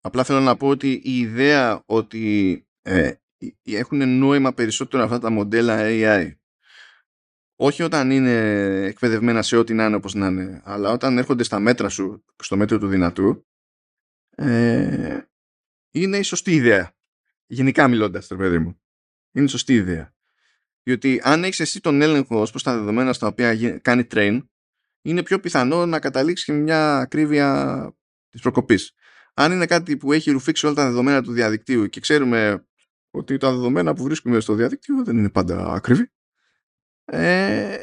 απλά 0.00 0.24
θέλω 0.24 0.40
να 0.40 0.56
πω 0.56 0.68
ότι 0.68 1.00
η 1.04 1.18
ιδέα 1.18 1.82
ότι 1.86 2.66
ε, 2.82 3.12
έχουν 3.62 4.18
νόημα 4.18 4.52
περισσότερο 4.52 5.02
αυτά 5.02 5.18
τα 5.18 5.30
μοντέλα 5.30 5.78
AI 5.80 6.32
όχι 7.64 7.82
όταν 7.82 8.10
είναι 8.10 8.32
εκπαιδευμένα 8.84 9.42
σε 9.42 9.56
ό,τι 9.56 9.74
να 9.74 9.86
είναι 9.86 9.96
όπως 9.96 10.14
να 10.14 10.26
είναι, 10.26 10.60
αλλά 10.64 10.90
όταν 10.90 11.18
έρχονται 11.18 11.42
στα 11.42 11.58
μέτρα 11.58 11.88
σου, 11.88 12.24
στο 12.42 12.56
μέτρο 12.56 12.78
του 12.78 12.88
δυνατού, 12.88 13.46
ε, 14.30 15.20
είναι 15.90 16.16
η 16.18 16.22
σωστή 16.22 16.54
ιδέα. 16.54 16.96
Γενικά 17.46 17.88
μιλώντας, 17.88 18.26
το 18.26 18.36
παιδί 18.36 18.58
μου. 18.58 18.80
Είναι 19.32 19.44
η 19.44 19.48
σωστή 19.48 19.74
ιδέα. 19.74 20.14
Διότι 20.82 21.20
αν 21.24 21.44
έχεις 21.44 21.60
εσύ 21.60 21.80
τον 21.80 22.02
έλεγχο 22.02 22.40
ως 22.40 22.50
προς 22.50 22.62
τα 22.62 22.78
δεδομένα 22.78 23.12
στα 23.12 23.26
οποία 23.26 23.78
κάνει 23.78 24.06
train, 24.10 24.40
είναι 25.02 25.22
πιο 25.22 25.40
πιθανό 25.40 25.86
να 25.86 25.98
καταλήξεις 25.98 26.46
με 26.46 26.54
μια 26.54 26.96
ακρίβεια 26.96 27.90
της 28.28 28.40
προκοπής. 28.40 28.94
Αν 29.34 29.52
είναι 29.52 29.66
κάτι 29.66 29.96
που 29.96 30.12
έχει 30.12 30.30
ρουφήξει 30.30 30.66
όλα 30.66 30.74
τα 30.74 30.84
δεδομένα 30.84 31.22
του 31.22 31.32
διαδικτύου 31.32 31.88
και 31.88 32.00
ξέρουμε 32.00 32.66
ότι 33.10 33.36
τα 33.36 33.50
δεδομένα 33.50 33.94
που 33.94 34.02
βρίσκουμε 34.02 34.40
στο 34.40 34.54
διαδίκτυο 34.54 35.04
δεν 35.04 35.18
είναι 35.18 35.30
πάντα 35.30 35.72
ακριβή, 35.72 36.10
ε, 37.12 37.78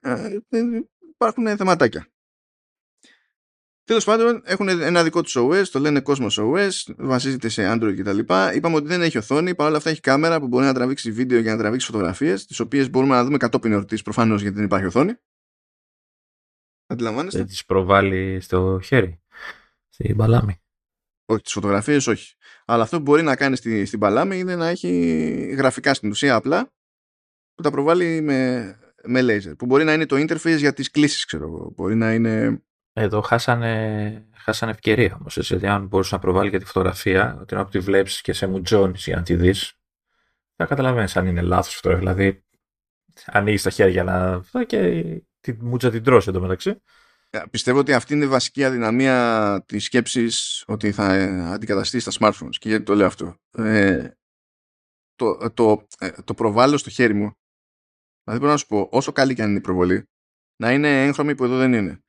ε, 0.00 0.40
υπάρχουν 1.08 1.56
θεματάκια. 1.56 2.08
Τέλος 3.84 4.04
πάντων, 4.04 4.42
έχουν 4.44 4.68
ένα 4.68 5.02
δικό 5.02 5.22
τους 5.22 5.36
OS, 5.38 5.64
το 5.70 5.78
λένε 5.78 6.02
Cosmos 6.06 6.30
OS, 6.30 6.70
βασίζεται 6.96 7.48
σε 7.48 7.72
Android 7.72 7.94
κτλ. 7.98 8.18
Είπαμε 8.54 8.74
ότι 8.74 8.86
δεν 8.86 9.02
έχει 9.02 9.18
οθόνη, 9.18 9.54
παρόλα 9.54 9.76
αυτά 9.76 9.90
έχει 9.90 10.00
κάμερα 10.00 10.40
που 10.40 10.46
μπορεί 10.46 10.64
να 10.64 10.74
τραβήξει 10.74 11.12
βίντεο 11.12 11.40
για 11.40 11.52
να 11.52 11.58
τραβήξει 11.58 11.86
φωτογραφίες, 11.86 12.46
τις 12.46 12.60
οποίες 12.60 12.90
μπορούμε 12.90 13.14
να 13.14 13.24
δούμε 13.24 13.36
κατόπιν 13.36 13.72
εορτής 13.72 14.02
προφανώς 14.02 14.40
γιατί 14.40 14.56
δεν 14.56 14.64
υπάρχει 14.64 14.86
οθόνη. 14.86 15.12
Αντιλαμβάνεστε. 16.86 17.38
Δεν 17.38 17.46
τις 17.46 17.64
προβάλλει 17.64 18.40
στο 18.40 18.80
χέρι, 18.84 19.22
στην 19.88 20.16
παλάμη. 20.16 20.60
Όχι, 21.24 21.42
τις 21.42 21.52
φωτογραφίες 21.52 22.06
όχι. 22.06 22.34
Αλλά 22.64 22.82
αυτό 22.82 22.96
που 22.96 23.02
μπορεί 23.02 23.22
να 23.22 23.36
κάνει 23.36 23.56
στη, 23.56 23.84
στην 23.84 23.98
παλάμη 23.98 24.38
είναι 24.38 24.56
να 24.56 24.66
έχει 24.66 25.54
γραφικά 25.56 25.94
στην 25.94 26.10
ουσία 26.10 26.34
απλά 26.34 26.75
που 27.56 27.62
τα 27.62 27.70
προβάλλει 27.70 28.20
με, 28.20 28.70
με 29.04 29.20
laser. 29.20 29.56
Που 29.58 29.66
μπορεί 29.66 29.84
να 29.84 29.92
είναι 29.92 30.06
το 30.06 30.16
interface 30.16 30.56
για 30.56 30.72
τις 30.72 30.90
κλήσεις, 30.90 31.24
ξέρω 31.24 31.44
εγώ. 31.44 31.72
Μπορεί 31.76 31.94
να 31.94 32.14
είναι 32.14 32.62
εδώ 32.92 33.20
χάσανε, 33.20 34.26
χάσανε 34.34 34.72
ευκαιρία 34.72 35.16
όμως. 35.20 35.36
Γιατί 35.36 35.66
αν 35.66 35.86
μπορούσε 35.86 36.14
να 36.14 36.20
προβάλλει 36.20 36.50
και 36.50 36.58
τη 36.58 36.64
φωτογραφία, 36.64 37.38
ότι 37.40 37.54
να 37.54 37.66
τη 37.66 37.78
βλέπεις 37.78 38.20
και 38.20 38.32
σε 38.32 38.46
μουτζόνι 38.46 38.94
για 38.96 39.16
να 39.16 39.22
τη 39.22 39.36
δεις, 39.36 39.72
θα 40.56 40.64
καταλαβαίνεις 40.66 41.16
αν 41.16 41.26
είναι 41.26 41.40
λάθος 41.40 41.74
αυτό. 41.74 41.96
Δηλαδή, 41.96 42.44
ανοίγεις 43.26 43.62
τα 43.62 43.70
χέρια 43.70 44.04
να. 44.04 44.42
και 44.64 45.02
τη 45.40 45.52
μουτζα 45.52 45.90
την 45.90 46.02
τρώσει 46.02 46.28
εντωμεταξύ. 46.28 46.82
Ε, 47.30 47.42
πιστεύω 47.50 47.78
ότι 47.78 47.92
αυτή 47.92 48.14
είναι 48.14 48.24
η 48.24 48.28
βασική 48.28 48.64
αδυναμία 48.64 49.64
της 49.66 49.84
σκέψης 49.84 50.64
ότι 50.66 50.92
θα 50.92 51.06
αντικαταστήσει 51.52 52.04
τα 52.04 52.12
smartphones. 52.20 52.56
Και 52.58 52.68
γιατί 52.68 52.84
το 52.84 52.94
λέω 52.94 53.06
αυτό. 53.06 53.36
Ε, 53.50 54.10
το, 55.14 55.50
το, 55.54 55.86
ε, 55.98 56.10
το 56.24 56.34
προβάλλω 56.34 56.76
στο 56.76 56.90
χέρι 56.90 57.14
μου. 57.14 57.36
Δηλαδή, 58.26 58.44
μπορώ 58.44 58.52
να 58.52 58.56
σου 58.56 58.66
πω, 58.66 58.88
όσο 58.92 59.12
καλή 59.12 59.34
και 59.34 59.42
αν 59.42 59.48
είναι 59.48 59.58
η 59.58 59.60
προβολή, 59.60 60.08
να 60.56 60.72
είναι 60.72 61.04
έγχρωμη 61.04 61.34
που 61.34 61.44
εδώ 61.44 61.56
δεν 61.56 61.72
είναι 61.72 62.00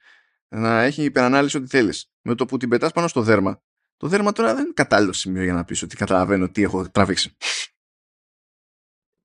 να 0.49 0.81
έχει 0.81 1.03
υπερανάλυση 1.03 1.57
ό,τι 1.57 1.67
θέλεις. 1.67 2.11
Με 2.21 2.35
το 2.35 2.45
που 2.45 2.57
την 2.57 2.69
πετάς 2.69 2.91
πάνω 2.91 3.07
στο 3.07 3.21
δέρμα, 3.21 3.61
το 3.97 4.07
δέρμα 4.07 4.31
τώρα 4.31 4.53
δεν 4.53 4.63
είναι 4.63 4.73
κατάλληλο 4.73 5.13
σημείο 5.13 5.43
για 5.43 5.53
να 5.53 5.65
πεις 5.65 5.81
ότι 5.81 5.95
καταλαβαίνω 5.95 6.49
τι 6.49 6.63
έχω 6.63 6.89
τραβήξει. 6.89 7.35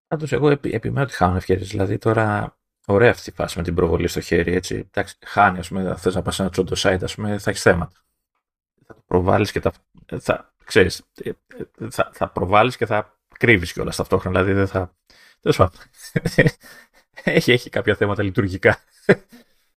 Πάντως, 0.06 0.32
εγώ 0.32 0.50
επι, 0.50 0.70
επιμένω 0.72 1.06
ότι 1.06 1.14
χάνω 1.14 1.36
ευκαιρίες. 1.36 1.68
Δηλαδή, 1.68 1.98
τώρα 1.98 2.58
ωραία 2.86 3.10
αυτή 3.10 3.30
η 3.30 3.32
φάση 3.32 3.58
με 3.58 3.64
την 3.64 3.74
προβολή 3.74 4.08
στο 4.08 4.20
χέρι. 4.20 4.54
Έτσι. 4.54 4.74
Εντάξει, 4.74 5.16
χάνει, 5.26 5.58
ας 5.58 5.68
πούμε, 5.68 5.96
θες 5.96 6.14
να 6.14 6.22
πας 6.22 6.34
σε 6.34 6.42
ένα 6.42 6.50
τσόντο 6.50 6.74
site, 6.76 7.02
ας 7.02 7.14
πούμε, 7.14 7.38
θα 7.38 7.50
έχεις 7.50 7.62
θέματα. 7.62 8.04
Θα 8.86 8.94
το 8.94 9.02
προβάλλεις 9.06 9.52
και 9.52 9.60
θα. 9.60 9.72
θα 10.20 10.54
ξέρεις, 10.64 11.02
θα, 11.90 12.10
θα 12.12 12.30
προβάλλεις 12.30 12.76
και 12.76 12.86
θα 12.86 13.20
κρύβεις 13.38 13.72
κιόλας 13.72 13.96
ταυτόχρονα. 13.96 14.42
Δηλαδή, 14.42 14.58
δεν 14.58 14.68
θα. 14.68 14.96
Τέλος 15.42 15.56
πάντων. 15.56 15.80
έχει, 17.24 17.52
έχει 17.52 17.70
κάποια 17.70 17.94
θέματα 17.94 18.22
λειτουργικά. 18.22 18.78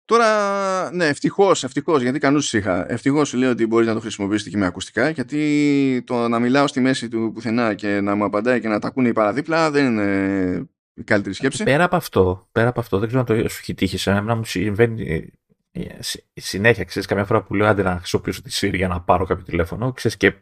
Τώρα, 0.05 0.91
ναι, 0.91 1.05
ευτυχώς, 1.05 1.63
ευτυχώς, 1.63 2.01
γιατί 2.01 2.20
κανούς 2.20 2.53
είχα. 2.53 2.91
Ευτυχώς 2.91 3.28
σου 3.28 3.38
λέω 3.38 3.49
ότι 3.49 3.68
μπορείς 3.68 3.88
να 3.88 3.93
το 3.93 3.99
χρησιμοποιήσετε 3.99 4.49
και 4.49 4.57
με 4.57 4.66
ακουστικά, 4.66 5.09
γιατί 5.09 6.03
το 6.05 6.28
να 6.28 6.39
μιλάω 6.39 6.68
στη 6.68 6.80
μέση 6.80 7.07
του 7.07 7.32
πουθενά 7.34 7.74
και 7.74 8.01
να 8.01 8.16
μου 8.16 8.24
απαντάει 8.24 8.59
και 8.59 8.68
να 8.68 8.80
τα 8.80 8.88
ακούνε 8.88 9.07
οι 9.07 9.13
παραδίπλα 9.13 9.72
δεν 9.72 9.86
είναι 9.86 10.68
η 10.93 11.03
καλύτερη 11.03 11.36
σκέψη. 11.36 11.63
Πέρα 11.63 11.84
από 11.84 11.95
αυτό, 11.95 12.47
πέρα 12.51 12.70
από 12.70 12.80
αυτό 12.80 12.97
δεν 12.99 13.07
ξέρω 13.07 13.24
αν 13.28 13.43
το 13.43 13.49
σου 13.49 13.59
έχει 13.61 13.74
τύχει 13.74 13.97
σε 13.97 14.11
να 14.11 14.36
μου 14.36 14.43
συμβαίνει 14.43 15.32
ε, 15.72 15.99
συνέχεια. 16.34 16.84
Ξέρεις, 16.84 17.07
καμιά 17.07 17.26
φορά 17.26 17.43
που 17.43 17.53
λέω 17.53 17.68
άντε 17.68 17.84
να 17.84 17.97
χρησιμοποιήσω 17.97 18.41
τη 18.41 18.49
Siri 18.53 18.76
για 18.76 18.88
να 18.88 19.01
πάρω 19.01 19.26
κάποιο 19.26 19.43
τηλέφωνο, 19.43 19.91
ξέρεις 19.91 20.18
και 20.18 20.34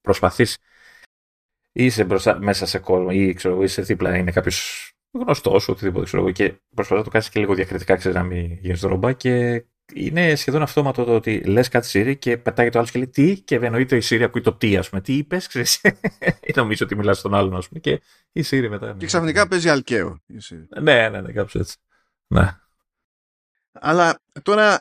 προσπαθείς. 0.00 0.58
Είσαι 1.72 2.04
μπροστά, 2.04 2.38
μέσα 2.40 2.66
σε 2.66 2.78
κόσμο 2.78 3.08
ή 3.10 3.32
ξέρω, 3.32 3.62
είσαι 3.62 3.82
δίπλα, 3.82 4.16
είναι 4.16 4.30
κάποιος 4.30 4.90
γνωστός, 5.10 5.68
οτιδήποτε 5.68 6.04
ξέρω 6.04 6.22
εγώ, 6.22 6.32
και 6.32 6.54
προσπαθεί 6.74 7.00
να 7.00 7.04
το 7.04 7.10
κάνεις 7.10 7.28
και 7.28 7.40
λίγο 7.40 7.54
διακριτικά, 7.54 7.96
ξέρεις 7.96 8.16
να 8.16 8.22
μην 8.22 8.52
γίνεις 8.52 8.80
δρόμπα. 8.80 9.12
Και 9.12 9.64
είναι 9.94 10.34
σχεδόν 10.34 10.62
αυτόματο 10.62 11.04
το 11.04 11.14
ότι 11.14 11.40
λες 11.40 11.68
κάτι 11.68 11.88
Siri 11.92 12.18
και 12.18 12.38
πετάει 12.38 12.68
το 12.68 12.78
άλλο 12.78 12.88
και 12.90 12.98
λέει 12.98 13.08
τι, 13.08 13.40
και 13.40 13.54
εννοείται 13.54 13.96
η 13.96 14.02
Siri 14.04 14.22
ακούει 14.22 14.40
το 14.40 14.52
τι, 14.54 14.76
ας 14.76 14.88
πούμε. 14.88 15.00
Τι 15.00 15.16
είπες, 15.16 15.46
ξέρεις. 15.46 15.80
ή 16.48 16.52
νομίζω 16.54 16.84
ότι 16.84 16.96
μιλάς 16.96 17.18
στον 17.18 17.34
άλλον, 17.34 17.56
ας 17.56 17.68
πούμε. 17.68 17.80
Και 17.80 18.00
η 18.32 18.44
Siri 18.50 18.68
μετά. 18.68 18.94
Και 18.98 19.06
ξαφνικά 19.06 19.48
παίζει 19.48 19.68
αλκαίο. 19.68 20.22
Ναι, 20.80 21.08
ναι, 21.08 21.20
ναι, 21.20 21.32
κάπως 21.32 21.54
έτσι. 21.54 21.76
Ναι. 22.26 22.56
Αλλά 23.72 24.20
τώρα 24.42 24.80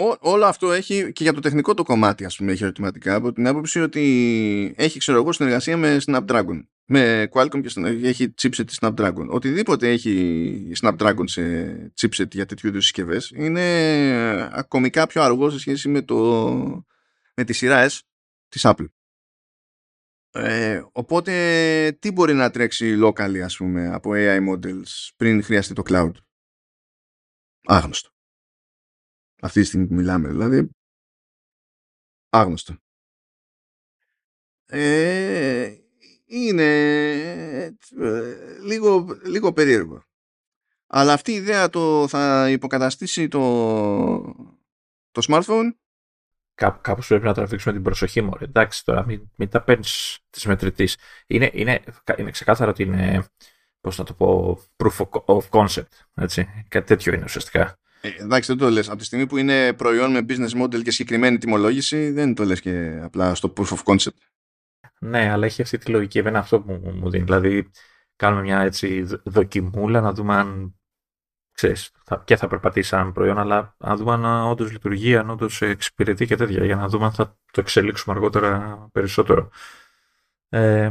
Ό, 0.00 0.16
όλο 0.20 0.44
αυτό 0.44 0.72
έχει 0.72 1.12
και 1.12 1.22
για 1.22 1.32
το 1.32 1.40
τεχνικό 1.40 1.74
το 1.74 1.82
κομμάτι, 1.82 2.24
ας 2.24 2.36
πούμε, 2.36 2.52
έχει 2.52 2.62
ερωτηματικά 2.62 3.14
από 3.14 3.32
την 3.32 3.46
άποψη 3.46 3.80
ότι 3.80 4.74
έχει, 4.76 4.98
ξέρω 4.98 5.18
εγώ, 5.18 5.32
συνεργασία 5.32 5.76
με 5.76 5.98
Snapdragon. 6.06 6.66
Με 6.84 7.28
Qualcomm 7.32 7.60
και 7.62 8.08
έχει 8.08 8.34
chipset 8.42 8.66
τη 8.66 8.74
Snapdragon. 8.80 9.26
Οτιδήποτε 9.28 9.90
έχει 9.90 10.72
Snapdragon 10.80 11.24
σε 11.24 11.42
chipset 12.00 12.30
για 12.30 12.46
τέτοιου 12.46 12.68
είδους 12.68 12.84
συσκευές 12.84 13.32
είναι 13.34 14.48
ακομικά 14.52 15.06
πιο 15.06 15.22
αργό 15.22 15.50
σε 15.50 15.58
σχέση 15.58 15.88
με, 15.88 16.02
το, 16.02 16.16
με 17.34 17.44
τη 17.44 17.52
σειρά 17.52 17.88
S 17.88 17.98
της 18.48 18.62
Apple. 18.64 18.86
Ε, 20.30 20.82
οπότε 20.92 21.96
τι 22.00 22.12
μπορεί 22.12 22.34
να 22.34 22.50
τρέξει 22.50 22.98
locally 23.02 23.38
ας 23.38 23.56
πούμε 23.56 23.88
από 23.88 24.10
AI 24.14 24.48
models 24.48 25.10
πριν 25.16 25.42
χρειαστεί 25.42 25.72
το 25.72 25.82
cloud; 25.86 26.12
Άγνωστο. 27.66 28.10
Αυτή 29.40 29.60
τη 29.60 29.66
στιγμή 29.66 29.86
που 29.86 29.94
μιλάμε 29.94 30.28
δηλαδή. 30.28 30.70
Άγνωστο. 32.28 32.76
Ε, 34.66 35.74
είναι 36.24 36.64
ε, 37.98 38.58
λίγο, 38.62 39.18
λίγο 39.24 39.52
περίεργο. 39.52 40.02
Αλλά 40.86 41.12
αυτή 41.12 41.32
η 41.32 41.34
ιδέα 41.34 41.68
το 41.68 42.08
θα 42.08 42.50
υποκαταστήσει 42.50 43.28
το, 43.28 43.40
το 45.10 45.22
smartphone. 45.28 45.70
Κάπου, 46.54 46.80
κάπως 46.82 47.06
πρέπει 47.06 47.24
να 47.24 47.34
τραβήξουμε 47.34 47.74
την 47.74 47.82
προσοχή 47.82 48.22
μου. 48.22 48.32
Εντάξει 48.40 48.84
τώρα, 48.84 49.04
μην, 49.04 49.30
μην 49.34 49.48
τα 49.48 49.62
παίρνεις 49.62 50.18
τη 50.30 50.48
μετρητής. 50.48 50.96
Είναι, 51.26 51.50
είναι, 51.52 51.82
είναι 52.16 52.30
ξεκάθαρο 52.30 52.70
ότι 52.70 52.82
είναι, 52.82 53.26
πώς 53.80 53.98
να 53.98 54.04
το 54.04 54.14
πω, 54.14 54.58
proof 54.76 55.08
of 55.24 55.48
concept. 55.48 55.88
Έτσι. 56.14 56.64
Κάτι 56.68 56.86
τέτοιο 56.86 57.14
είναι 57.14 57.24
ουσιαστικά. 57.24 57.77
Ε, 58.00 58.08
εντάξει, 58.18 58.52
δεν 58.52 58.66
το 58.66 58.70
λες. 58.70 58.88
Από 58.88 58.98
τη 58.98 59.04
στιγμή 59.04 59.26
που 59.26 59.36
είναι 59.36 59.72
προϊόν 59.72 60.10
με 60.10 60.24
business 60.28 60.62
model 60.62 60.82
και 60.82 60.90
συγκεκριμένη 60.90 61.38
τιμολόγηση, 61.38 62.10
δεν 62.10 62.34
το 62.34 62.44
λες 62.44 62.60
και 62.60 63.00
απλά 63.02 63.34
στο 63.34 63.52
proof 63.56 63.66
of 63.66 63.94
concept. 63.94 64.18
Ναι, 65.00 65.30
αλλά 65.30 65.46
έχει 65.46 65.62
αυτή 65.62 65.78
τη 65.78 65.90
λογική. 65.90 66.18
Εμένα 66.18 66.38
αυτό 66.38 66.60
που 66.60 66.72
μου 66.94 67.10
δίνει. 67.10 67.24
Δηλαδή, 67.24 67.70
κάνουμε 68.16 68.42
μια 68.42 68.60
έτσι 68.60 69.06
δοκιμούλα 69.24 70.00
να 70.00 70.12
δούμε 70.12 70.34
αν 70.34 70.78
ξέρεις, 71.52 71.90
θα, 72.04 72.22
και 72.26 72.36
θα 72.36 72.46
περπατήσει 72.46 72.88
σαν 72.88 73.12
προϊόν, 73.12 73.38
αλλά 73.38 73.74
να 73.78 73.96
δούμε 73.96 74.12
αν 74.12 74.24
όντως 74.24 74.72
λειτουργεί, 74.72 75.16
αν 75.16 75.30
όντως 75.30 75.62
εξυπηρετεί 75.62 76.26
και 76.26 76.36
τέτοια, 76.36 76.64
για 76.64 76.76
να 76.76 76.88
δούμε 76.88 77.04
αν 77.04 77.12
θα 77.12 77.38
το 77.52 77.60
εξελίξουμε 77.60 78.14
αργότερα 78.16 78.88
περισσότερο. 78.92 79.50
Ε, 80.48 80.90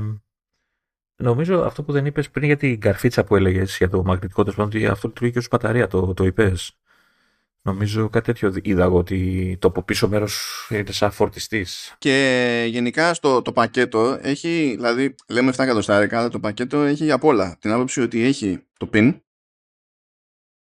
νομίζω 1.16 1.62
αυτό 1.62 1.84
που 1.84 1.92
δεν 1.92 2.06
είπες 2.06 2.30
πριν 2.30 2.46
για 2.46 2.58
την 2.58 2.80
καρφίτσα 2.80 3.24
που 3.24 3.36
έλεγες 3.36 3.78
για 3.78 3.90
το 3.90 4.04
μαγνητικό 4.04 4.44
τέλος 4.44 4.60
ότι 4.60 4.88
αυτό 4.88 5.08
λειτουργεί 5.08 5.32
και 5.32 5.40
ως 5.40 5.48
μπαταρία, 5.48 5.88
το, 5.88 6.14
το 6.14 6.26
είπες. 6.26 6.78
Νομίζω 7.68 8.10
κάτι 8.10 8.26
τέτοιο 8.26 8.54
είδα 8.64 8.84
εγώ 8.84 8.98
ότι 8.98 9.58
το 9.62 9.68
από 9.68 9.84
πίσω 9.84 10.08
μέρος 10.08 10.68
είναι 10.72 10.92
σαν 10.92 11.12
φορτιστής. 11.12 11.96
Και 11.98 12.66
γενικά 12.70 13.14
στο 13.14 13.42
το 13.42 13.52
πακέτο 13.52 14.20
έχει, 14.22 14.74
δηλαδή 14.76 15.16
λέμε 15.28 15.52
7 15.56 15.64
εκατοστάρικα, 15.64 16.20
αλλά 16.20 16.30
το 16.30 16.40
πακέτο 16.40 16.78
έχει 16.82 17.12
απ' 17.12 17.24
όλα. 17.24 17.58
Την 17.60 17.72
άποψη 17.72 18.02
ότι 18.02 18.24
έχει 18.24 18.60
το 18.78 18.90
pin, 18.94 19.20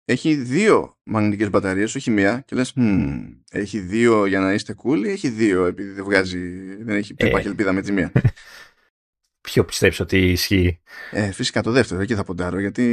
έχει 0.05 0.35
δύο 0.35 0.97
μαγνητικές 1.03 1.49
μπαταρίες, 1.49 1.95
όχι 1.95 2.11
μία, 2.11 2.43
και 2.45 2.55
λες, 2.55 2.73
έχει 3.51 3.79
δύο 3.79 4.25
για 4.25 4.39
να 4.39 4.53
είστε 4.53 4.75
cool 4.83 5.05
ή 5.05 5.09
έχει 5.09 5.29
δύο 5.29 5.65
επειδή 5.65 5.91
δεν 5.91 6.03
βγάζει, 6.03 6.75
δεν 6.83 6.95
έχει, 6.95 7.13
ε. 7.17 7.27
υπάρχει 7.27 7.47
ελπίδα 7.47 7.73
με 7.73 7.81
τη 7.81 7.91
μία; 7.91 8.11
Ποιο 9.41 9.65
πιστεύεις 9.65 9.99
ότι 9.99 10.31
ισχύει; 10.31 10.79
Ε, 11.11 11.31
φυσικά 11.31 11.61
το 11.61 11.71
δεύτερο, 11.71 12.01
εκεί 12.01 12.15
θα 12.15 12.23
ποντάρω, 12.23 12.59
γιατί 12.59 12.83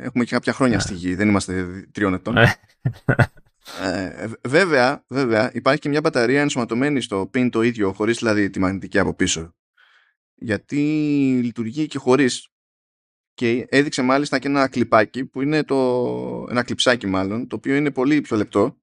έχουμε 0.00 0.24
και 0.24 0.34
κάποια 0.34 0.52
χρόνια 0.52 0.78
στη 0.78 0.94
γη, 0.94 1.14
δεν 1.14 1.28
είμαστε 1.28 1.86
τριών 1.92 2.14
ετών. 2.14 2.34
Ε. 3.80 4.24
Ε, 4.24 4.30
βέβαια, 4.48 5.04
βέβαια, 5.08 5.50
υπάρχει 5.54 5.80
και 5.80 5.88
μια 5.88 6.00
μπαταρία 6.00 6.40
ενσωματωμένη 6.40 7.00
στο 7.00 7.30
pin 7.34 7.48
το 7.50 7.62
ίδιο, 7.62 7.92
χωρίς 7.92 8.18
δηλαδή 8.18 8.50
τη 8.50 8.58
μαγνητική 8.58 8.98
από 8.98 9.14
πίσω. 9.14 9.54
Γιατί 10.34 10.76
λειτουργεί 11.42 11.86
και 11.86 11.98
χωρίς. 11.98 12.46
Και 13.34 13.66
έδειξε 13.68 14.02
μάλιστα 14.02 14.38
και 14.38 14.48
ένα 14.48 14.68
κλιπάκι 14.68 15.24
που 15.24 15.42
είναι 15.42 15.64
το, 15.64 16.46
ένα 16.50 16.62
κλειψάκι 16.62 17.06
μάλλον, 17.06 17.46
το 17.48 17.56
οποίο 17.56 17.74
είναι 17.74 17.90
πολύ 17.90 18.20
πιο 18.20 18.36
λεπτό 18.36 18.76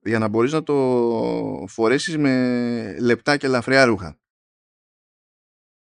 για 0.00 0.18
να 0.18 0.28
μπορείς 0.28 0.52
να 0.52 0.62
το 0.62 1.64
φορέσεις 1.68 2.16
με 2.18 2.96
λεπτά 3.00 3.36
και 3.36 3.46
ελαφριά 3.46 3.84
ρούχα. 3.84 4.20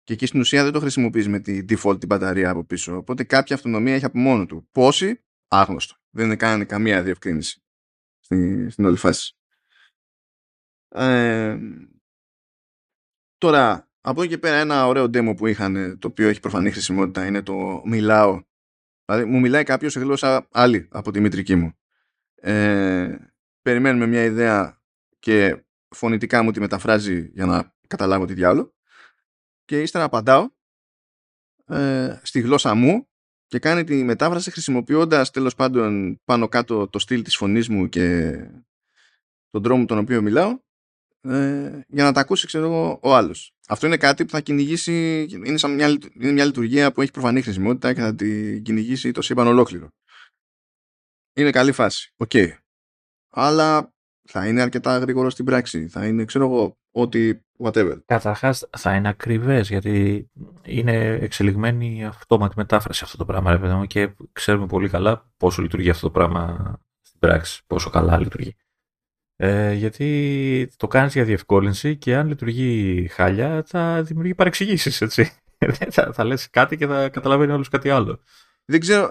Και 0.03 0.13
εκεί 0.13 0.27
στην 0.27 0.41
ουσία 0.41 0.63
δεν 0.63 0.73
το 0.73 0.81
χρησιμοποιείς 0.81 1.29
με 1.29 1.41
τη 1.41 1.65
default 1.69 1.99
την 1.99 2.09
μπαταρία 2.09 2.51
από 2.51 2.65
πίσω. 2.65 2.97
Οπότε 2.97 3.25
κάποια 3.25 3.57
αυτονομία 3.57 3.95
έχει 3.95 4.05
από 4.05 4.19
μόνο 4.19 4.47
του. 4.47 4.69
Πόση, 4.73 5.25
άγνωστο. 5.49 5.97
Δεν 6.11 6.25
είναι 6.25 6.37
καν 6.37 6.67
καμία 6.67 7.03
διευκρίνηση 7.03 7.64
στην, 8.25 8.71
στην 8.71 8.85
όλη 8.85 8.97
φάση. 8.97 9.37
Ε, 10.89 11.59
τώρα, 13.39 13.89
από 14.01 14.23
εκεί 14.23 14.31
και 14.31 14.39
πέρα 14.39 14.57
ένα 14.57 14.87
ωραίο 14.87 15.05
demo 15.05 15.35
που 15.37 15.47
είχαν, 15.47 15.99
το 15.99 16.09
οποίο 16.09 16.29
έχει 16.29 16.41
προφανή 16.41 16.71
χρησιμότητα, 16.71 17.27
είναι 17.27 17.43
το 17.43 17.83
μιλάω. 17.85 18.43
Δηλαδή, 19.05 19.31
μου 19.31 19.41
μιλάει 19.41 19.65
κάποιος 19.65 19.93
σε 19.93 20.01
γλώσσα 20.01 20.49
άλλη 20.51 20.89
από 20.91 21.11
τη 21.11 21.21
μητρική 21.21 21.55
μου. 21.55 21.73
Ε, 22.35 23.17
περιμένουμε 23.63 24.07
μια 24.07 24.25
ιδέα 24.25 24.83
και 25.19 25.65
φωνητικά 25.89 26.43
μου 26.43 26.51
τη 26.51 26.61
μεταφράζει 26.61 27.31
για 27.33 27.47
να 27.47 27.75
καταλάβω 27.87 28.25
τι 28.25 28.35
διάλογο 28.35 28.75
και 29.65 29.83
ύστερα 29.83 30.05
απαντάω 30.05 30.49
ε, 31.67 32.21
στη 32.23 32.41
γλώσσα 32.41 32.75
μου 32.75 33.09
και 33.47 33.59
κάνει 33.59 33.85
τη 33.85 34.05
μετάφραση 34.05 34.51
χρησιμοποιώντας 34.51 35.31
τέλος 35.31 35.55
πάντων 35.55 36.21
πάνω 36.25 36.49
κάτω 36.49 36.89
το 36.89 36.99
στυλ 36.99 37.23
της 37.23 37.37
φωνής 37.37 37.69
μου 37.69 37.89
και 37.89 38.33
τον 39.51 39.63
τρόπο 39.63 39.85
τον 39.85 39.99
οποίο 39.99 40.23
μιλάω 40.23 40.59
ε, 41.21 41.81
για 41.89 42.05
να 42.05 42.13
τα 42.13 42.21
ακούσει 42.21 42.47
ξέρω 42.47 42.65
εγώ 42.65 42.99
ο 43.03 43.15
άλλος. 43.15 43.55
Αυτό 43.69 43.87
είναι 43.87 43.97
κάτι 43.97 44.25
που 44.25 44.31
θα 44.31 44.41
κυνηγήσει, 44.41 45.23
είναι, 45.31 45.59
σαν 45.59 45.75
μια, 45.75 45.89
είναι 45.89 46.33
μια 46.33 46.45
λειτουργία 46.45 46.93
που 46.93 47.03
έχει 47.03 47.11
προφανή 47.11 47.43
χρησιμότητα 47.43 47.93
και 47.93 48.01
θα 48.01 48.15
την 48.15 48.63
κυνηγήσει 48.63 49.13
το 49.13 49.23
σύμπαν 49.23 49.47
ολόκληρο. 49.47 49.89
Είναι 51.35 51.51
καλή 51.51 51.73
φάση. 51.73 52.13
Ok. 52.17 52.31
Okay. 52.35 52.49
Αλλά 53.31 53.94
θα 54.25 54.47
είναι 54.47 54.63
αρκετά 54.63 54.99
γρήγορο 54.99 55.31
στην 55.31 55.45
πράξη. 55.45 55.89
Θα 55.89 56.07
είναι, 56.07 56.25
ξέρω 56.25 56.45
εγώ, 56.45 56.79
ότι 56.91 57.45
whatever. 57.59 57.97
Καταρχάς 58.07 58.69
θα 58.77 58.95
είναι 58.95 59.09
ακριβές 59.09 59.69
γιατί 59.69 60.27
είναι 60.65 61.19
εξελιγμένη 61.21 62.05
αυτόματη 62.05 62.55
μετάφραση 62.57 63.05
αυτό 63.05 63.17
το 63.17 63.25
πράγμα, 63.25 63.57
ρε 63.57 63.87
και 63.87 64.15
ξέρουμε 64.33 64.67
πολύ 64.67 64.89
καλά 64.89 65.31
πόσο 65.37 65.63
λειτουργεί 65.63 65.91
αυτό 65.91 66.07
το 66.07 66.13
πράγμα 66.13 66.75
στην 67.03 67.19
πράξη, 67.19 67.63
πόσο 67.67 67.91
καλά 67.91 68.19
λειτουργεί. 68.19 68.57
Ε, 69.37 69.73
γιατί 69.73 70.71
το 70.77 70.87
κάνεις 70.87 71.13
για 71.13 71.25
διευκόλυνση 71.25 71.97
και 71.97 72.17
αν 72.17 72.29
λειτουργεί 72.29 73.07
χάλια 73.11 73.63
θα 73.67 74.03
δημιουργεί 74.03 74.35
παρεξηγήσεις, 74.35 75.01
έτσι. 75.01 75.33
θα, 75.91 76.13
θα 76.13 76.25
λες 76.25 76.51
κάτι 76.51 76.77
και 76.77 76.87
θα 76.87 77.09
καταλαβαίνει 77.09 77.53
όλος 77.53 77.69
κάτι 77.69 77.91
άλλο. 77.91 78.21
Δεν 78.65 78.81
ξέρω, 78.81 79.11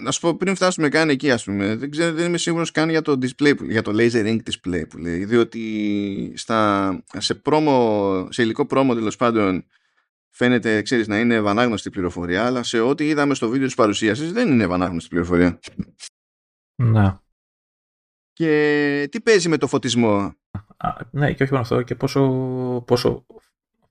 να 0.00 0.10
σου 0.10 0.20
πω 0.20 0.36
πριν 0.36 0.54
φτάσουμε 0.54 0.88
καν 0.88 1.08
εκεί 1.08 1.30
ας 1.30 1.44
πούμε 1.44 1.76
δεν, 1.76 1.90
ξέρω, 1.90 2.12
δεν 2.12 2.26
είμαι 2.26 2.38
σίγουρος 2.38 2.70
καν 2.70 2.90
για 2.90 3.02
το 3.02 3.18
display 3.22 3.56
για 3.68 3.82
το 3.82 3.92
laser 3.94 4.24
ink 4.24 4.38
display 4.50 4.88
που 4.88 4.98
λέει 4.98 5.24
διότι 5.24 6.32
στα, 6.36 7.02
σε, 7.16 7.34
πρόμο, 7.34 8.28
σε 8.30 8.42
υλικό 8.42 8.66
πρόμο 8.66 8.94
τέλος 8.94 9.16
πάντων 9.16 9.66
φαίνεται 10.30 10.82
ξέρεις 10.82 11.08
να 11.08 11.18
είναι 11.18 11.34
ευανάγνωστη 11.34 11.90
πληροφορία 11.90 12.46
αλλά 12.46 12.62
σε 12.62 12.80
ό,τι 12.80 13.08
είδαμε 13.08 13.34
στο 13.34 13.48
βίντεο 13.48 13.66
της 13.66 13.74
παρουσίασης 13.74 14.32
δεν 14.32 14.50
είναι 14.50 14.64
ευανάγνωστη 14.64 15.08
πληροφορία 15.08 15.58
Να. 16.76 17.20
Και 18.32 19.08
τι 19.10 19.20
παίζει 19.20 19.48
με 19.48 19.56
το 19.56 19.66
φωτισμό; 19.66 20.34
Α, 20.76 20.94
ναι 21.10 21.32
και 21.32 21.42
όχι 21.42 21.52
μόνο 21.52 21.64
αυτό 21.64 21.82
και 21.82 21.94
πόσο, 21.94 22.20
πόσο 22.86 23.26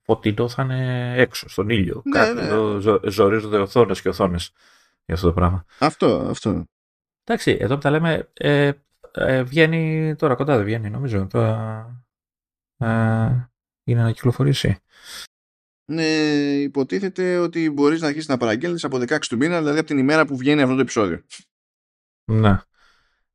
φωτεινό 0.02 0.50
θα 0.50 0.64
είναι 0.64 1.14
έξω 1.18 1.50
στον 1.50 1.70
ήλιο. 1.70 2.02
Ναι, 2.06 2.20
Κάτι, 2.20 2.34
ναι. 2.34 2.80
Ζω, 2.80 3.00
ζορίζονται 3.04 3.58
οθόνες 3.58 4.02
και 4.02 4.10
οθόνες 4.10 4.52
για 5.12 5.20
αυτό 5.20 5.28
το 5.28 5.34
πράγμα. 5.34 5.66
Αυτό, 5.80 6.28
αυτό. 6.30 6.66
Εντάξει, 7.24 7.58
εδώ 7.60 7.76
που 7.76 7.82
τα 7.82 7.90
λέμε, 7.90 8.30
ε, 8.34 8.72
ε, 9.12 9.44
βγαίνει 9.44 10.16
τώρα 10.16 10.36
κοντά, 10.36 10.56
δεν 10.56 10.66
βγαίνει 10.66 10.90
νομίζω. 10.90 11.28
Τώρα 11.28 11.86
ε, 12.78 12.88
είναι 13.84 14.02
να 14.02 14.12
κυκλοφορήσει. 14.12 14.78
Ναι, 15.86 16.04
υποτίθεται 16.62 17.38
ότι 17.38 17.70
μπορείς 17.70 18.02
να 18.02 18.08
αρχίσεις 18.08 18.30
να 18.30 18.38
παραγγέλνεις 18.38 18.84
από 18.84 18.98
16 18.98 19.18
του 19.30 19.38
μήνα, 19.38 19.60
δηλαδή 19.60 19.78
από 19.78 19.88
την 19.88 19.98
ημέρα 19.98 20.26
που 20.26 20.38
βγαίνει 20.38 20.62
αυτό 20.62 20.76
το 20.76 20.82
επεισόδιο. 20.82 21.24
Ναι. 22.26 22.60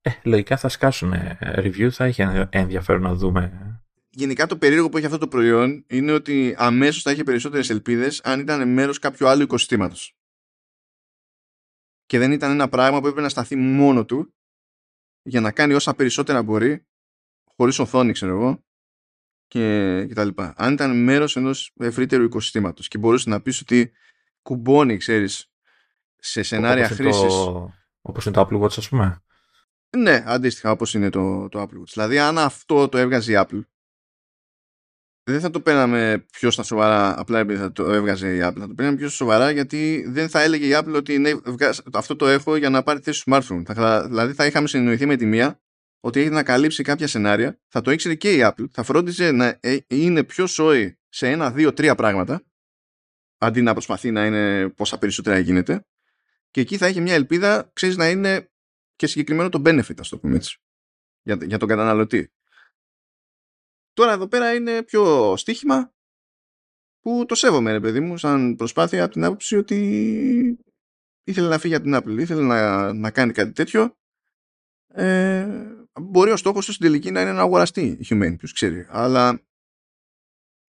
Ε, 0.00 0.10
λογικά 0.22 0.56
θα 0.56 0.68
σκάσουν 0.68 1.12
review, 1.40 1.88
θα 1.90 2.04
έχει 2.04 2.22
ενδιαφέρον 2.50 3.02
να 3.02 3.14
δούμε. 3.14 3.52
Γενικά 4.08 4.46
το 4.46 4.56
περίεργο 4.56 4.88
που 4.88 4.96
έχει 4.96 5.06
αυτό 5.06 5.18
το 5.18 5.28
προϊόν 5.28 5.84
είναι 5.88 6.12
ότι 6.12 6.54
αμέσως 6.58 7.02
θα 7.02 7.10
είχε 7.10 7.22
περισσότερες 7.22 7.70
ελπίδες 7.70 8.20
αν 8.24 8.40
ήταν 8.40 8.72
μέρος 8.72 8.98
κάποιου 8.98 9.28
άλλου 9.28 9.42
οικοσυστήματος 9.42 10.15
και 12.06 12.18
δεν 12.18 12.32
ήταν 12.32 12.50
ένα 12.50 12.68
πράγμα 12.68 13.00
που 13.00 13.06
έπρεπε 13.06 13.22
να 13.22 13.28
σταθεί 13.28 13.56
μόνο 13.56 14.04
του 14.04 14.34
για 15.22 15.40
να 15.40 15.50
κάνει 15.50 15.74
όσα 15.74 15.94
περισσότερα 15.94 16.42
μπορεί 16.42 16.86
χωρίς 17.44 17.78
οθόνη 17.78 18.12
ξέρω 18.12 18.32
εγώ 18.32 18.64
και, 19.46 20.04
και 20.08 20.14
τα 20.14 20.24
λοιπά. 20.24 20.54
Αν 20.56 20.72
ήταν 20.72 21.02
μέρος 21.02 21.36
ενός 21.36 21.72
ευρύτερου 21.76 22.22
οικοσυστήματος 22.22 22.88
και 22.88 22.98
μπορούσε 22.98 23.28
να 23.28 23.40
πεις 23.40 23.60
ότι 23.60 23.92
κουμπώνει 24.42 24.96
ξέρεις 24.96 25.50
σε 26.16 26.42
σενάρια 26.42 26.88
χρήσης 26.88 27.32
το... 27.32 27.72
όπως 28.00 28.26
είναι 28.26 28.34
το 28.34 28.48
Apple 28.50 28.62
Watch 28.62 28.76
ας 28.76 28.88
πούμε. 28.88 29.22
Ναι 29.96 30.22
αντίστοιχα 30.26 30.70
όπως 30.70 30.94
είναι 30.94 31.10
το, 31.10 31.48
το 31.48 31.62
Apple 31.62 31.80
Watch. 31.80 31.92
Δηλαδή 31.92 32.18
αν 32.18 32.38
αυτό 32.38 32.88
το 32.88 32.98
έβγαζε 32.98 33.32
η 33.32 33.36
Apple 33.38 33.60
δεν 35.30 35.40
θα 35.40 35.50
το 35.50 35.60
παίρναμε 35.60 36.24
πιο 36.32 36.50
στα 36.50 36.62
σοβαρά 36.62 37.20
απλά 37.20 37.38
επειδή 37.38 37.58
θα 37.58 37.72
το 37.72 37.92
έβγαζε 37.92 38.34
η 38.34 38.40
Apple. 38.42 38.58
Θα 38.58 38.66
το 38.66 38.74
παίρναμε 38.74 38.96
πιο 38.96 39.08
σοβαρά 39.08 39.50
γιατί 39.50 40.04
δεν 40.08 40.28
θα 40.28 40.42
έλεγε 40.42 40.66
η 40.66 40.70
Apple 40.74 40.94
ότι 40.94 41.18
ναι, 41.18 41.30
αυτό 41.92 42.16
το 42.16 42.26
έχω 42.26 42.56
για 42.56 42.70
να 42.70 42.82
πάρει 42.82 43.00
θέση 43.00 43.20
στο 43.20 43.32
smartphone. 43.32 43.62
Θα, 43.74 44.06
δηλαδή 44.06 44.32
θα 44.32 44.46
είχαμε 44.46 44.68
συνεννοηθεί 44.68 45.06
με 45.06 45.16
τη 45.16 45.26
μία 45.26 45.60
ότι 46.00 46.20
έχει 46.20 46.28
να 46.28 46.42
καλύψει 46.42 46.82
κάποια 46.82 47.06
σενάρια, 47.06 47.60
θα 47.68 47.80
το 47.80 47.90
ήξερε 47.90 48.14
και 48.14 48.32
η 48.32 48.38
Apple, 48.42 48.64
θα 48.70 48.82
φρόντιζε 48.82 49.30
να 49.30 49.58
ε, 49.60 49.76
είναι 49.86 50.24
πιο 50.24 50.46
σόη 50.46 50.98
σε 51.08 51.28
ένα, 51.30 51.50
δύο, 51.50 51.72
τρία 51.72 51.94
πράγματα 51.94 52.42
αντί 53.38 53.62
να 53.62 53.72
προσπαθεί 53.72 54.10
να 54.10 54.26
είναι 54.26 54.68
πόσα 54.68 54.98
περισσότερα 54.98 55.38
γίνεται 55.38 55.86
και 56.50 56.60
εκεί 56.60 56.76
θα 56.76 56.86
έχει 56.86 57.00
μια 57.00 57.14
ελπίδα, 57.14 57.70
ξέρεις, 57.72 57.96
να 57.96 58.08
είναι 58.08 58.50
και 58.96 59.06
συγκεκριμένο 59.06 59.48
το 59.48 59.62
benefit, 59.64 59.98
ας 59.98 60.08
το 60.08 60.18
πούμε 60.18 60.36
έτσι, 60.36 60.58
για, 61.22 61.38
για 61.42 61.58
τον 61.58 61.68
καταναλωτή. 61.68 62.32
Τώρα 63.96 64.12
εδώ 64.12 64.28
πέρα 64.28 64.54
είναι 64.54 64.82
πιο 64.82 65.34
στοίχημα 65.36 65.94
που 67.00 67.24
το 67.28 67.34
σέβομαι 67.34 67.72
ρε 67.72 67.80
παιδί 67.80 68.00
μου 68.00 68.16
σαν 68.16 68.56
προσπάθεια 68.56 69.04
από 69.04 69.12
την 69.12 69.24
άποψη 69.24 69.56
ότι 69.56 70.58
ήθελε 71.24 71.48
να 71.48 71.58
φύγει 71.58 71.74
από 71.74 71.84
την 71.84 71.96
Apple, 71.96 72.20
ήθελε 72.20 72.42
να, 72.42 72.92
να 72.92 73.10
κάνει 73.10 73.32
κάτι 73.32 73.52
τέτοιο 73.52 73.96
ε, 74.86 75.46
μπορεί 76.00 76.30
ο 76.30 76.36
στόχος 76.36 76.66
του 76.66 76.72
στην 76.72 76.86
τελική 76.86 77.10
να 77.10 77.20
είναι 77.20 77.32
να 77.32 77.40
αγοραστεί 77.40 77.98
Humane, 78.08 78.34
ποιος 78.38 78.52
ξέρει 78.52 78.86
αλλά 78.88 79.46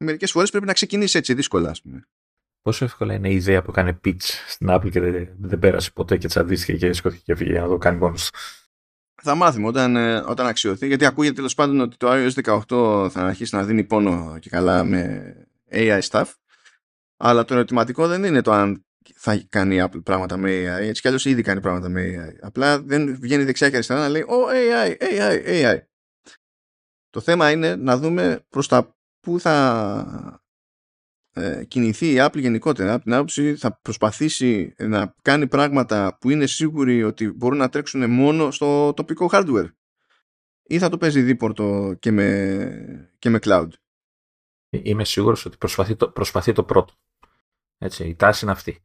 μερικές 0.05 0.31
φορές 0.31 0.51
πρέπει 0.51 0.67
να 0.67 0.73
ξεκινήσει 0.73 1.19
έτσι 1.19 1.35
δύσκολα 1.35 1.71
ας 1.71 1.83
πούμε. 1.83 2.09
Πόσο 2.63 2.85
εύκολα 2.85 3.15
είναι 3.15 3.29
η 3.29 3.35
ιδέα 3.35 3.63
που 3.63 3.71
έκανε 3.71 4.01
pitch 4.05 4.23
στην 4.47 4.69
Apple 4.71 4.91
και 4.91 5.01
δεν, 5.01 5.37
δεν 5.39 5.59
πέρασε 5.59 5.91
ποτέ 5.91 6.17
και 6.17 6.29
τσαντίστηκε 6.29 6.77
και 6.77 6.93
σκόθηκε 6.93 7.23
και 7.25 7.37
φύγει 7.37 7.53
να 7.53 7.69
το 7.69 7.79
κάνει 7.79 7.99
μόνος 7.99 8.31
του; 8.31 8.39
Θα 9.23 9.35
μάθουμε 9.35 9.67
όταν, 9.67 9.97
ε, 9.97 10.17
όταν 10.17 10.47
αξιωθεί, 10.47 10.87
γιατί 10.87 11.05
ακούγεται 11.05 11.35
τέλος 11.35 11.55
πάντων 11.55 11.81
ότι 11.81 11.97
το 11.97 12.09
iOS 12.11 12.31
18 12.69 13.09
θα 13.11 13.21
αρχίσει 13.21 13.55
να 13.55 13.65
δίνει 13.65 13.85
πόνο 13.85 14.39
και 14.41 14.51
καλά 14.51 14.85
με 14.85 15.35
AI 15.73 16.01
stuff. 16.11 16.25
Αλλά 17.17 17.45
το 17.45 17.55
ερωτηματικό 17.55 18.07
δεν 18.07 18.25
είναι 18.25 18.43
το 18.43 18.53
αν 18.53 18.85
θα 19.15 19.45
κάνει 19.49 19.83
Apple 19.83 20.03
πράγματα 20.05 20.37
με 20.37 20.51
AI. 20.51 20.83
Έτσι 20.83 21.01
κι 21.01 21.07
αλλιώς 21.07 21.25
ήδη 21.25 21.43
κάνει 21.43 21.61
πράγματα 21.61 21.89
με 21.89 22.03
AI. 22.03 22.39
Απλά 22.41 22.83
δεν 22.83 23.21
βγαίνει 23.21 23.45
δεξιά 23.45 23.69
και 23.69 23.75
αριστερά 23.75 24.01
να 24.01 24.09
λέει 24.09 24.25
Oh, 24.29 24.53
AI, 24.53 24.97
AI, 25.03 25.47
AI. 25.47 25.79
Το 27.11 27.21
θέμα 27.21 27.51
είναι 27.51 27.77
να 27.77 27.97
δούμε 27.97 28.45
προς 28.49 28.69
τα 28.69 28.97
πού 29.21 29.41
θα 29.41 29.59
ε, 30.33 30.46
κινηθεί 31.69 32.13
η 32.13 32.17
Apple 32.19 32.39
γενικότερα 32.39 32.93
από 32.93 33.05
την 33.05 33.15
άποψη 33.15 33.57
θα 33.57 33.79
προσπαθήσει 33.83 34.75
να 34.79 35.15
κάνει 35.23 35.47
πράγματα 35.47 36.17
που 36.21 36.31
είναι 36.31 36.47
σίγουροι 36.47 37.03
ότι 37.03 37.31
μπορούν 37.31 37.59
να 37.59 37.69
τρέξουν 37.69 38.11
μόνο 38.11 38.51
στο 38.51 38.93
τοπικό 38.93 39.29
hardware 39.33 39.69
ή 40.63 40.79
θα 40.79 40.89
το 40.89 40.99
παίζει 40.99 41.23
δίπορτο 41.23 41.97
και 41.99 42.11
με, 42.11 43.11
και 43.19 43.31
με 43.31 43.39
cloud. 43.43 43.69
Είμαι 44.71 45.05
σίγουρος 45.05 45.45
ότι 45.45 45.57
προσπαθεί 45.57 45.97
το, 45.97 46.09
προσπαθεί 46.09 46.53
το 46.53 46.65
πρώτο. 46.65 46.95
Έτσι, 47.79 48.09
η 48.09 48.15
τάση 48.15 48.45
είναι 48.45 48.53
αυτή. 48.53 48.83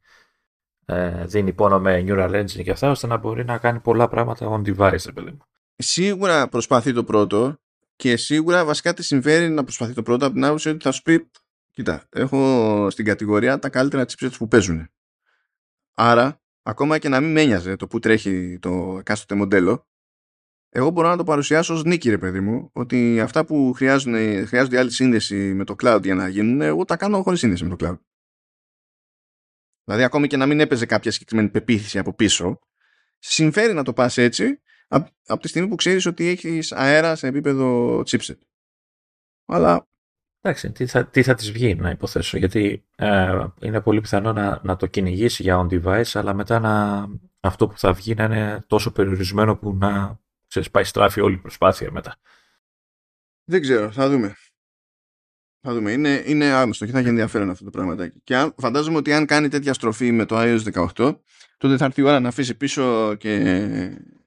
Ε, 0.84 1.26
δίνει 1.26 1.52
πόνο 1.52 1.80
με 1.80 2.04
neural 2.08 2.30
engine 2.30 2.62
και 2.62 2.70
αυτά 2.70 2.90
ώστε 2.90 3.06
να 3.06 3.16
μπορεί 3.16 3.44
να 3.44 3.58
κάνει 3.58 3.80
πολλά 3.80 4.08
πράγματα 4.08 4.46
on 4.48 4.62
device. 4.66 5.14
Παιδί 5.14 5.36
Σίγουρα 5.76 6.48
προσπαθεί 6.48 6.92
το 6.92 7.04
πρώτο 7.04 7.56
και 7.96 8.16
σίγουρα 8.16 8.64
βασικά 8.64 8.94
τη 8.94 9.02
συμφέρει 9.02 9.48
να 9.48 9.62
προσπαθεί 9.62 9.92
το 9.92 10.02
πρώτο 10.02 10.24
από 10.24 10.34
την 10.34 10.44
άποψη 10.44 10.68
ότι 10.68 10.82
θα 10.82 10.92
σου 10.92 11.02
πει 11.02 11.30
Κοίτα, 11.74 12.08
έχω 12.10 12.90
στην 12.90 13.04
κατηγορία 13.04 13.58
τα 13.58 13.68
καλύτερα 13.68 14.04
chipsets 14.04 14.36
που 14.38 14.48
παίζουν. 14.48 14.88
Άρα, 15.94 16.42
ακόμα 16.62 16.98
και 16.98 17.08
να 17.08 17.20
μην 17.20 17.60
με 17.64 17.76
το 17.76 17.86
που 17.86 17.98
τρέχει 17.98 18.58
το 18.60 18.96
εκάστοτε 18.98 19.34
μοντέλο, 19.34 19.86
εγώ 20.68 20.90
μπορώ 20.90 21.08
να 21.08 21.16
το 21.16 21.24
παρουσιάσω 21.24 21.74
ως 21.74 21.84
νίκη, 21.84 22.10
ρε 22.10 22.18
παιδί 22.18 22.40
μου, 22.40 22.70
ότι 22.72 23.20
αυτά 23.20 23.44
που 23.44 23.72
χρειάζονται, 23.72 24.44
χρειάζονται 24.44 24.78
άλλη 24.78 24.90
σύνδεση 24.90 25.54
με 25.54 25.64
το 25.64 25.74
cloud 25.82 26.00
για 26.02 26.14
να 26.14 26.28
γίνουν, 26.28 26.60
εγώ 26.60 26.84
τα 26.84 26.96
κάνω 26.96 27.22
χωρίς 27.22 27.38
σύνδεση 27.38 27.64
με 27.64 27.76
το 27.76 27.86
cloud. 27.86 27.98
Δηλαδή, 29.84 30.04
ακόμη 30.04 30.26
και 30.26 30.36
να 30.36 30.46
μην 30.46 30.60
έπαιζε 30.60 30.86
κάποια 30.86 31.10
συγκεκριμένη 31.10 31.48
πεποίθηση 31.48 31.98
από 31.98 32.14
πίσω, 32.14 32.58
συμφέρει 33.18 33.72
να 33.72 33.82
το 33.82 33.92
πας 33.92 34.16
έτσι, 34.16 34.60
από 35.26 35.42
τη 35.42 35.48
στιγμή 35.48 35.68
που 35.68 35.74
ξέρεις 35.74 36.06
ότι 36.06 36.26
έχεις 36.26 36.72
αέρα 36.72 37.16
σε 37.16 37.26
επίπεδο 37.26 37.98
chipset. 38.06 38.38
Αλλά 39.44 39.88
Εντάξει, 40.44 40.72
τι 40.72 40.86
θα, 40.86 41.06
τι 41.06 41.22
θα 41.22 41.34
της 41.34 41.52
βγει 41.52 41.74
να 41.74 41.90
υποθέσω, 41.90 42.38
γιατί 42.38 42.84
ε, 42.94 43.46
είναι 43.60 43.80
πολύ 43.80 44.00
πιθανό 44.00 44.32
να, 44.32 44.60
να 44.62 44.76
το 44.76 44.86
κυνηγήσει 44.86 45.42
για 45.42 45.66
on-device, 45.66 46.10
αλλά 46.12 46.34
μετά 46.34 46.58
να, 46.58 47.06
αυτό 47.40 47.68
που 47.68 47.78
θα 47.78 47.92
βγει 47.92 48.14
να 48.14 48.24
είναι 48.24 48.62
τόσο 48.66 48.92
περιορισμένο 48.92 49.56
που 49.56 49.74
να 49.74 50.20
ξέρεις, 50.48 50.70
πάει 50.70 50.84
στράφη 50.84 51.20
όλη 51.20 51.34
η 51.34 51.38
προσπάθεια 51.38 51.90
μετά. 51.90 52.16
Δεν 53.44 53.60
ξέρω, 53.60 53.92
θα 53.92 54.08
δούμε. 54.08 54.36
Θα 55.60 55.74
δούμε. 55.74 55.92
Είναι, 55.92 56.22
είναι 56.26 56.44
άγνωστο 56.44 56.84
και 56.86 56.92
θα 56.92 56.98
έχει 56.98 57.08
ενδιαφέρον 57.08 57.50
αυτό 57.50 57.64
το 57.64 57.70
πράγμα. 57.70 58.08
Και 58.24 58.36
αν, 58.36 58.54
φαντάζομαι 58.58 58.96
ότι 58.96 59.12
αν 59.12 59.26
κάνει 59.26 59.48
τέτοια 59.48 59.72
στροφή 59.72 60.12
με 60.12 60.24
το 60.24 60.36
iOS 60.38 60.88
18, 60.96 61.18
τότε 61.58 61.76
θα 61.76 61.84
έρθει 61.84 62.00
η 62.00 62.04
ώρα 62.04 62.20
να 62.20 62.28
αφήσει 62.28 62.54
πίσω 62.54 63.14
και 63.14 63.34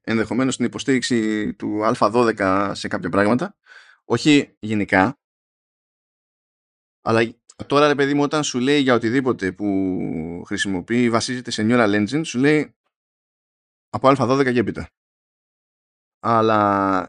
ενδεχομένως 0.02 0.56
την 0.56 0.64
υποστήριξη 0.64 1.52
του 1.54 1.80
Α12 1.94 2.70
σε 2.74 2.88
κάποια 2.88 3.10
πράγματα. 3.10 3.56
Όχι 4.04 4.56
γενικά, 4.58 5.18
αλλά 7.06 7.34
τώρα 7.66 7.86
ρε 7.86 7.94
παιδί 7.94 8.14
μου 8.14 8.22
όταν 8.22 8.44
σου 8.44 8.58
λέει 8.58 8.80
για 8.80 8.94
οτιδήποτε 8.94 9.52
που 9.52 10.42
χρησιμοποιεί 10.46 11.10
βασίζεται 11.10 11.50
σε 11.50 11.62
Neural 11.66 11.94
Engine, 11.94 12.20
σου 12.24 12.38
λέει 12.38 12.74
από 13.90 14.08
Α12 14.08 14.52
και 14.52 14.58
έπειτα. 14.58 14.88
Αλλά 16.22 17.06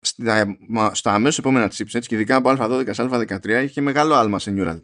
στα, 0.00 0.56
στα 0.92 1.12
αμέσως 1.12 1.38
επόμενα 1.38 1.70
chipsets 1.72 2.06
και 2.06 2.14
ειδικά 2.14 2.36
από 2.36 2.50
α12 2.58 2.94
σε 2.94 3.08
α13 3.10 3.48
έχει 3.48 3.80
μεγάλο 3.80 4.14
άλμα 4.14 4.38
σε 4.38 4.54
neural. 4.56 4.82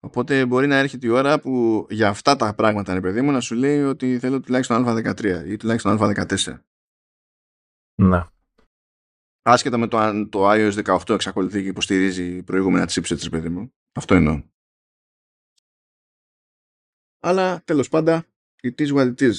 Οπότε 0.00 0.46
μπορεί 0.46 0.66
να 0.66 0.76
έρχεται 0.76 1.06
η 1.06 1.10
ώρα 1.10 1.40
που 1.40 1.86
για 1.90 2.08
αυτά 2.08 2.36
τα 2.36 2.54
πράγματα, 2.54 2.94
ρε 2.94 3.00
παιδί 3.00 3.20
μου, 3.20 3.30
να 3.30 3.40
σου 3.40 3.54
λέει 3.54 3.82
ότι 3.82 4.18
θέλω 4.18 4.40
τουλάχιστον 4.40 4.84
α13 4.86 5.44
ή 5.46 5.56
τουλάχιστον 5.56 5.98
α14. 6.00 6.60
Ναι. 8.02 8.26
Άσχετα 9.50 9.78
με 9.78 9.88
το 9.88 9.98
αν 9.98 10.28
το 10.28 10.50
iOS 10.50 10.84
18 10.84 11.14
εξακολουθεί 11.14 11.62
και 11.62 11.68
υποστηρίζει 11.68 12.42
προηγούμενα 12.42 12.88
chipsets, 12.90 13.22
ρε 13.22 13.28
παιδί 13.28 13.48
μου. 13.48 13.74
Αυτό 13.92 14.14
εννοώ. 14.14 14.42
Αλλά 17.18 17.62
τέλος 17.64 17.88
πάντα, 17.88 18.26
it 18.62 18.80
is 18.80 18.94
what 18.94 19.14
it 19.14 19.20
is. 19.20 19.34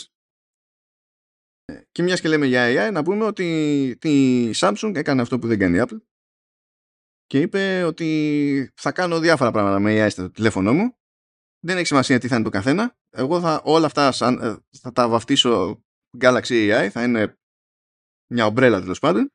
Και 1.91 2.03
μιας 2.03 2.21
και 2.21 2.27
λέμε 2.27 2.45
για 2.45 2.89
AI, 2.89 2.91
να 2.93 3.03
πούμε 3.03 3.25
ότι 3.25 3.45
η 4.01 4.51
Samsung 4.55 4.91
έκανε 4.95 5.21
αυτό 5.21 5.39
που 5.39 5.47
δεν 5.47 5.59
κάνει 5.59 5.77
η 5.77 5.81
Apple 5.83 6.01
και 7.25 7.39
είπε 7.41 7.83
ότι 7.83 8.71
θα 8.75 8.91
κάνω 8.91 9.19
διάφορα 9.19 9.51
πράγματα 9.51 9.79
με 9.79 10.05
AI 10.05 10.11
στο 10.11 10.31
τηλέφωνο 10.31 10.73
μου. 10.73 10.97
Δεν 11.65 11.77
έχει 11.77 11.85
σημασία 11.85 12.19
τι 12.19 12.27
θα 12.27 12.35
είναι 12.35 12.43
το 12.43 12.49
καθένα. 12.49 12.97
Εγώ 13.09 13.39
θα 13.39 13.61
όλα 13.63 13.85
αυτά 13.85 14.07
ε, 14.07 14.55
θα 14.77 14.91
τα 14.91 15.09
βαφτίσω 15.09 15.81
Galaxy 16.19 16.43
AI, 16.43 16.89
θα 16.91 17.03
είναι 17.03 17.37
μια 18.33 18.45
ομπρέλα 18.45 18.81
τέλος 18.81 18.99
πάντων 18.99 19.31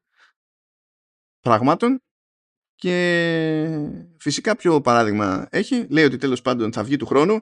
πραγμάτων 1.44 2.02
και 2.74 3.88
φυσικά 4.18 4.56
ποιο 4.56 4.80
παράδειγμα 4.80 5.46
έχει. 5.50 5.86
Λέει 5.90 6.04
ότι 6.04 6.16
τέλος 6.16 6.42
πάντων 6.42 6.72
θα 6.72 6.84
βγει 6.84 6.96
του 6.96 7.06
χρόνου 7.06 7.40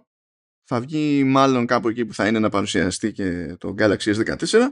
θα 0.64 0.80
βγει 0.80 1.24
μάλλον 1.24 1.66
κάπου 1.66 1.88
εκεί 1.88 2.04
που 2.04 2.14
θα 2.14 2.26
είναι 2.26 2.38
να 2.38 2.48
παρουσιαστεί 2.48 3.12
και 3.12 3.56
το 3.58 3.74
Galaxy 3.78 4.14
S14 4.14 4.68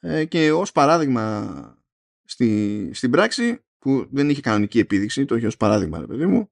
ε, 0.00 0.24
και 0.24 0.52
ως 0.52 0.72
παράδειγμα 0.72 1.78
στη, 2.24 2.90
στην 2.94 3.10
πράξη 3.10 3.64
που 3.78 4.08
δεν 4.10 4.30
είχε 4.30 4.40
κανονική 4.40 4.78
επίδειξη, 4.78 5.24
το 5.24 5.36
είχε 5.36 5.46
ως 5.46 5.56
παράδειγμα 5.56 5.98
ρε 5.98 6.06
παιδί 6.06 6.26
μου 6.26 6.50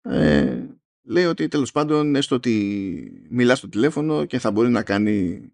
ε, 0.00 0.66
λέει 1.02 1.24
ότι 1.24 1.48
τέλος 1.48 1.72
πάντων 1.72 2.14
έστω 2.14 2.34
ότι 2.34 3.26
μιλάς 3.30 3.58
στο 3.58 3.68
τηλέφωνο 3.68 4.24
και 4.24 4.38
θα 4.38 4.50
μπορεί 4.50 4.68
να 4.68 4.82
κάνει 4.82 5.48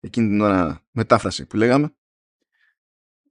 εκείνη 0.00 0.28
την 0.28 0.40
ώρα 0.40 0.84
μετάφραση 0.90 1.46
που 1.46 1.56
λέγαμε 1.56 1.94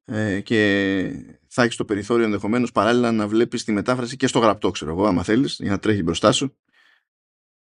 ε, 0.05 0.41
και 0.41 1.35
θα 1.47 1.63
έχεις 1.63 1.75
το 1.75 1.85
περιθώριο 1.85 2.25
ενδεχομένως 2.25 2.71
παράλληλα 2.71 3.11
να 3.11 3.27
βλέπεις 3.27 3.63
τη 3.63 3.71
μετάφραση 3.71 4.15
και 4.15 4.27
στο 4.27 4.39
γραπτό 4.39 4.71
ξέρω 4.71 4.91
εγώ 4.91 5.05
άμα 5.05 5.23
θέλεις 5.23 5.57
για 5.59 5.71
να 5.71 5.79
τρέχει 5.79 6.03
μπροστά 6.03 6.31
σου 6.31 6.57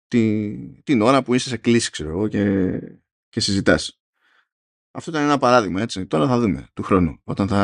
τη, 0.09 0.55
την 0.83 1.03
ώρα 1.03 1.23
που 1.23 1.35
είσαι 1.35 1.49
σε 1.49 1.57
κλίση 1.57 1.91
ξέρω 1.91 2.11
εγώ 2.11 2.29
και, 2.29 2.81
και 3.29 3.41
συζητάς 3.41 3.99
αυτό 4.99 5.11
ήταν 5.11 5.23
ένα 5.23 5.39
παράδειγμα, 5.39 5.83
έτσι. 5.83 6.07
Τώρα 6.07 6.27
θα 6.27 6.39
δούμε 6.39 6.67
του 6.75 6.83
χρόνου, 6.83 7.21
όταν 7.25 7.49
θα 7.49 7.63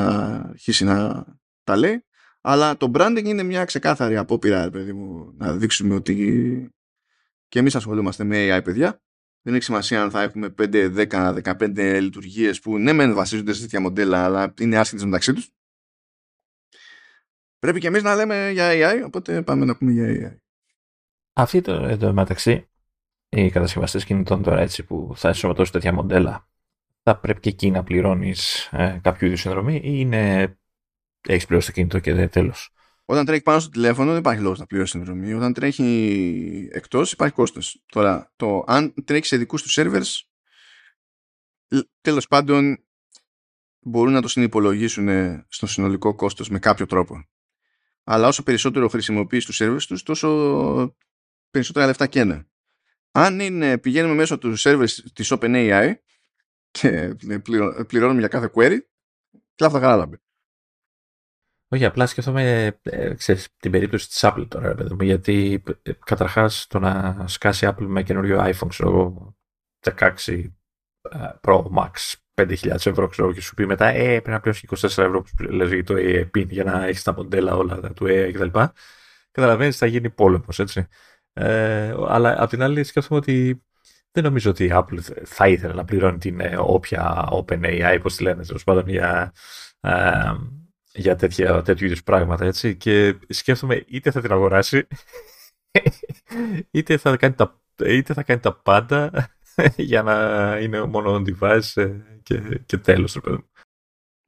αρχίσει 0.49 0.85
να 0.85 1.27
τα 1.65 1.77
λέει. 1.77 2.05
Αλλά 2.41 2.77
το 2.77 2.91
branding 2.95 3.25
είναι 3.25 3.43
μια 3.43 3.65
ξεκάθαρη 3.65 4.17
απόπειρα, 4.17 4.71
παιδί 4.71 4.93
μου, 4.93 5.35
να 5.37 5.57
δείξουμε 5.57 5.95
ότι 5.95 6.15
και 7.49 7.59
εμείς 7.59 7.75
ασχολούμαστε 7.75 8.25
με 8.25 8.57
AI, 8.57 8.65
παιδιά. 8.65 9.03
Δεν 9.47 9.55
έχει 9.55 9.65
σημασία 9.65 10.03
αν 10.03 10.11
θα 10.11 10.23
έχουμε 10.23 10.55
5, 10.59 11.07
10, 11.09 11.41
15 11.43 11.99
λειτουργίες 12.01 12.61
που 12.61 12.79
ναι, 12.79 12.93
μεν 12.93 13.15
βασίζονται 13.15 13.53
σε 13.53 13.61
τέτοια 13.61 13.81
μοντέλα, 13.81 14.25
αλλά 14.25 14.55
είναι 14.61 14.79
άσχετε 14.79 15.05
μεταξύ 15.05 15.33
τους. 15.33 15.51
Πρέπει 17.59 17.81
και 17.81 17.87
εμείς 17.87 18.03
να 18.03 18.15
λέμε 18.15 18.51
για 18.51 18.71
AI, 18.73 19.03
οπότε 19.07 19.43
πάμε 19.43 19.65
να 19.65 19.77
πούμε 19.77 19.93
για 19.93 20.07
AI. 20.09 20.39
Αυτή 21.33 21.61
το, 21.61 21.73
εδώ 21.73 22.13
μεταξύ, 22.13 22.69
οι 23.29 23.51
κατασκευαστές 23.51 24.05
κινητών 24.05 24.43
τώρα 24.43 24.61
έτσι 24.61 24.85
που 24.85 25.13
θα 25.17 25.29
ενσωματώσουν 25.29 25.73
τέτοια 25.73 25.93
μοντέλα 25.93 26.49
θα 27.03 27.19
πρέπει 27.19 27.41
και 27.41 27.49
εκεί 27.49 27.71
να 27.71 27.85
πληρώνεις 27.85 28.69
ε, 28.73 29.01
κάποιο 29.03 29.27
είδους 29.27 29.41
συνδρομή 29.41 29.75
ή 29.75 29.81
είναι 29.85 30.57
έχεις 31.29 31.47
πληρώσει 31.47 31.67
το 31.67 31.73
κινητό 31.73 31.99
και 31.99 32.29
τέλος; 32.29 32.74
Όταν 33.05 33.25
τρέχει 33.25 33.43
πάνω 33.43 33.61
στο 33.61 33.71
τηλέφωνο 33.71 34.11
δεν 34.11 34.19
υπάρχει 34.19 34.43
λόγος 34.43 34.59
να 34.59 34.67
πληρώσει 34.67 34.91
συνδρομή. 34.91 35.35
Όταν 35.35 35.53
τρέχει 35.53 36.69
εκτός 36.73 37.13
υπάρχει 37.13 37.35
κόστος. 37.35 37.83
Τώρα, 37.87 38.33
το 38.37 38.65
αν 38.67 38.95
τρέχει 39.05 39.27
σε 39.27 39.37
δικούς 39.37 39.63
του 39.63 39.69
servers, 39.71 40.21
τέλος 42.01 42.29
πάντων 42.29 42.85
μπορούν 43.81 44.13
να 44.13 44.23
το 44.23 44.29
συνυπολογίσουν 44.29 45.09
στο 45.49 45.67
συνολικό 45.67 46.15
κόστος 46.15 46.49
με 46.49 46.59
κάποιο 46.59 46.87
τρόπο. 46.87 47.29
Αλλά 48.05 48.29
όσο 48.29 48.43
περισσότερο 48.43 48.89
χρησιμοποιείς 48.89 49.45
τους 49.45 49.61
servers 49.63 49.83
τους, 49.87 50.03
τόσο 50.03 50.97
περισσότερα 51.51 51.87
λεφτά 51.87 52.07
καίνε. 52.07 52.49
Αν 53.11 53.41
είναι, 53.41 53.79
πηγαίνουμε 53.79 54.15
μέσω 54.15 54.39
του 54.39 54.55
servers 54.59 54.91
της 55.13 55.33
OpenAI, 55.35 55.93
και 56.71 57.17
πληρώνουμε 57.87 58.19
για 58.19 58.29
κάθε 58.29 58.51
query, 58.55 58.79
κλάφτα 59.55 59.81
χαράλαμπε. 59.81 60.23
Όχι, 61.75 61.85
απλά 61.85 62.07
σκέφτομαι 62.07 62.77
ε, 62.83 63.15
ξέρεις, 63.15 63.49
την 63.59 63.71
περίπτωση 63.71 64.09
της 64.09 64.21
Apple 64.25 64.47
τώρα, 64.49 64.75
παιδί 64.75 64.95
μου, 64.95 65.05
γιατί 65.05 65.63
ε, 65.83 65.93
καταρχάς 66.05 66.67
το 66.67 66.79
να 66.79 67.25
σκάσει 67.29 67.67
Apple 67.71 67.87
με 67.87 68.03
καινούριο 68.03 68.41
iPhone, 68.41 68.69
ξέρω 68.69 68.89
εγώ, 68.91 69.37
16 69.81 70.09
ε, 71.11 71.19
Pro 71.41 71.63
Max, 71.77 72.15
5.000 72.35 72.67
ευρώ, 72.67 73.09
ξέρω 73.09 73.33
και 73.33 73.41
σου 73.41 73.55
πει 73.55 73.67
μετά, 73.67 73.87
ε, 73.87 74.07
πρέπει 74.07 74.31
να 74.31 74.41
πληρώσεις 74.41 74.97
24 74.97 75.05
ευρώ 75.05 75.23
που 75.23 75.43
λέει 75.43 75.83
το 75.83 75.95
AI 75.97 76.31
PIN 76.35 76.47
για 76.49 76.65
να 76.65 76.87
έχεις 76.87 77.03
τα 77.03 77.15
μοντέλα 77.15 77.57
όλα 77.57 77.81
του 77.81 78.05
AI 78.09 78.31
κτλ. 78.35 78.59
Καταλαβαίνεις, 79.31 79.77
θα 79.77 79.87
γίνει 79.87 80.11
πόλεμος, 80.11 80.59
έτσι. 80.59 80.87
Ε, 81.33 81.95
αλλά 82.09 82.43
απ' 82.43 82.49
την 82.49 82.63
άλλη 82.63 82.85
σκέφτομαι 82.85 83.21
ότι 83.21 83.65
δεν 84.11 84.25
νομίζω 84.25 84.51
ότι 84.51 84.65
η 84.65 84.71
Apple 84.73 84.99
θα 85.25 85.49
ήθελε 85.49 85.75
να 85.75 85.85
πληρώνει 85.85 86.19
την 86.19 86.41
ε, 86.41 86.57
όποια 86.59 87.29
OpenAI, 87.31 87.99
πώς 88.03 88.17
τη 88.17 88.23
λένε, 88.23 88.45
τέλος 88.45 88.65
πάντων, 88.65 88.89
για, 88.89 89.33
ε, 89.81 90.33
για 90.95 91.17
τέτοια, 91.17 91.63
τέτοιου 91.63 91.87
είδους 91.87 92.03
πράγματα, 92.03 92.45
έτσι. 92.45 92.77
Και 92.77 93.19
σκέφτομαι 93.29 93.85
είτε 93.89 94.11
θα 94.11 94.21
την 94.21 94.33
αγοράσει, 94.33 94.87
είτε 96.71 96.97
θα 96.97 97.17
κάνει 97.17 97.35
τα, 97.35 97.63
είτε 97.85 98.15
θα 98.15 98.23
κάνει 98.23 98.41
τα 98.41 98.55
πάντα 98.55 99.29
για 99.77 100.03
να 100.03 100.59
είναι 100.61 100.85
μόνο 100.85 101.15
on 101.15 101.25
device 101.29 101.83
ε, 101.83 101.91
και, 102.23 102.61
και 102.67 102.79
τέλος, 102.79 103.21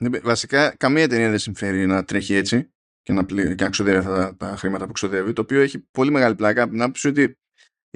ναι, 0.02 0.18
Βασικά, 0.20 0.76
καμία 0.76 1.02
εταιρεία 1.02 1.30
δεν 1.30 1.38
συμφέρει 1.38 1.86
να 1.86 2.05
τρέχει 2.05 2.34
έτσι 2.34 2.70
και 3.02 3.12
να, 3.12 3.24
πλη... 3.24 3.55
και 3.55 3.64
να 3.64 3.70
ξοδεύει 3.70 3.97
αυτά 3.97 4.36
τα 4.36 4.56
χρήματα 4.56 4.86
που 4.86 4.93
ξοδεύει, 4.93 5.32
το 5.32 5.43
οποίο 5.43 5.60
έχει 5.60 5.78
πολύ 5.78 6.10
μεγάλη 6.10 6.34
πλάκα. 6.34 6.66
Να 6.66 6.90
πεις 6.90 7.05
ότι 7.05 7.36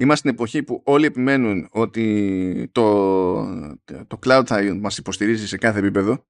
Είμαστε 0.01 0.27
στην 0.27 0.29
εποχή 0.29 0.63
που 0.63 0.81
όλοι 0.85 1.05
επιμένουν 1.05 1.67
ότι 1.71 2.69
το, 2.71 2.93
το 4.07 4.19
cloud 4.25 4.43
θα 4.45 4.75
μας 4.79 4.97
υποστηρίζει 4.97 5.47
σε 5.47 5.57
κάθε 5.57 5.79
επίπεδο 5.79 6.27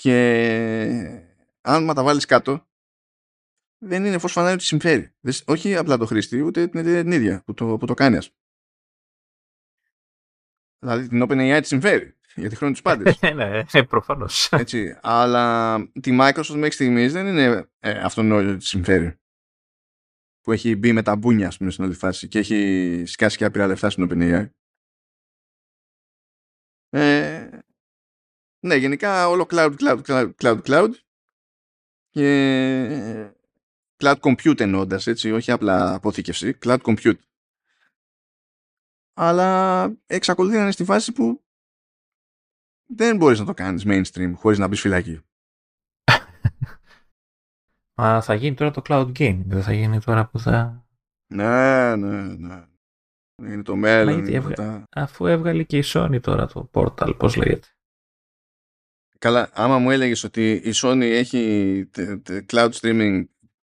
και 0.00 1.24
αν 1.60 1.84
μα 1.84 1.94
τα 1.94 2.02
βάλεις 2.02 2.24
κάτω 2.24 2.66
δεν 3.78 4.04
είναι 4.04 4.18
φως 4.18 4.32
φανάρι 4.32 4.54
ότι 4.54 4.64
συμφέρει. 4.64 5.14
Όχι 5.44 5.76
απλά 5.76 5.96
το 5.96 6.06
χρήστη, 6.06 6.40
ούτε 6.40 6.68
την 6.68 7.10
ίδια 7.12 7.42
που 7.42 7.54
το, 7.54 7.76
που 7.76 7.86
το 7.86 7.94
κάνει. 7.94 8.18
Δηλαδή 10.78 11.08
την 11.08 11.22
OpenAI 11.22 11.58
τη 11.60 11.66
συμφέρει. 11.66 12.16
Γιατί 12.34 12.56
χρόνο 12.56 12.72
τους 12.72 12.82
πάντες. 12.82 13.18
ναι, 13.34 13.64
ναι, 13.72 13.84
προφανώς. 13.84 14.48
Αλλά 15.00 15.78
τη 16.00 16.16
Microsoft 16.20 16.54
μέχρι 16.54 16.70
στιγμής 16.70 17.12
δεν 17.12 17.26
είναι 17.26 17.68
ε, 17.78 17.90
αυτονόητο 17.90 18.50
ότι 18.50 18.64
συμφέρει 18.64 19.18
που 20.40 20.52
έχει 20.52 20.76
μπει 20.76 20.92
με 20.92 21.02
τα 21.02 21.16
μπούνια 21.16 21.52
πούμε, 21.58 21.70
στην 21.70 21.84
όλη 21.84 21.94
φάση 21.94 22.28
και 22.28 22.38
έχει 22.38 23.02
σκάσει 23.06 23.36
και 23.36 23.44
άπειρα 23.44 23.66
λεφτά 23.66 23.90
στην 23.90 24.08
OpenAI. 24.10 24.48
Ε, 26.88 27.58
ναι, 28.60 28.74
γενικά 28.74 29.28
όλο 29.28 29.46
cloud, 29.50 29.74
cloud, 29.80 30.00
cloud, 30.06 30.30
cloud, 30.42 30.60
cloud 30.62 30.90
και 32.08 33.52
cloud 33.96 34.16
compute 34.20 34.60
εννοώντας 34.60 35.06
έτσι, 35.06 35.32
όχι 35.32 35.50
απλά 35.50 35.94
αποθήκευση, 35.94 36.58
cloud 36.64 36.78
compute. 36.78 37.18
Αλλά 39.14 39.92
εξακολουθεί 40.06 40.56
να 40.56 40.62
είναι 40.62 40.70
στη 40.70 40.84
φάση 40.84 41.12
που 41.12 41.44
δεν 42.86 43.16
μπορείς 43.16 43.38
να 43.38 43.44
το 43.44 43.54
κάνεις 43.54 43.84
mainstream 43.86 44.32
χωρίς 44.34 44.58
να 44.58 44.68
μπεις 44.68 44.80
φυλακή. 44.80 45.20
Μα 47.98 48.20
θα 48.22 48.34
γίνει 48.34 48.54
τώρα 48.54 48.70
το 48.70 48.82
cloud 48.88 49.12
gaming, 49.18 49.42
δεν 49.46 49.62
θα 49.62 49.72
γίνει 49.72 50.00
τώρα 50.00 50.26
που 50.26 50.38
θα... 50.38 50.86
Ναι, 51.26 51.96
ναι, 51.96 52.22
ναι. 52.22 52.66
Είναι 53.42 53.62
το 53.62 53.76
μέλλον. 53.76 54.26
Έβγα... 54.26 54.84
Αφού 54.90 55.26
έβγαλε 55.26 55.62
και 55.62 55.78
η 55.78 55.82
Sony 55.86 56.18
τώρα 56.20 56.46
το 56.46 56.70
Portal, 56.72 57.14
πώς 57.18 57.36
λέγεται. 57.36 57.68
Καλά, 59.18 59.50
άμα 59.52 59.78
μου 59.78 59.90
έλεγες 59.90 60.24
ότι 60.24 60.52
η 60.52 60.72
Sony 60.74 61.00
έχει 61.00 61.90
cloud 62.52 62.70
streaming 62.80 63.24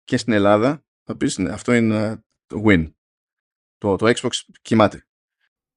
και 0.03 0.17
στην 0.17 0.34
Ελλάδα, 0.34 0.84
θα 1.03 1.15
πεις 1.17 1.38
ναι, 1.38 1.51
αυτό 1.51 1.73
είναι 1.73 2.23
win. 2.65 2.91
Το, 3.77 3.95
το 3.95 4.13
Xbox 4.15 4.30
κοιμάται. 4.61 5.05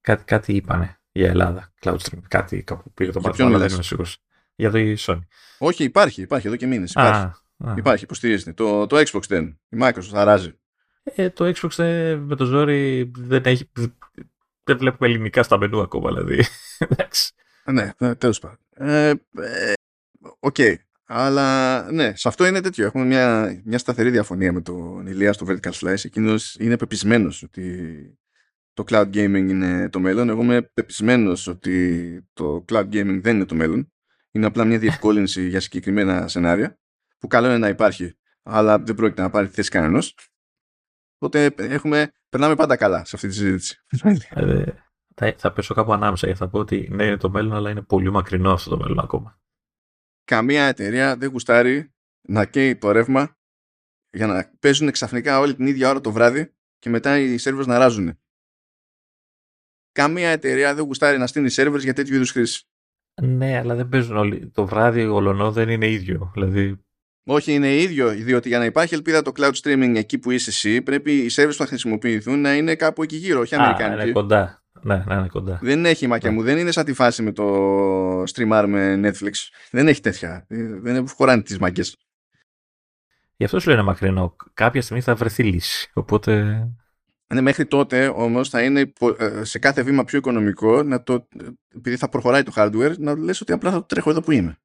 Κάτι, 0.00 0.24
κάτι 0.24 0.54
είπανε 0.54 1.00
για 1.12 1.28
Ελλάδα, 1.28 1.72
cloud 1.80 1.96
streaming. 1.96 2.22
Κάτι 2.28 2.62
κάπου 2.62 2.92
πήγε 2.92 3.10
το 3.10 3.20
μάτι, 3.20 3.42
αλλά 3.42 3.58
δεν 3.58 3.68
είμαι 3.68 3.82
σίγουρος. 3.82 4.18
Για 4.54 4.70
το 4.70 4.78
Sony. 4.78 5.20
Όχι, 5.58 5.84
υπάρχει, 5.84 6.22
υπάρχει 6.22 6.46
εδώ 6.46 6.56
και 6.56 6.66
μήνες. 6.66 6.90
Υπάρχει, 6.90 7.20
α, 7.20 7.70
α. 7.70 7.74
υπάρχει 7.76 8.04
υποστηρίζεται. 8.04 8.52
Το, 8.52 8.86
το 8.86 8.96
Xbox 8.96 9.22
δεν. 9.28 9.60
Η 9.68 9.76
Microsoft 9.80 10.12
αράζει. 10.12 10.58
Ε, 11.02 11.30
το 11.30 11.52
Xbox 11.56 11.70
δεν, 11.76 12.18
με 12.18 12.36
το 12.36 12.44
ζόρι 12.44 13.10
δεν 13.16 13.42
έχει. 13.44 13.70
Δεν 14.64 14.78
βλέπουμε 14.78 15.08
ελληνικά 15.08 15.42
στα 15.42 15.58
μενού 15.58 15.80
ακόμα, 15.80 16.12
δηλαδή. 16.12 16.44
Εντάξει. 16.88 17.32
Ναι, 17.72 18.14
τέλος 18.14 18.38
πάντων. 18.38 18.58
Ε, 18.74 19.08
ε, 19.08 19.72
Ok. 20.38 20.54
Okay. 20.58 20.74
Αλλά 21.10 21.82
ναι, 21.92 22.16
σε 22.16 22.28
αυτό 22.28 22.46
είναι 22.46 22.60
τέτοιο. 22.60 22.86
Έχουμε 22.86 23.04
μια, 23.04 23.60
μια 23.64 23.78
σταθερή 23.78 24.10
διαφωνία 24.10 24.52
με 24.52 24.60
τον 24.60 25.06
Ηλίας 25.06 25.34
στο 25.34 25.46
Vertical 25.48 25.70
Slice. 25.70 26.04
Εκείνος 26.04 26.54
είναι 26.54 26.76
πεπεισμένος 26.76 27.42
ότι 27.42 28.18
το 28.72 28.84
cloud 28.86 29.08
gaming 29.14 29.46
είναι 29.48 29.88
το 29.88 30.00
μέλλον. 30.00 30.28
Εγώ 30.28 30.42
είμαι 30.42 30.62
πεπισμένος 30.62 31.46
ότι 31.46 32.28
το 32.32 32.64
cloud 32.68 32.84
gaming 32.84 33.20
δεν 33.22 33.34
είναι 33.34 33.44
το 33.44 33.54
μέλλον. 33.54 33.92
Είναι 34.30 34.46
απλά 34.46 34.64
μια 34.64 34.78
διευκόλυνση 34.78 35.48
για 35.48 35.60
συγκεκριμένα 35.60 36.28
σενάρια 36.28 36.78
που 37.18 37.26
καλό 37.26 37.46
είναι 37.46 37.58
να 37.58 37.68
υπάρχει, 37.68 38.18
αλλά 38.42 38.78
δεν 38.78 38.94
πρόκειται 38.94 39.22
να 39.22 39.30
πάρει 39.30 39.46
θέση 39.46 39.70
κανένας. 39.70 40.14
Οπότε 41.18 41.54
έχουμε, 41.56 42.12
περνάμε 42.28 42.54
πάντα 42.54 42.76
καλά 42.76 43.04
σε 43.04 43.16
αυτή 43.16 43.28
τη 43.28 43.34
συζήτηση. 43.34 43.84
Ε, 45.20 45.30
θα, 45.30 45.34
θα 45.38 45.52
πέσω 45.52 45.74
κάπου 45.74 45.92
ανάμεσα 45.92 46.26
γιατί 46.26 46.42
θα 46.42 46.48
πω 46.48 46.58
ότι 46.58 46.88
ναι, 46.92 47.04
είναι 47.04 47.16
το 47.16 47.30
μέλλον, 47.30 47.54
αλλά 47.54 47.70
είναι 47.70 47.82
πολύ 47.82 48.10
μακρινό 48.10 48.52
αυτό 48.52 48.70
το 48.70 48.76
μέλλον 48.76 48.98
ακόμα 48.98 49.38
καμία 50.28 50.64
εταιρεία 50.64 51.16
δεν 51.16 51.30
γουστάρει 51.30 51.92
να 52.28 52.44
καίει 52.44 52.76
το 52.76 52.90
ρεύμα 52.90 53.36
για 54.10 54.26
να 54.26 54.52
παίζουν 54.60 54.90
ξαφνικά 54.90 55.38
όλη 55.38 55.54
την 55.54 55.66
ίδια 55.66 55.88
ώρα 55.88 56.00
το 56.00 56.12
βράδυ 56.12 56.52
και 56.78 56.90
μετά 56.90 57.18
οι 57.18 57.38
σερβέρς 57.38 57.66
να 57.66 57.78
ράζουν. 57.78 58.18
Καμία 59.92 60.28
εταιρεία 60.28 60.74
δεν 60.74 60.84
γουστάρει 60.84 61.18
να 61.18 61.26
στείλει 61.26 61.48
σερβέρς 61.48 61.82
για 61.84 61.94
τέτοιου 61.94 62.14
είδους 62.14 62.30
χρήση. 62.30 62.66
Ναι, 63.22 63.58
αλλά 63.58 63.74
δεν 63.74 63.88
παίζουν 63.88 64.16
όλοι. 64.16 64.50
Το 64.50 64.66
βράδυ 64.66 65.06
ολονό 65.06 65.52
δεν 65.52 65.68
είναι 65.68 65.88
ίδιο. 65.88 66.30
Δηλαδή... 66.34 66.82
Όχι, 67.30 67.52
είναι 67.52 67.76
ίδιο, 67.76 68.08
διότι 68.08 68.48
για 68.48 68.58
να 68.58 68.64
υπάρχει 68.64 68.94
ελπίδα 68.94 69.22
το 69.22 69.32
cloud 69.36 69.52
streaming 69.62 69.92
εκεί 69.96 70.18
που 70.18 70.30
είσαι 70.30 70.50
εσύ, 70.50 70.82
πρέπει 70.82 71.12
οι 71.12 71.28
σερβέρς 71.28 71.56
που 71.56 71.62
θα 71.62 71.68
χρησιμοποιηθούν 71.68 72.40
να 72.40 72.54
είναι 72.54 72.74
κάπου 72.74 73.02
εκεί 73.02 73.16
γύρω, 73.16 73.40
όχι 73.40 73.54
αμερικάνικοι. 73.54 74.02
είναι 74.02 74.12
κοντά. 74.12 74.62
Ναι, 74.82 75.04
ναι, 75.06 75.14
είναι 75.14 75.28
κοντά. 75.28 75.58
Δεν 75.62 75.84
έχει 75.84 76.06
μακιά 76.06 76.30
ναι. 76.30 76.36
μου. 76.36 76.42
Δεν 76.42 76.58
είναι 76.58 76.70
σαν 76.70 76.84
τη 76.84 76.92
φάση 76.92 77.22
με 77.22 77.32
το 77.32 78.22
streamer 78.22 78.64
με 78.68 79.00
Netflix. 79.04 79.32
Δεν 79.70 79.88
έχει 79.88 80.00
τέτοια. 80.00 80.46
Δεν 80.80 81.08
χωράνε 81.08 81.42
τις 81.42 81.58
μαγκέ. 81.58 81.82
Γι' 83.36 83.44
αυτό 83.44 83.60
σου 83.60 83.68
λένε 83.68 83.82
μακρινό. 83.82 84.36
Κάποια 84.54 84.82
στιγμή 84.82 85.02
θα 85.02 85.14
βρεθεί 85.14 85.42
λύση. 85.42 85.90
Οπότε. 85.94 86.62
Ναι, 87.34 87.40
μέχρι 87.40 87.66
τότε 87.66 88.08
όμως 88.08 88.48
θα 88.48 88.62
είναι 88.62 88.92
ε, 89.18 89.44
σε 89.44 89.58
κάθε 89.58 89.82
βήμα 89.82 90.04
πιο 90.04 90.18
οικονομικό 90.18 90.82
να 90.82 91.02
το, 91.02 91.28
επειδή 91.74 91.96
θα 91.96 92.08
προχωράει 92.08 92.42
το 92.42 92.52
hardware 92.56 92.98
να 92.98 93.18
λες 93.18 93.40
ότι 93.40 93.52
απλά 93.52 93.70
θα 93.70 93.76
το 93.76 93.84
τρέχω 93.84 94.10
εδώ 94.10 94.20
που 94.20 94.30
είμαι. 94.30 94.58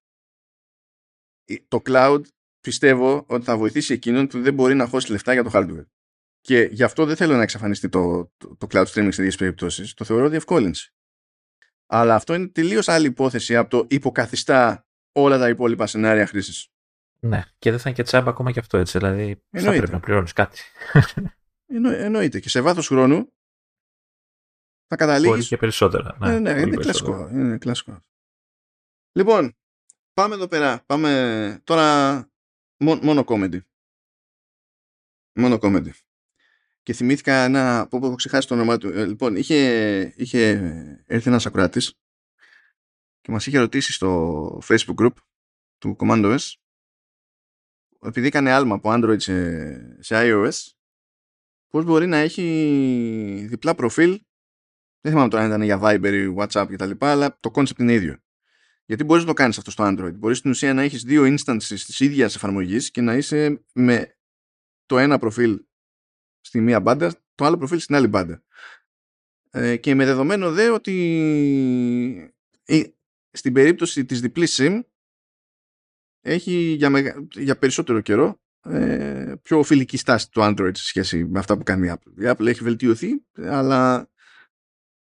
Το 1.67 1.81
cloud 1.85 2.21
πιστεύω 2.61 3.25
ότι 3.27 3.45
θα 3.45 3.57
βοηθήσει 3.57 3.93
εκείνον 3.93 4.27
που 4.27 4.41
δεν 4.41 4.53
μπορεί 4.53 4.73
να 4.75 4.87
χώσει 4.87 5.11
λεφτά 5.11 5.33
για 5.33 5.43
το 5.43 5.49
hardware. 5.53 5.85
Και 6.43 6.69
γι' 6.71 6.83
αυτό 6.83 7.05
δεν 7.05 7.15
θέλω 7.15 7.35
να 7.35 7.41
εξαφανιστεί 7.41 7.89
το, 7.89 8.31
το, 8.37 8.55
το 8.55 8.67
cloud 8.69 8.85
streaming 8.85 9.07
σε 9.11 9.21
τέτοιε 9.21 9.37
περιπτώσεις. 9.37 9.93
Το 9.93 10.05
θεωρώ 10.05 10.29
διευκόλυνση. 10.29 10.93
Αλλά 11.85 12.15
αυτό 12.15 12.33
είναι 12.33 12.47
τελείως 12.47 12.87
άλλη 12.87 13.07
υπόθεση 13.07 13.55
από 13.55 13.69
το 13.69 13.85
υποκαθιστά 13.89 14.87
όλα 15.11 15.37
τα 15.37 15.49
υπόλοιπα 15.49 15.87
σενάρια 15.87 16.27
χρήσης. 16.27 16.67
Ναι, 17.19 17.43
και 17.59 17.69
δεν 17.69 17.79
θα 17.79 17.89
είναι 17.89 17.97
και 17.97 18.03
τσάμπα 18.03 18.29
ακόμα 18.29 18.51
και 18.51 18.59
αυτό 18.59 18.77
έτσι. 18.77 18.97
Δηλαδή 18.97 19.41
Εννοείται. 19.49 19.75
θα 19.75 19.77
πρέπει 19.77 19.91
να 19.91 19.99
πληρώνεις 19.99 20.33
κάτι. 20.33 20.61
Εννο, 21.65 21.89
εννοείται. 21.89 22.39
Και 22.39 22.49
σε 22.49 22.61
βάθος 22.61 22.87
χρόνου 22.87 23.33
θα 24.87 24.95
καταλήγεις. 24.95 25.29
Μπορεί 25.29 25.47
και 25.47 25.57
περισσότερα. 25.57 26.17
Ναι, 26.19 26.39
ναι, 26.39 26.53
ναι 26.53 26.61
είναι, 26.61 26.75
κλασικό, 26.75 27.29
είναι 27.29 27.57
κλασικό. 27.57 27.99
Λοιπόν, 29.11 29.57
πάμε 30.13 30.35
εδώ 30.35 30.47
πέρα. 30.47 30.83
Πάμε 30.85 31.61
τώρα 31.63 32.17
μόνο 32.77 33.23
comedy. 33.27 33.59
Μόνο 35.33 35.57
comedy 35.61 35.91
και 36.83 36.93
θυμήθηκα 36.93 37.33
ένα. 37.43 37.87
που 37.89 37.97
έχω 37.97 38.15
ξεχάσεις 38.15 38.45
το 38.45 38.53
όνομά 38.53 38.77
του. 38.77 38.87
Ε, 38.87 39.05
λοιπόν, 39.05 39.35
είχε, 39.35 40.13
είχε 40.17 40.49
έρθει 41.05 41.29
ένας 41.29 41.45
ακροατής 41.45 41.99
και 43.21 43.31
μας 43.31 43.47
είχε 43.47 43.59
ρωτήσει 43.59 43.93
στο 43.93 44.61
Facebook 44.67 45.05
group 45.05 45.13
του 45.77 45.95
CommandOS 45.99 46.51
επειδή 48.05 48.27
έκανε 48.27 48.51
άλμα 48.51 48.75
από 48.75 48.89
Android 48.93 49.21
σε, 49.21 50.03
σε 50.03 50.15
iOS 50.17 50.71
πώς 51.67 51.83
μπορεί 51.83 52.07
να 52.07 52.17
έχει 52.17 53.45
διπλά 53.49 53.75
προφίλ 53.75 54.21
δεν 55.03 55.11
θυμάμαι 55.11 55.29
τώρα 55.29 55.43
αν 55.43 55.49
ήταν 55.49 55.61
για 55.61 55.79
Viber 55.81 56.13
ή 56.13 56.35
WhatsApp 56.37 56.65
και 56.69 56.75
τα 56.75 56.85
λοιπά, 56.85 57.11
αλλά 57.11 57.37
το 57.39 57.51
concept 57.53 57.79
είναι 57.79 57.93
ίδιο. 57.93 58.17
Γιατί 58.85 59.03
μπορείς 59.03 59.23
να 59.23 59.29
το 59.29 59.33
κάνεις 59.33 59.57
αυτό 59.57 59.71
στο 59.71 59.83
Android. 59.87 60.13
Μπορείς 60.13 60.37
στην 60.37 60.51
ουσία 60.51 60.73
να 60.73 60.81
έχεις 60.81 61.03
δύο 61.03 61.23
instances 61.23 61.63
της 61.63 61.99
ίδιας 61.99 62.35
εφαρμογής 62.35 62.91
και 62.91 63.01
να 63.01 63.15
είσαι 63.15 63.65
με 63.73 64.17
το 64.85 64.97
ένα 64.97 65.17
προφίλ 65.17 65.59
στη 66.45 66.61
μία 66.61 66.79
μπάντα, 66.79 67.15
το 67.35 67.45
άλλο 67.45 67.57
προφίλ 67.57 67.79
στην 67.79 67.95
άλλη 67.95 68.07
μπάντα. 68.07 68.43
Ε, 69.49 69.77
και 69.77 69.95
με 69.95 70.05
δεδομένο 70.05 70.51
δε 70.51 70.69
ότι 70.69 72.33
στην 73.31 73.53
περίπτωση 73.53 74.05
της 74.05 74.21
διπλής 74.21 74.59
SIM 74.61 74.81
έχει 76.21 76.53
για, 76.53 76.89
για 77.31 77.57
περισσότερο 77.57 78.01
καιρό 78.01 78.41
ε, 78.65 79.33
πιο 79.41 79.63
φιλική 79.63 79.97
στάση 79.97 80.31
το 80.31 80.45
Android 80.45 80.71
σε 80.73 80.83
σχέση 80.83 81.25
με 81.25 81.39
αυτά 81.39 81.57
που 81.57 81.63
κάνει 81.63 81.87
η 81.87 81.91
Apple. 81.93 82.21
Η 82.21 82.25
Apple 82.25 82.45
έχει 82.45 82.63
βελτιωθεί, 82.63 83.25
αλλά 83.37 84.11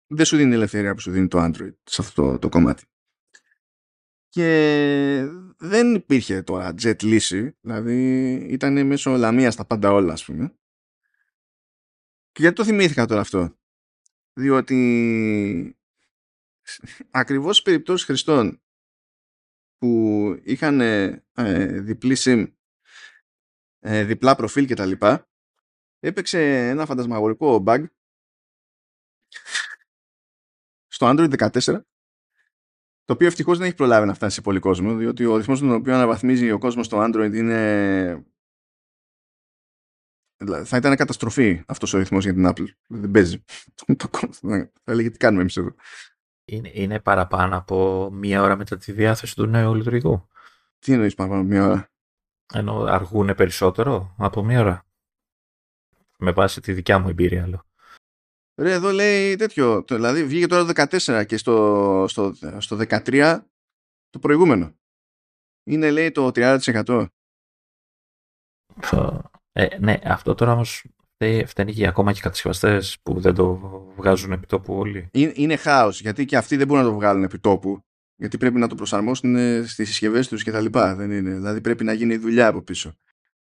δεν 0.07 0.25
σου 0.25 0.37
δίνει 0.37 0.53
ελευθερία 0.53 0.93
που 0.93 0.99
σου 0.99 1.11
δίνει 1.11 1.27
το 1.27 1.43
Android 1.43 1.73
σε 1.83 2.01
αυτό 2.01 2.39
το, 2.39 2.49
κομμάτι. 2.49 2.83
Και 4.29 5.27
δεν 5.57 5.95
υπήρχε 5.95 6.41
τώρα 6.41 6.73
jet 6.81 7.03
λύση, 7.03 7.57
δηλαδή 7.61 8.33
ήταν 8.33 8.85
μέσω 8.85 9.15
λαμίας 9.15 9.55
τα 9.55 9.65
πάντα 9.65 9.91
όλα, 9.91 10.13
ας 10.13 10.25
πούμε. 10.25 10.55
Και 12.31 12.41
γιατί 12.41 12.55
το 12.55 12.63
θυμήθηκα 12.63 13.05
τώρα 13.05 13.21
αυτό; 13.21 13.57
Διότι 14.33 15.77
ακριβώς 17.11 17.57
στις 17.57 17.65
περιπτώσεις 17.65 18.05
χρηστών 18.05 18.61
που 19.77 20.39
είχαν 20.43 20.81
ε, 20.81 21.23
διπλή 21.81 22.15
SIM, 22.19 22.53
ε, 23.79 24.03
διπλά 24.03 24.35
προφίλ 24.35 24.65
και 24.65 24.75
τα 24.75 24.85
λοιπά, 24.85 25.29
έπαιξε 25.99 26.69
ένα 26.69 26.85
φαντασμαγορικό 26.85 27.63
bug 27.67 27.85
στο 30.87 31.09
Android 31.09 31.49
14 31.49 31.81
το 33.05 33.13
οποίο 33.13 33.27
ευτυχώς 33.27 33.57
δεν 33.57 33.67
έχει 33.67 33.75
προλάβει 33.75 34.07
να 34.07 34.13
φτάσει 34.13 34.35
σε 34.35 34.41
πολύ 34.41 34.59
κόσμο 34.59 34.95
διότι 34.95 35.25
ο 35.25 35.37
ρυθμός 35.37 35.59
τον 35.59 35.71
οποίο 35.71 35.93
αναβαθμίζει 35.93 36.51
ο 36.51 36.57
κόσμος 36.57 36.85
στο 36.85 36.97
Android 37.01 37.33
είναι 37.33 38.30
Δηλαδή, 40.41 40.65
θα 40.65 40.77
ήταν 40.77 40.95
καταστροφή 40.95 41.63
αυτός 41.67 41.93
ο 41.93 41.97
ρυθμός 41.97 42.23
για 42.23 42.33
την 42.33 42.47
Apple. 42.47 42.65
Δεν 42.87 43.11
παίζει. 43.11 43.43
θα 44.31 44.71
έλεγε 44.83 45.09
τι 45.09 45.17
κάνουμε 45.17 45.41
εμείς 45.41 45.57
εδώ. 45.57 45.75
Είναι, 46.45 46.71
είναι 46.73 46.99
παραπάνω 46.99 47.57
από 47.57 48.09
μία 48.11 48.41
ώρα 48.41 48.55
μετά 48.55 48.77
τη 48.77 48.91
διάθεση 48.91 49.35
του 49.35 49.45
νέου 49.45 49.75
λειτουργικού. 49.75 50.27
Τι 50.79 50.93
εννοείς 50.93 51.15
παραπάνω 51.15 51.41
από 51.41 51.49
μία 51.49 51.65
ώρα; 51.65 51.91
Ενώ 52.53 52.83
αργούν 52.83 53.35
περισσότερο 53.35 54.15
από 54.17 54.43
μία 54.43 54.59
ώρα. 54.59 54.85
Με 56.17 56.31
βάση 56.31 56.61
τη 56.61 56.73
δικιά 56.73 56.99
μου 56.99 57.09
εμπειρία, 57.09 57.47
λέω. 57.47 57.65
Ρε, 58.55 58.71
εδώ 58.73 58.91
λέει 58.91 59.35
τέτοιο. 59.35 59.83
Δηλαδή 59.87 60.23
βγήκε 60.23 60.47
τώρα 60.47 60.73
το 60.73 60.87
14 61.05 61.25
και 61.25 61.37
στο, 61.37 62.05
στο, 62.07 62.33
στο 62.57 62.77
13 62.89 63.39
το 64.09 64.19
προηγούμενο. 64.19 64.75
Είναι 65.63 65.91
λέει 65.91 66.11
το 66.11 66.31
30%. 66.33 67.05
Ε, 69.51 69.67
ναι, 69.79 69.99
αυτό 70.03 70.35
τώρα 70.35 70.51
όμως 70.51 70.85
φταίνει 71.45 71.73
και 71.73 71.87
ακόμα 71.87 72.11
και 72.11 72.17
οι 72.17 72.21
κατασκευαστές 72.21 72.97
που 73.03 73.19
δεν 73.19 73.35
το 73.35 73.55
βγάζουν 73.97 74.31
επί 74.31 74.45
τόπου 74.45 74.73
όλοι. 74.73 75.09
Είναι, 75.11 75.31
είναι 75.35 75.55
χάος 75.55 76.01
γιατί 76.01 76.25
και 76.25 76.37
αυτοί 76.37 76.55
δεν 76.55 76.67
μπορούν 76.67 76.83
να 76.83 76.89
το 76.89 76.95
βγάλουν 76.95 77.23
επί 77.23 77.39
τόπου. 77.39 77.83
Γιατί 78.15 78.37
πρέπει 78.37 78.59
να 78.59 78.67
το 78.67 78.75
προσαρμόσουν 78.75 79.35
στις 79.67 79.87
συσκευές 79.87 80.27
τους 80.27 80.43
κτλ. 80.43 80.65
Δεν 80.71 81.11
είναι. 81.11 81.33
Δηλαδή 81.33 81.61
πρέπει 81.61 81.83
να 81.83 81.93
γίνει 81.93 82.17
δουλειά 82.17 82.47
από 82.47 82.61
πίσω. 82.61 82.93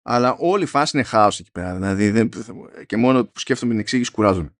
Αλλά 0.02 0.36
όλη 0.38 0.62
η 0.62 0.66
φάση 0.66 0.96
είναι 0.96 1.06
χάος 1.06 1.38
εκεί 1.38 1.50
πέρα. 1.50 1.74
Δηλαδή 1.74 2.10
δεν, 2.10 2.28
και 2.86 2.96
μόνο 2.96 3.24
που 3.24 3.38
σκέφτομαι 3.38 3.70
την 3.70 3.80
εξήγηση 3.80 4.10
κουράζομαι. 4.10 4.56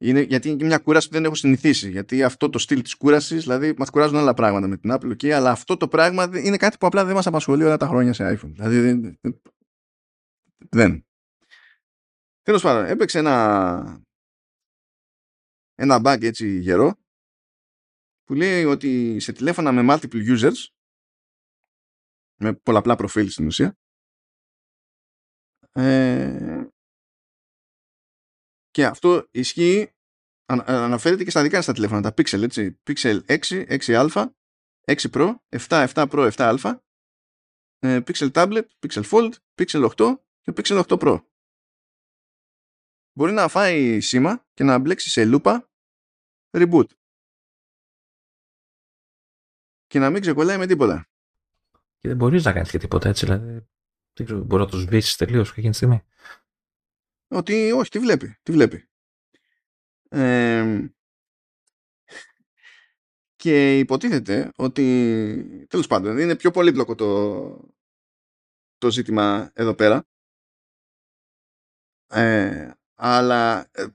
Είναι, 0.00 0.20
γιατί 0.20 0.48
είναι 0.48 0.56
και 0.56 0.64
μια 0.64 0.78
κούραση 0.78 1.08
που 1.08 1.14
δεν 1.14 1.24
έχω 1.24 1.34
συνηθίσει. 1.34 1.90
Γιατί 1.90 2.22
αυτό 2.22 2.50
το 2.50 2.58
στυλ 2.58 2.82
της 2.82 2.94
κούρασης, 2.94 3.42
δηλαδή 3.42 3.74
μας 3.78 3.90
κουράζουν 3.90 4.16
άλλα 4.16 4.34
πράγματα 4.34 4.66
με 4.66 4.76
την 4.76 4.92
Apple, 4.92 5.10
okay, 5.10 5.28
αλλά 5.28 5.50
αυτό 5.50 5.76
το 5.76 5.88
πράγμα 5.88 6.30
είναι 6.32 6.56
κάτι 6.56 6.76
που 6.78 6.86
απλά 6.86 7.04
δεν 7.04 7.14
μας 7.14 7.26
απασχολεί 7.26 7.64
όλα 7.64 7.76
τα 7.76 7.86
χρόνια 7.86 8.12
σε 8.12 8.38
iPhone. 8.38 8.50
Δηλαδή 8.52 8.80
δεν. 8.80 9.18
Τέλος 12.42 12.62
πάντων, 12.62 12.84
έπαιξε 12.84 13.18
ένα, 13.18 14.02
ένα 15.74 16.00
bug 16.04 16.22
έτσι 16.22 16.58
γερό 16.58 16.98
που 18.24 18.34
λέει 18.34 18.64
ότι 18.64 19.20
σε 19.20 19.32
τηλέφωνα 19.32 19.72
με 19.72 19.82
multiple 19.84 20.38
users 20.38 20.66
με 22.40 22.54
πολλαπλά 22.54 22.96
προφίλ 22.96 23.28
στην 23.28 23.46
ουσία 23.46 23.78
ε, 25.72 26.68
και 28.70 28.86
αυτό 28.86 29.28
ισχύει 29.30 29.92
αναφέρεται 30.46 31.24
και 31.24 31.30
στα 31.30 31.42
δικά 31.42 31.62
στα 31.62 31.72
τηλέφωνα 31.72 32.00
τα 32.00 32.14
Pixel 32.16 32.42
έτσι 32.42 32.80
Pixel 32.90 33.24
6, 33.26 33.78
6α 33.80 34.26
6 34.84 35.10
Pro, 35.10 35.34
7, 35.48 35.86
7 35.94 36.08
Pro, 36.10 36.30
7α 36.32 36.78
ε, 37.78 38.00
Pixel 38.06 38.30
Tablet, 38.32 38.64
Pixel 38.86 39.02
Fold, 39.10 39.32
Pixel 39.54 39.90
8 39.96 40.14
και 40.52 40.62
Pixel 40.64 40.84
8 40.86 40.98
Pro 40.98 41.24
μπορεί 43.12 43.32
να 43.32 43.48
φάει 43.48 44.00
σήμα 44.00 44.46
και 44.54 44.64
να 44.64 44.78
μπλέξει 44.78 45.10
σε 45.10 45.24
λούπα 45.24 45.70
reboot 46.50 46.86
και 49.86 49.98
να 49.98 50.10
μην 50.10 50.20
ξεκολλάει 50.20 50.58
με 50.58 50.66
τίποτα. 50.66 51.08
Και 51.98 52.08
δεν 52.08 52.16
μπορείς 52.16 52.44
να 52.44 52.52
κάνεις 52.52 52.70
και 52.70 52.78
τίποτα 52.78 53.08
έτσι, 53.08 53.24
δηλαδή 53.24 53.68
δεν 54.12 54.26
ξέρω, 54.26 54.44
μπορεί 54.44 54.62
να 54.62 54.68
το 54.68 54.76
σβήσεις 54.76 55.16
τελείως 55.16 55.50
εκείνη 55.50 55.70
τη 55.70 55.76
στιγμή. 55.76 56.02
Ότι 57.28 57.72
όχι, 57.72 57.90
τι 57.90 57.98
βλέπει, 57.98 58.36
τι 58.42 58.52
βλέπει. 58.52 58.88
και 63.36 63.78
υποτίθεται 63.78 64.52
ότι 64.56 65.66
τέλος 65.68 65.86
πάντων 65.86 66.18
είναι 66.18 66.36
πιο 66.36 66.50
πολύπλοκο 66.50 66.94
το, 66.94 67.74
το 68.78 68.90
ζήτημα 68.90 69.50
εδώ 69.54 69.74
πέρα 69.74 70.06
ε, 72.08 72.70
αλλά 72.94 73.68
ε, 73.70 73.86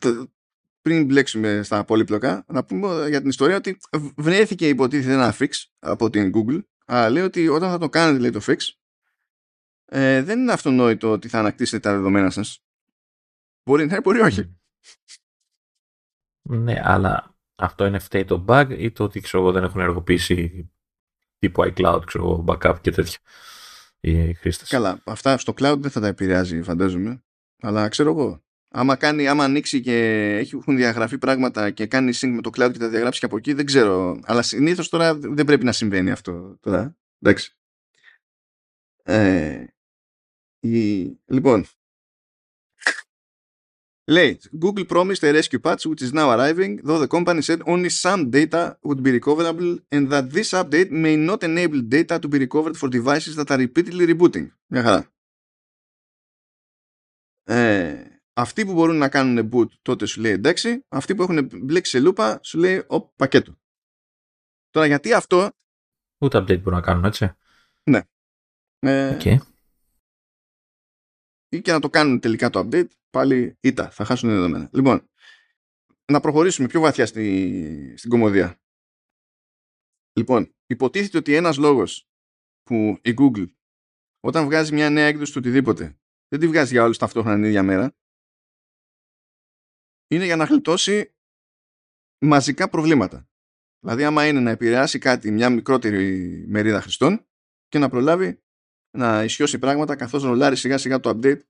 πριν 0.82 1.06
μπλέξουμε 1.06 1.64
στα 1.64 1.86
πολύπλοκα, 1.86 2.46
να 2.48 2.66
πούμε 2.66 3.10
για 3.10 3.20
την 3.20 3.30
ιστορία 3.30 3.56
ότι 3.56 3.78
βρέθηκε 4.16 4.68
υποτίθεται 4.68 5.14
ένα 5.14 5.36
fix 5.40 5.50
από 5.80 6.10
την 6.10 6.32
Google, 6.36 6.64
αλλά 6.86 7.10
λέει 7.10 7.24
ότι 7.24 7.48
όταν 7.48 7.70
θα 7.70 7.78
το 7.78 7.90
κάνετε 7.90 8.20
λέει, 8.20 8.32
το 8.32 8.42
fix, 8.44 8.58
ε, 9.86 10.24
δεν 10.24 10.40
είναι 10.40 10.52
αυτονόητο 10.52 11.12
ότι 11.12 11.28
θα 11.28 11.40
ανακτήσετε 11.40 11.80
τα 11.80 11.96
δεδομένα 11.96 12.30
σας. 12.30 12.64
Μπορεί 13.64 13.86
να 13.86 13.92
είναι, 13.92 14.02
μπορεί 14.02 14.20
όχι. 14.20 14.58
Ναι, 16.42 16.82
αλλά 16.84 17.36
αυτό 17.56 17.86
είναι 17.86 18.00
φταίει 18.00 18.26
το 18.26 18.46
bug 18.48 18.76
ή 18.78 18.92
το 18.92 19.04
ότι 19.04 19.20
ξέρω, 19.20 19.52
δεν 19.52 19.64
έχουν 19.64 19.80
ενεργοποιήσει 19.80 20.70
τύπου 21.40 21.64
iCloud, 21.64 22.02
ξέρω, 22.06 22.44
backup 22.48 22.76
και 22.82 22.92
τέτοια 22.92 23.20
οι 24.00 24.34
χρήστες; 24.34 24.70
Καλά, 24.70 25.02
αυτά 25.04 25.38
στο 25.38 25.54
cloud 25.58 25.78
δεν 25.80 25.92
θα 25.92 26.00
τα 26.00 26.08
επηρεάζει 26.08 26.62
φαντάζομαι, 26.62 27.24
αλλά 27.64 27.88
ξέρω 27.88 28.10
εγώ 28.10 28.44
άμα, 28.74 28.96
κάνει, 28.96 29.28
άμα 29.28 29.44
ανοίξει 29.44 29.82
και 29.82 29.98
έχουν 30.54 30.76
διαγραφεί 30.76 31.18
πράγματα 31.18 31.70
και 31.72 31.86
κάνει 31.86 32.12
sync 32.16 32.30
με 32.30 32.42
το 32.42 32.50
cloud 32.54 32.72
και 32.72 32.80
τα 32.80 32.90
διαγράψει 32.90 33.20
και 33.20 33.26
από 33.26 33.38
εκεί, 33.38 33.54
δεν 33.54 33.66
ξέρω. 33.66 34.20
Αλλά 34.24 34.42
συνήθω 34.42 34.84
τώρα 34.90 35.16
δεν 35.16 35.46
πρέπει 35.46 35.66
να 35.66 35.72
συμβαίνει 35.72 36.12
αυτό. 36.12 36.58
Τώρα. 36.60 36.98
Εντάξει. 37.20 37.58
Ε, 39.04 39.66
η, 40.60 41.04
λοιπόν, 41.26 41.66
Λέει, 44.06 44.40
Google 44.64 44.86
promised 44.88 45.24
a 45.24 45.32
rescue 45.32 45.62
patch 45.62 45.86
which 45.86 46.02
is 46.02 46.12
now 46.14 46.30
arriving, 46.30 46.82
though 46.84 47.00
the 47.00 47.08
company 47.08 47.42
said 47.42 47.62
only 47.66 47.90
some 47.90 48.30
data 48.30 48.78
would 48.84 49.02
be 49.02 49.12
recoverable 49.12 49.78
and 49.92 50.10
that 50.10 50.30
this 50.30 50.52
update 50.52 50.92
may 50.92 51.16
not 51.16 51.42
enable 51.44 51.82
data 51.82 52.20
to 52.20 52.28
be 52.28 52.38
recovered 52.38 52.76
for 52.76 52.90
devices 52.90 53.36
that 53.38 53.50
are 53.52 53.58
repeatedly 53.58 54.06
rebooting. 54.06 54.48
Μια 54.68 54.82
χαρά. 54.82 55.13
Ε, 57.44 58.06
αυτοί 58.34 58.66
που 58.66 58.74
μπορούν 58.74 58.98
να 58.98 59.10
κάνουν 59.10 59.50
boot 59.54 59.72
τότε 59.82 60.06
σου 60.06 60.22
λέει 60.22 60.32
εντάξει, 60.32 60.86
αυτοί 60.90 61.16
που 61.16 61.22
έχουν 61.22 61.50
μπλέξει 61.64 61.92
σε 61.92 62.00
λούπα 62.00 62.40
σου 62.44 62.58
λέει 62.58 62.84
ο 62.88 63.02
πακέτο. 63.02 63.58
Τώρα 64.70 64.86
γιατί 64.86 65.14
αυτό... 65.14 65.50
Ούτε 66.22 66.38
update 66.38 66.62
μπορούν 66.62 66.80
να 66.80 66.82
κάνουν 66.82 67.06
έτσι. 67.06 67.32
Ναι. 67.84 68.02
Ε, 68.80 69.18
okay. 69.20 69.38
Ή 71.50 71.62
και 71.62 71.72
να 71.72 71.80
το 71.80 71.90
κάνουν 71.90 72.20
τελικά 72.20 72.50
το 72.50 72.60
update, 72.60 72.88
πάλι 73.10 73.58
ήττα, 73.60 73.90
θα 73.90 74.06
χάσουν 74.06 74.30
δεδομένα. 74.30 74.70
Λοιπόν, 74.74 75.10
να 76.12 76.20
προχωρήσουμε 76.20 76.68
πιο 76.68 76.80
βαθιά 76.80 77.06
στη, 77.06 77.94
στην 77.98 78.10
κομμωδία. 78.10 78.62
Λοιπόν, 80.14 80.56
υποτίθεται 80.66 81.18
ότι 81.18 81.36
ένας 81.36 81.58
λόγος 81.58 82.08
που 82.64 83.00
η 83.02 83.14
Google 83.18 83.52
όταν 84.20 84.46
βγάζει 84.46 84.74
μια 84.74 84.90
νέα 84.90 85.06
έκδοση 85.06 85.32
του 85.32 85.40
οτιδήποτε 85.42 85.98
δεν 86.34 86.42
τη 86.42 86.48
βγάζει 86.48 86.74
για 86.74 86.84
όλους 86.84 86.98
ταυτόχρονα 86.98 87.36
την 87.36 87.44
ίδια 87.44 87.64
μέρα 87.64 87.96
είναι 90.08 90.26
για 90.26 90.36
να 90.36 90.44
γλιτώσει 90.44 91.16
μαζικά 92.26 92.70
προβλήματα. 92.70 93.28
Δηλαδή, 93.80 94.04
άμα 94.04 94.28
είναι 94.28 94.40
να 94.40 94.50
επηρεάσει 94.50 95.00
κάτι 95.00 95.32
μια 95.32 95.50
μικρότερη 95.50 96.46
μερίδα 96.48 96.82
χρηστών 96.82 97.26
και 97.68 97.80
να 97.80 97.90
προλάβει 97.90 98.42
να 98.98 99.24
ισιώσει 99.24 99.60
πράγματα 99.60 99.96
καθώς 99.96 100.24
ρολάρει 100.24 100.56
σιγά 100.56 100.78
σιγά 100.78 101.00
το 101.00 101.10
update 101.10 101.42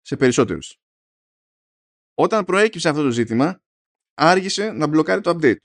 σε 0.00 0.16
περισσότερους. 0.16 0.76
Όταν 2.14 2.44
προέκυψε 2.44 2.88
αυτό 2.88 3.02
το 3.02 3.10
ζήτημα, 3.10 3.62
άργησε 4.14 4.70
να 4.70 4.86
μπλοκάρει 4.86 5.20
το 5.20 5.30
update. 5.30 5.56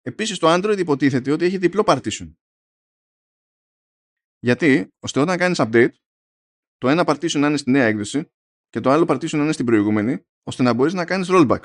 Επίσης 0.00 0.38
το 0.38 0.46
Android 0.54 0.78
υποτίθεται 0.78 1.30
ότι 1.30 1.44
έχει 1.44 1.58
διπλό 1.58 1.82
partition. 1.86 2.34
Γιατί, 4.38 4.88
ώστε 4.98 5.20
όταν 5.20 5.38
κάνεις 5.38 5.58
update, 5.60 5.94
το 6.78 6.88
ένα 6.88 7.02
partition 7.06 7.38
να 7.38 7.46
είναι 7.46 7.56
στη 7.56 7.70
νέα 7.70 7.84
έκδοση 7.84 8.30
και 8.70 8.80
το 8.80 8.90
άλλο 8.90 9.04
partition 9.08 9.30
να 9.30 9.42
είναι 9.42 9.52
στην 9.52 9.66
προηγούμενη 9.66 10.26
ώστε 10.42 10.62
να 10.62 10.72
μπορείς 10.72 10.92
να 10.92 11.04
κάνεις 11.04 11.28
rollback. 11.30 11.60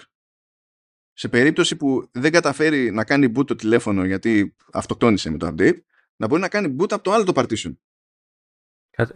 Σε 1.13 1.27
περίπτωση 1.27 1.75
που 1.75 2.09
δεν 2.11 2.31
καταφέρει 2.31 2.91
να 2.91 3.03
κάνει 3.03 3.31
boot 3.35 3.45
το 3.47 3.55
τηλέφωνο 3.55 4.05
γιατί 4.05 4.55
αυτοκτόνησε 4.71 5.29
με 5.29 5.37
το 5.37 5.47
update, 5.47 5.77
να 6.15 6.27
μπορεί 6.27 6.41
να 6.41 6.49
κάνει 6.49 6.75
boot 6.79 6.91
από 6.91 7.03
το 7.03 7.11
άλλο 7.11 7.23
το 7.23 7.31
partition. 7.35 7.75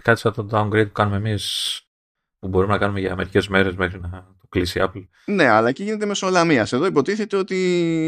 Κάτι, 0.02 0.20
σαν 0.20 0.34
το 0.34 0.48
downgrade 0.52 0.86
που 0.86 0.91
κάνουμε 0.91 1.18
εμείς 1.18 1.82
που 2.40 2.48
μπορούμε 2.48 2.74
να 2.74 2.80
κάνουμε 2.80 2.99
για 2.99 3.15
μερικές 3.15 3.48
μέρες 3.48 3.76
μέχρι 3.76 3.99
να 3.99 4.10
το 4.40 4.48
κλείσει 4.49 4.80
η 4.80 4.82
Apple. 4.86 5.07
Ναι, 5.26 5.48
αλλά 5.48 5.70
εκεί 5.70 5.84
γίνεται 5.84 6.06
μέσω 6.06 6.30
λαμία. 6.30 6.68
Εδώ 6.72 6.86
υποτίθεται 6.86 7.36
ότι 7.36 7.56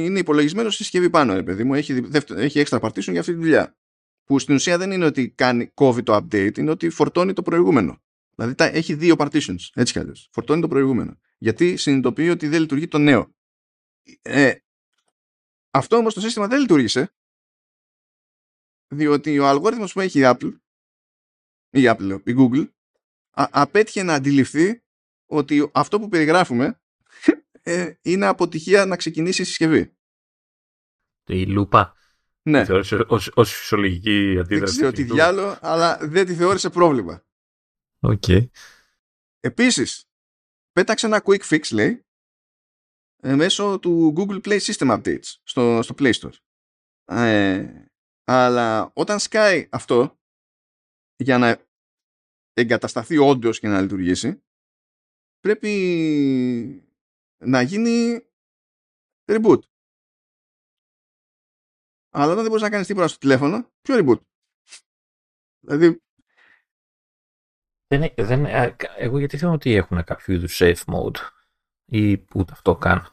είναι 0.06 0.20
υπολογισμένο 0.20 0.70
στη 0.70 0.84
συσκευή 0.84 1.10
πάνω, 1.10 1.34
ρε 1.34 1.44
παιδί 1.44 1.64
μου. 1.64 1.74
Έχει, 1.74 2.04
έχει 2.36 2.64
extra 2.66 2.80
partition 2.80 3.12
για 3.12 3.20
αυτή 3.20 3.32
τη 3.32 3.40
δουλειά. 3.40 3.76
Που 4.26 4.40
στην 4.40 4.56
ουσία 4.56 4.78
δεν 4.78 4.92
είναι 4.92 5.06
ότι 5.06 5.30
κάνει, 5.30 5.68
κόβει 5.68 6.04
το 6.04 6.16
update, 6.16 6.58
είναι 6.58 6.72
ότι 6.72 6.90
φορτώνει 6.90 7.34
το 7.34 7.42
προηγούμενο. 7.42 8.02
Δηλαδή 8.36 8.56
τα, 8.56 8.66
έχει 8.66 8.94
δύο 8.94 9.16
partitions, 9.18 9.70
έτσι 9.74 9.94
κι 9.94 10.00
αλλιώς. 10.00 10.30
Φορτώνει 10.32 10.62
το 10.62 10.68
προηγούμενο 10.68 11.20
γιατί 11.38 11.78
συνειδητοποιεί 11.78 12.30
ότι 12.32 12.48
δεν 12.48 12.62
λειτουργεί 12.62 12.88
το 12.88 12.98
νέο. 12.98 13.36
Ε, 14.22 14.56
αυτό 15.72 15.96
όμως 15.96 16.14
το 16.14 16.20
σύστημα 16.20 16.48
δεν 16.48 16.60
λειτούργησε 16.60 17.16
διότι 18.88 19.40
ο 19.40 19.48
αλγόριθμος 19.48 19.94
που 19.94 20.00
έχει 20.00 20.20
η 20.20 20.24
Apple 20.26 20.58
η 21.70 21.84
Apple, 21.84 22.22
η 22.24 22.36
Google 22.38 22.70
απέτυχε 23.32 24.04
να 24.04 24.14
αντιληφθεί 24.14 24.84
ότι 25.26 25.70
αυτό 25.74 26.00
που 26.00 26.10
περιγράφουμε 26.10 26.82
ε, 27.62 27.94
είναι 28.02 28.26
αποτυχία 28.26 28.86
να 28.86 28.96
ξεκινήσει 28.96 29.42
η 29.42 29.46
συσκευή. 29.46 29.96
Η 31.28 31.46
λούπα. 31.46 31.95
Ναι. 32.50 32.66
Θεώρησε 32.66 33.06
ως, 33.08 33.32
ως 33.34 33.54
φυσιολογική 33.54 34.38
αντίδραση. 34.40 34.80
Δεν 34.80 34.92
ξέρω 34.92 34.92
τι 34.92 35.04
διάλογο, 35.04 35.58
αλλά 35.62 35.98
δεν 36.02 36.26
τη 36.26 36.36
θεώρησε 36.36 36.70
πρόβλημα. 36.70 37.26
Ok. 38.00 38.24
Okay. 38.28 38.48
Επίσης, 39.40 40.10
πέταξε 40.72 41.06
ένα 41.06 41.24
quick 41.26 41.42
fix 41.50 41.72
λέει 41.72 42.06
ε, 43.22 43.36
μέσω 43.36 43.80
του 43.80 44.14
Google 44.18 44.42
Play 44.42 44.60
System 44.60 45.02
Updates 45.02 45.34
στο, 45.44 45.82
στο 45.82 45.96
Play 45.98 46.14
Store. 46.14 46.34
Ε, 47.06 47.86
αλλά 48.24 48.92
όταν 48.94 49.20
σκάει 49.20 49.68
αυτό 49.72 50.20
για 51.16 51.38
να 51.38 51.66
εγκατασταθεί 52.54 53.18
όντως 53.18 53.60
και 53.60 53.68
να 53.68 53.82
λειτουργήσει 53.82 54.44
πρέπει 55.40 56.84
να 57.38 57.62
γίνει 57.62 58.26
reboot. 59.32 59.60
Αλλά 62.18 62.32
όταν 62.32 62.38
δεν 62.38 62.48
μπορείς 62.48 62.62
να 62.62 62.70
κάνεις 62.70 62.88
τίποτα 62.88 63.08
στο 63.08 63.18
τηλέφωνο, 63.18 63.72
ποιο 63.82 63.96
reboot; 64.00 64.20
Δηλαδή 65.60 66.00
δεν, 67.88 68.14
δεν, 68.16 68.46
εγώ 68.98 69.20
γιατί 69.20 69.38
θέλω 69.38 69.52
ότι 69.52 69.74
έχουν 69.74 70.04
κάποιο 70.04 70.34
είδους 70.34 70.60
safe 70.62 70.84
mode 70.86 71.16
ή 71.86 72.26
ούτε 72.36 72.52
αυτό 72.52 72.76
καν. 72.76 73.10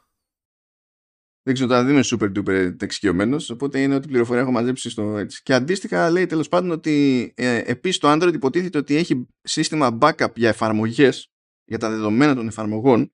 Δεν 1.42 1.54
ξέρω, 1.54 1.68
τώρα 1.68 1.84
δεν 1.84 1.92
είμαι 1.92 2.04
super 2.04 2.38
duper 2.38 2.82
εξοικειωμένος, 2.82 3.50
οπότε 3.50 3.82
είναι 3.82 3.94
ό,τι 3.94 4.08
πληροφορία 4.08 4.42
έχω 4.42 4.50
μαζέψει 4.50 4.90
στο 4.90 5.18
έτσι. 5.18 5.42
Και 5.42 5.54
αντίστοιχα 5.54 6.10
λέει 6.10 6.26
τέλος 6.26 6.48
πάντων 6.48 6.70
ότι 6.70 7.32
ε, 7.36 7.62
επίσης 7.64 7.98
το 7.98 8.12
Android 8.12 8.34
υποτίθεται 8.34 8.78
ότι 8.78 8.96
έχει 8.96 9.26
σύστημα 9.42 9.98
backup 10.00 10.34
για 10.34 10.48
εφαρμογές, 10.48 11.32
για 11.64 11.78
τα 11.78 11.90
δεδομένα 11.90 12.34
των 12.34 12.46
εφαρμογών, 12.46 13.12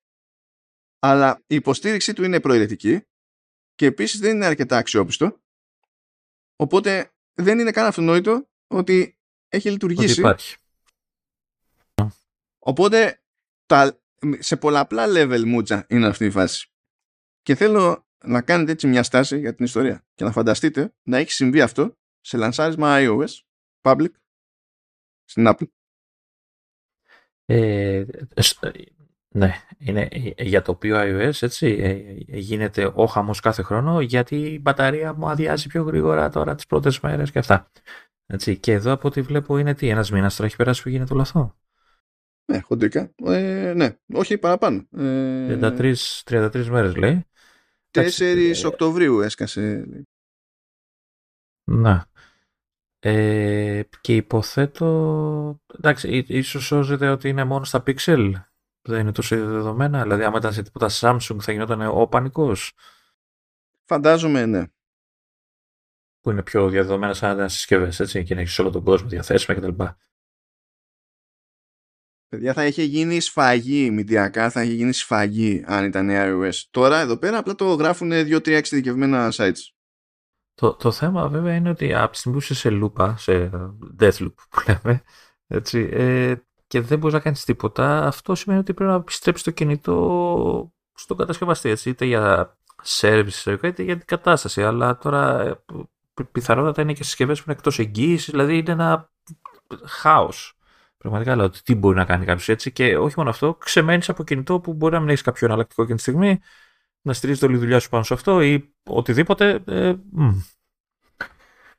αλλά 0.99 1.43
η 1.47 1.55
υποστήριξή 1.55 2.13
του 2.13 2.25
είναι 2.25 2.41
προαιρετική 2.41 3.03
και 3.75 3.87
επίσης 3.87 4.21
δεν 4.21 4.35
είναι 4.35 4.47
αρκετά 4.47 4.77
αξιόπιστο. 4.77 5.41
Οπότε 6.61 7.13
δεν 7.35 7.59
είναι 7.59 7.71
καν 7.71 7.87
αυτονόητο 7.87 8.49
ότι 8.67 9.19
έχει 9.49 9.71
λειτουργήσει. 9.71 10.11
Ότι 10.11 10.21
υπάρχει. 10.21 10.57
Οπότε 12.59 13.23
τα, 13.67 14.01
σε 14.39 14.57
πολλαπλά 14.57 15.05
level 15.09 15.45
μούτσα 15.45 15.87
είναι 15.89 16.07
αυτή 16.07 16.25
η 16.25 16.31
φάση. 16.31 16.71
Και 17.43 17.55
θέλω 17.55 18.07
να 18.25 18.43
κάνετε 18.43 18.73
έτσι 18.73 18.87
μια 18.87 19.03
στάση 19.03 19.39
για 19.39 19.55
την 19.55 19.65
ιστορία 19.65 20.07
και 20.15 20.25
να 20.25 20.33
φανταστείτε 20.33 20.95
να 21.03 21.17
έχει 21.17 21.33
συμβεί 21.33 21.61
αυτό 21.61 21.99
σε 22.21 22.37
λανσάρισμα 22.37 22.97
iOS 23.01 23.41
public 23.83 24.11
στην 25.25 25.47
Apple. 25.49 25.69
Ε, 27.45 28.05
ναι, 29.35 29.55
είναι 29.79 30.09
για 30.39 30.63
το 30.63 30.71
οποίο 30.71 30.97
iOS 31.01 31.43
έτσι, 31.43 31.67
ε, 31.67 32.39
γίνεται 32.39 32.93
ο 32.95 33.07
χαμός 33.07 33.41
κάθε 33.41 33.63
χρόνο 33.63 34.01
γιατί 34.01 34.37
η 34.37 34.59
μπαταρία 34.63 35.15
μου 35.15 35.29
αδειάζει 35.29 35.69
πιο 35.69 35.83
γρήγορα 35.83 36.29
τώρα 36.29 36.55
τις 36.55 36.67
πρώτες 36.67 37.01
μέρες 37.01 37.31
και 37.31 37.39
αυτά. 37.39 37.71
Έτσι, 38.27 38.59
και 38.59 38.73
εδώ 38.73 38.93
από 38.93 39.09
ό,τι 39.09 39.21
βλέπω 39.21 39.59
είναι 39.59 39.75
τι, 39.75 39.89
ένας 39.89 40.11
μήνας 40.11 40.35
τώρα 40.35 40.49
έχει 40.49 40.57
περάσει 40.57 40.83
που 40.83 40.89
γίνεται 40.89 41.13
όλο 41.13 41.23
αυτό. 41.23 41.57
Ναι, 42.53 42.61
χοντρικά. 42.61 43.15
Ε, 43.25 43.73
ναι, 43.77 43.97
όχι 44.13 44.39
παραπάνω. 44.39 44.87
Ε, 44.97 45.59
33, 45.61 45.95
33 46.25 46.67
μέρες 46.67 46.97
λέει. 46.97 47.27
4 47.91 48.03
ε, 48.21 48.67
Οκτωβρίου 48.67 49.21
έσκασε. 49.21 49.87
Να. 51.65 52.11
Ε, 53.01 53.83
και 54.01 54.17
υποθέτω, 54.17 55.61
εντάξει, 55.77 56.25
ίσως 56.29 56.65
σώζεται 56.65 57.09
ότι 57.09 57.29
είναι 57.29 57.45
μόνο 57.45 57.65
στα 57.65 57.83
Pixel. 57.87 58.33
Δεν 58.89 59.01
είναι 59.01 59.13
τόσο 59.13 59.37
δεδομένα. 59.37 60.03
Δηλαδή, 60.03 60.25
άμα 60.25 60.39
ήταν 60.39 60.53
σε 60.53 60.63
τίποτα 60.63 60.89
Samsung 60.91 61.37
θα 61.41 61.53
γινόταν 61.53 61.81
ο 61.83 62.07
πανικός. 62.07 62.73
Φαντάζομαι, 63.85 64.47
ναι. 64.47 64.67
Που 66.21 66.31
είναι 66.31 66.43
πιο 66.43 66.69
διαδεδομένα 66.69 67.15
σαν 67.15 67.49
συσκευές, 67.49 68.01
έτσι, 68.01 68.25
και 68.25 68.35
να 68.35 68.41
έχεις 68.41 68.59
όλο 68.59 68.71
τον 68.71 68.85
κόσμο 68.85 69.09
διαθέσιμα 69.09 69.59
κτλ. 69.59 69.83
Παιδιά 72.29 72.53
θα 72.53 72.67
είχε 72.67 72.83
γίνει 72.83 73.21
σφαγή 73.21 73.91
μηντιακά, 73.91 74.51
θα 74.51 74.63
είχε 74.63 74.73
γίνει 74.73 74.93
σφαγή 74.93 75.65
αν 75.67 75.85
ήταν 75.85 76.09
iOS. 76.11 76.55
Τώρα 76.71 76.99
εδώ 76.99 77.19
πέρα 77.19 77.39
απλά 77.39 77.55
το 77.55 77.75
γράφουν 77.75 78.11
2-3 78.13 78.47
εξειδικευμένα 78.47 79.33
sites. 79.33 79.61
Το, 80.55 80.75
το 80.75 80.93
θέμα 80.93 81.29
βέβαια 81.29 81.55
είναι 81.55 81.71
ότι 81.71 81.95
από 81.95 82.13
τη 82.13 82.19
στιγμή 82.19 82.39
που 82.39 82.45
είσαι 82.45 82.55
σε 82.55 82.71
λούπα, 82.71 83.17
σε 83.17 83.51
death 83.99 84.19
loop 84.19 84.35
που 84.51 84.63
λέμε, 84.67 85.03
έτσι, 85.47 85.89
ε, 85.93 86.35
και 86.69 86.81
δεν 86.81 86.99
μπορείς 86.99 87.15
να 87.15 87.21
κάνεις 87.21 87.45
τίποτα, 87.45 88.07
αυτό 88.07 88.35
σημαίνει 88.35 88.61
ότι 88.61 88.75
πρέπει 88.75 88.91
να 88.91 88.97
επιστρέψεις 88.97 89.45
το 89.45 89.51
κινητό 89.51 90.73
στον 90.95 91.17
κατασκευαστή, 91.17 91.69
έτσι, 91.69 91.91
είτε 91.91 92.05
για 92.05 92.57
service 92.85 93.59
είτε 93.63 93.83
για 93.83 93.97
την 93.97 94.07
κατάσταση. 94.07 94.63
Αλλά 94.65 94.99
τώρα 94.99 95.41
ε, 95.41 95.63
πιθανότατα 96.33 96.83
είναι 96.83 96.93
και 96.93 97.05
συσκευές 97.05 97.39
που 97.39 97.45
είναι 97.47 97.57
εκτός 97.59 97.79
εγγύησης, 97.79 98.31
δηλαδή 98.31 98.59
είναι 98.59 98.73
ένα 98.73 99.11
χάος. 99.85 100.59
Πραγματικά 100.99 101.37
λέω 101.37 101.45
ότι 101.45 101.63
τι 101.63 101.75
μπορεί 101.75 101.97
να 101.97 102.05
κάνει 102.05 102.25
κάποιος 102.25 102.49
έτσι 102.49 102.73
και 102.73 102.97
όχι 102.97 103.15
μόνο 103.17 103.31
αυτό, 103.31 103.55
ξεμένεις 103.55 104.09
από 104.09 104.25
κινητό 104.25 104.61
που 104.61 104.73
μπορεί 104.73 104.93
να 104.93 105.01
μην 105.01 105.09
έχεις 105.09 105.23
κάποιο 105.23 105.47
εναλλακτικό 105.47 105.83
εκείνη 105.83 105.97
τη 105.97 106.03
στιγμή, 106.03 106.41
να 107.01 107.13
στηρίζεις 107.13 107.43
όλη 107.43 107.55
η 107.55 107.59
δουλειά 107.59 107.81
σου 107.81 107.89
πάνω 107.89 108.03
σε 108.03 108.15
αυτό 108.15 108.43
ή 108.43 108.75
οτιδήποτε. 108.83 109.63
Ε, 109.67 109.95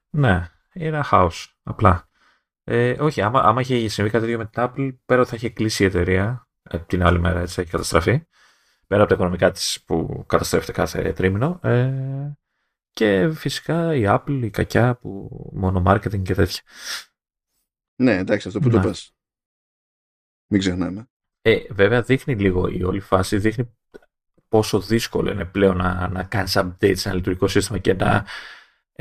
ναι, 0.09 0.49
είναι 0.73 0.87
ένα 0.87 1.03
χάος. 1.03 1.57
Απλά. 1.63 2.08
Ε, 2.71 2.95
όχι, 2.99 3.21
άμα, 3.21 3.41
άμα 3.41 3.61
είχε 3.61 3.87
συμβεί 3.87 4.09
κάτι 4.09 4.23
τέτοιο 4.25 4.37
με 4.37 4.45
την 4.45 4.63
Apple, 4.65 4.97
πέρα 5.05 5.21
ότι 5.21 5.29
θα 5.29 5.35
είχε 5.35 5.49
κλείσει 5.49 5.83
η 5.83 5.85
εταιρεία 5.85 6.47
ε, 6.61 6.79
την 6.79 7.03
άλλη 7.03 7.19
μέρα, 7.19 7.39
έτσι 7.39 7.53
θα 7.53 7.61
έχει 7.61 7.71
καταστραφεί. 7.71 8.27
Πέρα 8.87 9.01
από 9.01 9.09
τα 9.09 9.15
οικονομικά 9.15 9.51
της 9.51 9.83
που 9.85 10.25
καταστρέφεται 10.27 10.71
κάθε 10.71 11.13
τρίμηνο. 11.13 11.59
Ε, 11.63 12.31
και 12.91 13.31
φυσικά 13.33 13.95
η 13.95 14.03
Apple, 14.05 14.39
η 14.43 14.49
κακιά 14.49 14.95
που 14.95 15.29
μόνο 15.53 15.83
marketing 15.85 16.21
και 16.21 16.33
τέτοια. 16.33 16.61
Ναι, 17.95 18.17
εντάξει, 18.17 18.47
αυτό 18.47 18.59
που 18.59 18.69
το 18.69 18.79
πας. 18.79 19.15
Μην 20.51 20.59
ξεχνάμε. 20.59 21.09
Ε, 21.41 21.59
βέβαια 21.69 22.01
δείχνει 22.01 22.35
λίγο 22.35 22.67
η 22.67 22.83
όλη 22.83 22.99
φάση, 22.99 23.37
δείχνει 23.37 23.77
πόσο 24.47 24.79
δύσκολο 24.79 25.31
είναι 25.31 25.45
πλέον 25.45 25.77
να, 25.77 26.07
να 26.07 26.23
κάνεις 26.23 26.57
update 26.57 26.97
σε 26.97 27.07
ένα 27.07 27.17
λειτουργικό 27.17 27.47
σύστημα 27.47 27.77
και 27.77 27.93
να 27.93 28.25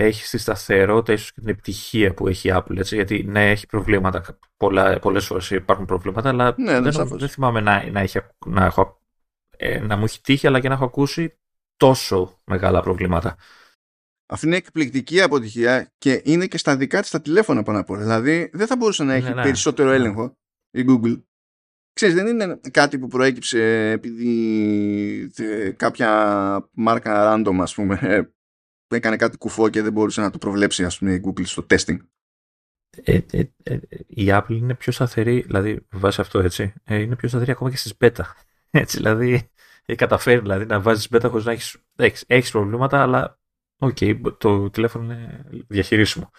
έχει 0.00 0.28
τη 0.28 0.38
σταθερότητα, 0.38 1.12
ίσως 1.12 1.32
και 1.32 1.40
την 1.40 1.48
επιτυχία 1.48 2.14
που 2.14 2.28
έχει 2.28 2.48
η 2.48 2.52
Apple. 2.54 2.76
Έτσι, 2.76 2.94
γιατί 2.94 3.22
ναι, 3.22 3.50
έχει 3.50 3.66
προβλήματα. 3.66 4.38
Πολλά, 4.56 4.98
πολλές 4.98 5.26
φορές 5.26 5.50
υπάρχουν 5.50 5.84
προβλήματα, 5.84 6.28
αλλά 6.28 6.54
ναι, 6.56 6.80
ναι, 6.80 6.90
δεν, 6.90 7.08
δεν 7.08 7.28
θυμάμαι 7.28 7.60
να, 7.60 7.90
να, 7.90 8.00
έχει, 8.00 8.18
να, 8.46 8.64
έχω, 8.64 9.00
ε, 9.56 9.80
να 9.80 9.96
μου 9.96 10.04
έχει 10.04 10.20
τύχει, 10.20 10.46
αλλά 10.46 10.60
και 10.60 10.68
να 10.68 10.74
έχω 10.74 10.84
ακούσει 10.84 11.38
τόσο 11.76 12.40
μεγάλα 12.44 12.82
προβλήματα. 12.82 13.36
Αυτή 14.26 14.46
είναι 14.46 14.56
εκπληκτική 14.56 15.20
αποτυχία 15.20 15.92
και 15.98 16.22
είναι 16.24 16.46
και 16.46 16.58
στα 16.58 16.76
δικά 16.76 17.00
της 17.00 17.10
τα 17.10 17.20
τηλέφωνα 17.20 17.62
πάνω 17.62 17.80
απ' 17.80 17.90
όλα. 17.90 18.00
Δηλαδή 18.00 18.50
δεν 18.52 18.66
θα 18.66 18.76
μπορούσε 18.76 19.04
να 19.04 19.14
έχει 19.14 19.28
ναι, 19.28 19.34
ναι. 19.34 19.42
περισσότερο 19.42 19.88
ναι. 19.88 19.94
έλεγχο 19.94 20.36
η 20.70 20.84
Google. 20.88 21.22
Ξέρεις, 21.92 22.14
δεν 22.14 22.26
είναι 22.26 22.60
κάτι 22.70 22.98
που 22.98 23.06
προέκυψε 23.06 23.90
επειδή 23.90 25.32
κάποια 25.76 26.70
μάρκα 26.72 27.34
random, 27.34 27.58
ας 27.60 27.74
πούμε, 27.74 27.98
ε, 28.02 28.22
έκανε 28.96 29.16
κάτι 29.16 29.36
κουφό 29.36 29.68
και 29.68 29.82
δεν 29.82 29.92
μπορούσε 29.92 30.20
να 30.20 30.30
το 30.30 30.38
προβλέψει, 30.38 30.84
ας 30.84 30.98
πούμε, 30.98 31.12
η 31.12 31.22
Google 31.24 31.46
στο 31.46 31.66
testing. 31.70 31.96
Ε, 33.02 33.20
ε, 33.30 33.44
ε, 33.62 33.78
η 34.06 34.26
Apple 34.28 34.44
είναι 34.48 34.74
πιο 34.74 34.92
σταθερή, 34.92 35.40
δηλαδή 35.40 35.86
βάσει 35.90 36.20
αυτό 36.20 36.38
έτσι, 36.38 36.72
ε, 36.84 36.96
είναι 36.96 37.16
πιο 37.16 37.28
σταθερή 37.28 37.50
ακόμα 37.50 37.70
και 37.70 37.76
στις 37.76 37.94
beta. 38.00 38.24
Έτσι, 38.70 38.96
δηλαδή, 38.96 39.50
έχει 39.84 39.98
καταφέρει 39.98 40.40
δηλαδή, 40.40 40.66
να 40.66 40.80
βάζεις 40.80 41.08
beta 41.10 41.26
χωρίς 41.30 41.44
να 41.44 41.52
έχεις, 41.52 41.76
έχεις, 41.96 42.24
έχεις 42.26 42.50
προβλήματα, 42.50 43.02
αλλά 43.02 43.38
Ok, 43.80 43.96
okay, 44.00 44.20
το 44.38 44.70
τηλέφωνο 44.70 45.04
είναι 45.04 45.44
διαχειρίσιμο. 45.68 46.30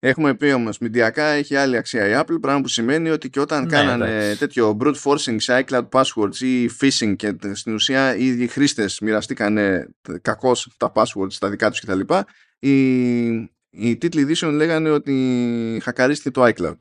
Έχουμε 0.00 0.34
πει 0.34 0.50
όμως, 0.50 0.78
μιντιακά 0.78 1.24
έχει 1.24 1.56
άλλη 1.56 1.76
αξία 1.76 2.08
η 2.08 2.22
Apple, 2.24 2.40
πράγμα 2.40 2.60
που 2.60 2.68
σημαίνει 2.68 3.10
ότι 3.10 3.30
και 3.30 3.40
όταν 3.40 3.62
ναι, 3.62 3.68
κάνανε 3.68 4.34
τέτοιο 4.34 4.76
brute 4.80 4.94
forcing 4.94 5.36
σε 5.36 5.64
iCloud 5.66 5.88
passwords 5.88 6.36
ή 6.40 6.70
phishing 6.80 7.16
και 7.16 7.36
στην 7.52 7.74
ουσία 7.74 8.16
οι 8.16 8.26
ίδιοι 8.26 8.46
χρήστες 8.46 9.00
μοιραστήκανε 9.00 9.88
κακώς 10.22 10.74
τα 10.76 10.92
passwords 10.94 11.32
στα 11.32 11.50
δικά 11.50 11.70
τους 11.70 11.80
κτλ. 11.80 12.00
Οι, 12.58 13.26
οι 13.70 13.96
τίτλοι 13.98 14.20
ειδήσεων 14.20 14.54
λέγανε 14.54 14.90
ότι 14.90 15.80
χακαρίστηκε 15.82 16.30
το 16.30 16.52
iCloud. 16.54 16.76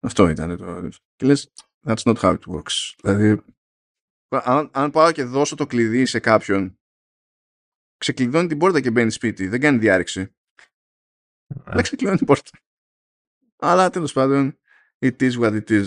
Αυτό 0.00 0.28
ήταν 0.28 0.56
το. 0.56 0.88
Και 1.16 1.26
λες, 1.26 1.52
that's 1.86 2.02
not 2.04 2.16
how 2.16 2.30
it 2.30 2.54
works. 2.54 2.94
Δηλαδή, 3.02 3.42
αν, 4.28 4.70
αν 4.72 4.90
πάω 4.90 5.12
και 5.12 5.24
δώσω 5.24 5.54
το 5.56 5.66
κλειδί 5.66 6.06
σε 6.06 6.18
κάποιον 6.18 6.78
ξεκλειδώνει 7.96 8.48
την 8.48 8.58
πόρτα 8.58 8.80
και 8.80 8.90
μπαίνει 8.90 9.10
σπίτι. 9.10 9.48
Δεν 9.48 9.60
κάνει 9.60 9.78
διάρρηξη. 9.78 10.35
Δεν 11.46 11.82
ξεκλειδώνει 11.82 12.18
την 12.18 12.26
πόρτα. 12.26 12.50
Αλλά 13.56 13.90
τέλος 13.90 14.12
πάντων, 14.12 14.58
it 14.98 15.16
is 15.20 15.32
what 15.32 15.62
it 15.62 15.70
is. 15.70 15.86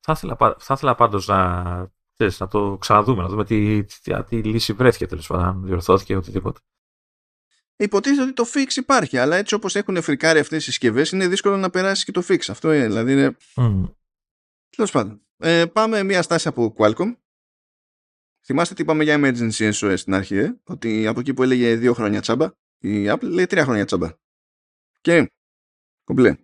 Θα 0.00 0.12
ήθελα, 0.12 0.56
θα 0.58 0.74
ήθελα 0.74 0.94
πάντως 0.94 1.26
να, 1.26 1.62
να 2.38 2.48
το 2.48 2.76
ξαναδούμε, 2.80 3.22
να 3.22 3.28
δούμε 3.28 3.44
τι, 3.44 3.84
τι, 3.84 4.22
τι 4.24 4.42
λύση 4.42 4.72
βρέθηκε 4.72 5.06
τέλος 5.06 5.26
πάντων, 5.26 5.44
αν 5.44 5.64
διορθώθηκε 5.64 6.16
οτιδήποτε. 6.16 6.60
Υποτίθεται 7.76 8.22
ότι 8.22 8.32
το 8.32 8.44
fix 8.54 8.76
υπάρχει, 8.76 9.18
αλλά 9.18 9.36
έτσι 9.36 9.54
όπως 9.54 9.74
έχουν 9.74 10.02
φρικάρει 10.02 10.38
αυτές 10.38 10.62
οι 10.62 10.64
συσκευές 10.64 11.10
είναι 11.10 11.28
δύσκολο 11.28 11.56
να 11.56 11.70
περάσει 11.70 12.04
και 12.04 12.12
το 12.12 12.22
fix. 12.28 12.40
Αυτό 12.48 12.72
είναι, 12.72 12.86
δηλαδή 12.86 13.12
είναι... 13.12 13.36
Mm. 13.54 13.94
Τέλος 14.76 14.90
πάντων. 14.90 15.26
Ε, 15.36 15.66
πάμε 15.66 16.02
μια 16.02 16.22
στάση 16.22 16.48
από 16.48 16.74
Qualcomm 16.78 17.16
Θυμάστε 18.46 18.74
τι 18.74 18.82
είπαμε 18.82 19.04
για 19.04 19.20
emergency 19.20 19.72
SOS 19.72 19.94
στην 19.96 20.14
αρχή, 20.14 20.36
ε; 20.36 20.60
ότι 20.64 21.06
από 21.06 21.20
εκεί 21.20 21.34
που 21.34 21.42
έλεγε 21.42 21.74
δύο 21.74 21.94
χρόνια 21.94 22.20
τσάμπα, 22.20 22.50
η 22.78 23.04
Apple 23.08 23.22
λέει 23.22 23.46
τρία 23.46 23.64
χρόνια 23.64 23.84
τσάμπα. 23.84 24.08
Και 25.04 25.32
κομπλέ. 26.04 26.36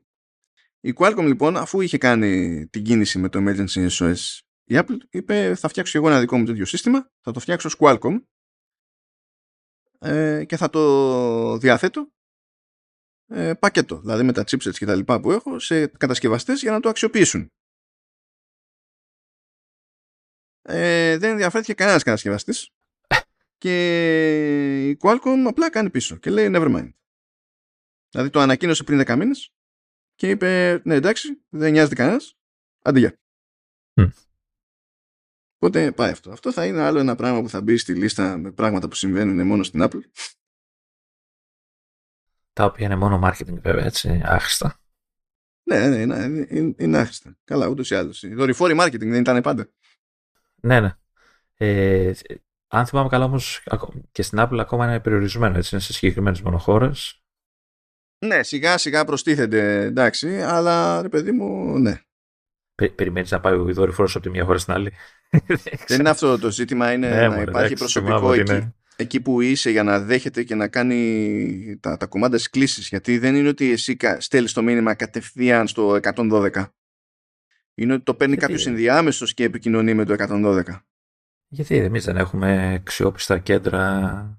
Η 0.81 0.93
Qualcomm 0.97 1.25
λοιπόν, 1.27 1.57
αφού 1.57 1.81
είχε 1.81 1.99
κάνει 1.99 2.67
την 2.69 2.83
κίνηση 2.85 3.19
με 3.19 3.29
το 3.29 3.39
emergency 3.43 3.89
SOS, 3.89 4.39
η 4.65 4.75
Apple 4.79 4.97
είπε 5.11 5.55
θα 5.55 5.69
φτιάξω 5.69 5.99
εγώ 5.99 6.09
ένα 6.09 6.21
δικό 6.21 6.39
μου 6.39 6.45
τέτοιο 6.45 6.65
σύστημα, 6.65 7.11
θα 7.21 7.33
το 7.33 7.41
φτιάξω 7.41 7.69
ως 7.69 7.77
Qualcomm 7.79 8.23
ε, 9.99 10.45
και 10.45 10.57
θα 10.57 10.71
το 10.71 11.59
διαθέτω 11.59 12.13
ε, 13.27 13.55
πακέτο, 13.55 14.01
δηλαδή 14.01 14.23
με 14.23 14.33
τα 14.33 14.43
chipsets 14.43 14.75
και 14.79 14.87
τα 14.87 14.95
λοιπά 14.95 15.21
που 15.21 15.33
έχω 15.33 15.59
σε 15.59 15.87
κατασκευαστές 15.87 16.61
για 16.61 16.71
να 16.71 16.81
το 16.81 16.89
αξιοποιήσουν. 16.89 17.49
ε, 20.63 21.19
δεν 21.19 21.31
ενδιαφέρθηκε 21.31 21.75
κανένας 21.75 22.03
κατασκευαστής 22.03 22.71
και 23.59 24.89
η 24.89 24.99
Qualcomm 25.01 25.45
απλά 25.47 25.71
κάνει 25.71 25.91
πίσω 25.91 26.17
και 26.17 26.31
λέει 26.31 26.51
never 26.55 26.77
mind. 26.77 27.00
Δηλαδή 28.11 28.31
το 28.31 28.41
ανακοίνωσε 28.41 28.85
πριν 28.85 29.03
10 29.07 29.17
μήνες 29.17 29.53
και 30.15 30.29
είπε 30.29 30.81
ναι 30.85 30.95
εντάξει 30.95 31.43
δεν 31.49 31.73
νοιάζεται 31.73 31.95
κανένας 31.95 32.39
άντε 32.83 32.99
για. 32.99 33.19
Οπότε 35.63 35.93
πάει 35.93 36.11
αυτό. 36.11 36.31
Αυτό 36.31 36.53
θα 36.53 36.67
είναι 36.67 36.81
άλλο 36.81 36.99
ένα 36.99 37.15
πράγμα 37.15 37.41
που 37.41 37.49
θα 37.49 37.61
μπει 37.61 37.77
στη 37.77 37.95
λίστα 37.95 38.37
με 38.37 38.53
πράγματα 38.53 38.89
που 38.89 38.95
συμβαίνουν 38.95 39.47
μόνο 39.47 39.63
στην 39.63 39.81
Apple. 39.83 40.01
Τα 42.53 42.65
οποία 42.65 42.87
είναι 42.87 42.97
μόνο 42.97 43.21
marketing 43.25 43.61
βέβαια 43.61 43.85
έτσι, 43.85 44.21
άχρηστα. 44.25 44.81
Ναι, 45.63 45.89
ναι, 45.89 46.05
ναι, 46.05 46.45
είναι, 46.49 46.75
είναι 46.79 46.99
άχρηστα. 46.99 47.39
Καλά, 47.45 47.67
ούτως 47.67 47.91
ή 47.91 47.95
άλλως. 47.95 48.23
Η 48.23 48.35
δορυφόρη 48.35 48.77
marketing 48.81 48.99
δεν 48.99 49.21
ήταν 49.21 49.43
πάντα. 49.43 49.69
Ναι, 50.61 50.81
ναι. 50.81 50.95
Ε, 51.57 52.13
αν 52.69 52.87
θυμάμαι 52.87 53.09
καλά 53.09 53.25
όμως 53.25 53.65
και 54.13 54.23
στην 54.23 54.39
Apple 54.41 54.59
ακόμα 54.59 54.87
είναι 54.87 55.01
περιορισμένο, 55.01 55.57
έτσι, 55.57 55.75
είναι 55.75 55.85
σε 55.85 55.93
συγκεκριμένες 55.93 56.41
μόνο 56.41 56.59
χώρε. 56.59 56.91
Ναι, 58.27 58.43
σιγά 58.43 58.79
σιγά 58.79 59.05
προστίθενται, 59.05 59.83
εντάξει, 59.83 60.41
αλλά 60.43 61.03
ρε 61.03 61.09
παιδί 61.09 61.33
μου, 61.33 61.79
ναι. 61.79 62.01
Πε, 62.75 62.89
περιμένεις 62.89 63.31
να 63.31 63.41
πάει 63.41 63.55
ο 63.55 63.65
δορυφόρος 63.65 64.15
από 64.15 64.25
τη 64.25 64.31
μία 64.31 64.45
χώρα 64.45 64.59
στην 64.59 64.73
άλλη. 64.73 64.93
Δεν 65.87 66.01
είναι 66.01 66.11
αυτό 66.11 66.39
το 66.39 66.51
ζήτημα, 66.51 66.93
είναι 66.93 67.09
ναι, 67.09 67.29
να 67.29 67.41
υπάρχει 67.41 67.75
προσωπικό 67.75 68.33
εκεί. 68.33 68.53
Είναι... 68.53 68.75
εκεί 68.97 69.21
που 69.21 69.41
είσαι 69.41 69.71
για 69.71 69.83
να 69.83 70.01
δέχεται 70.01 70.43
και 70.43 70.55
να 70.55 70.69
κάνει 70.69 71.79
τα, 71.81 71.97
τα 71.97 72.07
κομμάτια 72.07 72.37
της 72.37 72.51
κλήσης 72.51 72.89
γιατί 72.89 73.19
δεν 73.19 73.35
είναι 73.35 73.49
ότι 73.49 73.71
εσύ 73.71 73.97
στέλνεις 74.19 74.53
το 74.53 74.63
μήνυμα 74.63 74.95
κατευθείαν 74.95 75.69
στο 75.69 75.99
112 76.03 76.51
είναι 77.75 77.93
ότι 77.93 78.03
το 78.03 78.15
παίρνει 78.15 78.35
γιατί... 78.35 78.47
κάποιος 78.47 78.67
ενδιάμεσος 78.67 79.35
και 79.35 79.45
επικοινωνεί 79.45 79.95
με 79.95 80.05
το 80.05 80.15
112 80.19 80.63
γιατί 81.49 81.77
εμείς 81.77 82.05
δεν 82.05 82.17
έχουμε 82.17 82.75
αξιόπιστα 82.75 83.39
κέντρα 83.39 84.39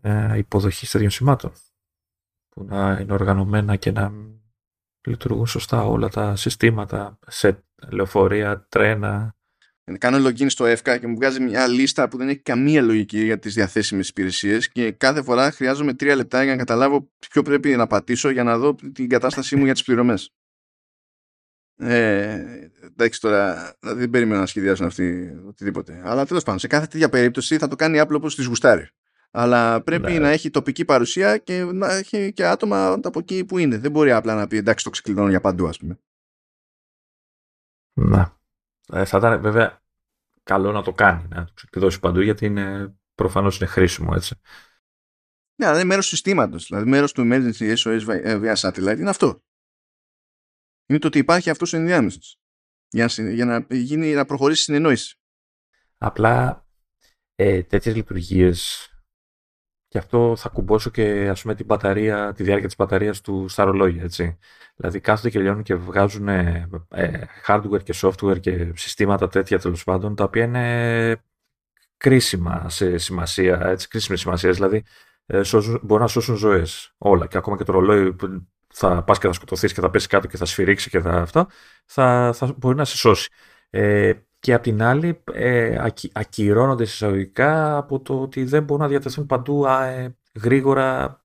ε, 0.00 0.36
υποδοχής 0.36 0.90
τέτοιων 0.90 1.10
σημάτων 1.10 1.52
που 2.50 2.64
να 2.64 2.98
είναι 3.00 3.12
οργανωμένα 3.12 3.76
και 3.76 3.90
να 3.90 4.12
λειτουργούν 5.06 5.46
σωστά 5.46 5.84
όλα 5.84 6.08
τα 6.08 6.36
συστήματα 6.36 7.18
σε 7.26 7.64
λεωφορεία, 7.90 8.66
τρένα. 8.68 9.34
Κάνω 9.98 10.28
login 10.28 10.50
στο 10.50 10.66
ΕΦΚΑ 10.66 10.98
και 10.98 11.06
μου 11.06 11.14
βγάζει 11.14 11.40
μια 11.40 11.66
λίστα 11.66 12.08
που 12.08 12.16
δεν 12.16 12.28
έχει 12.28 12.38
καμία 12.38 12.82
λογική 12.82 13.24
για 13.24 13.38
τις 13.38 13.54
διαθέσιμες 13.54 14.08
υπηρεσίες 14.08 14.68
και 14.68 14.92
κάθε 14.92 15.22
φορά 15.22 15.50
χρειάζομαι 15.50 15.94
τρία 15.94 16.14
λεπτά 16.14 16.42
για 16.42 16.52
να 16.52 16.58
καταλάβω 16.58 17.10
ποιο 17.30 17.42
πρέπει 17.42 17.76
να 17.76 17.86
πατήσω 17.86 18.30
για 18.30 18.42
να 18.42 18.58
δω 18.58 18.74
την 18.74 19.08
κατάστασή 19.08 19.56
μου 19.56 19.64
για 19.64 19.72
τις 19.72 19.82
πληρωμές. 19.82 20.34
Ε, 21.76 22.70
εντάξει 22.82 23.20
τώρα, 23.20 23.72
δεν 23.80 24.10
περιμένω 24.10 24.40
να 24.40 24.46
σχεδιάσουν 24.46 24.86
αυτοί 24.86 25.38
οτιδήποτε. 25.46 26.02
Αλλά 26.04 26.26
τέλος 26.26 26.42
πάντων, 26.42 26.60
σε 26.60 26.66
κάθε 26.66 26.86
τέτοια 26.86 27.08
περίπτωση 27.08 27.58
θα 27.58 27.68
το 27.68 27.76
κάνει 27.76 28.00
Apple 28.02 28.14
όπως 28.14 28.34
της 28.34 28.46
γουστάρει. 28.46 28.88
Αλλά 29.30 29.82
πρέπει 29.82 30.12
ναι. 30.12 30.18
να 30.18 30.28
έχει 30.28 30.50
τοπική 30.50 30.84
παρουσία 30.84 31.38
και 31.38 31.64
να 31.64 31.92
έχει 31.92 32.32
και 32.32 32.46
άτομα 32.46 32.92
από 32.92 33.18
εκεί 33.18 33.44
που 33.44 33.58
είναι. 33.58 33.78
Δεν 33.78 33.90
μπορεί 33.90 34.12
απλά 34.12 34.34
να 34.34 34.46
πει 34.46 34.56
εντάξει 34.56 34.84
το 34.84 34.90
ξεκλειδώνω 34.90 35.28
για 35.28 35.40
παντού 35.40 35.68
ας 35.68 35.78
πούμε. 35.78 36.00
Να. 37.92 38.38
Ε, 38.92 39.04
θα 39.04 39.18
ήταν 39.18 39.40
βέβαια 39.40 39.82
καλό 40.42 40.72
να 40.72 40.82
το 40.82 40.92
κάνει, 40.92 41.28
να 41.28 41.44
το 41.44 41.52
ξεκλειδώσει 41.54 42.00
παντού 42.00 42.20
γιατί 42.20 42.46
είναι, 42.46 42.94
προφανώς 43.14 43.58
είναι 43.58 43.68
χρήσιμο 43.68 44.12
έτσι. 44.14 44.40
Ναι, 45.60 45.66
αλλά 45.66 45.76
είναι 45.76 45.84
μέρος 45.84 46.04
του 46.04 46.10
συστήματος. 46.10 46.66
Δηλαδή 46.66 46.88
μέρος 46.88 47.12
του 47.12 47.28
emergency 47.30 47.76
SOS 47.76 48.00
via 48.24 48.54
satellite 48.54 48.98
είναι 48.98 49.10
αυτό. 49.10 49.42
Είναι 50.86 50.98
το 50.98 51.06
ότι 51.06 51.18
υπάρχει 51.18 51.50
αυτός 51.50 51.72
ο 51.72 51.76
ενδιάμεσος. 51.76 52.40
Για, 52.88 53.06
για 53.06 53.44
να, 53.44 53.66
γίνει, 53.70 54.12
να 54.12 54.24
προχωρήσει 54.24 54.62
συνεννόηση. 54.62 55.18
Απλά 55.98 56.66
ε, 57.34 57.62
τέτοιες 57.62 57.94
λειτουργίες 57.94 58.89
και 59.90 59.98
αυτό 59.98 60.36
θα 60.36 60.48
κουμπώσω 60.48 60.90
και 60.90 61.28
ας 61.28 61.42
πούμε 61.42 61.54
την 61.54 61.66
μπαταρία, 61.66 62.32
τη 62.32 62.42
διάρκεια 62.42 62.66
της 62.66 62.76
μπαταρίας 62.76 63.20
του 63.20 63.48
στα 63.48 63.64
ρολόγια, 63.64 64.02
έτσι. 64.02 64.38
Δηλαδή 64.76 65.00
κάθονται 65.00 65.30
και 65.30 65.38
λιώνουν 65.40 65.62
και 65.62 65.74
βγάζουν 65.74 66.28
ε, 66.28 66.68
ε, 66.88 67.20
hardware 67.46 67.82
και 67.82 67.94
software 67.96 68.40
και 68.40 68.72
συστήματα 68.74 69.28
τέτοια 69.28 69.58
τέλος 69.58 69.84
πάντων, 69.84 70.14
τα 70.14 70.24
οποία 70.24 70.44
είναι 70.44 71.22
κρίσιμα 71.96 72.68
σε 72.68 72.98
σημασία, 72.98 73.60
έτσι, 73.66 73.88
κρίσιμη 73.88 74.18
σημασία, 74.18 74.50
δηλαδή 74.50 74.84
ε, 75.26 75.42
σώζουν, 75.42 75.80
μπορούν 75.82 76.02
να 76.02 76.08
σώσουν 76.08 76.36
ζωές 76.36 76.94
όλα 76.98 77.26
και 77.26 77.36
ακόμα 77.36 77.56
και 77.56 77.64
το 77.64 77.72
ρολόι 77.72 78.12
που 78.14 78.46
θα 78.66 79.04
πας 79.04 79.18
και 79.18 79.26
θα 79.26 79.32
σκοτωθείς 79.32 79.72
και 79.72 79.80
θα 79.80 79.90
πέσεις 79.90 80.08
κάτω 80.08 80.26
και 80.26 80.36
θα 80.36 80.44
σφυρίξει 80.44 80.90
και 80.90 81.00
θα 81.00 81.10
αυτό, 81.10 81.46
θα, 81.86 82.32
θα 82.34 82.54
μπορεί 82.56 82.76
να 82.76 82.84
σε 82.84 82.96
σώσει. 82.96 83.30
Ε, 83.70 84.12
και 84.40 84.54
απ' 84.54 84.62
την 84.62 84.82
άλλη 84.82 85.22
ε, 85.32 85.76
ακυρώνονται 86.12 86.82
εισαγωγικά 86.82 87.76
από 87.76 88.00
το 88.00 88.20
ότι 88.20 88.44
δεν 88.44 88.62
μπορούν 88.62 88.82
να 88.82 88.88
διατεθούν 88.88 89.26
παντού 89.26 89.66
ε, 89.66 90.16
γρήγορα. 90.42 91.18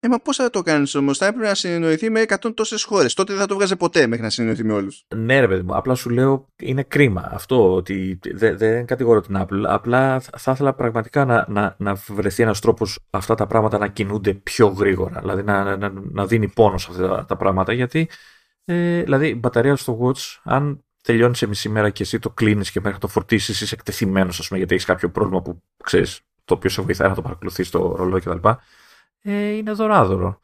Ε, 0.00 0.08
μα 0.08 0.18
πώς 0.18 0.36
θα 0.36 0.50
το 0.50 0.62
κάνεις 0.62 0.94
όμως, 0.94 1.18
θα 1.18 1.26
έπρεπε 1.26 1.46
να 1.46 1.54
συνεννοηθεί 1.54 2.10
με 2.10 2.24
100 2.28 2.54
τόσες 2.54 2.82
χώρες. 2.82 3.14
Τότε 3.14 3.32
δεν 3.32 3.40
θα 3.40 3.46
το 3.46 3.54
βγάζει 3.54 3.76
ποτέ 3.76 4.06
μέχρι 4.06 4.24
να 4.24 4.30
συνεννοηθεί 4.30 4.64
με 4.64 4.72
όλους. 4.72 5.04
Ναι 5.14 5.40
ρε 5.40 5.48
παιδί 5.48 5.62
μου, 5.62 5.76
απλά 5.76 5.94
σου 5.94 6.10
λέω 6.10 6.48
είναι 6.56 6.82
κρίμα 6.82 7.28
αυτό 7.32 7.74
ότι 7.74 8.18
δεν, 8.32 8.58
δεν 8.58 8.86
κατηγορώ 8.86 9.20
την 9.20 9.38
Apple. 9.38 9.64
Απλά 9.66 10.20
θα 10.20 10.52
ήθελα 10.52 10.74
πραγματικά 10.74 11.24
να, 11.24 11.46
να, 11.48 11.74
να 11.78 11.94
βρεθεί 11.94 12.42
ένας 12.42 12.60
τρόπος 12.60 12.98
αυτά 13.10 13.34
τα 13.34 13.46
πράγματα 13.46 13.78
να 13.78 13.88
κινούνται 13.88 14.34
πιο 14.34 14.66
γρήγορα. 14.66 15.20
Δηλαδή 15.20 15.42
να, 15.42 15.76
να, 15.76 15.92
να 16.12 16.26
δίνει 16.26 16.48
πόνο 16.48 16.78
σε 16.78 16.88
αυτά 16.90 17.08
τα, 17.08 17.24
τα 17.24 17.36
πράγματα 17.36 17.72
γιατί 17.72 18.08
ε, 18.64 19.02
δηλαδή 19.02 19.28
η 19.28 19.38
μπαταρία 19.38 19.76
στο 19.76 19.98
Watch 20.02 20.40
αν 20.42 20.84
τελειώνεις 21.00 21.38
σε 21.38 21.46
μισή 21.46 21.68
μέρα 21.68 21.90
και 21.90 22.02
εσύ 22.02 22.18
το 22.18 22.30
κλείνεις 22.30 22.70
και 22.70 22.78
μέχρι 22.78 22.94
να 22.94 23.00
το 23.00 23.08
φορτίσεις 23.08 23.60
είσαι 23.60 23.74
εκτεθειμένος, 23.74 24.38
ας 24.38 24.46
πούμε, 24.46 24.58
γιατί 24.58 24.74
έχεις 24.74 24.86
κάποιο 24.86 25.10
πρόβλημα 25.10 25.42
που 25.42 25.62
ξέρεις, 25.84 26.20
το 26.44 26.54
οποίο 26.54 26.70
σε 26.70 26.82
βοηθάει 26.82 27.08
να 27.08 27.14
το 27.14 27.22
παρακολουθείς 27.22 27.66
στο 27.66 27.94
ρολόι 27.96 28.20
κτλ. 28.20 28.48
Ε, 29.20 29.48
είναι 29.48 29.72
δωράδωρο. 29.72 30.40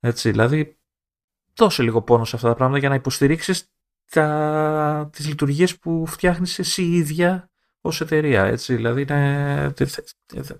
Έτσι, 0.00 0.30
δηλαδή, 0.30 0.78
δώσε 1.54 1.82
λίγο 1.82 2.02
πόνο 2.02 2.24
σε 2.24 2.36
αυτά 2.36 2.48
τα 2.48 2.54
πράγματα 2.54 2.78
για 2.78 2.88
να 2.88 2.94
υποστηρίξεις 2.94 3.72
τις 5.10 5.28
λειτουργίες 5.28 5.78
που 5.78 6.06
φτιάχνεις 6.06 6.58
εσύ 6.58 6.82
ίδια 6.82 7.49
ως 7.80 8.00
εταιρεία, 8.00 8.44
έτσι, 8.44 8.74
δηλαδή 8.74 9.00
είναι, 9.00 9.74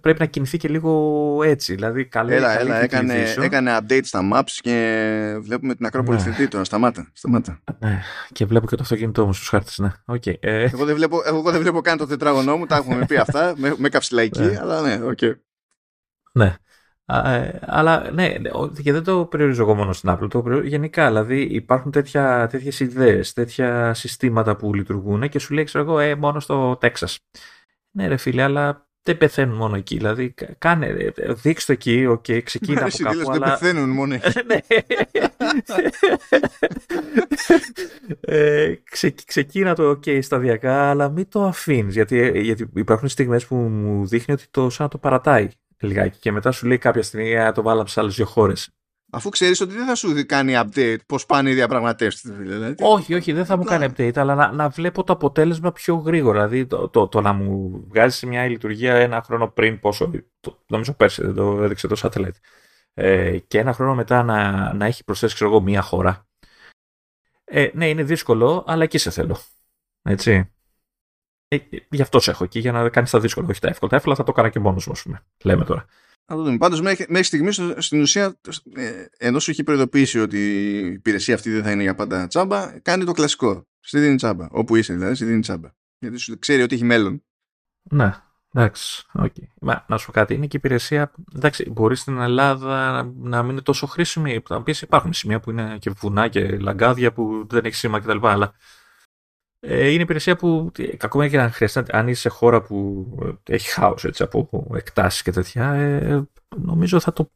πρέπει 0.01 0.20
να 0.20 0.26
κινηθεί 0.26 0.56
και 0.56 0.68
λίγο 0.68 1.42
έτσι, 1.44 1.74
δηλαδή 1.74 2.05
καλή, 2.05 2.34
Έλα, 2.34 2.56
καλή 2.56 2.70
έλα, 2.70 2.82
έκανε, 2.82 3.34
έκανε 3.40 3.78
update 3.80 4.05
στα 4.05 4.28
maps 4.32 4.51
και 4.60 5.36
βλέπουμε 5.40 5.74
την 5.74 5.86
Ακρόπολη 5.86 6.18
ναι. 6.38 6.47
τώρα, 6.47 6.64
σταμάτα, 6.64 7.10
σταμάτα. 7.12 7.60
Ναι, 7.78 8.02
και 8.32 8.47
βλέπω 8.47 8.66
και 8.66 8.76
το 8.76 8.82
αυτοκίνητό 8.82 9.26
μου 9.26 9.32
στους 9.32 9.48
χάρτες, 9.48 9.78
ναι, 9.78 9.92
okay. 10.06 10.34
ε... 10.40 10.62
εγώ, 10.62 10.84
δεν 10.84 10.94
βλέπω, 10.94 11.22
εγώ 11.26 11.51
δεν 11.51 11.60
βλέπω 11.60 11.80
καν 11.80 11.98
το 11.98 12.06
τετράγωνό 12.06 12.56
μου, 12.56 12.66
τα 12.66 12.76
έχουμε 12.76 13.06
πει 13.06 13.16
αυτά, 13.16 13.55
με, 13.56 13.74
με 13.78 13.88
καψιλαϊκή, 13.88 14.40
ναι. 14.40 14.59
αλλά 14.60 14.80
ναι, 14.80 15.05
ok. 15.05 15.19
Okay. 15.20 15.34
Ναι, 16.32 16.44
ε, 16.47 16.55
αλλά 17.61 18.11
ναι, 18.12 18.32
και 18.82 18.93
δεν 18.93 19.05
το 19.05 19.24
περιορίζω 19.24 19.62
εγώ 19.62 19.74
μόνο 19.74 19.93
στην 19.93 20.11
Apple, 20.11 20.28
το 20.31 20.43
περιορίζω 20.43 20.69
γενικά. 20.69 21.07
Δηλαδή 21.07 21.41
υπάρχουν 21.43 21.91
τέτοια, 21.91 22.47
τέτοιες 22.51 22.81
ιδέες, 22.81 23.32
τέτοια 23.32 23.95
συστήματα 23.95 24.57
που 24.57 24.74
λειτουργούν 24.74 25.28
και 25.28 25.39
σου 25.39 25.55
λέει, 25.55 25.65
ξέρω 25.65 25.85
εγώ, 25.85 25.99
ε, 25.99 26.15
μόνο 26.15 26.41
στο 26.41 26.77
Τέξας. 26.77 27.19
Ναι 27.91 28.09
ρε 28.09 28.16
φίλε, 28.16 28.43
αλλά 28.43 28.91
δεν 29.03 29.19
πεθαίνουν 29.19 29.57
μόνο 29.57 29.77
εκεί. 29.77 29.97
Δηλαδή, 29.97 30.35
κάνε, 30.59 30.87
ε, 30.87 31.32
δείξτε 31.32 31.74
το 31.74 31.78
εκεί, 31.82 32.07
ok, 32.07 32.24
okay, 32.28 32.41
ξεκίνα 32.43 32.85
από 32.85 32.97
κάπου. 33.03 33.31
αλλά... 33.31 33.47
Δεν 33.47 33.59
πεθαίνουν 33.59 33.91
μόνο 33.91 34.15
εκεί. 34.23 34.41
ναι. 34.47 34.59
ε, 38.20 38.74
ξε, 38.91 39.15
ξεκίνα 39.24 39.74
το 39.74 39.89
ok 39.89 40.02
okay, 40.07 40.19
σταδιακά, 40.23 40.91
αλλά 40.91 41.09
μην 41.09 41.28
το 41.28 41.45
αφήνεις. 41.45 41.95
Γιατί, 41.95 42.41
γιατί 42.41 42.70
υπάρχουν 42.74 43.09
στιγμές 43.09 43.47
που 43.47 43.55
μου 43.55 44.07
δείχνει 44.07 44.35
ότι 44.35 44.45
το 44.51 44.70
σαν 44.70 44.85
να 44.85 44.91
το 44.91 44.99
παρατάει 44.99 45.49
λιγάκι 45.81 46.19
και 46.19 46.32
μετά 46.32 46.52
σου 46.52 46.66
λέει 46.66 46.78
κάποια 46.78 47.02
στιγμή 47.02 47.35
να 47.35 47.52
το 47.52 47.62
βάλαμε 47.62 47.89
σε 47.89 48.01
άλλες 48.01 48.15
δύο 48.15 48.27
χώρες. 48.27 48.69
Αφού 49.12 49.28
ξέρεις 49.28 49.61
ότι 49.61 49.74
δεν 49.74 49.86
θα 49.86 49.94
σου 49.94 50.27
κάνει 50.27 50.52
update 50.57 50.97
πώς 51.07 51.27
πάνε 51.27 51.51
οι 51.51 51.55
διαπραγματεύσεις. 51.55 52.31
Δηλαδή. 52.31 52.74
Όχι, 52.78 53.15
όχι, 53.15 53.32
δεν 53.32 53.44
θα 53.44 53.57
μου 53.57 53.65
κάνει 53.65 53.86
update, 53.90 54.19
αλλά 54.19 54.35
να, 54.35 54.52
να 54.52 54.69
βλέπω 54.69 55.05
το 55.05 55.12
αποτέλεσμα 55.12 55.73
πιο 55.73 55.94
γρήγορα. 55.94 56.48
Δηλαδή 56.48 56.66
το, 56.66 56.89
το, 56.89 57.09
το 57.09 57.20
να 57.20 57.32
μου 57.32 57.85
βγάζει 57.89 58.27
μια 58.27 58.47
λειτουργία 58.47 58.94
ένα 58.94 59.23
χρόνο 59.23 59.48
πριν, 59.48 59.78
πόσο. 59.78 60.11
Το, 60.40 60.62
νομίζω 60.66 60.93
πέρσι, 60.93 61.23
δεν 61.23 61.35
το 61.35 61.62
έδειξε 61.62 61.86
το 61.86 62.01
satellite. 62.02 62.39
Ε, 62.94 63.39
και 63.39 63.59
ένα 63.59 63.73
χρόνο 63.73 63.94
μετά 63.94 64.23
να, 64.23 64.73
να 64.73 64.86
έχει 64.86 65.05
προσθέσει, 65.05 65.35
ξέρω 65.35 65.51
εγώ, 65.51 65.61
μία 65.61 65.82
χώρα. 65.82 66.27
Ε, 67.44 67.70
ναι, 67.74 67.89
είναι 67.89 68.02
δύσκολο, 68.02 68.65
αλλά 68.66 68.82
εκεί 68.82 68.98
σε 68.98 69.11
θέλω. 69.11 69.39
Έτσι. 70.02 70.51
Ε, 71.52 71.59
γι' 71.90 72.02
αυτό 72.02 72.20
σε 72.20 72.31
έχω 72.31 72.44
εκεί, 72.44 72.59
για 72.59 72.72
να 72.72 72.89
κάνεις 72.89 73.10
τα 73.10 73.20
δύσκολα, 73.20 73.47
όχι 73.51 73.60
τα 73.60 73.68
εύκολα. 73.68 73.90
Τα 73.90 73.97
εύκολα 73.97 74.14
θα 74.14 74.22
το 74.22 74.31
έκανα 74.32 74.48
και 74.48 74.59
μόνος 74.59 74.86
μου, 74.86 74.93
ας 74.93 75.02
πούμε. 75.02 75.22
Λέμε 75.44 75.64
τώρα. 75.64 75.85
Πάντως, 76.59 76.81
μέχρι, 76.81 77.06
μέχρι 77.09 77.24
στιγμής 77.24 77.60
στην 77.77 78.01
ουσία, 78.01 78.40
ε, 78.74 79.05
ενώ 79.18 79.39
σου 79.39 79.51
έχει 79.51 79.62
προειδοποιήσει 79.62 80.20
ότι 80.20 80.39
η 80.39 80.86
υπηρεσία 80.86 81.35
αυτή 81.35 81.51
δεν 81.51 81.62
θα 81.62 81.70
είναι 81.70 81.82
για 81.82 81.94
πάντα 81.94 82.27
τσάμπα, 82.27 82.78
κάνει 82.81 83.05
το 83.05 83.12
κλασικό. 83.12 83.66
Στη 83.81 83.98
δίνει 83.98 84.16
τσάμπα. 84.16 84.47
Όπου 84.51 84.77
είσαι, 84.77 84.93
δηλαδή, 84.93 85.14
στη 85.14 85.24
δίνει 85.24 85.40
τσάμπα. 85.40 85.68
Γιατί 85.98 86.16
σου 86.16 86.39
ξέρει 86.39 86.62
ότι 86.62 86.74
έχει 86.74 86.85
μέλλον. 86.85 87.22
Ναι, 87.90 88.14
εντάξει. 88.55 89.06
Okay. 89.18 89.47
Μα, 89.60 89.85
να 89.89 89.97
σου 89.97 90.06
πω 90.06 90.12
κάτι, 90.12 90.35
είναι 90.35 90.47
και 90.47 90.56
η 90.56 90.60
υπηρεσία. 90.64 91.12
Εντάξει, 91.36 91.70
μπορείς 91.70 92.01
στην 92.01 92.18
Ελλάδα 92.18 92.93
να, 92.93 93.12
να 93.28 93.43
μην 93.43 93.51
είναι 93.51 93.60
τόσο 93.60 93.86
χρήσιμη. 93.86 94.43
Θα 94.47 94.62
πεις 94.62 94.82
υπάρχουν 94.82 95.12
σημεία 95.12 95.40
που 95.40 95.51
είναι 95.51 95.77
και 95.78 95.90
βουνά 95.90 96.28
και 96.28 96.59
λαγκάδια 96.59 97.12
που 97.12 97.47
δεν 97.48 97.64
έχει 97.64 97.74
σήμα 97.74 98.01
κτλ. 98.01 98.27
Αλλά 98.27 98.44
ε, 98.44 98.52
είναι 99.61 100.03
υπηρεσία 100.03 100.37
που 100.37 100.73
ακόμα 101.01 101.28
και 101.28 101.41
αν 101.41 101.51
χρειάζεται, 101.51 101.97
αν 101.97 102.09
είσαι 102.09 102.20
σε 102.20 102.28
χώρα 102.28 102.62
που 102.62 103.07
ε, 103.23 103.55
έχει 103.55 103.69
χάος 103.69 104.05
έτσι, 104.05 104.23
από 104.23 104.70
εκτάσεις 104.74 105.23
και 105.23 105.31
τέτοια, 105.31 105.73
ε, 105.73 106.28
νομίζω 106.57 107.01
θα 107.01 107.12
το 107.12 107.31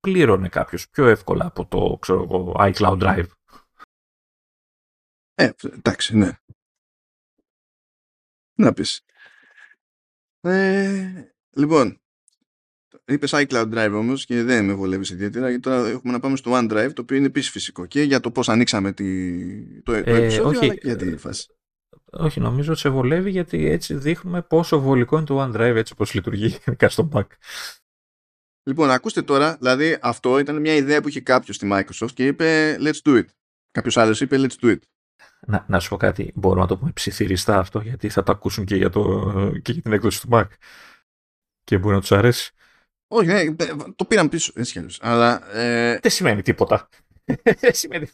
πλήρωνε 0.00 0.48
κάποιος 0.48 0.88
πιο 0.88 1.06
εύκολα 1.06 1.46
από 1.46 1.66
το 1.66 1.98
ξέρω 2.00 2.22
εγώ, 2.22 2.54
iCloud 2.58 3.02
Drive. 3.02 3.26
Ε, 5.34 5.50
εντάξει, 5.62 6.16
ναι. 6.16 6.30
Να 8.54 8.72
πεις. 8.72 9.04
Ε, 10.40 11.32
λοιπόν, 11.50 12.00
είπες 13.04 13.30
iCloud 13.34 13.72
Drive 13.74 13.92
όμως 13.94 14.24
και 14.24 14.42
δεν 14.42 14.64
με 14.64 14.72
βολεύεις 14.72 15.10
ιδιαίτερα 15.10 15.48
γιατί 15.48 15.62
τώρα 15.62 15.88
έχουμε 15.88 16.12
να 16.12 16.20
πάμε 16.20 16.36
στο 16.36 16.50
OneDrive 16.54 16.90
το 16.94 17.02
οποίο 17.02 17.16
είναι 17.16 17.26
επίσης 17.26 17.50
φυσικό 17.50 17.86
και 17.86 18.02
για 18.02 18.20
το 18.20 18.30
πώς 18.30 18.48
ανοίξαμε 18.48 18.92
τη, 18.92 19.82
το, 19.82 20.02
το 20.02 20.10
επεισόδιο 20.10 20.48
όχι, 20.48 20.64
αλλά 20.64 20.74
και 20.74 20.80
για 20.82 20.96
τη 20.96 21.16
φάση. 21.16 21.54
Όχι, 22.12 22.40
νομίζω 22.40 22.70
ότι 22.70 22.80
σε 22.80 22.88
βολεύει 22.88 23.30
γιατί 23.30 23.70
έτσι 23.70 23.94
δείχνουμε 23.94 24.42
πόσο 24.42 24.80
βολικό 24.80 25.16
είναι 25.16 25.26
το 25.26 25.42
OneDrive 25.42 25.74
έτσι 25.76 25.92
όπως 25.92 26.14
λειτουργεί 26.14 26.58
γενικά 26.64 26.88
στο 26.88 27.08
Mac. 27.12 27.24
Λοιπόν, 28.62 28.90
ακούστε 28.90 29.22
τώρα, 29.22 29.56
δηλαδή 29.56 29.98
αυτό 30.02 30.38
ήταν 30.38 30.60
μια 30.60 30.74
ιδέα 30.74 31.02
που 31.02 31.08
είχε 31.08 31.20
κάποιος 31.20 31.56
στη 31.56 31.68
Microsoft 31.72 32.12
και 32.14 32.26
είπε 32.26 32.76
let's 32.80 33.00
do 33.04 33.18
it. 33.18 33.24
Κάποιος 33.70 33.96
άλλος 33.96 34.20
είπε 34.20 34.36
let's 34.38 34.64
do 34.64 34.70
it. 34.70 34.78
Να, 35.46 35.64
να 35.68 35.80
σου 35.80 35.88
πω 35.88 35.96
κάτι, 35.96 36.32
μπορούμε 36.34 36.60
να 36.60 36.66
το 36.66 36.78
πούμε 36.78 36.90
ψιθυριστά 36.90 37.58
αυτό 37.58 37.80
γιατί 37.80 38.08
θα 38.08 38.22
το 38.22 38.32
ακούσουν 38.32 38.64
και 38.64 38.76
για, 38.76 38.90
το, 38.90 39.32
και 39.62 39.72
για 39.72 39.82
την 39.82 39.92
έκδοση 39.92 40.20
του 40.20 40.28
Mac. 40.32 40.46
και 41.64 41.78
μπορεί 41.78 41.94
να 41.94 42.00
τους 42.00 42.12
αρέσει. 42.12 42.52
Όχι, 43.12 43.26
ναι, 43.26 43.54
το 43.96 44.04
πήραν 44.04 44.28
πίσω 44.28 44.52
έτσι 44.54 44.80
κι 44.80 44.96
Αλλά. 45.00 45.56
Ε... 45.56 45.98
Δεν 45.98 46.10
σημαίνει 46.10 46.42
τίποτα. 46.42 46.88
σημαίνει. 47.72 48.10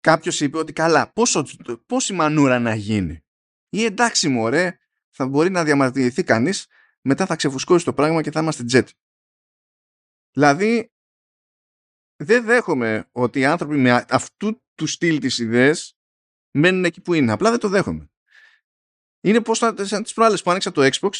Κάποιος 0.00 0.40
είπε 0.40 0.58
ότι 0.58 0.72
καλά, 0.72 1.12
πόσο, 1.12 1.46
πόση 1.86 2.12
μανούρα 2.12 2.58
να 2.58 2.74
γίνει. 2.74 3.24
Ή 3.68 3.84
εντάξει, 3.84 4.28
μωρέ, 4.28 4.78
θα 5.10 5.26
μπορεί 5.26 5.50
να 5.50 5.64
διαμαρτυρηθεί 5.64 6.24
κανείς, 6.24 6.66
μετά 7.00 7.26
θα 7.26 7.36
ξεφουσκώσει 7.36 7.84
το 7.84 7.92
πράγμα 7.92 8.22
και 8.22 8.30
θα 8.30 8.40
είμαστε 8.40 8.64
jet. 8.72 8.88
Δηλαδή, 10.30 10.92
δεν 12.16 12.44
δέχομαι 12.44 13.08
ότι 13.12 13.38
οι 13.38 13.44
άνθρωποι 13.44 13.76
με 13.76 14.04
αυτού 14.08 14.62
του 14.74 14.86
στυλ 14.86 15.18
τις 15.18 15.38
ιδέες 15.38 15.98
μένουν 16.50 16.84
εκεί 16.84 17.00
που 17.00 17.14
είναι. 17.14 17.32
Απλά 17.32 17.50
δεν 17.50 17.58
το 17.58 17.68
δέχομαι. 17.68 18.10
Είναι 19.20 19.40
πως 19.40 19.58
σαν 19.58 20.02
τις 20.02 20.12
προάλλες 20.12 20.42
που 20.42 20.50
άνοιξα 20.50 20.72
το 20.72 20.88
Xbox 20.92 21.10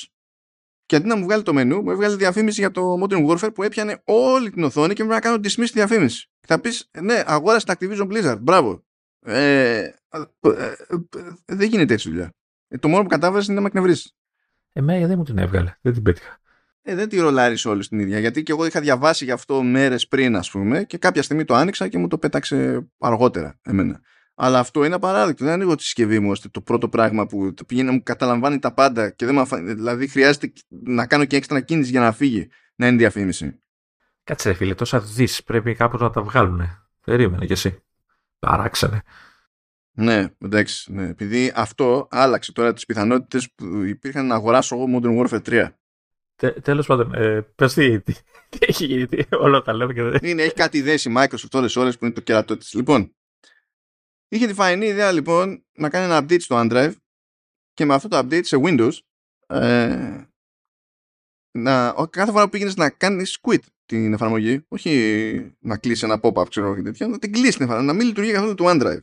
και 0.88 0.96
αντί 0.96 1.06
να 1.06 1.16
μου 1.16 1.24
βγάλει 1.24 1.42
το 1.42 1.52
μενού, 1.52 1.82
μου 1.82 1.90
έβγαλε 1.90 2.16
διαφήμιση 2.16 2.60
για 2.60 2.70
το 2.70 2.94
Modern 3.02 3.26
Warfare 3.26 3.54
που 3.54 3.62
έπιανε 3.62 4.02
όλη 4.04 4.50
την 4.50 4.62
οθόνη 4.62 4.88
και 4.88 5.04
πρέπει 5.04 5.14
να 5.14 5.20
κάνω 5.20 5.36
dismiss 5.36 5.64
τη 5.64 5.72
διαφήμιση. 5.72 6.30
Θα 6.46 6.60
πεις, 6.60 6.90
ναι, 7.00 7.22
αγόρασε 7.26 7.66
την 7.66 7.74
Activision 7.78 8.08
Blizzard. 8.08 8.38
Μπράβο. 8.40 8.84
Ε, 9.24 9.78
ε, 9.78 9.90
ε, 10.40 10.74
δεν 11.44 11.68
γίνεται 11.68 11.94
έτσι 11.94 12.08
δουλειά. 12.08 12.34
το 12.80 12.88
μόνο 12.88 13.02
που 13.02 13.08
κατάβασες 13.08 13.46
είναι 13.46 13.54
να 13.54 13.60
με 13.60 13.66
εκνευρίσει. 13.66 14.14
Εμένα 14.72 15.06
δεν 15.06 15.18
μου 15.18 15.24
την 15.24 15.38
έβγαλε. 15.38 15.74
Δεν 15.80 15.92
την 15.92 16.02
πέτυχα. 16.02 16.40
Ε, 16.82 16.94
δεν 16.94 17.08
τη 17.08 17.18
ρολάρει 17.18 17.56
όλη 17.64 17.86
την 17.86 17.98
ίδια. 17.98 18.18
Γιατί 18.18 18.42
και 18.42 18.52
εγώ 18.52 18.66
είχα 18.66 18.80
διαβάσει 18.80 19.24
γι' 19.24 19.30
αυτό 19.30 19.62
μέρες 19.62 20.08
πριν, 20.08 20.36
ας 20.36 20.50
πούμε, 20.50 20.84
και 20.84 20.98
κάποια 20.98 21.22
στιγμή 21.22 21.44
το 21.44 21.54
άνοιξα 21.54 21.88
και 21.88 21.98
μου 21.98 22.08
το 22.08 22.18
πέταξε 22.18 22.88
αργότερα 22.98 23.58
εμένα. 23.62 24.00
Αλλά 24.40 24.58
αυτό 24.58 24.84
είναι 24.84 24.94
απαράδεκτο. 24.94 25.44
Δεν 25.44 25.52
ανοίγω 25.52 25.74
τη 25.74 25.82
συσκευή 25.82 26.18
μου 26.18 26.30
ώστε 26.30 26.48
το 26.48 26.60
πρώτο 26.60 26.88
πράγμα 26.88 27.26
που 27.26 27.54
πηγαίνει 27.66 27.90
μου 27.90 28.02
καταλαμβάνει 28.02 28.58
τα 28.58 28.74
πάντα 28.74 29.10
και 29.10 29.24
δεν 29.26 29.34
με 29.34 29.40
αφα... 29.40 29.62
Δηλαδή 29.62 30.08
χρειάζεται 30.08 30.52
να 30.68 31.06
κάνω 31.06 31.24
και 31.24 31.36
έξτρα 31.36 31.60
κίνηση 31.60 31.90
για 31.90 32.00
να 32.00 32.12
φύγει 32.12 32.48
να 32.74 32.86
είναι 32.86 32.96
διαφήμιση. 32.96 33.60
Κάτσε, 34.24 34.52
φίλε, 34.52 34.74
τόσα 34.74 35.00
δις 35.00 35.42
πρέπει 35.42 35.74
κάπου 35.74 35.96
να 36.00 36.10
τα 36.10 36.22
βγάλουν. 36.22 36.60
Περίμενε 37.04 37.46
κι 37.46 37.52
εσύ. 37.52 37.82
Παράξανε. 38.38 39.02
Ναι, 39.90 40.26
εντάξει. 40.38 40.92
Ναι. 40.92 41.08
Επειδή 41.08 41.52
αυτό 41.54 42.08
άλλαξε 42.10 42.52
τώρα 42.52 42.72
τις 42.72 42.86
πιθανότητες 42.86 43.52
που 43.54 43.82
υπήρχαν 43.82 44.26
να 44.26 44.34
αγοράσω 44.34 44.76
εγώ 44.76 44.86
Modern 44.98 45.26
Warfare 45.26 45.42
3. 45.42 45.68
Τε, 46.36 46.50
Τέλος 46.50 46.86
πάντων, 46.86 47.14
ε, 47.14 47.40
πες 47.54 47.74
τι, 47.74 48.00
τι, 48.00 48.14
έχει 48.58 48.84
γίνει, 48.84 49.08
όλα 49.30 49.62
τα 49.62 49.72
λέμε 49.72 49.92
και 49.92 50.02
δεν. 50.02 50.18
Είναι, 50.22 50.42
έχει 50.42 50.54
κάτι 50.54 50.78
ιδέες 50.78 51.04
η 51.04 51.12
Microsoft 51.16 51.52
όλες 51.52 51.76
ώρε 51.76 51.90
που 51.90 52.04
είναι 52.04 52.14
το 52.14 52.20
κερατό 52.20 52.56
της. 52.56 52.74
Λοιπόν, 52.74 53.12
Είχε 54.28 54.46
τη 54.46 54.54
φαϊνή 54.54 54.86
ιδέα 54.86 55.12
λοιπόν 55.12 55.64
να 55.72 55.90
κάνει 55.90 56.04
ένα 56.04 56.22
update 56.22 56.40
στο 56.40 56.56
OneDrive 56.58 56.94
και 57.72 57.84
με 57.84 57.94
αυτό 57.94 58.08
το 58.08 58.18
update 58.18 58.44
σε 58.44 58.56
Windows 58.60 58.98
ε, 59.46 60.22
να, 61.50 61.94
κάθε 62.10 62.32
φορά 62.32 62.44
που 62.44 62.50
πήγαινες 62.50 62.76
να 62.76 62.90
κάνεις 62.90 63.38
quit 63.42 63.62
την 63.86 64.12
εφαρμογή, 64.12 64.64
όχι 64.68 65.56
να 65.58 65.76
κλείσει 65.76 66.04
ένα 66.04 66.20
pop-up, 66.22 66.48
ξέρω 66.48 66.74
και 66.74 66.82
τέτοια, 66.82 67.06
να 67.06 67.18
την 67.18 67.32
κλείσεις 67.32 67.54
την 67.56 67.64
εφαρμογή, 67.64 67.88
να 67.88 67.94
μην 67.94 68.06
λειτουργεί 68.06 68.32
καθόλου 68.32 68.54
το 68.54 68.64
OneDrive. 68.68 69.02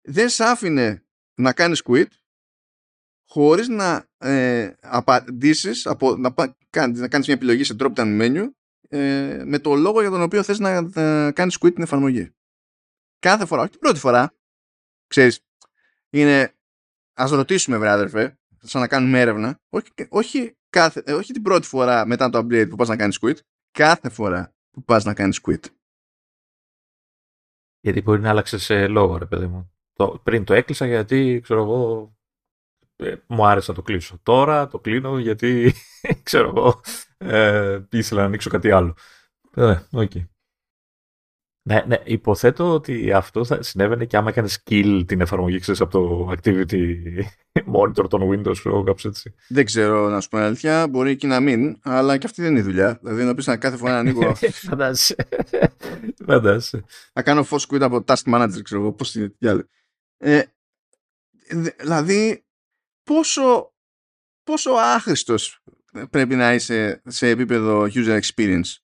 Δεν 0.00 0.28
σ' 0.28 0.40
άφηνε 0.40 1.04
να 1.34 1.52
κάνεις 1.52 1.82
quit 1.84 2.06
χωρίς 3.28 3.68
να 3.68 4.08
ε, 4.18 4.72
απαντήσεις, 4.80 5.86
από, 5.86 6.16
να, 6.16 6.34
κάνεις, 6.70 7.00
να 7.00 7.08
κάνεις 7.08 7.26
μια 7.26 7.36
επιλογή 7.36 7.64
σε 7.64 7.76
drop-down 7.78 8.20
menu 8.20 8.50
ε, 8.88 9.42
με 9.46 9.58
το 9.58 9.74
λόγο 9.74 10.00
για 10.00 10.10
τον 10.10 10.22
οποίο 10.22 10.42
θες 10.42 10.58
να, 10.58 10.80
να 10.80 11.32
κάνεις 11.32 11.56
quit 11.60 11.74
την 11.74 11.82
εφαρμογή 11.82 12.34
κάθε 13.24 13.46
φορά, 13.46 13.60
όχι 13.60 13.70
την 13.70 13.80
πρώτη 13.80 13.98
φορά, 13.98 14.34
ξέρεις, 15.06 15.40
είναι, 16.10 16.54
ας 17.14 17.30
ρωτήσουμε 17.30 17.78
βρε 17.78 17.90
αδερφέ, 17.90 18.38
σαν 18.58 18.80
να 18.80 18.88
κάνουμε 18.88 19.20
έρευνα, 19.20 19.60
όχι, 19.68 19.88
όχι, 20.08 20.56
κάθε, 20.70 21.02
ε, 21.06 21.12
όχι 21.12 21.32
την 21.32 21.42
πρώτη 21.42 21.66
φορά 21.66 22.06
μετά 22.06 22.30
το 22.30 22.38
update 22.38 22.66
που 22.68 22.76
πας 22.76 22.88
να 22.88 22.96
κάνεις 22.96 23.18
quit, 23.22 23.36
κάθε 23.70 24.08
φορά 24.08 24.54
που 24.70 24.84
πας 24.84 25.04
να 25.04 25.14
κάνεις 25.14 25.40
quit. 25.46 25.64
Γιατί 27.80 28.02
μπορεί 28.02 28.20
να 28.20 28.30
άλλαξε 28.30 28.58
σε 28.58 28.86
λόγο, 28.86 29.18
ρε 29.18 29.26
παιδί 29.26 29.46
μου. 29.46 29.72
Το, 29.92 30.20
πριν 30.22 30.44
το 30.44 30.54
έκλεισα 30.54 30.86
γιατί, 30.86 31.40
ξέρω 31.42 31.62
εγώ, 31.62 32.14
ε, 32.96 33.16
μου 33.26 33.46
άρεσε 33.46 33.70
να 33.70 33.76
το 33.76 33.82
κλείσω. 33.82 34.18
Τώρα 34.22 34.68
το 34.68 34.78
κλείνω 34.78 35.18
γιατί, 35.18 35.72
ξέρω 36.22 36.48
εγώ, 36.48 36.80
ε, 37.16 37.80
ήθελα 37.90 38.20
να 38.20 38.26
ανοίξω 38.26 38.50
κάτι 38.50 38.70
άλλο. 38.70 38.96
Ε, 39.54 39.78
okay. 39.92 40.33
Ναι, 41.66 41.84
ναι, 41.86 41.96
υποθέτω 42.04 42.74
ότι 42.74 43.12
αυτό 43.12 43.44
θα 43.44 43.62
συνέβαινε 43.62 44.04
και 44.04 44.16
άμα 44.16 44.28
έκανε 44.28 44.48
skill 44.48 45.02
την 45.06 45.20
εφαρμογή 45.20 45.58
ξέρεις, 45.58 45.80
από 45.80 45.90
το 45.90 46.32
activity 46.36 46.82
monitor 47.74 48.08
των 48.08 48.30
Windows 48.30 48.56
ή 48.56 48.84
κάπως 48.84 49.04
έτσι. 49.04 49.34
Δεν 49.48 49.64
ξέρω 49.64 50.08
να 50.08 50.20
σου 50.20 50.28
πω 50.28 50.38
αλήθεια, 50.38 50.88
μπορεί 50.88 51.16
και 51.16 51.26
να 51.26 51.40
μην, 51.40 51.78
αλλά 51.82 52.18
και 52.18 52.26
αυτή 52.26 52.42
δεν 52.42 52.50
είναι 52.50 52.60
η 52.60 52.62
δουλειά. 52.62 52.98
Δηλαδή 53.02 53.24
να 53.24 53.34
πεις 53.34 53.46
να 53.46 53.56
κάθε 53.56 53.76
φορά 53.76 53.92
να 53.92 53.98
ανοίγω... 53.98 54.34
Φαντάσαι. 54.68 55.14
Φαντάσαι. 56.26 56.84
Να 57.12 57.22
κάνω 57.22 57.46
force 57.50 57.74
quit 57.74 57.80
από 57.80 58.04
task 58.06 58.34
manager, 58.34 58.60
ξέρω 58.62 58.80
εγώ, 58.80 58.92
πώς 58.92 59.14
είναι, 59.14 59.28
τι 59.28 59.48
άλλο. 59.48 59.68
Ε, 60.16 60.42
δηλαδή, 61.76 62.44
πόσο, 63.02 63.74
πόσο 64.42 64.70
άχρηστος 64.70 65.62
πρέπει 66.10 66.34
να 66.34 66.54
είσαι 66.54 67.02
σε 67.06 67.28
επίπεδο 67.28 67.88
user 67.94 68.20
experience 68.20 68.76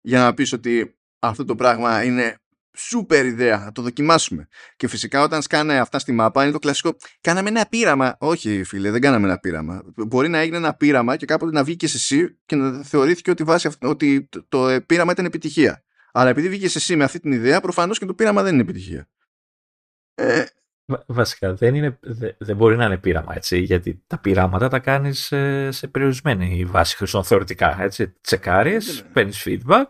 για 0.00 0.20
να 0.20 0.34
πεις 0.34 0.52
ότι 0.52 0.95
αυτό 1.26 1.44
το 1.44 1.54
πράγμα 1.54 2.04
είναι 2.04 2.36
σούπερ 2.76 3.26
ιδέα, 3.26 3.58
να 3.58 3.72
το 3.72 3.82
δοκιμάσουμε. 3.82 4.48
Και 4.76 4.88
φυσικά 4.88 5.22
όταν 5.22 5.42
σκάνε 5.42 5.78
αυτά 5.78 5.98
στη 5.98 6.12
μάπα 6.12 6.42
είναι 6.42 6.52
το 6.52 6.58
κλασικό. 6.58 6.96
Κάναμε 7.20 7.48
ένα 7.48 7.66
πείραμα. 7.66 8.16
Όχι, 8.20 8.64
φίλε, 8.64 8.90
δεν 8.90 9.00
κάναμε 9.00 9.26
ένα 9.26 9.38
πείραμα. 9.38 9.82
Μπορεί 9.96 10.28
να 10.28 10.38
έγινε 10.38 10.56
ένα 10.56 10.74
πείραμα 10.74 11.16
και 11.16 11.26
κάποτε 11.26 11.52
να 11.52 11.64
βγήκες 11.64 11.94
εσύ 11.94 12.38
και 12.46 12.56
να 12.56 12.82
θεωρήθηκε 12.82 13.30
ότι, 13.30 13.42
βάση, 13.42 13.70
ότι 13.80 14.28
το 14.48 14.80
πείραμα 14.86 15.12
ήταν 15.12 15.24
επιτυχία. 15.24 15.84
Αλλά 16.12 16.30
επειδή 16.30 16.48
βγήκες 16.48 16.76
εσύ 16.76 16.96
με 16.96 17.04
αυτή 17.04 17.20
την 17.20 17.32
ιδέα, 17.32 17.60
προφανώς 17.60 17.98
και 17.98 18.06
το 18.06 18.14
πείραμα 18.14 18.42
δεν 18.42 18.52
είναι 18.52 18.62
επιτυχία. 18.62 19.08
Ε, 20.14 20.44
Βασικά 21.06 21.54
δεν, 21.54 21.74
είναι, 21.74 21.98
δεν 22.38 22.56
μπορεί 22.56 22.76
να 22.76 22.84
είναι 22.84 22.98
πείραμα 22.98 23.34
έτσι, 23.34 23.58
γιατί 23.58 24.02
τα 24.06 24.18
πειράματα 24.18 24.68
τα 24.68 24.78
κάνεις 24.78 25.20
σε, 25.20 25.70
σε 25.70 25.88
περιορισμένη 25.88 26.64
βάση 26.64 26.96
χρυσών 26.96 27.24
θεωρητικά. 27.24 27.82
Έτσι. 27.82 28.14
Τσεκάρεις, 28.20 29.04
παίρνεις 29.12 29.42
feedback, 29.46 29.86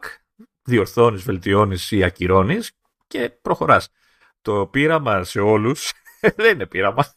διορθώνεις, 0.66 1.22
βελτιώνεις 1.22 1.90
ή 1.90 2.02
ακυρώνεις 2.04 2.72
και 3.06 3.30
προχωράς. 3.42 3.88
Το 4.40 4.66
πείραμα 4.66 5.24
σε 5.24 5.40
όλους 5.40 5.92
δεν 6.36 6.54
είναι 6.54 6.66
πείραμα. 6.66 7.14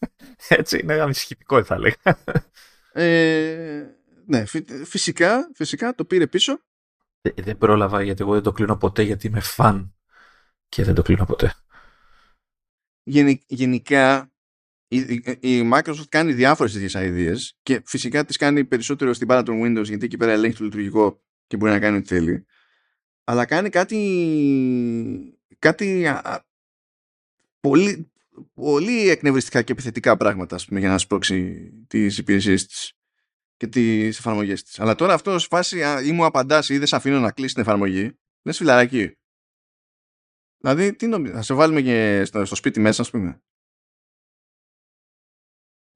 Έτσι 0.47 0.80
είναι 0.80 0.93
ανησυχητικό 0.93 1.63
θα 1.63 1.80
λέγα. 1.80 1.95
Ε, 2.91 3.85
ναι, 4.26 4.45
φυσικά, 4.85 5.51
φυσικά 5.55 5.95
το 5.95 6.05
πήρε 6.05 6.27
πίσω. 6.27 6.59
Δεν 7.35 7.57
πρόλαβα 7.57 8.01
γιατί 8.01 8.21
εγώ 8.21 8.34
δεν 8.34 8.43
το 8.43 8.51
κλείνω 8.51 8.77
ποτέ 8.77 9.01
γιατί 9.01 9.27
είμαι 9.27 9.39
φαν 9.39 9.95
και 10.69 10.84
δεν 10.84 10.93
το 10.93 11.01
κλείνω 11.01 11.26
ποτέ. 11.26 11.53
γενικά 13.47 14.31
η, 15.39 15.69
Microsoft 15.73 16.07
κάνει 16.09 16.34
διάφορες 16.34 16.73
τέτοιες 16.73 16.93
ideas 16.95 17.57
και 17.63 17.81
φυσικά 17.85 18.26
τις 18.26 18.38
κάνει 18.38 18.65
περισσότερο 18.65 19.13
στην 19.13 19.27
πάρα 19.27 19.43
των 19.43 19.61
Windows 19.63 19.85
γιατί 19.85 20.05
εκεί 20.05 20.17
πέρα 20.17 20.31
ελέγχει 20.31 20.57
το 20.57 20.63
λειτουργικό 20.63 21.23
και 21.47 21.57
μπορεί 21.57 21.71
να 21.71 21.80
κάνει 21.80 21.97
ό,τι 21.97 22.07
θέλει 22.07 22.45
αλλά 23.30 23.45
κάνει 23.45 23.69
κάτι, 23.69 25.38
κάτι 25.60 26.10
πολύ, 27.60 28.11
πολύ 28.53 29.10
εκνευριστικά 29.10 29.61
και 29.61 29.72
επιθετικά 29.72 30.18
πράγματα 30.18 30.60
πούμε, 30.68 30.80
για 30.80 30.89
να 30.89 30.97
σπρώξει 30.97 31.69
τις 31.88 32.18
υπηρεσίες 32.18 32.65
της 32.65 32.93
και 33.57 33.68
τις 33.68 34.18
εφαρμογές 34.18 34.64
της. 34.64 34.80
Αλλά 34.80 34.95
τώρα 34.95 35.14
αυτό 35.14 35.39
φάση 35.39 35.81
ή 36.06 36.11
μου 36.11 36.26
απαντάς 36.26 36.69
ή 36.69 36.77
δεν 36.77 36.88
σε 36.88 36.95
αφήνω 36.95 37.19
να 37.19 37.31
κλείσει 37.31 37.53
την 37.53 37.64
εφαρμογή, 37.64 38.18
λες 38.43 38.57
φιλαράκι. 38.57 39.18
Δηλαδή, 40.57 40.95
τι 40.95 41.07
νομίζεις, 41.07 41.35
θα 41.35 41.41
σε 41.41 41.53
βάλουμε 41.53 41.81
και 41.81 42.26
στο, 42.26 42.45
στο 42.45 42.56
σπίτι 42.56 42.80
μέσα, 42.80 43.01
ας 43.01 43.10
πούμε. 43.10 43.41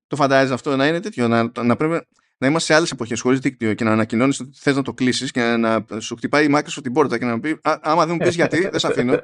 Το 0.08 0.16
φαντάζεσαι 0.16 0.54
αυτό 0.54 0.76
να 0.76 0.88
είναι 0.88 1.00
τέτοιο, 1.00 1.28
να, 1.28 1.64
να 1.64 1.76
πρέπει 1.76 2.08
να 2.44 2.50
είμαστε 2.50 2.72
σε 2.72 2.78
άλλες 2.78 2.92
εποχές 2.92 3.22
χωρίς 3.22 3.40
δίκτυο 3.40 3.74
και 3.74 3.84
να 3.84 3.92
ανακοινώνεις 3.92 4.40
ότι 4.40 4.52
θες 4.54 4.76
να 4.76 4.82
το 4.82 4.94
κλείσεις 4.94 5.32
και 5.32 5.42
να 5.42 5.86
σου 6.00 6.16
χτυπάει 6.16 6.46
η 6.46 6.54
Microsoft 6.56 6.80
την 6.84 6.94
πόρτα 6.94 7.18
και 7.18 7.26
να 7.26 7.40
πει 7.40 7.60
Άμα 7.62 8.06
δεν 8.06 8.16
μου 8.20 8.26
πεις 8.26 8.36
γιατί, 8.36 8.62
δεν 8.62 8.80
σε 8.80 8.88
αφήνω. 8.88 9.20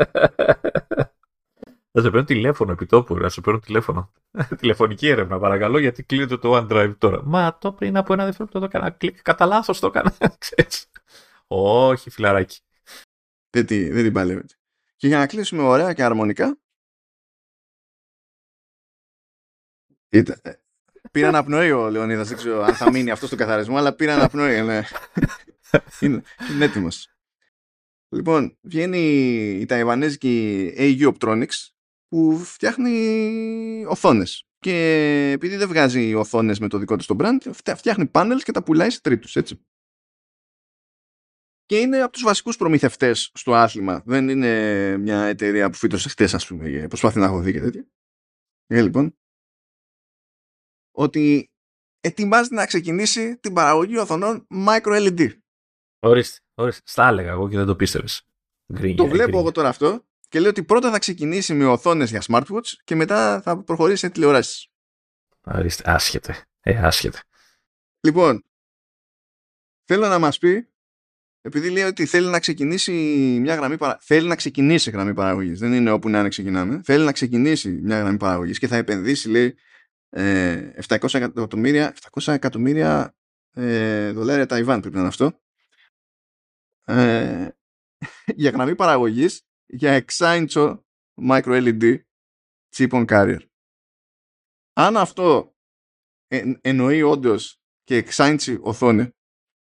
Θα 1.92 2.02
σε 2.02 2.10
παίρνω 2.10 2.24
τηλέφωνο 2.24 2.72
επί 2.72 2.86
τόπου, 2.86 3.18
θα 3.22 3.30
σε 3.30 3.42
παίρνω 3.42 3.60
τηλέφωνο. 3.60 4.12
Τηλεφωνική 4.60 5.08
έρευνα, 5.08 5.40
παρακαλώ, 5.40 5.80
γιατί 5.80 6.04
κλείνεται 6.04 6.38
το 6.38 6.58
OneDrive 6.58 6.94
τώρα. 6.98 7.24
Μα 7.24 7.58
το 7.58 7.74
πριν 7.74 7.98
από 7.98 8.14
ένα 8.14 8.26
δευτερόλεπτο 8.26 8.60
το 8.60 8.66
έκανα 8.66 8.90
κλικ. 8.90 9.22
Κατά 9.22 9.46
λάθος 9.46 9.80
το 9.80 9.88
έκανα. 9.88 10.14
Όχι, 11.48 12.10
φιλαράκι. 12.10 12.60
Δεν, 13.50 13.66
τι, 13.66 13.90
δεν 13.90 14.04
την 14.04 14.14
παλεύετε. 14.14 14.54
Και 14.96 15.08
για 15.08 15.18
να 15.18 15.28
κλείσουμε 15.28 15.62
ωραία 15.62 15.94
και 15.94 16.04
αρμονικά. 16.04 16.58
Ήταν, 20.10 20.42
Πήρα 21.12 21.28
αναπνοή 21.28 21.72
ο 21.72 21.90
Λεωνίδας. 21.90 22.28
Δεν 22.28 22.38
ξέρω 22.38 22.62
αν 22.62 22.74
θα 22.74 22.92
μείνει 22.92 23.12
αυτός 23.12 23.28
στο 23.28 23.38
καθαρισμό, 23.38 23.78
αλλά 23.78 23.94
πήρα 23.94 24.14
αναπνοή. 24.14 24.62
Ναι. 24.62 24.84
είναι, 26.00 26.24
είναι 26.52 26.66
έτοιμος. 26.66 27.08
Λοιπόν, 28.16 28.58
βγαίνει 28.62 29.00
η 29.60 29.66
ταϊβανέζικη 29.66 30.74
AU 30.78 31.14
Optronics 31.14 31.70
που 32.08 32.38
φτιάχνει 32.38 33.86
οθόνες 33.88 34.50
και 34.60 35.32
επειδή 35.36 35.56
δεν 35.56 35.68
βγάζει 35.68 36.14
οθόνες 36.14 36.60
με 36.60 36.68
το 36.68 36.78
δικό 36.78 36.96
του 36.96 37.06
το 37.06 37.16
brand, 37.20 37.52
φτιάχνει 37.76 38.12
panels 38.14 38.40
και 38.44 38.52
τα 38.52 38.64
πουλάει 38.64 38.90
σε 38.90 39.02
τρίτους, 39.02 39.36
έτσι. 39.36 39.66
Και 41.66 41.80
είναι 41.80 42.02
από 42.02 42.12
τους 42.12 42.24
βασικούς 42.24 42.58
προμηθευτές 42.58 43.32
στο 43.34 43.54
άθλημα. 43.54 44.04
Δεν 44.06 44.30
είναι 44.30 44.98
μια 44.98 45.24
εταιρεία 45.24 45.70
που 45.70 45.78
φύτρωσε 45.78 46.10
χτες, 46.10 46.34
ας 46.34 46.48
πούμε, 46.48 46.86
προσπάθει 46.88 47.20
να 47.20 47.26
έχω 47.26 47.40
δει 47.40 47.52
και 47.52 47.60
τέτοια. 47.60 47.88
Ε, 48.68 48.82
λοιπόν, 48.82 49.19
ότι 50.92 51.52
ετοιμάζεται 52.00 52.56
να 52.56 52.66
ξεκινήσει 52.66 53.38
την 53.38 53.54
παραγωγή 53.54 53.98
οθονών 53.98 54.48
micro 54.50 55.08
LED. 55.08 55.30
Ορίστε, 56.00 56.40
ορίστε. 56.54 56.82
Στα 56.86 57.08
έλεγα 57.08 57.30
εγώ 57.30 57.50
και 57.50 57.58
δεν 57.58 57.66
το 57.66 57.76
πίστευες. 57.76 58.24
Το 58.96 59.08
βλέπω 59.08 59.40
εγώ 59.40 59.52
τώρα 59.52 59.70
αυτό 59.70 60.06
και 60.30 60.40
λέω 60.40 60.50
ότι 60.50 60.64
πρώτα 60.64 60.92
θα 60.92 61.00
ξεκινήσει 61.00 61.54
με 61.54 61.66
οθόνες 61.66 62.10
για 62.10 62.24
smartwatch 62.28 62.74
και 62.84 62.96
μετά 62.96 63.42
θα 63.42 63.64
προχωρήσει 63.64 63.98
σε 63.98 64.10
τηλεοράσεις. 64.10 64.68
Ορίστε, 65.44 65.84
άσχετε. 65.86 66.44
Ε, 66.62 66.78
άσχετε. 66.78 67.20
Λοιπόν, 68.00 68.44
θέλω 69.84 70.08
να 70.08 70.20
μας 70.20 70.38
πει, 70.38 70.68
επειδή 71.42 71.70
λέει 71.70 71.84
ότι 71.84 72.06
θέλει 72.06 72.28
να 72.28 72.40
ξεκινήσει 72.40 72.92
μια 73.42 73.56
γραμμή 73.56 73.78
παρα... 73.78 73.98
θέλει 74.02 74.28
να 74.28 74.36
ξεκινήσει 74.36 74.90
γραμμή 74.90 75.14
παραγωγής. 75.14 75.60
Δεν 75.60 75.74
είναι 75.74 75.92
όπου 75.92 76.10
να 76.10 76.20
είναι 76.20 76.30
ξεκινάμε. 76.30 76.82
Θέλει 76.84 77.06
να 77.06 77.12
ξεκινήσει 77.12 77.70
μια 77.70 78.00
γραμμή 78.00 78.18
παραγωγής 78.18 78.60
και 78.60 78.68
θα 78.68 78.76
επενδύσει, 78.76 79.30
λέει, 79.30 79.56
700 80.12 81.14
ε, 81.14 81.18
εκατομμύρια, 81.18 81.96
700 82.12 82.34
εκατομμύρια 82.34 83.16
ε, 83.52 84.12
δολάρια 84.12 84.46
Ταϊβάν 84.46 84.80
πρέπει 84.80 84.96
να 84.96 85.00
είναι 85.00 85.10
αυτό. 85.10 85.40
Ε, 86.84 87.50
για 88.26 88.50
γραμμή 88.50 88.76
παραγωγής 88.76 89.44
για 89.66 89.92
εξάιντσο 89.92 90.86
micro 91.30 91.80
LED 91.82 91.98
chip 92.76 92.90
on 92.90 93.06
carrier. 93.06 93.40
Αν 94.74 94.98
αυτό 94.98 95.56
εννοεί 96.62 97.02
όντως 97.02 97.62
και 97.84 97.96
εξάιντσι 97.96 98.58
οθόνη 98.62 99.10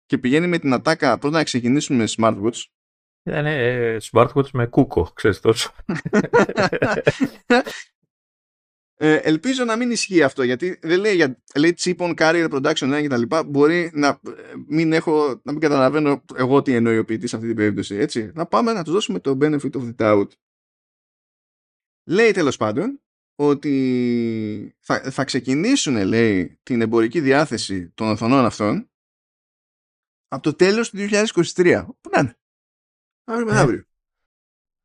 και 0.05 0.19
πηγαίνει 0.19 0.47
με 0.47 0.59
την 0.59 0.73
ατάκα 0.73 1.19
πρώτα 1.19 1.37
να 1.37 1.45
ξεκινήσουμε 1.45 1.99
με 1.99 2.09
smartwatch 2.17 2.63
ήταν 3.27 3.47
ε, 3.47 3.97
smartwatch 4.01 4.51
με 4.53 4.67
κούκο, 4.67 5.11
ξέρεις 5.15 5.41
τόσο. 5.41 5.75
Ε, 8.97 9.15
ελπίζω 9.15 9.65
να 9.65 9.77
μην 9.77 9.91
ισχύει 9.91 10.23
αυτό 10.23 10.43
γιατί 10.43 10.79
δεν 10.83 11.01
λέει, 11.01 11.15
για, 11.15 11.43
λέει 11.57 11.75
chip 11.79 11.97
on 11.97 12.15
carrier 12.15 12.51
production 12.51 12.99
και 13.01 13.09
τα 13.09 13.17
λοιπά 13.17 13.45
μπορεί 13.45 13.91
να 13.95 14.09
ε, 14.09 14.21
μην, 14.67 14.93
έχω, 14.93 15.41
να 15.43 15.53
μην 15.53 15.61
καταλαβαίνω 15.61 16.25
εγώ 16.37 16.63
τι 16.63 16.75
εννοεί 16.75 16.99
ο 16.99 17.05
ποιητής 17.05 17.31
σε 17.31 17.37
αυτή 17.37 17.49
την 17.49 17.57
περίπτωση 17.57 17.95
έτσι. 17.95 18.31
Να 18.35 18.47
πάμε 18.47 18.73
να 18.73 18.85
του 18.85 18.93
δώσουμε 18.93 19.21
το 19.21 19.39
benefit 19.41 19.71
of 19.71 19.83
the 19.83 19.95
doubt. 19.97 20.29
Λέει 22.09 22.31
τέλος 22.31 22.57
πάντων 22.57 23.01
ότι 23.35 24.77
θα, 24.81 25.11
θα 25.11 25.25
ξεκινήσουν 25.25 26.05
λέει 26.05 26.59
την 26.63 26.81
εμπορική 26.81 27.21
διάθεση 27.21 27.89
των 27.89 28.09
οθονών 28.09 28.45
αυτών 28.45 28.91
από 30.29 30.43
το 30.43 30.55
τέλος 30.55 30.91
του 30.91 30.97
2023. 30.97 31.85
Πού 32.01 32.11
να 32.11 32.21
είναι; 32.21 32.39
Αύριο 33.25 33.47
μεθαύριο. 33.47 33.85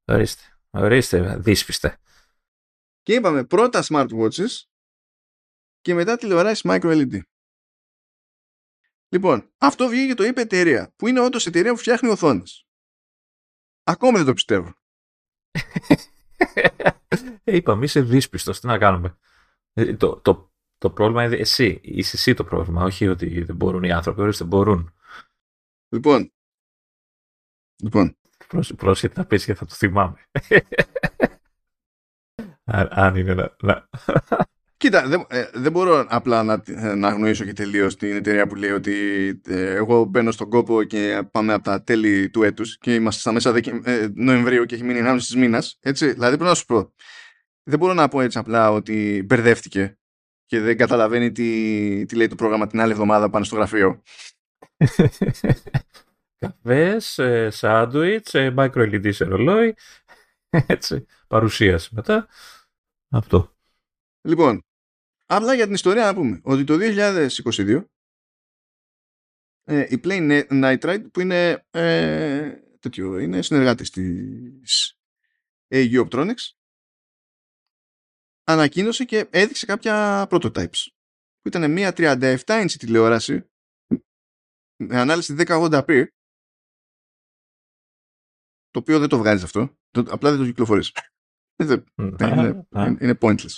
Ε, 0.05 0.13
ορίστε. 0.13 0.41
Ορίστε, 0.69 1.37
δύσπιστε. 1.37 1.97
Και 3.09 3.15
είπαμε 3.15 3.45
πρώτα 3.45 3.83
smartwatches 3.87 4.63
και 5.81 5.93
μετά 5.93 6.17
τηλεοράσεις 6.17 6.61
micro 6.65 6.81
LED. 6.81 7.19
Λοιπόν, 9.09 9.53
αυτό 9.57 9.87
βγήκε 9.87 10.13
το 10.13 10.23
είπε 10.23 10.41
εταιρεία, 10.41 10.93
που 10.95 11.07
είναι 11.07 11.19
όντως 11.19 11.45
εταιρεία 11.45 11.71
που 11.71 11.77
φτιάχνει 11.77 12.09
οθόνες. 12.09 12.67
Ακόμα 13.83 14.17
δεν 14.17 14.25
το 14.25 14.33
πιστεύω. 14.33 14.73
ε, 17.43 17.55
είπαμε, 17.55 17.85
είσαι 17.85 18.01
δύσπιστος. 18.01 18.59
Τι 18.59 18.67
να 18.67 18.77
κάνουμε. 18.77 19.17
Ε, 19.73 19.95
το, 19.95 20.19
το, 20.19 20.53
το 20.77 20.91
πρόβλημα 20.91 21.23
είναι 21.23 21.35
εσύ. 21.35 21.79
Είσαι 21.83 22.15
εσύ 22.15 22.33
το 22.33 22.43
πρόβλημα, 22.43 22.83
όχι 22.83 23.07
ότι 23.07 23.43
δεν 23.43 23.55
μπορούν 23.55 23.83
οι 23.83 23.91
άνθρωποι. 23.91 24.21
Ορίστε, 24.21 24.43
μπορούν. 24.43 24.93
Λοιπόν. 25.89 26.33
Λοιπόν. 27.83 28.17
Πρόσχετα 28.75 29.21
να 29.21 29.27
πεις 29.27 29.45
και 29.45 29.53
θα 29.53 29.65
το 29.65 29.73
θυμάμαι. 29.73 30.29
Αν 32.89 33.15
είναι 33.15 33.33
να... 33.33 33.55
να... 33.61 33.89
Κοίτα, 34.77 35.07
δεν, 35.07 35.25
ε, 35.29 35.45
δεν 35.53 35.71
μπορώ 35.71 36.05
απλά 36.09 36.43
να, 36.43 36.63
να 36.95 37.07
αγνοήσω 37.07 37.45
και 37.45 37.53
τελείως 37.53 37.95
την 37.95 38.15
εταιρεία 38.15 38.47
που 38.47 38.55
λέει 38.55 38.71
ότι 38.71 38.93
ε, 39.47 39.73
εγώ 39.73 40.03
μπαίνω 40.03 40.31
στον 40.31 40.49
κόπο 40.49 40.83
και 40.83 41.27
πάμε 41.31 41.53
από 41.53 41.63
τα 41.63 41.83
τέλη 41.83 42.29
του 42.29 42.43
έτους 42.43 42.77
και 42.77 42.93
είμαστε 42.93 43.21
στα 43.21 43.31
μέσα 43.31 43.51
Δεκε... 43.51 43.79
ε, 43.83 44.07
Νοεμβρίου 44.13 44.65
και 44.65 44.75
έχει 44.75 44.83
μείνει 44.83 44.99
1,5 45.03 45.19
μήνας. 45.37 45.77
Έτσι, 45.81 46.05
δηλαδή 46.11 46.35
πρέπει 46.35 46.49
να 46.49 46.55
σου 46.55 46.65
πω. 46.65 46.93
Δεν 47.63 47.79
μπορώ 47.79 47.93
να 47.93 48.07
πω 48.07 48.21
έτσι 48.21 48.37
απλά 48.37 48.71
ότι 48.71 49.23
μπερδεύτηκε 49.25 49.97
και 50.45 50.59
δεν 50.59 50.77
καταλαβαίνει 50.77 51.31
τι, 51.31 52.05
τι 52.05 52.15
λέει 52.15 52.27
το 52.27 52.35
πρόγραμμα 52.35 52.67
την 52.67 52.81
άλλη 52.81 52.91
εβδομάδα 52.91 53.29
πάνω 53.29 53.45
στο 53.45 53.55
γραφείο. 53.55 54.01
Καφές, 56.39 57.17
ε, 57.17 57.49
σάντουιτς, 57.49 58.33
ε, 58.33 58.53
micro 58.57 58.93
LED 58.93 59.13
σε 59.13 59.25
ρολόι, 59.25 59.75
έτσι, 60.67 61.05
παρουσίαση 61.27 61.89
μετά. 61.95 62.27
Αυτό. 63.09 63.57
Λοιπόν, 64.21 64.61
απλά 65.25 65.53
για 65.53 65.65
την 65.65 65.73
ιστορία 65.73 66.05
να 66.05 66.13
πούμε 66.13 66.41
ότι 66.43 66.63
το 66.63 66.77
2022 66.79 67.85
ε, 69.63 69.85
η 69.89 69.99
Play 70.03 70.43
Nitride 70.49 71.11
που 71.13 71.19
είναι 71.19 71.65
ε, 71.69 72.59
τέτοιο, 72.79 73.19
είναι 73.19 73.41
συνεργάτη 73.41 73.89
της 73.89 74.99
AU 75.67 76.07
Optronics 76.07 76.49
ανακοίνωσε 78.43 79.05
και 79.05 79.27
έδειξε 79.31 79.65
κάποια 79.65 80.27
prototypes 80.29 80.87
που 81.39 81.47
ήταν 81.47 81.71
μια 81.71 81.93
37 81.95 82.37
inch 82.45 82.71
τηλεόραση 82.71 83.49
με 84.75 84.99
ανάλυση 84.99 85.35
1080p 85.37 86.05
το 88.69 88.79
οποίο 88.79 88.99
δεν 88.99 89.09
το 89.09 89.17
βγάζεις 89.17 89.43
αυτό 89.43 89.77
απλά 89.93 90.29
δεν 90.29 90.39
το 90.39 90.45
κυκλοφορείς 90.45 90.91
είναι, 91.59 92.67
είναι 92.99 93.17
pointless. 93.21 93.57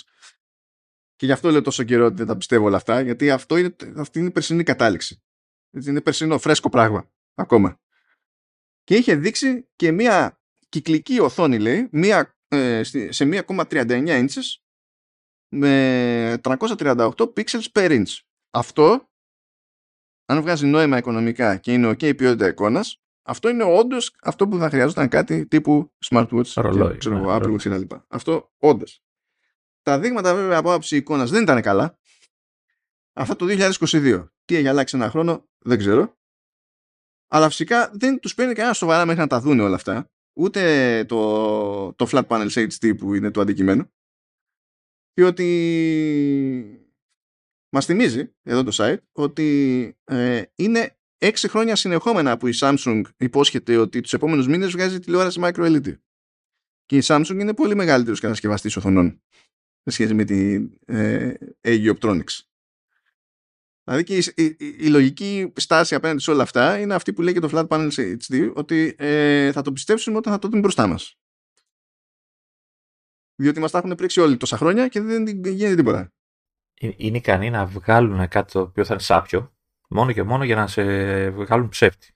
Και 1.16 1.26
γι' 1.26 1.32
αυτό 1.32 1.50
λέω 1.50 1.62
τόσο 1.62 1.82
καιρό 1.82 2.04
ότι 2.04 2.14
δεν 2.14 2.26
τα 2.26 2.36
πιστεύω 2.36 2.66
όλα 2.66 2.76
αυτά, 2.76 3.00
γιατί 3.00 3.30
αυτό 3.30 3.56
είναι, 3.56 3.76
αυτή 3.96 4.18
είναι 4.18 4.28
η 4.28 4.30
περσινή 4.30 4.62
κατάληξη. 4.62 5.22
Είναι 5.86 6.00
περσινό, 6.00 6.38
φρέσκο 6.38 6.68
πράγμα 6.68 7.10
ακόμα. 7.34 7.80
Και 8.84 8.96
είχε 8.96 9.14
δείξει 9.14 9.68
και 9.76 9.92
μία 9.92 10.40
κυκλική 10.68 11.20
οθόνη, 11.20 11.58
λέει, 11.58 11.88
μία, 11.92 12.36
ε, 12.48 12.82
σε 13.08 13.24
1,39 13.24 14.26
inches 14.26 14.62
με 15.48 16.40
338 16.42 17.10
pixels 17.16 17.66
per 17.72 17.90
inch. 17.90 18.18
Αυτό, 18.50 19.10
αν 20.24 20.40
βγάζει 20.40 20.66
νόημα 20.66 20.98
οικονομικά 20.98 21.56
και 21.56 21.72
είναι 21.72 21.88
ok 21.88 22.16
ποιότητα 22.16 22.48
εικόνας, 22.48 23.01
αυτό 23.22 23.48
είναι 23.48 23.64
όντως 23.64 24.16
αυτό 24.22 24.48
που 24.48 24.58
θα 24.58 24.68
χρειαζόταν 24.68 25.08
κάτι 25.08 25.46
τύπου 25.46 25.92
smartwatch, 26.10 26.52
Ρολόι, 26.54 26.96
ξέρω, 26.96 27.18
ναι, 27.18 27.24
Apple 27.26 27.52
Watch 27.52 27.62
κτλ. 27.62 27.94
Αυτό 28.08 28.52
όντως. 28.58 29.02
Τα 29.82 29.98
δείγματα 29.98 30.34
βέβαια 30.34 30.58
από 30.58 30.72
άψη 30.72 30.96
εικόνας 30.96 31.30
δεν 31.30 31.42
ήταν 31.42 31.62
καλά. 31.62 31.98
Αυτό 33.12 33.36
το 33.36 33.46
2022. 33.48 34.28
Τι 34.44 34.56
έχει 34.56 34.68
αλλάξει 34.68 34.96
ένα 34.96 35.10
χρόνο, 35.10 35.48
δεν 35.58 35.78
ξέρω. 35.78 36.16
Αλλά 37.28 37.48
φυσικά 37.48 37.90
δεν 37.94 38.20
τους 38.20 38.34
παίρνει 38.34 38.54
κανένα 38.54 38.74
σοβαρά 38.74 39.04
μέχρι 39.06 39.20
να 39.20 39.26
τα 39.26 39.40
δουν 39.40 39.60
όλα 39.60 39.74
αυτά. 39.74 40.10
Ούτε 40.32 41.04
το, 41.04 41.92
το 41.92 42.06
flat 42.10 42.26
panel 42.26 42.48
HD 42.50 42.96
που 42.98 43.14
είναι 43.14 43.30
το 43.30 43.40
αντικείμενο. 43.40 43.90
Διότι 45.14 45.46
μας 47.68 47.84
θυμίζει 47.84 48.34
εδώ 48.42 48.62
το 48.62 48.70
site 48.74 49.02
ότι 49.12 49.88
ε, 50.04 50.42
είναι 50.54 50.96
έξι 51.26 51.48
χρόνια 51.48 51.76
συνεχόμενα 51.76 52.36
που 52.36 52.46
η 52.46 52.52
Samsung 52.60 53.02
υπόσχεται 53.16 53.76
ότι 53.76 54.00
τους 54.00 54.12
επόμενους 54.12 54.46
μήνες 54.46 54.70
βγάζει 54.70 54.98
τηλεόραση 54.98 55.40
micro 55.42 55.76
LED. 55.76 55.96
Και 56.86 56.96
η 56.96 57.02
Samsung 57.04 57.36
είναι 57.40 57.54
πολύ 57.54 57.74
μεγαλύτερος 57.74 58.20
κατασκευαστής 58.20 58.76
οθονών 58.76 59.22
σε 59.84 59.90
σχέση 59.90 60.14
με 60.14 60.24
την 60.24 60.78
ε, 60.84 61.34
AU 61.60 61.94
Optronics. 61.94 62.40
Δηλαδή 63.84 64.04
και 64.04 64.16
η, 64.16 64.24
η, 64.34 64.56
η, 64.58 64.88
λογική 64.88 65.52
στάση 65.56 65.94
απέναντι 65.94 66.20
σε 66.20 66.30
όλα 66.30 66.42
αυτά 66.42 66.78
είναι 66.78 66.94
αυτή 66.94 67.12
που 67.12 67.22
λέει 67.22 67.32
και 67.32 67.40
το 67.40 67.48
Flat 67.52 67.66
Panel 67.68 68.16
HD 68.28 68.52
ότι 68.54 68.94
ε, 68.98 69.52
θα 69.52 69.62
το 69.62 69.72
πιστέψουμε 69.72 70.16
όταν 70.16 70.32
θα 70.32 70.38
το 70.38 70.48
δούμε 70.48 70.60
μπροστά 70.60 70.86
μας. 70.86 71.18
Διότι 73.34 73.60
μας 73.60 73.70
τα 73.70 73.78
έχουν 73.78 73.94
πρίξει 73.94 74.20
όλοι 74.20 74.36
τόσα 74.36 74.56
χρόνια 74.56 74.88
και 74.88 75.00
δεν 75.00 75.26
γίνεται 75.26 75.74
τίποτα. 75.74 76.12
Ε, 76.74 76.90
είναι 76.96 77.16
ικανοί 77.16 77.50
να 77.50 77.66
βγάλουν 77.66 78.28
κάτι 78.28 78.52
το 78.52 78.60
οποίο 78.60 78.84
θα 78.84 78.92
είναι 78.92 79.02
σάπιο 79.02 79.51
μόνο 79.92 80.12
και 80.12 80.22
μόνο 80.22 80.44
για 80.44 80.56
να 80.56 80.66
σε 80.66 80.82
βγάλουν 81.30 81.68
ψεύτη. 81.68 82.14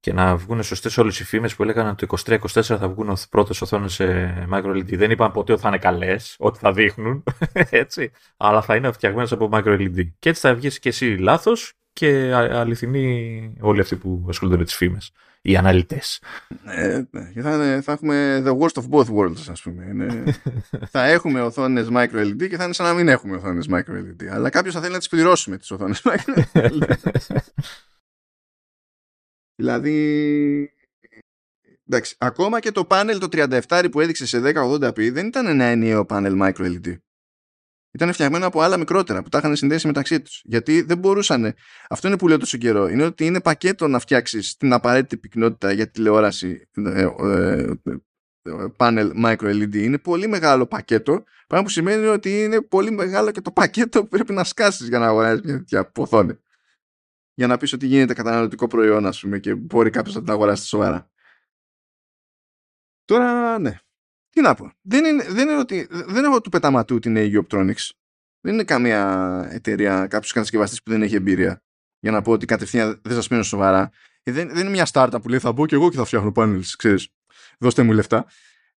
Και 0.00 0.12
να 0.12 0.36
βγουν 0.36 0.62
σωστές 0.62 0.98
όλες 0.98 1.20
οι 1.20 1.24
φήμες 1.24 1.56
που 1.56 1.62
έλεγαν 1.62 1.86
ότι 1.86 2.06
το 2.06 2.16
23-24 2.26 2.62
θα 2.62 2.88
βγουν 2.88 3.16
πρώτες 3.30 3.62
οθόνες 3.62 3.92
σε 3.92 4.34
micro 4.52 4.76
LED. 4.76 4.96
Δεν 4.96 5.10
είπαν 5.10 5.32
ποτέ 5.32 5.52
ότι 5.52 5.60
θα 5.60 5.68
είναι 5.68 5.78
καλές, 5.78 6.36
ότι 6.38 6.58
θα 6.58 6.72
δείχνουν, 6.72 7.24
έτσι, 7.54 8.10
αλλά 8.36 8.62
θα 8.62 8.76
είναι 8.76 8.92
φτιαγμένες 8.92 9.32
από 9.32 9.48
micro 9.52 9.78
LED. 9.78 10.06
Και 10.18 10.28
έτσι 10.28 10.40
θα 10.40 10.54
βγεις 10.54 10.78
και 10.78 10.88
εσύ 10.88 11.16
λάθος 11.16 11.72
και 11.92 12.32
αληθινοί 12.34 13.54
όλοι 13.60 13.80
αυτοί 13.80 13.96
που 13.96 14.26
ασχολούνται 14.28 14.58
με 14.58 14.64
τις 14.64 14.76
φήμες. 14.76 15.12
Οι 15.44 15.56
αναλυτές. 15.56 16.22
Ε, 16.64 17.02
ναι, 17.10 17.42
θα, 17.42 17.82
θα 17.82 17.92
έχουμε 17.92 18.42
the 18.46 18.58
worst 18.58 18.82
of 18.82 18.88
both 18.90 19.14
worlds, 19.14 19.50
ας 19.50 19.62
πούμε. 19.62 19.84
Είναι, 19.84 20.24
θα 20.94 21.04
έχουμε 21.04 21.40
οθόνες 21.40 21.88
micro 21.90 22.26
LED 22.26 22.48
και 22.48 22.56
θα 22.56 22.64
είναι 22.64 22.72
σαν 22.72 22.86
να 22.86 22.94
μην 22.94 23.08
έχουμε 23.08 23.36
οθόνες 23.36 23.68
micro 23.70 23.90
LED. 23.90 24.26
Αλλά 24.30 24.50
κάποιος 24.50 24.74
θα 24.74 24.80
θέλει 24.80 24.92
να 24.92 24.98
τις 24.98 25.08
πληρώσουμε 25.08 25.58
τις 25.58 25.70
οθόνες 25.70 26.02
micro 26.06 26.42
LED. 26.54 26.96
δηλαδή, 29.54 30.72
εντάξει, 31.86 32.16
ακόμα 32.18 32.60
και 32.60 32.72
το 32.72 32.84
πάνελ 32.84 33.18
το 33.18 33.28
37 33.68 33.88
που 33.90 34.00
έδειξε 34.00 34.26
σε 34.26 34.38
1080p 34.44 35.12
δεν 35.12 35.26
ήταν 35.26 35.46
ένα 35.46 35.64
ενιαίο 35.64 36.04
πάνελ 36.04 36.38
micro 36.42 36.78
LED 36.78 36.96
ήταν 37.92 38.12
φτιαγμένο 38.12 38.46
από 38.46 38.60
άλλα 38.60 38.76
μικρότερα 38.76 39.22
που 39.22 39.28
τα 39.28 39.38
είχαν 39.38 39.56
συνδέσει 39.56 39.86
μεταξύ 39.86 40.20
τους. 40.20 40.42
Γιατί 40.44 40.82
δεν 40.82 40.98
μπορούσαν. 40.98 41.54
Αυτό 41.88 42.08
είναι 42.08 42.16
που 42.16 42.28
λέω 42.28 42.38
τόσο 42.38 42.58
καιρό. 42.58 42.88
Είναι 42.88 43.04
ότι 43.04 43.26
είναι 43.26 43.40
πακέτο 43.40 43.88
να 43.88 43.98
φτιάξεις 43.98 44.56
την 44.56 44.72
απαραίτητη 44.72 45.16
πυκνότητα 45.16 45.72
για 45.72 45.90
τηλεόραση 45.90 46.68
ε, 46.72 47.08
ε, 47.18 47.70
ε, 48.42 48.52
πάνελ 48.76 49.12
micro 49.24 49.62
LED. 49.62 49.74
Είναι 49.74 49.98
πολύ 49.98 50.28
μεγάλο 50.28 50.66
πακέτο. 50.66 51.24
Πράγμα 51.46 51.66
που 51.66 51.72
σημαίνει 51.72 52.06
ότι 52.06 52.42
είναι 52.42 52.60
πολύ 52.60 52.90
μεγάλο 52.90 53.30
και 53.30 53.40
το 53.40 53.52
πακέτο 53.52 54.02
που 54.02 54.08
πρέπει 54.08 54.32
να 54.32 54.44
σκάσεις 54.44 54.88
για 54.88 54.98
να 54.98 55.06
αγοράσει 55.06 55.40
μια 55.44 55.56
τέτοια 55.56 55.90
ποθόνη. 55.90 56.38
Για 57.34 57.46
να 57.46 57.56
πεις 57.56 57.72
ότι 57.72 57.86
γίνεται 57.86 58.14
καταναλωτικό 58.14 58.66
προϊόν, 58.66 59.06
ας 59.06 59.20
πούμε, 59.20 59.38
και 59.38 59.54
μπορεί 59.54 59.90
κάποιος 59.90 60.14
να 60.14 60.20
την 60.20 60.30
αγοράσει 60.30 60.66
σοβαρά. 60.66 61.10
Τώρα, 63.04 63.58
ναι. 63.58 63.78
Τι 64.32 64.40
να 64.40 64.54
πω. 64.54 64.72
Δεν, 64.80 65.04
είναι, 65.04 65.24
δεν, 65.24 65.48
είναι 65.48 65.58
ότι, 65.58 65.88
δεν 65.90 66.24
έχω 66.24 66.40
του 66.40 66.50
πεταματού 66.50 66.98
την 66.98 67.14
AU 67.18 67.42
Optronics. 67.46 67.90
Δεν 68.40 68.54
είναι 68.54 68.64
καμία 68.64 69.46
εταιρεία, 69.50 70.06
κάποιος 70.06 70.32
κατασκευαστής 70.32 70.82
που 70.82 70.90
δεν 70.90 71.02
έχει 71.02 71.14
εμπειρία. 71.14 71.62
Για 71.98 72.10
να 72.10 72.22
πω 72.22 72.32
ότι 72.32 72.46
κατευθείαν 72.46 73.00
δεν 73.02 73.14
σας 73.14 73.28
μείνω 73.28 73.42
σοβαρά. 73.42 73.90
Ε, 74.22 74.32
δεν, 74.32 74.48
δεν 74.48 74.58
είναι 74.58 74.70
μια 74.70 74.88
startup 74.92 75.18
που 75.22 75.28
λέει 75.28 75.38
θα 75.38 75.52
μπω 75.52 75.66
και 75.66 75.74
εγώ 75.74 75.90
και 75.90 75.96
θα 75.96 76.04
φτιάχνω 76.04 76.32
πάνελ. 76.32 76.64
Ξέρεις, 76.76 77.08
δώστε 77.58 77.82
μου 77.82 77.92
λεφτά. 77.92 78.26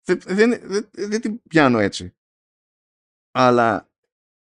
Δεν, 0.04 0.20
δεν, 0.26 0.60
δεν, 0.64 0.90
δεν 0.92 1.22
την 1.22 1.42
πιάνω 1.42 1.80
έτσι. 1.80 2.16
Αλλά 3.32 3.90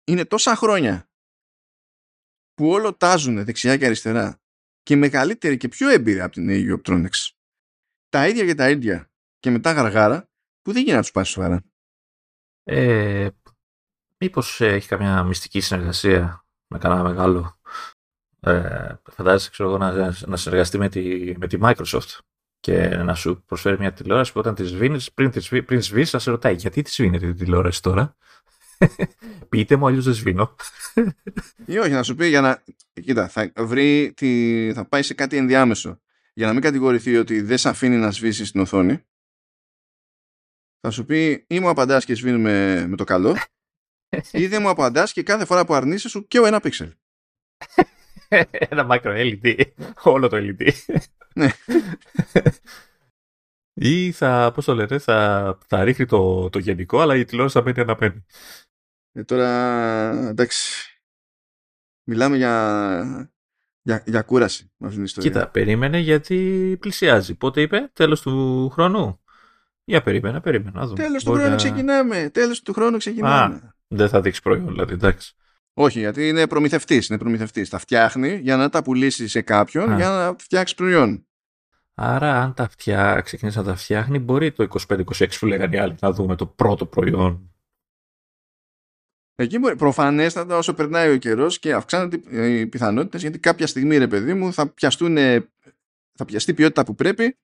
είναι 0.04 0.26
τόσα 0.26 0.56
χρόνια 0.56 1.10
που 2.54 2.70
όλο 2.70 2.94
τάζουν 2.94 3.44
δεξιά 3.44 3.78
και 3.78 3.86
αριστερά 3.86 4.42
και 4.84 4.96
μεγαλύτερη 4.96 5.58
και 5.58 5.68
πιο 5.68 5.90
έμπειρη 5.90 6.22
από 6.22 6.34
την 6.34 6.48
AU 6.50 6.82
Optronics. 6.82 7.30
Τα 8.10 8.28
ίδια 8.28 8.46
και 8.46 8.56
τα 8.56 8.70
ίδια 8.70 9.12
και 9.40 9.50
μετά 9.50 9.72
γαργάρα 9.72 10.30
που 10.66 10.72
δεν 10.72 10.82
γίνεται 10.82 10.96
να 10.96 11.02
τους 11.02 11.12
πάει 11.12 11.24
σοβαρά. 11.24 11.64
Ε, 12.64 13.28
Μήπως 14.18 14.62
έχει 14.62 14.88
καμιά 14.88 15.24
μυστική 15.24 15.60
συνεργασία 15.60 16.46
με 16.68 16.78
κανένα 16.78 17.04
μεγάλο. 17.04 17.60
Ε, 18.40 18.94
φαντάζεσαι 19.12 19.50
ξέρω 19.50 19.70
εγώ, 19.70 19.78
να, 19.78 20.16
να 20.26 20.38
συνεργαστεί 20.38 20.78
με 20.78 20.90
τη, 20.90 21.34
με 21.38 21.48
τη 21.48 21.58
Microsoft 21.62 22.20
και 22.60 22.88
να 22.88 23.16
σου 23.16 23.44
προσφέρει 23.46 23.78
μια 23.80 23.94
τηλεόραση 23.94 24.32
που 24.32 24.40
όταν 24.40 24.56
τη 24.56 24.64
σβήνεις, 24.64 25.12
πριν, 25.14 25.32
πριν 25.66 25.82
σβήσεις, 25.82 26.10
θα 26.10 26.20
σε 26.20 26.30
ρωτάει 26.30 26.56
γιατί 26.56 26.82
τη 26.82 26.92
σβήνεται 26.92 27.28
τη 27.28 27.34
τηλεόραση 27.34 27.82
τώρα; 27.82 28.16
Πείτε 29.50 29.76
μου, 29.76 29.88
αλλιώς 29.88 30.06
δεν 30.06 30.14
σβήνω. 30.14 30.56
Ή 31.66 31.78
όχι, 31.78 31.92
να 31.92 32.04
σου 32.04 32.16
πει 32.16 32.28
για 32.28 32.42
να. 32.42 32.64
Κοίτα, 33.02 33.28
θα, 33.28 33.52
βρει 33.58 34.14
τη... 34.16 34.72
θα 34.74 34.86
πάει 34.88 35.02
σε 35.02 35.14
κάτι 35.14 35.38
ενδιάμεσο. 35.38 36.00
Για 36.34 36.48
να 36.48 36.54
μην 36.54 36.62
κατηγορηθεί 36.62 37.18
ότι 37.18 37.42
δεν 37.42 37.58
σε 37.58 37.70
αφήνει 37.70 37.96
να 37.96 38.12
σβήσεις 38.12 38.52
την 38.52 38.62
οθόνη, 38.62 39.06
θα 40.86 40.92
σου 40.92 41.06
πει 41.06 41.46
ή 41.48 41.60
μου 41.60 41.70
απαντάς 41.70 42.06
και 42.06 42.16
σβήνουμε 42.16 42.86
με 42.88 42.96
το 42.96 43.04
καλό 43.04 43.36
ή 44.32 44.48
δεν 44.48 44.62
μου 44.62 44.70
απαντάς 44.70 45.12
και 45.12 45.24
κάθε 45.24 45.46
φορά 45.46 45.66
που 45.66 45.74
αρνείσαι 45.74 46.10
σου 46.10 46.28
και 46.28 46.40
ο 46.40 46.46
ένα 46.46 46.60
πίξελ. 46.60 46.94
ένα 48.50 48.84
μάκρο 48.84 49.14
LED. 49.16 49.62
Όλο 50.04 50.28
το 50.28 50.38
LED. 50.40 50.72
ναι. 51.36 51.50
Ή 53.74 54.12
θα, 54.12 54.52
πώς 54.54 54.66
το 54.66 54.76
λέτε, 54.76 54.98
θα, 54.98 55.58
θα 55.68 55.84
ρίχνει 55.84 56.06
το, 56.06 56.50
το 56.50 56.60
γενικό, 56.60 57.00
αλλά 57.00 57.16
η 57.16 57.26
τηλεόραση 57.26 57.58
θα 57.58 57.64
μένει 57.64 57.80
αναπένει. 57.80 58.26
Ε, 59.12 59.24
τώρα, 59.24 59.50
εντάξει, 60.28 61.00
μιλάμε 62.08 62.38
για, 62.38 63.34
για, 63.82 64.04
για 64.06 64.22
κούραση 64.22 64.64
με 64.64 64.88
αυτήν 64.88 64.96
την 64.96 65.04
ιστορία. 65.04 65.32
Κοίτα, 65.32 65.50
περίμενε 65.50 66.00
γιατί 66.00 66.78
πλησιάζει. 66.80 67.36
Πότε 67.36 67.62
είπε, 67.62 67.90
τέλος 67.94 68.22
του 68.22 68.70
χρόνου; 68.70 69.24
Για 69.86 70.02
περίμενα, 70.02 70.42
περίμενα. 70.42 70.80
Τέλο 70.80 70.94
Τέλος 70.94 71.24
του 71.24 71.32
χρόνου 71.32 71.56
ξεκινάμε. 71.56 72.30
Τέλος 72.30 72.62
του 72.62 72.74
χρόνου 72.74 72.98
ξεκινάμε. 72.98 73.56
Α, 73.56 73.74
δεν 73.88 74.10
θα 74.10 74.22
δείξει 74.22 74.42
προϊόν, 74.42 74.68
δηλαδή, 74.68 74.94
εντάξει. 74.94 75.36
Όχι, 75.74 76.00
γιατί 76.00 76.28
είναι 76.28 76.48
προμηθευτής. 76.48 77.08
Είναι 77.08 77.18
προμηθευτής. 77.18 77.70
Τα 77.70 77.78
φτιάχνει 77.78 78.36
για 78.36 78.58
να 78.58 78.70
τα 78.70 78.84
πουλήσει 78.84 79.28
σε 79.28 79.42
κάποιον 79.42 79.96
για 79.96 80.10
να 80.10 80.36
φτιάξει 80.40 80.76
προϊόν. 80.76 81.28
Άρα, 81.94 82.42
αν 82.42 82.54
τα 82.54 82.70
φτιάξει, 82.70 83.24
ξεκινήσει 83.24 83.58
να 83.58 83.64
τα 83.64 83.76
φτιάχνει, 83.76 84.20
μπορεί 84.20 84.52
το 84.52 84.68
25-26 84.88 85.40
που 85.40 85.46
λέγανε 85.46 85.76
οι 85.76 85.80
άλλοι 85.80 85.96
να 86.02 86.12
δούμε 86.12 86.36
το 86.36 86.46
πρώτο 86.46 86.86
προϊόν. 86.86 87.50
Εκεί 89.36 89.60
μπορεί. 89.60 89.76
Προφανέστατα, 89.76 90.58
όσο 90.58 90.74
περνάει 90.74 91.12
ο 91.12 91.18
καιρός 91.18 91.60
και 91.60 91.74
αυξάνονται 91.74 92.22
οι 92.32 92.68
πιθανότητες, 92.68 93.22
γιατί 93.22 93.40
κάποια 93.40 93.68
στιγμή, 93.68 93.98
ρε 93.98 94.08
παιδί 94.08 94.34
μου, 94.34 94.54
θα 94.54 94.68
πιαστούν. 94.68 95.18
Θα 96.18 96.26
πιαστεί 96.26 96.54
ποιότητα 96.54 96.86
που 96.86 96.96
πρέπει 96.96 97.38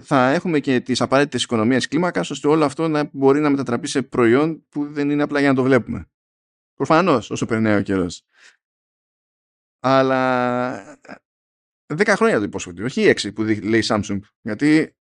θα 0.00 0.30
έχουμε 0.30 0.60
και 0.60 0.80
τις 0.80 1.00
απαραίτητες 1.00 1.42
οικονομίες 1.42 1.88
κλίμακας 1.88 2.30
ώστε 2.30 2.48
όλο 2.48 2.64
αυτό 2.64 2.88
να 2.88 3.08
μπορεί 3.12 3.40
να 3.40 3.50
μετατραπεί 3.50 3.86
σε 3.86 4.02
προϊόν 4.02 4.66
που 4.68 4.92
δεν 4.92 5.10
είναι 5.10 5.22
απλά 5.22 5.40
για 5.40 5.48
να 5.48 5.54
το 5.54 5.62
βλέπουμε. 5.62 6.10
Προφανώς 6.74 7.30
όσο 7.30 7.46
περνάει 7.46 7.76
ο 7.76 7.82
καιρός. 7.82 8.26
Αλλά 9.80 10.98
10 11.86 12.12
χρόνια 12.16 12.38
το 12.38 12.44
υπόσχονται, 12.44 12.82
όχι 12.82 13.12
6 13.16 13.34
που 13.34 13.42
λέει 13.42 13.80
η 13.80 13.84
Samsung. 13.86 14.18
Γιατί 14.40 14.96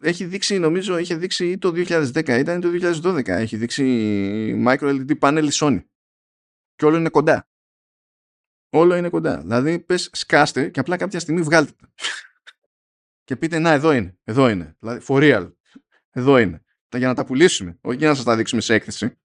έχει 0.00 0.24
δείξει, 0.24 0.58
νομίζω, 0.58 0.98
είχε 0.98 1.16
δείξει 1.16 1.50
ή 1.50 1.58
το 1.58 1.68
2010 1.68 2.28
ήταν 2.28 2.60
το 2.60 2.68
2012. 3.02 3.28
Έχει 3.28 3.56
δείξει 3.56 4.62
micro 4.66 5.06
LED 5.06 5.18
panel 5.18 5.48
Sony. 5.50 5.84
Και 6.74 6.84
όλο 6.84 6.96
είναι 6.96 7.08
κοντά. 7.08 7.48
Όλο 8.70 8.94
είναι 8.94 9.08
κοντά. 9.08 9.40
Δηλαδή, 9.40 9.78
πες 9.78 10.10
σκάστε 10.12 10.68
και 10.68 10.80
απλά 10.80 10.96
κάποια 10.96 11.20
στιγμή 11.20 11.42
βγάλτε 11.42 11.72
και 13.28 13.36
πείτε 13.36 13.58
να 13.58 13.70
εδώ 13.70 13.92
είναι, 13.92 14.18
εδώ 14.24 14.48
είναι. 14.48 14.76
Δηλαδή 14.78 15.04
for 15.08 15.16
real. 15.20 15.52
Εδώ 16.10 16.38
είναι. 16.38 16.64
Για 16.96 17.06
να 17.06 17.14
τα 17.14 17.24
πουλήσουμε, 17.24 17.78
όχι 17.80 17.96
για 17.96 18.08
να 18.08 18.14
σας 18.14 18.24
τα 18.24 18.36
δείξουμε 18.36 18.60
σε 18.60 18.74
έκθεση. 18.74 19.18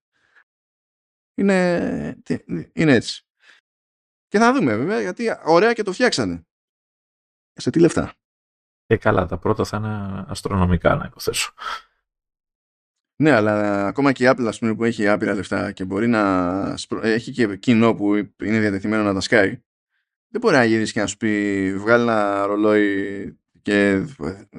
Είναι, 1.34 2.22
είναι 2.72 2.92
έτσι. 2.92 3.26
Και 4.28 4.38
θα 4.38 4.52
δούμε 4.52 4.76
βέβαια 4.76 5.00
γιατί 5.00 5.24
ωραία 5.44 5.72
και 5.72 5.82
το 5.82 5.92
φτιάξανε. 5.92 6.46
Σε 7.52 7.70
τι 7.70 7.80
λεφτά; 7.80 8.14
Ε, 8.86 8.96
καλά, 8.96 9.26
τα 9.26 9.38
πρώτα 9.38 9.64
θα 9.64 9.76
είναι 9.76 10.24
αστρονομικά 10.28 10.94
να 10.94 11.04
υποθέσω. 11.04 11.52
Ναι, 13.16 13.30
αλλά 13.30 13.86
ακόμα 13.86 14.12
και 14.12 14.24
η 14.24 14.28
Apple 14.30 14.46
ας 14.46 14.58
πούμε, 14.58 14.74
που 14.74 14.84
έχει 14.84 15.08
άπειρα 15.08 15.34
λεφτά 15.34 15.72
και 15.72 15.84
μπορεί 15.84 16.06
να 16.06 16.76
έχει 17.02 17.32
και 17.32 17.56
κοινό 17.56 17.94
που 17.94 18.14
είναι 18.16 18.60
διατεθειμένο 18.60 19.02
να 19.02 19.14
τα 19.14 19.20
σκάει 19.20 19.62
δεν 20.34 20.42
μπορεί 20.42 20.56
να 20.56 20.64
γυρίσει 20.64 20.92
και 20.92 21.00
να 21.00 21.06
σου 21.06 21.16
πει 21.16 21.74
βγάλει 21.78 22.02
ένα 22.02 22.46
ρολόι 22.46 23.38
και 23.64 24.04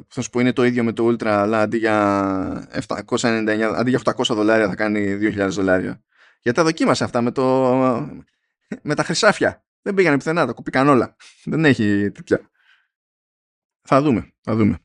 θα 0.07 0.22
σου 0.22 0.30
πω 0.30 0.40
είναι 0.40 0.53
το 0.53 0.64
ίδιο 0.64 0.84
με 0.84 0.94
το 0.94 1.07
Ultra 1.07 1.27
αλλά 1.27 1.61
αντί 1.61 1.77
για, 1.77 2.69
799, 2.88 3.73
αντί 3.76 3.90
για 3.90 4.02
800 4.03 4.23
δολάρια 4.26 4.68
θα 4.68 4.76
κάνει 4.76 5.18
2.000 5.22 5.48
δολάρια. 5.49 6.03
Γιατί 6.41 6.57
τα 6.57 6.64
δοκίμασε 6.64 7.03
αυτά 7.03 7.22
με, 7.22 7.32
το, 7.32 7.72
με 8.82 8.95
τα 8.95 9.03
χρυσάφια. 9.03 9.65
Δεν 9.82 9.94
πήγανε 9.94 10.18
πουθενά, 10.18 10.45
τα 10.45 10.53
κοπήκαν 10.53 10.88
όλα. 10.88 11.15
Δεν 11.44 11.65
έχει 11.65 12.11
τέτοια. 12.11 12.49
Θα 13.82 14.02
δούμε, 14.02 14.34
θα 14.41 14.56
δούμε 14.56 14.77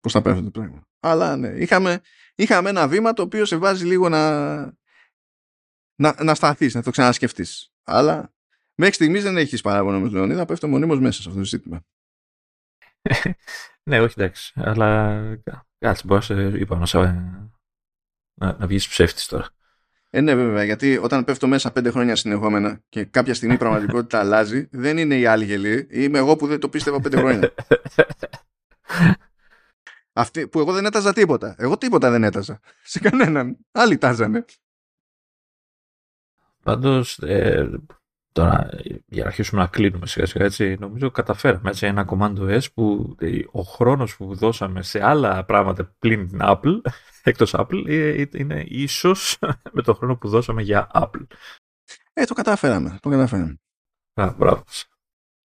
πώς 0.00 0.12
θα 0.12 0.22
πέφτει 0.22 0.42
το 0.42 0.50
πράγμα 0.50 0.88
αλλά 1.00 1.36
ναι, 1.36 1.48
είχαμε, 1.48 2.00
είχαμε 2.34 2.68
ένα 2.68 2.88
βήμα 2.88 3.12
το 3.12 3.22
οποίο 3.22 3.44
σε 3.44 3.56
βάζει 3.56 3.84
λίγο 3.84 4.08
να 4.08 4.58
να, 6.00 6.14
να 6.22 6.34
σταθείς, 6.34 6.74
να 6.74 6.82
το 6.82 6.90
ξανασκεφτείς. 6.90 7.72
Αλλά 7.84 8.34
μέχρι 8.74 8.94
στιγμής 8.94 9.22
δεν 9.22 9.36
έχεις 9.36 9.60
παράπονο 9.60 10.00
με 10.00 10.06
τον 10.08 10.16
Λεωνίδα 10.16 10.44
πέφτω 10.44 10.68
μονίμως 10.68 11.00
μέσα 11.00 11.22
σε 11.22 11.28
αυτό 11.28 11.40
το 11.40 11.46
ζήτημα 11.46 11.84
ναι, 13.88 14.00
όχι 14.00 14.14
εντάξει. 14.20 14.52
Αλλά 14.54 15.22
κάτσε, 15.78 16.02
μπορείς 16.06 16.28
να 16.28 16.42
είπα 16.42 16.76
να, 16.76 17.12
να, 18.34 18.56
να 18.58 18.66
βγεις 18.66 18.88
ψεύτης 18.88 19.26
τώρα. 19.26 19.48
Ε, 20.12 20.20
ναι, 20.20 20.34
βέβαια, 20.34 20.64
γιατί 20.64 20.96
όταν 20.96 21.24
πέφτω 21.24 21.46
μέσα 21.46 21.72
πέντε 21.72 21.90
χρόνια 21.90 22.16
συνεχόμενα 22.16 22.82
και 22.88 23.04
κάποια 23.04 23.34
στιγμή 23.34 23.54
η 23.54 23.58
πραγματικότητα 23.58 24.18
αλλάζει, 24.20 24.68
δεν 24.70 24.98
είναι 24.98 25.18
η 25.18 25.26
άλλη 25.26 25.44
γελή, 25.44 25.86
είμαι 25.90 26.18
εγώ 26.18 26.36
που 26.36 26.46
δεν 26.46 26.60
το 26.60 26.68
πίστευα 26.68 27.00
πέντε 27.00 27.16
χρόνια. 27.16 27.54
Αυτή, 30.12 30.48
που 30.48 30.58
εγώ 30.58 30.72
δεν 30.72 30.84
έταζα 30.84 31.12
τίποτα. 31.12 31.54
Εγώ 31.58 31.78
τίποτα 31.78 32.10
δεν 32.10 32.24
έταζα. 32.24 32.60
Σε 32.82 32.98
κανέναν. 32.98 33.56
Άλλοι 33.72 33.98
τάζανε. 33.98 34.44
Πάντως, 36.62 37.18
ε, 37.18 37.70
Τώρα, 38.32 38.68
για 39.06 39.22
να 39.22 39.28
αρχίσουμε 39.28 39.60
να 39.60 39.66
κλείνουμε 39.66 40.06
σιγά 40.06 40.26
σιγά 40.26 40.44
έτσι, 40.44 40.76
νομίζω 40.78 41.10
καταφέραμε 41.10 41.70
έτσι 41.70 41.86
ένα 41.86 42.06
Commando 42.08 42.58
S 42.58 42.72
που 42.74 43.16
ο 43.50 43.60
χρόνος 43.60 44.16
που 44.16 44.34
δώσαμε 44.34 44.82
σε 44.82 45.04
άλλα 45.04 45.44
πράγματα 45.44 45.94
πλην 45.98 46.28
την 46.28 46.38
Apple, 46.42 46.80
εκτός 47.22 47.54
Apple, 47.56 47.84
ε, 47.86 48.22
ε, 48.22 48.28
είναι 48.32 48.64
ίσως 48.68 49.38
με 49.76 49.82
το 49.82 49.94
χρόνο 49.94 50.16
που 50.16 50.28
δώσαμε 50.28 50.62
για 50.62 50.90
Apple. 50.94 51.26
Ε, 52.12 52.24
το 52.24 52.34
καταφέραμε, 52.34 52.98
το 53.02 53.08
καταφέραμε. 53.08 53.60
Α, 54.14 54.34
μπράβο. 54.38 54.64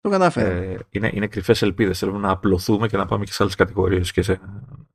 Το 0.02 0.10
κατάφερα. 0.10 0.50
Ε, 0.50 0.80
είναι, 0.90 1.12
είναι 1.14 1.28
κρυφές 1.28 1.62
ελπίδες. 1.62 2.00
Θέλουμε 2.00 2.20
να 2.20 2.30
απλωθούμε 2.30 2.88
και 2.88 2.98
να 2.98 3.06
πάμε 3.06 3.26
και 3.26 3.32
σε 3.32 3.44
άλλες 3.44 3.56
κατηγορίες 3.56 4.12
και 4.12 4.22
σε, 4.22 4.40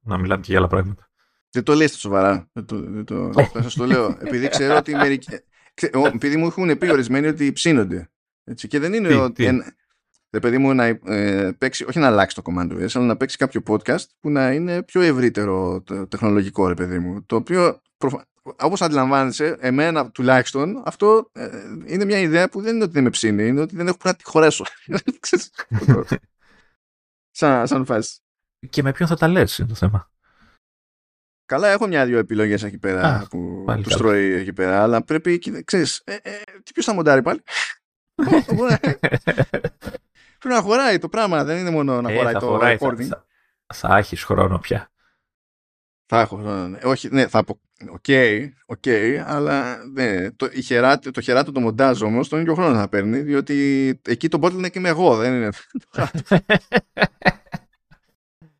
να 0.00 0.18
μιλάμε 0.18 0.40
και 0.40 0.50
για 0.50 0.58
άλλα 0.58 0.68
πράγματα. 0.68 1.10
Δεν 1.50 1.62
το 1.62 1.74
λέει 1.74 1.88
σοβαρά. 1.88 2.48
Δεν 2.52 2.66
το, 2.66 2.80
δεν 2.80 3.04
το, 3.04 3.32
θα 3.32 3.62
σας 3.62 3.74
το 3.74 3.86
λέω. 3.86 4.16
Επειδή 4.20 4.48
ξέρω 4.48 4.76
ότι 4.76 4.94
μερικοί... 4.94 5.40
Επειδή 6.12 6.36
μου 6.36 6.46
έχουν 6.46 6.78
πει 6.78 6.90
ορισμένοι 6.90 7.26
ότι 7.26 7.52
ψήνονται. 7.52 8.10
Έτσι, 8.44 8.68
και 8.68 8.78
δεν 8.78 8.92
είναι 8.92 9.08
Τι, 9.08 9.14
ότι... 9.14 9.32
τι; 9.32 9.44
Εν, 9.44 9.62
ρε 10.30 10.40
παιδί 10.40 10.58
μου 10.58 10.74
να 10.74 10.84
ε, 10.84 11.52
παίξει, 11.58 11.84
όχι 11.84 11.98
να 11.98 12.06
αλλάξει 12.06 12.36
το 12.36 12.42
command 12.44 12.72
OS, 12.72 12.88
αλλά 12.94 13.04
να 13.04 13.16
παίξει 13.16 13.36
κάποιο 13.36 13.62
podcast 13.66 14.04
που 14.20 14.30
να 14.30 14.52
είναι 14.52 14.82
πιο 14.82 15.00
ευρύτερο 15.00 15.82
το, 15.82 16.06
τεχνολογικό, 16.06 16.68
ρε 16.68 16.74
παιδί 16.74 16.98
μου. 16.98 17.24
Το 17.24 17.36
οποίο, 17.36 17.82
προφα... 17.98 18.26
όπως 18.42 18.82
αντιλαμβάνεσαι, 18.82 19.56
εμένα 19.60 20.10
τουλάχιστον, 20.10 20.82
αυτό 20.84 21.30
ε, 21.32 21.48
είναι 21.86 22.04
μια 22.04 22.18
ιδέα 22.18 22.48
που 22.48 22.60
δεν 22.60 22.74
είναι 22.74 22.84
ότι 22.84 22.92
δεν 22.92 23.02
με 23.02 23.10
ψήνει, 23.10 23.46
είναι 23.46 23.60
ότι 23.60 23.76
δεν 23.76 23.86
έχω 23.86 23.96
που 23.96 24.08
να 24.08 24.14
τη 24.14 24.24
χωρέσω. 24.24 24.64
Ξέρεις, 25.20 25.50
σαν, 27.38 27.66
σαν 27.66 27.84
φάση. 27.84 28.20
Και 28.70 28.82
με 28.82 28.92
ποιον 28.92 29.08
θα 29.08 29.16
τα 29.16 29.28
λες 29.28 29.58
είναι 29.58 29.68
το 29.68 29.74
θέμα; 29.74 30.10
Καλά, 31.46 31.68
έχω 31.68 31.86
μια-δυο 31.86 32.18
επιλογές 32.18 32.62
εκεί 32.62 32.78
πέρα 32.78 33.02
Α, 33.02 33.26
που 33.26 33.62
πάλι 33.66 33.82
τους 33.82 33.92
καλά. 33.96 34.04
τρώει 34.04 34.32
εκεί 34.32 34.52
πέρα, 34.52 34.82
αλλά 34.82 35.02
πρέπει, 35.04 35.38
κοίτα, 35.38 35.62
ξέρεις, 35.64 36.02
ε, 36.04 36.14
ε, 36.22 36.30
τι 36.62 36.72
ποιος 36.72 36.84
θα 36.84 36.94
μοντάρει 36.94 37.22
πάλι; 37.22 37.42
πρέπει 40.38 40.54
να 40.54 40.60
χωράει 40.60 40.98
το 40.98 41.08
πράγμα, 41.08 41.44
δεν 41.44 41.58
είναι 41.58 41.70
μόνο 41.70 42.00
να 42.00 42.12
Ε, 42.12 42.16
χωράει 42.16 42.32
θα 42.32 42.38
το 42.38 42.46
χωράει, 42.46 42.76
θα, 42.76 42.86
recording. 42.88 43.04
θα, 43.04 43.24
θα 43.74 43.96
έχεις 43.96 44.22
χρόνο 44.24 44.58
πια. 44.58 44.90
Θα 46.06 46.20
έχω 46.20 46.36
χρόνο, 46.36 46.68
ναι. 46.68 46.78
Όχι, 46.82 47.08
ναι, 47.12 47.26
θα 47.28 47.44
πω, 47.44 47.60
οκ, 47.90 48.04
οκ, 48.66 48.84
αλλά 49.26 49.84
ναι, 49.92 50.30
το, 50.30 50.48
η 50.52 50.62
χεράτ, 50.62 51.08
το 51.08 51.20
χεράτο 51.20 51.52
το 51.52 51.60
μοντάζ 51.60 52.02
όμως 52.02 52.28
τον 52.28 52.40
ίδιο 52.40 52.54
χρόνο 52.54 52.76
θα 52.76 52.88
παίρνει, 52.88 53.18
διότι 53.20 54.00
εκεί 54.08 54.28
το 54.28 54.38
bottleneck 54.42 54.74
είμαι 54.74 54.88
εγώ, 54.88 55.16
δεν 55.16 55.34
είναι. 55.34 55.48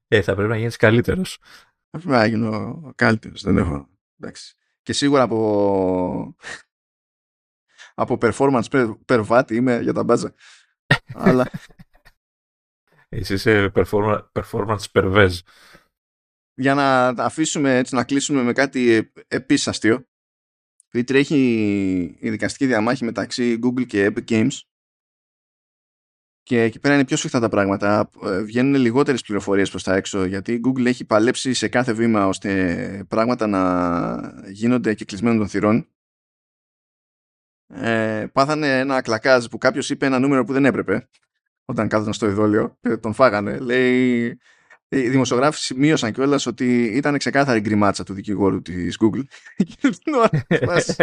Ε, 0.09 0.23
θα 0.23 0.35
πρέπει 0.35 0.49
να 0.51 0.57
γίνεις 0.57 0.77
καλύτερος. 0.77 1.39
Θα 1.91 1.99
πρέπει 1.99 2.09
να 2.09 2.27
γίνω 2.27 2.93
καλύτερος, 2.95 3.43
δεν 3.43 3.57
έχω. 3.57 3.89
Εντάξει. 4.21 4.55
Και 4.83 4.93
σίγουρα 4.93 5.23
από, 5.23 6.37
από 7.95 8.19
performance 8.21 8.65
per, 8.71 8.95
per 9.07 9.27
watt 9.27 9.51
είμαι 9.51 9.81
για 9.81 9.93
τα 9.93 10.05
μπάζα. 10.05 10.35
Αλλά 11.15 11.51
Εσύ 13.09 13.35
είσαι 13.35 13.73
performance, 13.75 14.27
performance 14.33 14.85
pervez. 14.93 15.31
για 16.55 16.75
να 16.75 17.15
τα 17.15 17.25
αφήσουμε 17.25 17.77
έτσι 17.77 17.95
να 17.95 18.05
κλείσουμε 18.05 18.43
με 18.43 18.53
κάτι 18.53 18.91
ε- 18.91 19.11
επίσης 19.29 19.69
αστείο 19.69 20.09
επειδή 20.89 21.05
τρέχει 21.05 21.37
η 22.21 22.31
δικαστική 22.31 22.67
διαμάχη 22.67 23.05
μεταξύ 23.05 23.59
Google 23.63 23.87
και 23.87 24.13
Epic 24.15 24.25
Games 24.31 24.61
και 26.47 26.63
εκεί 26.63 26.79
πέρα 26.79 26.95
είναι 26.95 27.05
πιο 27.05 27.17
σφιχτά 27.17 27.41
τα 27.41 27.49
πράγματα. 27.49 28.11
Ε, 28.25 28.43
βγαίνουν 28.43 28.75
λιγότερες 28.75 29.23
πληροφορίες 29.23 29.71
προς 29.71 29.83
τα 29.83 29.95
έξω 29.95 30.25
γιατί 30.25 30.53
η 30.53 30.61
Google 30.67 30.85
έχει 30.85 31.05
παλέψει 31.05 31.55
σε 31.55 31.69
κάθε 31.69 31.93
βήμα 31.93 32.27
ώστε 32.27 33.05
πράγματα 33.09 33.47
να 33.47 34.43
γίνονται 34.51 34.95
και 34.95 35.05
κλεισμένων 35.05 35.39
των 35.39 35.49
θυρών. 35.49 35.89
Ε, 37.69 38.27
πάθανε 38.33 38.79
ένα 38.79 39.01
κλακάζ 39.01 39.45
που 39.47 39.59
κάποιος 39.59 39.91
είπε 39.91 40.07
ένα 40.07 40.19
νούμερο 40.19 40.45
που 40.45 40.53
δεν 40.53 40.65
έπρεπε 40.65 41.09
όταν 41.65 41.89
κάθονταν 41.89 42.15
στο 42.15 42.27
ειδόλιο 42.27 42.79
και 42.81 42.97
τον 42.97 43.13
φάγανε. 43.13 43.59
Λέει 43.59 44.39
οι 44.89 45.09
δημοσιογράφοι 45.09 45.61
σημείωσαν 45.61 46.13
κιόλας 46.13 46.47
ότι 46.47 46.83
ήταν 46.85 47.19
ξεκάθαρη 47.19 47.61
γκριμάτσα 47.61 48.05
του 48.05 48.13
δικηγόρου 48.13 48.63
της 48.63 48.99
Google. 49.01 49.23
Και 49.57 49.89
την 50.05 50.15
ώρα 50.15 50.29
που 50.29 50.59
μας- 50.67 50.97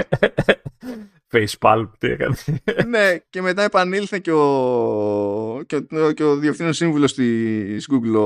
Facepalm, 1.31 1.89
τι 1.97 2.07
έκανε. 2.07 2.35
ναι, 2.88 3.18
και 3.30 3.41
μετά 3.41 3.64
επανήλθε 3.64 4.19
και 4.19 4.31
ο, 4.31 5.64
και 5.65 5.76
ο, 5.91 6.11
και 6.11 6.23
ο 6.23 6.35
διευθύνων 6.35 6.73
σύμβουλος 6.73 7.14
της 7.14 7.89
Google, 7.91 8.15
ο, 8.15 8.22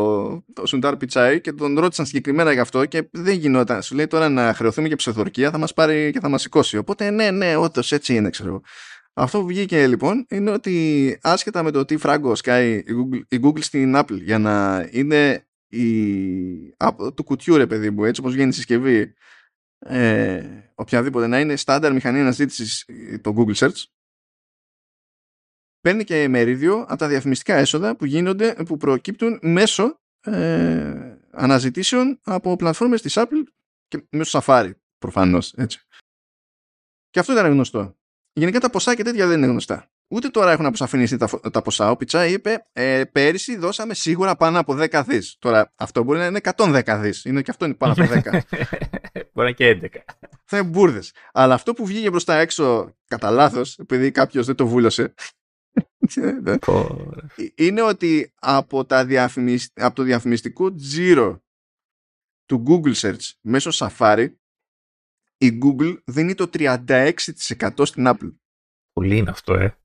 ο 0.61 0.65
Σουντάρ 0.65 0.97
Πιτσάι, 0.97 1.41
και 1.41 1.51
τον 1.53 1.79
ρώτησαν 1.79 2.05
συγκεκριμένα 2.05 2.51
γι' 2.51 2.59
αυτό 2.59 2.85
και 2.85 3.07
δεν 3.11 3.37
γινόταν. 3.37 3.81
Σου 3.81 3.95
λέει 3.95 4.07
τώρα 4.07 4.29
να 4.29 4.53
χρεωθούμε 4.53 4.87
για 4.87 4.95
ψευδορκία, 4.95 5.51
θα 5.51 5.57
μας 5.57 5.73
πάρει 5.73 6.11
και 6.11 6.19
θα 6.19 6.29
μας 6.29 6.41
σηκώσει. 6.41 6.77
Οπότε 6.77 7.09
ναι, 7.09 7.31
ναι, 7.31 7.55
όντως 7.55 7.91
έτσι 7.91 8.15
είναι, 8.15 8.29
ξέρω 8.29 8.49
εγώ. 8.49 8.61
Αυτό 9.13 9.39
που 9.39 9.45
βγήκε 9.45 9.87
λοιπόν 9.87 10.25
είναι 10.29 10.51
ότι 10.51 11.17
άσχετα 11.21 11.63
με 11.63 11.71
το 11.71 11.85
τι 11.85 11.97
φράγκο 11.97 12.35
σκάει 12.35 12.71
η 12.73 12.85
Google, 12.87 13.21
η 13.29 13.39
Google 13.43 13.61
στην 13.61 13.93
Apple 13.97 14.21
για 14.21 14.37
να 14.39 14.87
είναι 14.91 15.46
η, 15.67 16.73
από 16.77 17.13
του 17.13 17.23
κουτιού 17.23 17.57
ρε 17.57 17.67
παιδί 17.67 17.89
μου 17.89 18.03
έτσι 18.03 18.21
όπως 18.21 18.33
βγαίνει 18.33 18.49
η 18.49 18.53
συσκευή 18.53 19.13
ε, 19.79 20.71
οποιαδήποτε 20.75 21.27
να 21.27 21.39
είναι 21.39 21.55
στάνταρ 21.55 21.93
μηχανή 21.93 22.19
αναζήτησης 22.19 22.85
ε, 22.87 23.17
το 23.17 23.33
Google 23.37 23.55
Search 23.55 23.83
παίρνει 25.81 26.03
και 26.03 26.27
μερίδιο 26.27 26.79
από 26.81 26.95
τα 26.95 27.07
διαφημιστικά 27.07 27.55
έσοδα 27.55 27.95
που 27.95 28.05
γίνονται 28.05 28.53
που 28.53 28.77
προκύπτουν 28.77 29.39
μέσω 29.41 29.99
ε, 30.21 31.17
αναζητήσεων 31.31 32.19
από 32.23 32.55
πλατφόρμες 32.55 33.01
της 33.01 33.13
Apple 33.17 33.43
και 33.87 34.07
μέσω 34.09 34.39
Safari 34.41 34.71
προφανώς 34.97 35.53
έτσι. 35.53 35.79
Και 37.09 37.19
αυτό 37.19 37.33
ήταν 37.33 37.51
γνωστό. 37.51 37.97
Γενικά 38.33 38.59
τα 38.59 38.69
ποσά 38.69 38.95
και 38.95 39.03
τέτοια 39.03 39.27
δεν 39.27 39.37
είναι 39.37 39.47
γνωστά. 39.47 39.91
Ούτε 40.09 40.29
τώρα 40.29 40.51
έχουν 40.51 40.65
αποσαφινιστεί 40.65 41.17
τα, 41.17 41.27
φο- 41.27 41.39
τα 41.39 41.61
ποσά. 41.61 41.91
Ο 41.91 41.97
Πιτσά 41.97 42.25
είπε 42.25 42.67
ε, 42.73 43.03
πέρυσι 43.11 43.57
δώσαμε 43.57 43.93
σίγουρα 43.93 44.35
πάνω 44.35 44.59
από 44.59 44.73
10 44.79 45.03
δις. 45.07 45.35
Τώρα 45.39 45.73
αυτό 45.75 46.03
μπορεί 46.03 46.19
να 46.19 46.25
είναι 46.25 46.39
110 46.55 46.99
δις. 47.01 47.25
Είναι 47.25 47.41
και 47.41 47.51
αυτό 47.51 47.65
είναι 47.65 47.73
πάνω 47.73 47.93
από 47.93 48.03
10. 48.03 48.21
Μπορεί 49.33 49.55
να 49.57 49.65
είναι 49.65 49.79
και 49.79 49.99
11. 50.07 50.13
θα 50.45 50.57
είναι 50.57 50.67
μπουρδες. 50.67 51.13
Αλλά 51.31 51.53
αυτό 51.53 51.73
που 51.73 51.85
βγήκε 51.85 52.09
μπροστά 52.09 52.35
έξω 52.35 52.95
κατά 53.07 53.29
λάθος, 53.31 53.77
επειδή 53.77 54.11
κάποιος 54.11 54.45
δεν 54.45 54.55
το 54.55 54.67
βούλωσε, 54.67 55.13
Πω, 56.59 57.05
είναι 57.55 57.81
ότι 57.81 58.33
από, 58.35 58.85
τα 58.85 59.05
διαφημισ... 59.05 59.71
από 59.73 59.95
το 59.95 60.03
διαφημιστικό 60.03 60.75
τζίρο 60.75 61.43
του 62.45 62.63
Google 62.67 62.93
Search 62.93 63.31
μέσω 63.41 63.69
Safari 63.73 64.27
η 65.37 65.59
Google 65.63 65.97
δίνει 66.05 66.35
το 66.35 66.49
36% 66.53 67.15
στην 67.81 68.03
Apple. 68.07 68.35
Πολύ 68.93 69.17
είναι 69.17 69.29
αυτό, 69.29 69.53
ε. 69.53 69.77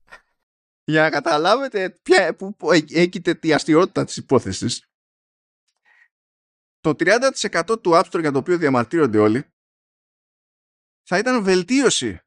Για 0.85 1.01
να 1.01 1.09
καταλάβετε 1.09 1.89
ποια, 1.89 2.35
που, 2.35 2.55
που 2.55 2.71
έ- 2.71 2.91
έγκυται 2.95 3.33
τη 3.33 3.53
αστείωτητα 3.53 4.05
της 4.05 4.17
υπόθεσης 4.17 4.87
το 6.79 6.89
30% 6.89 7.81
του 7.81 7.91
App 7.93 8.03
Store 8.03 8.19
για 8.19 8.31
το 8.31 8.37
οποίο 8.37 8.57
διαμαρτύρονται 8.57 9.19
όλοι 9.19 9.45
θα 11.07 11.17
ήταν 11.17 11.43
βελτίωση 11.43 12.19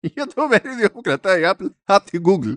για 0.00 0.26
το 0.26 0.48
μερίδιο 0.48 0.90
που 0.90 1.00
κρατάει 1.00 1.40
η 1.40 1.44
Apple 1.46 1.74
από 1.84 2.10
την 2.10 2.22
Google. 2.26 2.54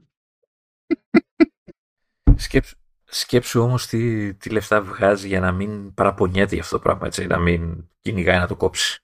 Σκέψου, 2.35 2.75
σκέψου 3.03 3.61
όμως 3.61 3.87
τι, 3.87 4.33
τι 4.35 4.49
λεφτά 4.49 4.81
βγάζει 4.81 5.27
για 5.27 5.39
να 5.39 5.51
μην 5.51 5.93
παραπονιέται 5.93 6.53
για 6.53 6.63
αυτό 6.63 6.75
το 6.75 6.81
πράγμα, 6.81 7.05
έτσι, 7.07 7.25
να 7.25 7.39
μην 7.39 7.89
κυνηγάει 7.99 8.37
να 8.37 8.47
το 8.47 8.55
κόψει. 8.55 9.01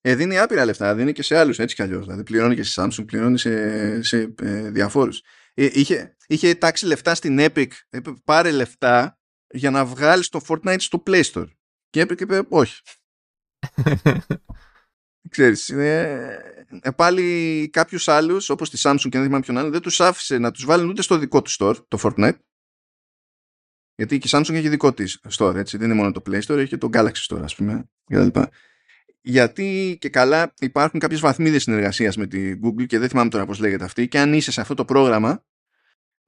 Ε, 0.00 0.14
δίνει 0.14 0.38
άπειρα 0.38 0.64
λεφτά, 0.64 0.94
δίνει 0.94 1.12
και 1.12 1.22
σε 1.22 1.36
άλλους 1.36 1.58
έτσι 1.58 1.74
κι 1.74 1.82
αλλιώς. 1.82 2.04
Δηλαδή 2.04 2.22
πληρώνει 2.22 2.54
και 2.54 2.62
σε 2.62 2.82
Samsung, 2.82 3.06
πληρώνει 3.06 3.38
σε, 3.38 4.02
σε 4.02 4.34
ε, 4.42 4.70
διαφόρους. 4.70 5.22
Ε, 5.54 5.68
είχε, 5.72 6.16
είχε 6.26 6.54
τάξει 6.54 6.86
λεφτά 6.86 7.14
στην 7.14 7.36
Epic, 7.40 7.68
είπε 7.90 8.14
πάρε 8.24 8.50
λεφτά 8.50 9.18
για 9.50 9.70
να 9.70 9.84
βγάλεις 9.84 10.28
το 10.28 10.40
Fortnite 10.48 10.80
στο 10.80 11.02
Play 11.06 11.22
Store. 11.22 11.48
Και 11.90 12.02
Epic 12.02 12.20
είπε 12.20 12.42
όχι. 12.48 12.80
Ξέρεις, 15.30 15.68
είναι, 15.68 16.00
ε, 16.80 16.90
πάλι 16.90 17.68
κάποιους 17.72 18.08
άλλους, 18.08 18.48
όπως 18.48 18.70
τη 18.70 18.80
Samsung 18.82 19.08
και 19.08 19.18
δεν 19.18 19.22
θυμάμαι 19.22 19.42
ποιον 19.42 19.58
άλλο, 19.58 19.70
δεν 19.70 19.80
τους 19.80 20.00
άφησε 20.00 20.38
να 20.38 20.50
τους 20.50 20.64
βάλουν 20.64 20.88
ούτε 20.88 21.02
στο 21.02 21.18
δικό 21.18 21.42
του 21.42 21.50
store, 21.50 21.76
το 21.88 21.98
Fortnite. 22.02 22.38
Γιατί 23.94 24.18
και 24.18 24.28
η 24.28 24.30
Samsung 24.32 24.54
έχει 24.54 24.68
δικό 24.68 24.92
της 24.92 25.20
store, 25.30 25.54
έτσι. 25.54 25.76
Δεν 25.76 25.86
είναι 25.86 25.96
μόνο 25.96 26.12
το 26.12 26.22
Play 26.26 26.40
Store, 26.42 26.56
έχει 26.56 26.68
και 26.68 26.76
το 26.76 26.88
Galaxy 26.92 27.26
Store, 27.28 27.42
ας 27.42 27.54
πούμε, 27.54 27.90
κτλ. 28.04 28.40
Γιατί 29.22 29.96
και 30.00 30.08
καλά 30.08 30.54
υπάρχουν 30.60 31.00
κάποιες 31.00 31.20
βαθμίδες 31.20 31.62
συνεργασίας 31.62 32.16
με 32.16 32.26
τη 32.26 32.58
Google 32.64 32.86
και 32.86 32.98
δεν 32.98 33.08
θυμάμαι 33.08 33.30
τώρα 33.30 33.46
πώς 33.46 33.58
λέγεται 33.58 33.84
αυτή 33.84 34.08
και 34.08 34.18
αν 34.18 34.32
είσαι 34.32 34.52
σε 34.52 34.60
αυτό 34.60 34.74
το 34.74 34.84
πρόγραμμα 34.84 35.44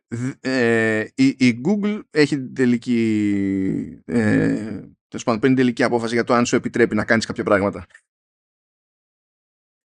δ- 0.09 0.47
ε, 0.47 1.09
η, 1.15 1.27
η 1.27 1.61
Google 1.65 2.01
έχει 2.11 2.37
την 2.37 2.55
τελική 2.55 4.03
ε, 4.05 4.81
τέλος 5.09 5.25
πάντων, 5.25 5.41
παίρνει 5.41 5.57
τελική 5.57 5.83
απόφαση 5.83 6.15
για 6.15 6.25
το 6.25 6.35
αν 6.35 6.47
σου 6.47 6.57
επιτρέπει 6.57 6.95
να 6.95 7.05
κάνεις 7.05 7.27
κάποια 7.27 7.45
πράγματα. 7.45 7.87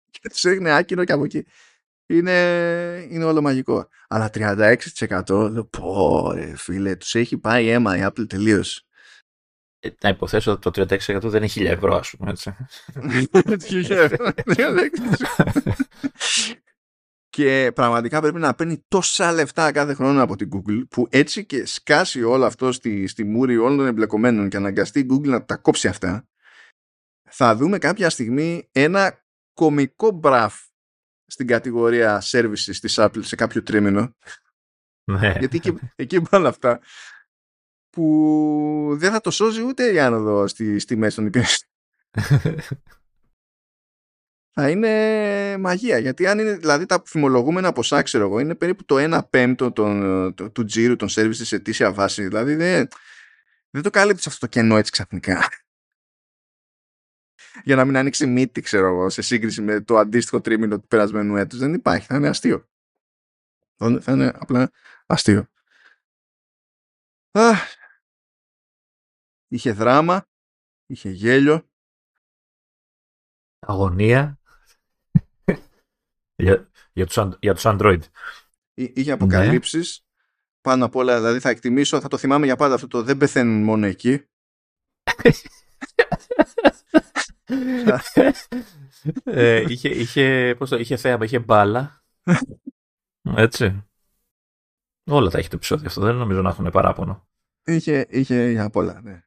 Και 0.10 0.30
τους 0.30 0.42
ρίχνει 0.42 0.70
άκυρο 0.72 1.04
και 1.04 1.12
από 1.12 1.24
εκεί. 1.24 1.46
Είναι, 2.06 3.08
είναι 3.10 3.24
όλο 3.24 3.42
μαγικό. 3.42 3.88
Αλλά 4.08 4.30
36% 4.34 5.50
λέω 5.52 5.66
πω 5.66 6.32
ρε 6.32 6.56
φίλε 6.56 6.96
τους 6.96 7.16
έχει 7.16 7.38
πάει 7.38 7.68
αίμα 7.68 7.98
η 7.98 8.02
Apple 8.04 8.28
τελείως 8.30 8.78
Ε, 8.78 8.87
να 10.02 10.10
υποθέσω 10.10 10.52
ότι 10.52 10.72
το 10.72 10.82
36% 10.82 11.22
δεν 11.22 11.44
είναι 11.44 11.52
1000 11.56 11.66
ευρώ, 11.66 11.96
ας 11.96 12.14
πούμε, 12.18 12.32
έτσι. 12.32 12.56
και 17.30 17.72
πραγματικά 17.76 18.22
πρέπει 18.22 18.40
να 18.40 18.54
παίρνει 18.54 18.84
τόσα 18.88 19.32
λεφτά 19.32 19.72
κάθε 19.72 19.94
χρόνο 19.94 20.24
από 20.24 20.36
την 20.36 20.50
Google 20.54 20.84
που 20.90 21.08
έτσι 21.10 21.46
και 21.46 21.66
σκάσει 21.66 22.24
όλο 22.24 22.46
αυτό 22.46 22.72
στη, 22.72 23.08
στη 23.08 23.24
μούρη 23.24 23.58
όλων 23.58 23.78
των 23.78 23.86
εμπλεκομένων 23.86 24.50
και 24.50 24.58
αναγκαστεί 24.58 25.00
η 25.00 25.06
Google 25.12 25.28
να 25.28 25.46
τα 25.46 25.56
κόψει 25.56 25.88
αυτά 25.88 26.28
θα 27.30 27.56
δούμε 27.56 27.78
κάποια 27.78 28.10
στιγμή 28.10 28.70
ένα 28.72 29.26
κομικό 29.54 30.12
μπραφ 30.12 30.56
στην 31.26 31.48
κατηγορία 31.48 32.22
services 32.26 32.76
της 32.80 32.96
Apple 32.98 33.24
σε 33.24 33.36
κάποιο 33.36 33.64
τρίμηνο. 33.64 34.16
Ναι. 35.12 35.36
Γιατί 35.40 35.58
εκεί, 35.58 35.78
εκεί 35.96 36.22
πάνε 36.22 36.48
αυτά 36.48 36.80
που 37.98 38.96
δεν 38.98 39.12
θα 39.12 39.22
το 39.22 39.32
σώζει 39.32 39.62
ούτε 39.62 39.94
η 39.94 40.00
άνοδο 40.00 40.48
στη, 40.48 40.80
στη 40.80 40.96
μέση 40.96 41.16
των 41.16 41.26
υπηρεσιών. 41.26 41.70
θα 44.56 44.70
είναι 44.70 45.58
μαγεία. 45.58 45.98
Γιατί 45.98 46.28
αν 46.28 46.40
είναι 46.40 46.56
δηλαδή 46.56 46.86
τα 46.86 47.02
φημολογούμενα 47.06 47.72
ποσά, 47.72 48.02
ξέρω 48.02 48.24
εγώ, 48.24 48.40
είναι 48.40 48.56
περίπου 48.56 48.86
το 48.86 48.96
1 49.00 49.20
πέμπτο 49.30 49.72
των, 49.72 50.34
το, 50.34 50.50
του 50.50 50.64
τζίρου 50.64 50.96
των 50.96 51.08
services 51.12 51.34
σε 51.34 51.56
αιτήσια 51.56 51.94
βάση. 51.94 52.24
Δηλαδή 52.24 52.56
δεν, 52.56 52.88
δεν 53.70 53.82
το 53.82 53.90
καλύπτεις 53.90 54.28
αυτό 54.28 54.40
το 54.40 54.48
κενό 54.48 54.78
έτσι 54.78 54.92
ξαφνικά. 54.92 55.44
Για 57.64 57.76
να 57.76 57.86
μην 57.86 57.98
ανοίξει 57.98 58.28
μύτη, 58.28 58.62
ξέρω 58.62 58.88
εγώ, 58.88 59.10
σε 59.10 59.22
σύγκριση 59.22 59.62
με 59.62 59.82
το 59.82 59.98
αντίστοιχο 59.98 60.42
τρίμηνο 60.42 60.80
του 60.80 60.88
περασμένου 60.88 61.36
έτους. 61.36 61.60
Δεν 61.60 61.74
υπάρχει. 61.74 62.08
Θα 62.08 62.16
είναι 62.16 62.28
αστείο. 62.28 62.70
Θα 63.76 64.12
είναι 64.12 64.32
απλά 64.36 64.72
αστείο. 65.06 65.48
Αχ, 67.32 67.77
είχε 69.48 69.72
δράμα, 69.72 70.26
είχε 70.86 71.10
γέλιο. 71.10 71.70
Αγωνία. 73.60 74.40
για, 76.36 76.70
για, 76.94 77.06
τους, 77.06 77.18
για 77.40 77.54
τους 77.54 77.64
Android. 77.66 78.02
Είχε 78.74 79.12
αποκαλύψεις. 79.12 80.02
Πάνω 80.62 80.86
απ' 80.86 80.96
όλα, 80.96 81.16
δηλαδή 81.16 81.40
θα 81.40 81.50
εκτιμήσω, 81.50 82.02
θα 82.02 82.08
το 82.08 82.18
θυμάμαι 82.18 82.46
για 82.46 82.56
πάντα 82.56 82.74
αυτό 82.74 82.88
το 82.88 83.04
δεν 83.04 83.18
πεθαίνουν 83.18 83.64
μόνο 83.64 83.86
εκεί. 83.86 84.26
ε, 89.24 89.64
είχε, 89.68 89.90
είχε, 89.90 90.56
πώς 90.58 90.70
το, 90.70 90.78
είχε 90.78 90.98
θέαμα, 90.98 91.26
είχε 91.26 91.40
μπάλα. 91.40 92.04
Έτσι. 93.36 93.86
Όλα 95.10 95.30
τα 95.30 95.38
έχει 95.38 95.50
το 95.50 95.56
επεισόδιο 95.56 95.88
αυτό. 95.88 96.02
Δεν 96.02 96.16
νομίζω 96.16 96.42
να 96.42 96.50
έχουν 96.50 96.70
παράπονο. 96.72 97.28
Είχε, 97.68 98.06
είχε 98.10 98.60
απ' 98.60 98.76
όλα, 98.76 99.02
ναι. 99.04 99.22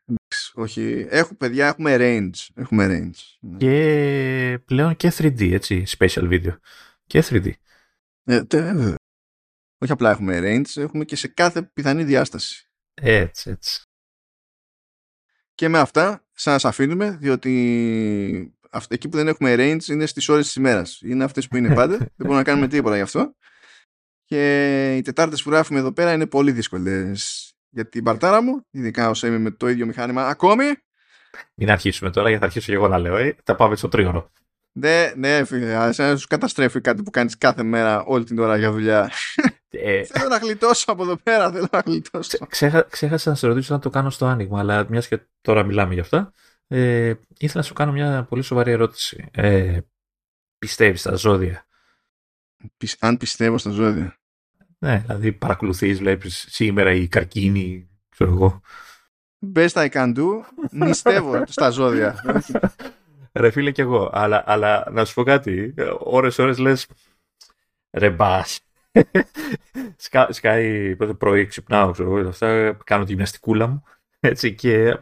Όχι. 0.55 1.07
Έχουμε, 1.11 1.37
παιδιά, 1.37 1.67
έχουμε 1.67 1.97
range. 1.99 2.49
Έχουμε 2.55 2.87
range. 2.87 3.37
Ναι. 3.41 3.57
Και 3.57 4.59
πλέον 4.65 4.97
και 4.97 5.13
3D, 5.19 5.53
έτσι, 5.53 5.85
special 5.99 6.31
video. 6.31 6.57
Και 7.07 7.25
3D. 7.29 7.51
Ε, 8.25 8.45
τε, 8.45 8.73
όχι 9.83 9.93
απλά 9.93 10.11
έχουμε 10.11 10.39
range, 10.43 10.83
έχουμε 10.83 11.05
και 11.05 11.17
σε 11.17 11.29
κάθε 11.29 11.63
πιθανή 11.63 12.05
διάσταση. 12.05 12.71
Έτσι, 12.95 13.51
έτσι. 13.51 13.83
Και 15.55 15.69
με 15.69 15.79
αυτά 15.79 16.27
σας 16.33 16.65
αφήνουμε, 16.65 17.11
διότι 17.11 18.55
εκεί 18.89 19.09
που 19.09 19.17
δεν 19.17 19.29
έχουμε 19.29 19.55
range 19.59 19.85
είναι 19.89 20.07
στις 20.07 20.29
ώρες 20.29 20.45
της 20.45 20.55
ημέρας. 20.55 21.01
Είναι 21.01 21.25
αυτές 21.25 21.49
που 21.49 21.57
είναι 21.57 21.75
πάντα. 21.75 21.97
δεν 21.99 22.11
μπορούμε 22.17 22.37
να 22.37 22.45
κάνουμε 22.45 22.69
τίποτα 22.69 22.97
γι' 22.97 23.03
αυτό. 23.03 23.35
Και 24.25 24.97
οι 24.97 25.03
Τετάρτες 25.03 25.43
που 25.43 25.51
γράφουμε 25.51 25.79
εδώ 25.79 25.93
πέρα 25.93 26.13
είναι 26.13 26.27
πολύ 26.27 26.53
δύσκολες 26.53 27.50
για 27.71 27.89
την 27.89 28.05
παρτάρα 28.05 28.43
μου, 28.43 28.67
ειδικά 28.71 29.09
όσο 29.09 29.27
είμαι 29.27 29.39
με 29.39 29.51
το 29.51 29.69
ίδιο 29.69 29.87
μηχάνημα 29.87 30.27
ακόμη. 30.27 30.65
Μην 31.55 31.71
αρχίσουμε 31.71 32.11
τώρα, 32.11 32.29
γιατί 32.29 32.41
θα 32.43 32.47
αρχίσω 32.47 32.67
και 32.67 32.77
εγώ 32.77 32.89
να 32.89 32.99
λέω. 32.99 33.17
Ε. 33.17 33.37
Θα 33.45 33.55
πάμε 33.55 33.77
στο 33.77 33.89
τρίωρο. 33.89 34.31
Ναι, 34.73 35.13
ναι, 35.17 35.45
φίλε, 35.45 35.93
σου 36.17 36.27
καταστρέφει 36.29 36.81
κάτι 36.81 37.03
που 37.03 37.11
κάνεις 37.11 37.39
κάθε 37.39 37.63
μέρα 37.63 38.05
όλη 38.05 38.25
την 38.25 38.39
ώρα 38.39 38.57
για 38.57 38.73
δουλειά. 38.73 39.11
Ε, 39.73 40.05
θέλω 40.05 40.29
να 40.29 40.37
γλιτώσω 40.37 40.85
από 40.93 41.03
εδώ 41.03 41.17
πέρα, 41.17 41.53
θέλω 41.53 41.69
να 41.71 41.79
γλιτώσω. 41.79 42.47
Ξέχα, 42.47 42.83
ξέχασα 42.83 43.31
να 43.31 43.37
σε 43.37 43.47
ρωτήσω 43.47 43.75
να 43.75 43.81
το 43.81 43.91
κάνω 43.91 44.11
στο 44.11 44.27
άνοιγμα, 44.27 44.59
αλλά 44.59 44.87
μιας 44.89 45.09
και 45.09 45.21
τώρα 45.41 45.65
μιλάμε 45.65 45.95
γι' 45.95 46.01
αυτά, 46.01 46.33
ε, 46.67 47.15
ήθελα 47.39 47.53
να 47.55 47.63
σου 47.63 47.73
κάνω 47.73 47.93
μια 47.93 48.27
πολύ 48.29 48.43
σοβαρή 48.43 48.71
ερώτηση. 48.71 49.29
Ε, 49.33 49.79
πιστεύεις 50.59 51.01
στα 51.01 51.15
ζώδια; 51.15 51.67
αν 52.99 53.17
πιστεύω 53.17 53.59
στα 53.59 53.71
ζώδια. 53.71 54.20
Ναι, 54.83 55.03
δηλαδή 55.07 55.33
παρακολουθείς, 55.33 55.99
βλέπεις 55.99 56.47
σήμερα 56.49 56.93
η 56.93 57.09
καρκίνη, 57.09 57.89
ξέρω 58.09 58.31
εγώ. 58.31 58.61
Best 59.55 59.69
I 59.69 59.89
can 59.89 60.15
do, 60.17 60.27
νηστεύω 60.71 61.43
στα 61.47 61.71
ζώδια. 61.71 62.15
Ρε 63.33 63.51
φίλε 63.51 63.71
κι 63.71 63.81
εγώ, 63.81 64.11
αλλά, 64.13 64.43
αλλά 64.47 64.87
να 64.93 65.05
σου 65.05 65.15
πω 65.15 65.23
κάτι, 65.23 65.75
ώρες 65.99 66.39
ώρες 66.39 66.59
λες, 66.59 66.87
ρε 67.91 68.11
μπας, 68.11 68.61
Σκά, 69.97 70.33
σκάει 70.33 70.97
πρωί, 70.97 71.47
ξυπνάω, 71.47 71.91
ξέρω 71.91 72.29
αυτά, 72.29 72.77
κάνω 72.85 73.05
τη 73.05 73.11
γυμναστικούλα 73.11 73.67
μου. 73.67 73.83
Έτσι, 74.21 74.55
και 74.55 75.01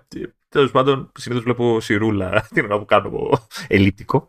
τέλος 0.48 0.70
πάντων 0.70 1.12
συνήθως 1.18 1.44
βλέπω 1.44 1.80
σιρούλα 1.80 2.42
την 2.54 2.64
ώρα 2.64 2.78
που 2.78 2.84
κάνω 2.84 3.38
ελλειπτικό. 3.68 4.26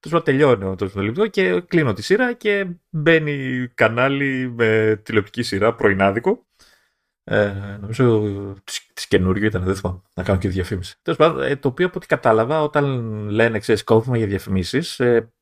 Τέλος 0.00 0.20
πάντων 0.20 0.22
τελειώνω 0.22 0.74
το 0.74 0.90
ελλειπτικό 0.96 1.26
και 1.26 1.60
κλείνω 1.60 1.92
τη 1.92 2.02
σειρά 2.02 2.32
και 2.32 2.66
μπαίνει 2.90 3.68
κανάλι 3.74 4.52
με 4.56 5.00
τηλεοπτική 5.04 5.42
σειρά 5.42 5.74
πρωινάδικο. 5.74 6.46
Ε, 7.24 7.78
νομίζω 7.80 8.22
της 8.94 9.06
καινούργιο 9.06 9.46
ήταν, 9.46 9.62
δεν 9.62 9.74
θυμάμαι, 9.74 10.02
να 10.14 10.22
κάνω 10.22 10.38
και 10.38 10.48
διαφήμιση. 10.48 10.96
Τέλος 11.02 11.18
πάντων, 11.18 11.42
ε, 11.42 11.56
το 11.56 11.68
οποίο 11.68 11.86
από 11.86 11.94
ό,τι 11.96 12.06
κατάλαβα, 12.06 12.62
όταν 12.62 12.84
λένε 13.28 13.58
ξέρεις, 13.58 13.84
κόβουμε 13.84 14.18
για 14.18 14.26
διαφημίσεις, 14.26 15.00
ε, 15.00 15.32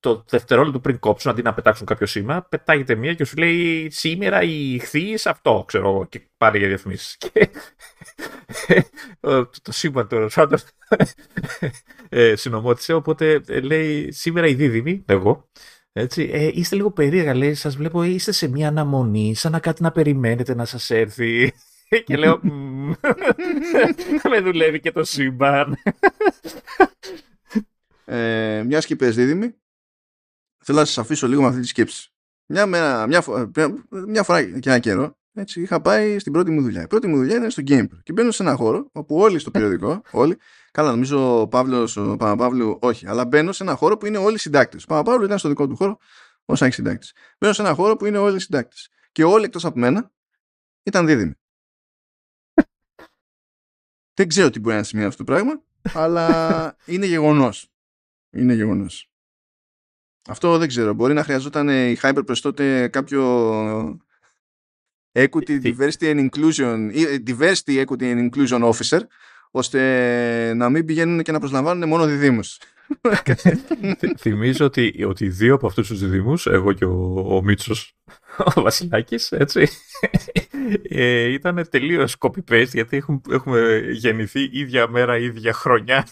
το 0.00 0.24
δευτερόλεπτο 0.28 0.80
πριν 0.80 0.98
κόψουν, 0.98 1.30
αντί 1.30 1.42
να 1.42 1.54
πετάξουν 1.54 1.86
κάποιο 1.86 2.06
σήμα, 2.06 2.42
πετάγεται 2.42 2.94
μία 2.94 3.14
και 3.14 3.24
σου 3.24 3.36
λέει 3.36 3.90
σήμερα 3.90 4.42
η 4.42 4.74
ηχθή 4.74 5.14
αυτό, 5.24 5.64
ξέρω 5.66 5.88
εγώ, 5.88 6.04
και 6.04 6.28
πάρει 6.36 6.58
για 6.58 6.68
διαφημίσεις. 6.68 7.16
Και 9.50 9.58
το 9.62 9.72
σήμα 9.72 10.06
τώρα, 10.06 10.28
πάντων 10.34 10.58
ε, 12.08 12.36
συνομότησε, 12.36 12.92
οπότε 12.92 13.40
ε, 13.46 13.60
λέει 13.60 14.12
σήμερα 14.12 14.46
η 14.46 14.54
δίδυμη, 14.54 15.04
εγώ, 15.06 15.48
έτσι, 15.92 16.30
ε, 16.32 16.50
είστε 16.52 16.76
λίγο 16.76 16.90
περίεργα, 16.90 17.34
λέει, 17.34 17.54
σας 17.54 17.76
βλέπω, 17.76 18.02
είστε 18.02 18.32
σε 18.32 18.48
μια 18.48 18.68
αναμονή, 18.68 19.34
σαν 19.34 19.52
να 19.52 19.58
κάτι 19.58 19.82
να 19.82 19.92
περιμένετε 19.92 20.54
να 20.54 20.64
σας 20.64 20.90
έρθει. 20.90 21.52
και 22.06 22.16
λέω, 22.16 22.40
με 24.30 24.40
δουλεύει 24.40 24.80
και 24.80 24.92
το 24.92 25.04
σύμπαν. 25.04 25.76
Ε, 28.04 28.62
μιας 28.66 28.86
και 28.86 28.94
δίδυμη, 28.94 29.54
θέλω 30.66 30.78
να 30.78 30.84
σας 30.84 30.98
αφήσω 30.98 31.28
λίγο 31.28 31.42
με 31.42 31.48
αυτή 31.48 31.60
τη 31.60 31.66
σκέψη. 31.66 32.12
Μια, 32.46 32.66
μέρα, 32.66 33.06
μια, 33.06 33.20
φορά, 33.20 33.50
μια 34.06 34.22
φορά 34.22 34.58
και 34.58 34.68
ένα 34.68 34.78
καιρό 34.78 35.16
έτσι, 35.38 35.60
είχα 35.60 35.80
πάει 35.80 36.18
στην 36.18 36.32
πρώτη 36.32 36.50
μου 36.50 36.62
δουλειά. 36.62 36.82
Η 36.82 36.86
πρώτη 36.86 37.06
μου 37.06 37.16
δουλειά 37.16 37.36
ήταν 37.36 37.50
στο 37.50 37.62
Game 37.66 37.86
Και 38.02 38.12
μπαίνω 38.12 38.30
σε 38.30 38.42
ένα 38.42 38.54
χώρο 38.54 38.88
όπου 38.92 39.16
όλοι 39.16 39.38
στο 39.38 39.50
περιοδικό, 39.50 40.02
όλοι, 40.22 40.38
καλά 40.70 40.90
νομίζω 40.90 41.40
ο 41.40 41.48
Παύλος, 41.48 41.96
ο 41.96 42.16
Παπαπαύλου, 42.16 42.78
όχι, 42.80 43.06
αλλά 43.06 43.26
μπαίνω 43.26 43.52
σε 43.52 43.62
ένα 43.62 43.74
χώρο 43.74 43.96
που 43.96 44.06
είναι 44.06 44.18
όλοι 44.18 44.38
συντάκτες. 44.38 44.82
Ο 44.82 44.86
Παπαπαύλου 44.86 45.24
ήταν 45.24 45.38
στο 45.38 45.48
δικό 45.48 45.66
του 45.66 45.76
χώρο, 45.76 45.98
όσο 46.44 46.64
έχει 46.64 46.74
συντάκτε. 46.74 47.06
Μπαίνω 47.38 47.52
σε 47.52 47.62
ένα 47.62 47.74
χώρο 47.74 47.96
που 47.96 48.06
είναι 48.06 48.18
όλοι 48.18 48.40
συντάκτες. 48.40 48.88
Και 49.12 49.24
όλοι 49.24 49.44
εκτός 49.44 49.64
από 49.64 49.78
μένα 49.78 50.12
ήταν 50.82 51.06
δίδυμοι. 51.06 51.34
Δεν 54.18 54.28
ξέρω 54.28 54.50
τι 54.50 54.60
μπορεί 54.60 54.76
να 54.76 54.82
σημαίνει 54.82 55.08
αυτό 55.08 55.24
το 55.24 55.32
πράγμα, 55.32 55.62
αλλά 55.94 56.76
είναι 56.84 57.06
γεγονός. 57.06 57.70
Είναι 58.30 58.54
γεγονός. 58.54 59.10
Αυτό 60.28 60.58
δεν 60.58 60.68
ξέρω. 60.68 60.92
Μπορεί 60.92 61.14
να 61.14 61.24
χρειαζόταν 61.24 61.68
η 61.68 61.96
HyperPress 62.02 62.38
τότε 62.42 62.88
κάποιο 62.88 64.00
Equity, 65.12 65.62
Diversity 65.62 65.88
and 66.00 66.28
Inclusion, 66.28 66.90
Diversity, 67.26 67.84
Equity 67.84 68.02
and 68.02 68.28
Inclusion 68.28 68.72
Officer, 68.72 69.00
ώστε 69.50 70.54
να 70.54 70.70
μην 70.70 70.84
πηγαίνουν 70.84 71.22
και 71.22 71.32
να 71.32 71.38
προσλαμβάνουν 71.38 71.88
μόνο 71.88 72.06
διδήμους. 72.06 72.58
Θυμίζω 74.18 74.64
ότι, 74.64 75.04
ότι 75.04 75.28
δύο 75.28 75.54
από 75.54 75.66
αυτούς 75.66 75.88
τους 75.88 76.00
διδήμους, 76.00 76.46
εγώ 76.46 76.72
και 76.72 76.84
ο, 76.84 77.24
ο 77.36 77.42
Μίτσος, 77.42 77.96
ο 78.54 78.60
Βασιλάκης, 78.60 79.32
έτσι, 79.32 79.68
ε, 80.82 81.32
ήταν 81.32 81.68
τελείως 81.70 82.16
copy-paste 82.18 82.68
γιατί 82.72 82.96
έχουμε, 82.96 83.20
έχουμε 83.30 83.80
γεννηθεί 83.92 84.48
ίδια 84.52 84.88
μέρα, 84.88 85.18
ίδια 85.18 85.52
χρονιά. 85.52 86.06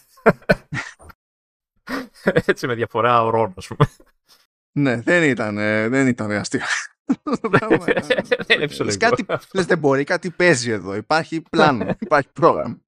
έτσι 2.47 2.67
με 2.67 2.75
διαφορά 2.75 3.23
ορών, 3.23 3.55
ας 3.57 3.67
πούμε. 3.67 3.89
Ναι, 4.73 5.01
δεν 5.01 5.23
ήταν, 5.23 5.55
δεν 5.91 6.07
ήταν 6.07 6.31
αστείο. 6.31 6.61
δεν 8.89 8.99
κάτι, 8.99 9.27
λες, 9.53 9.67
δεν 9.67 9.79
μπορεί, 9.79 10.05
κάτι 10.05 10.31
παίζει 10.31 10.71
εδώ. 10.71 10.95
Υπάρχει 10.95 11.41
πλάνο, 11.51 11.97
υπάρχει 12.01 12.29
πρόγραμμα. 12.33 12.79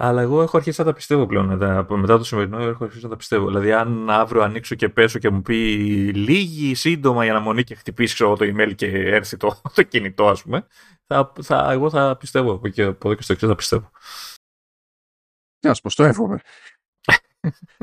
Αλλά 0.00 0.20
εγώ 0.20 0.42
έχω 0.42 0.56
αρχίσει 0.56 0.80
να 0.80 0.86
τα 0.86 0.92
πιστεύω 0.92 1.26
πλέον 1.26 1.46
μετά, 1.46 1.86
μετά 1.88 2.18
το 2.18 2.24
σημερινό. 2.24 2.58
Έχω 2.58 2.84
αρχίσει 2.84 3.04
να 3.04 3.10
τα 3.10 3.16
πιστεύω. 3.16 3.46
Δηλαδή, 3.46 3.72
αν 3.72 4.10
αύριο 4.10 4.42
ανοίξω 4.42 4.74
και 4.74 4.88
πέσω 4.88 5.18
και 5.18 5.30
μου 5.30 5.42
πει 5.42 5.54
λίγη 6.14 6.74
σύντομα 6.74 7.24
η 7.24 7.28
αναμονή 7.28 7.64
και 7.64 7.74
χτυπήσει 7.74 8.14
ξέρω, 8.14 8.36
το 8.36 8.44
email 8.44 8.74
και 8.74 8.86
έρθει 8.86 9.36
το, 9.36 9.60
το 9.74 9.82
κινητό, 9.82 10.28
ας 10.28 10.42
πούμε, 10.42 10.66
θα, 11.06 11.32
θα, 11.42 11.68
εγώ 11.70 11.90
θα 11.90 12.16
πιστεύω. 12.16 12.52
Από, 12.52 12.68
και, 12.68 12.82
από 12.82 13.08
εδώ 13.08 13.16
και 13.16 13.22
στο 13.22 13.32
εξής 13.32 13.48
θα 13.48 13.54
πιστεύω. 13.54 13.90
Να 15.66 15.74
σου 15.74 15.82
πω, 15.82 15.94
το 15.94 16.04
εύχομαι. 16.04 16.40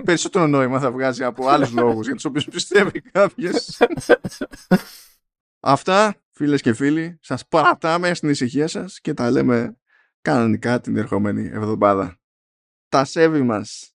Περισσότερο 0.06 0.48
νόημα 0.48 0.80
θα 0.80 0.91
βγάζει 0.91 1.23
από 1.23 1.48
άλλους 1.48 1.72
λόγους 1.72 2.06
για 2.06 2.15
τους 2.15 2.26
οποίους 2.26 2.45
πιστεύει 2.45 3.02
κάποιος. 3.02 3.77
Αυτά, 5.60 6.15
φίλες 6.32 6.61
και 6.61 6.73
φίλοι, 6.73 7.19
σας 7.22 7.48
παρατάμε 7.48 8.14
στην 8.14 8.30
ησυχία 8.30 8.68
σας 8.68 8.99
και 8.99 9.14
τα 9.14 9.32
λέμε 9.32 9.77
κανονικά 10.22 10.82
την 10.82 10.98
ερχόμενη 10.98 11.49
εβδομάδα. 11.53 12.19
Τα 12.90 13.06
σέβη 13.06 13.41
μας. 13.41 13.90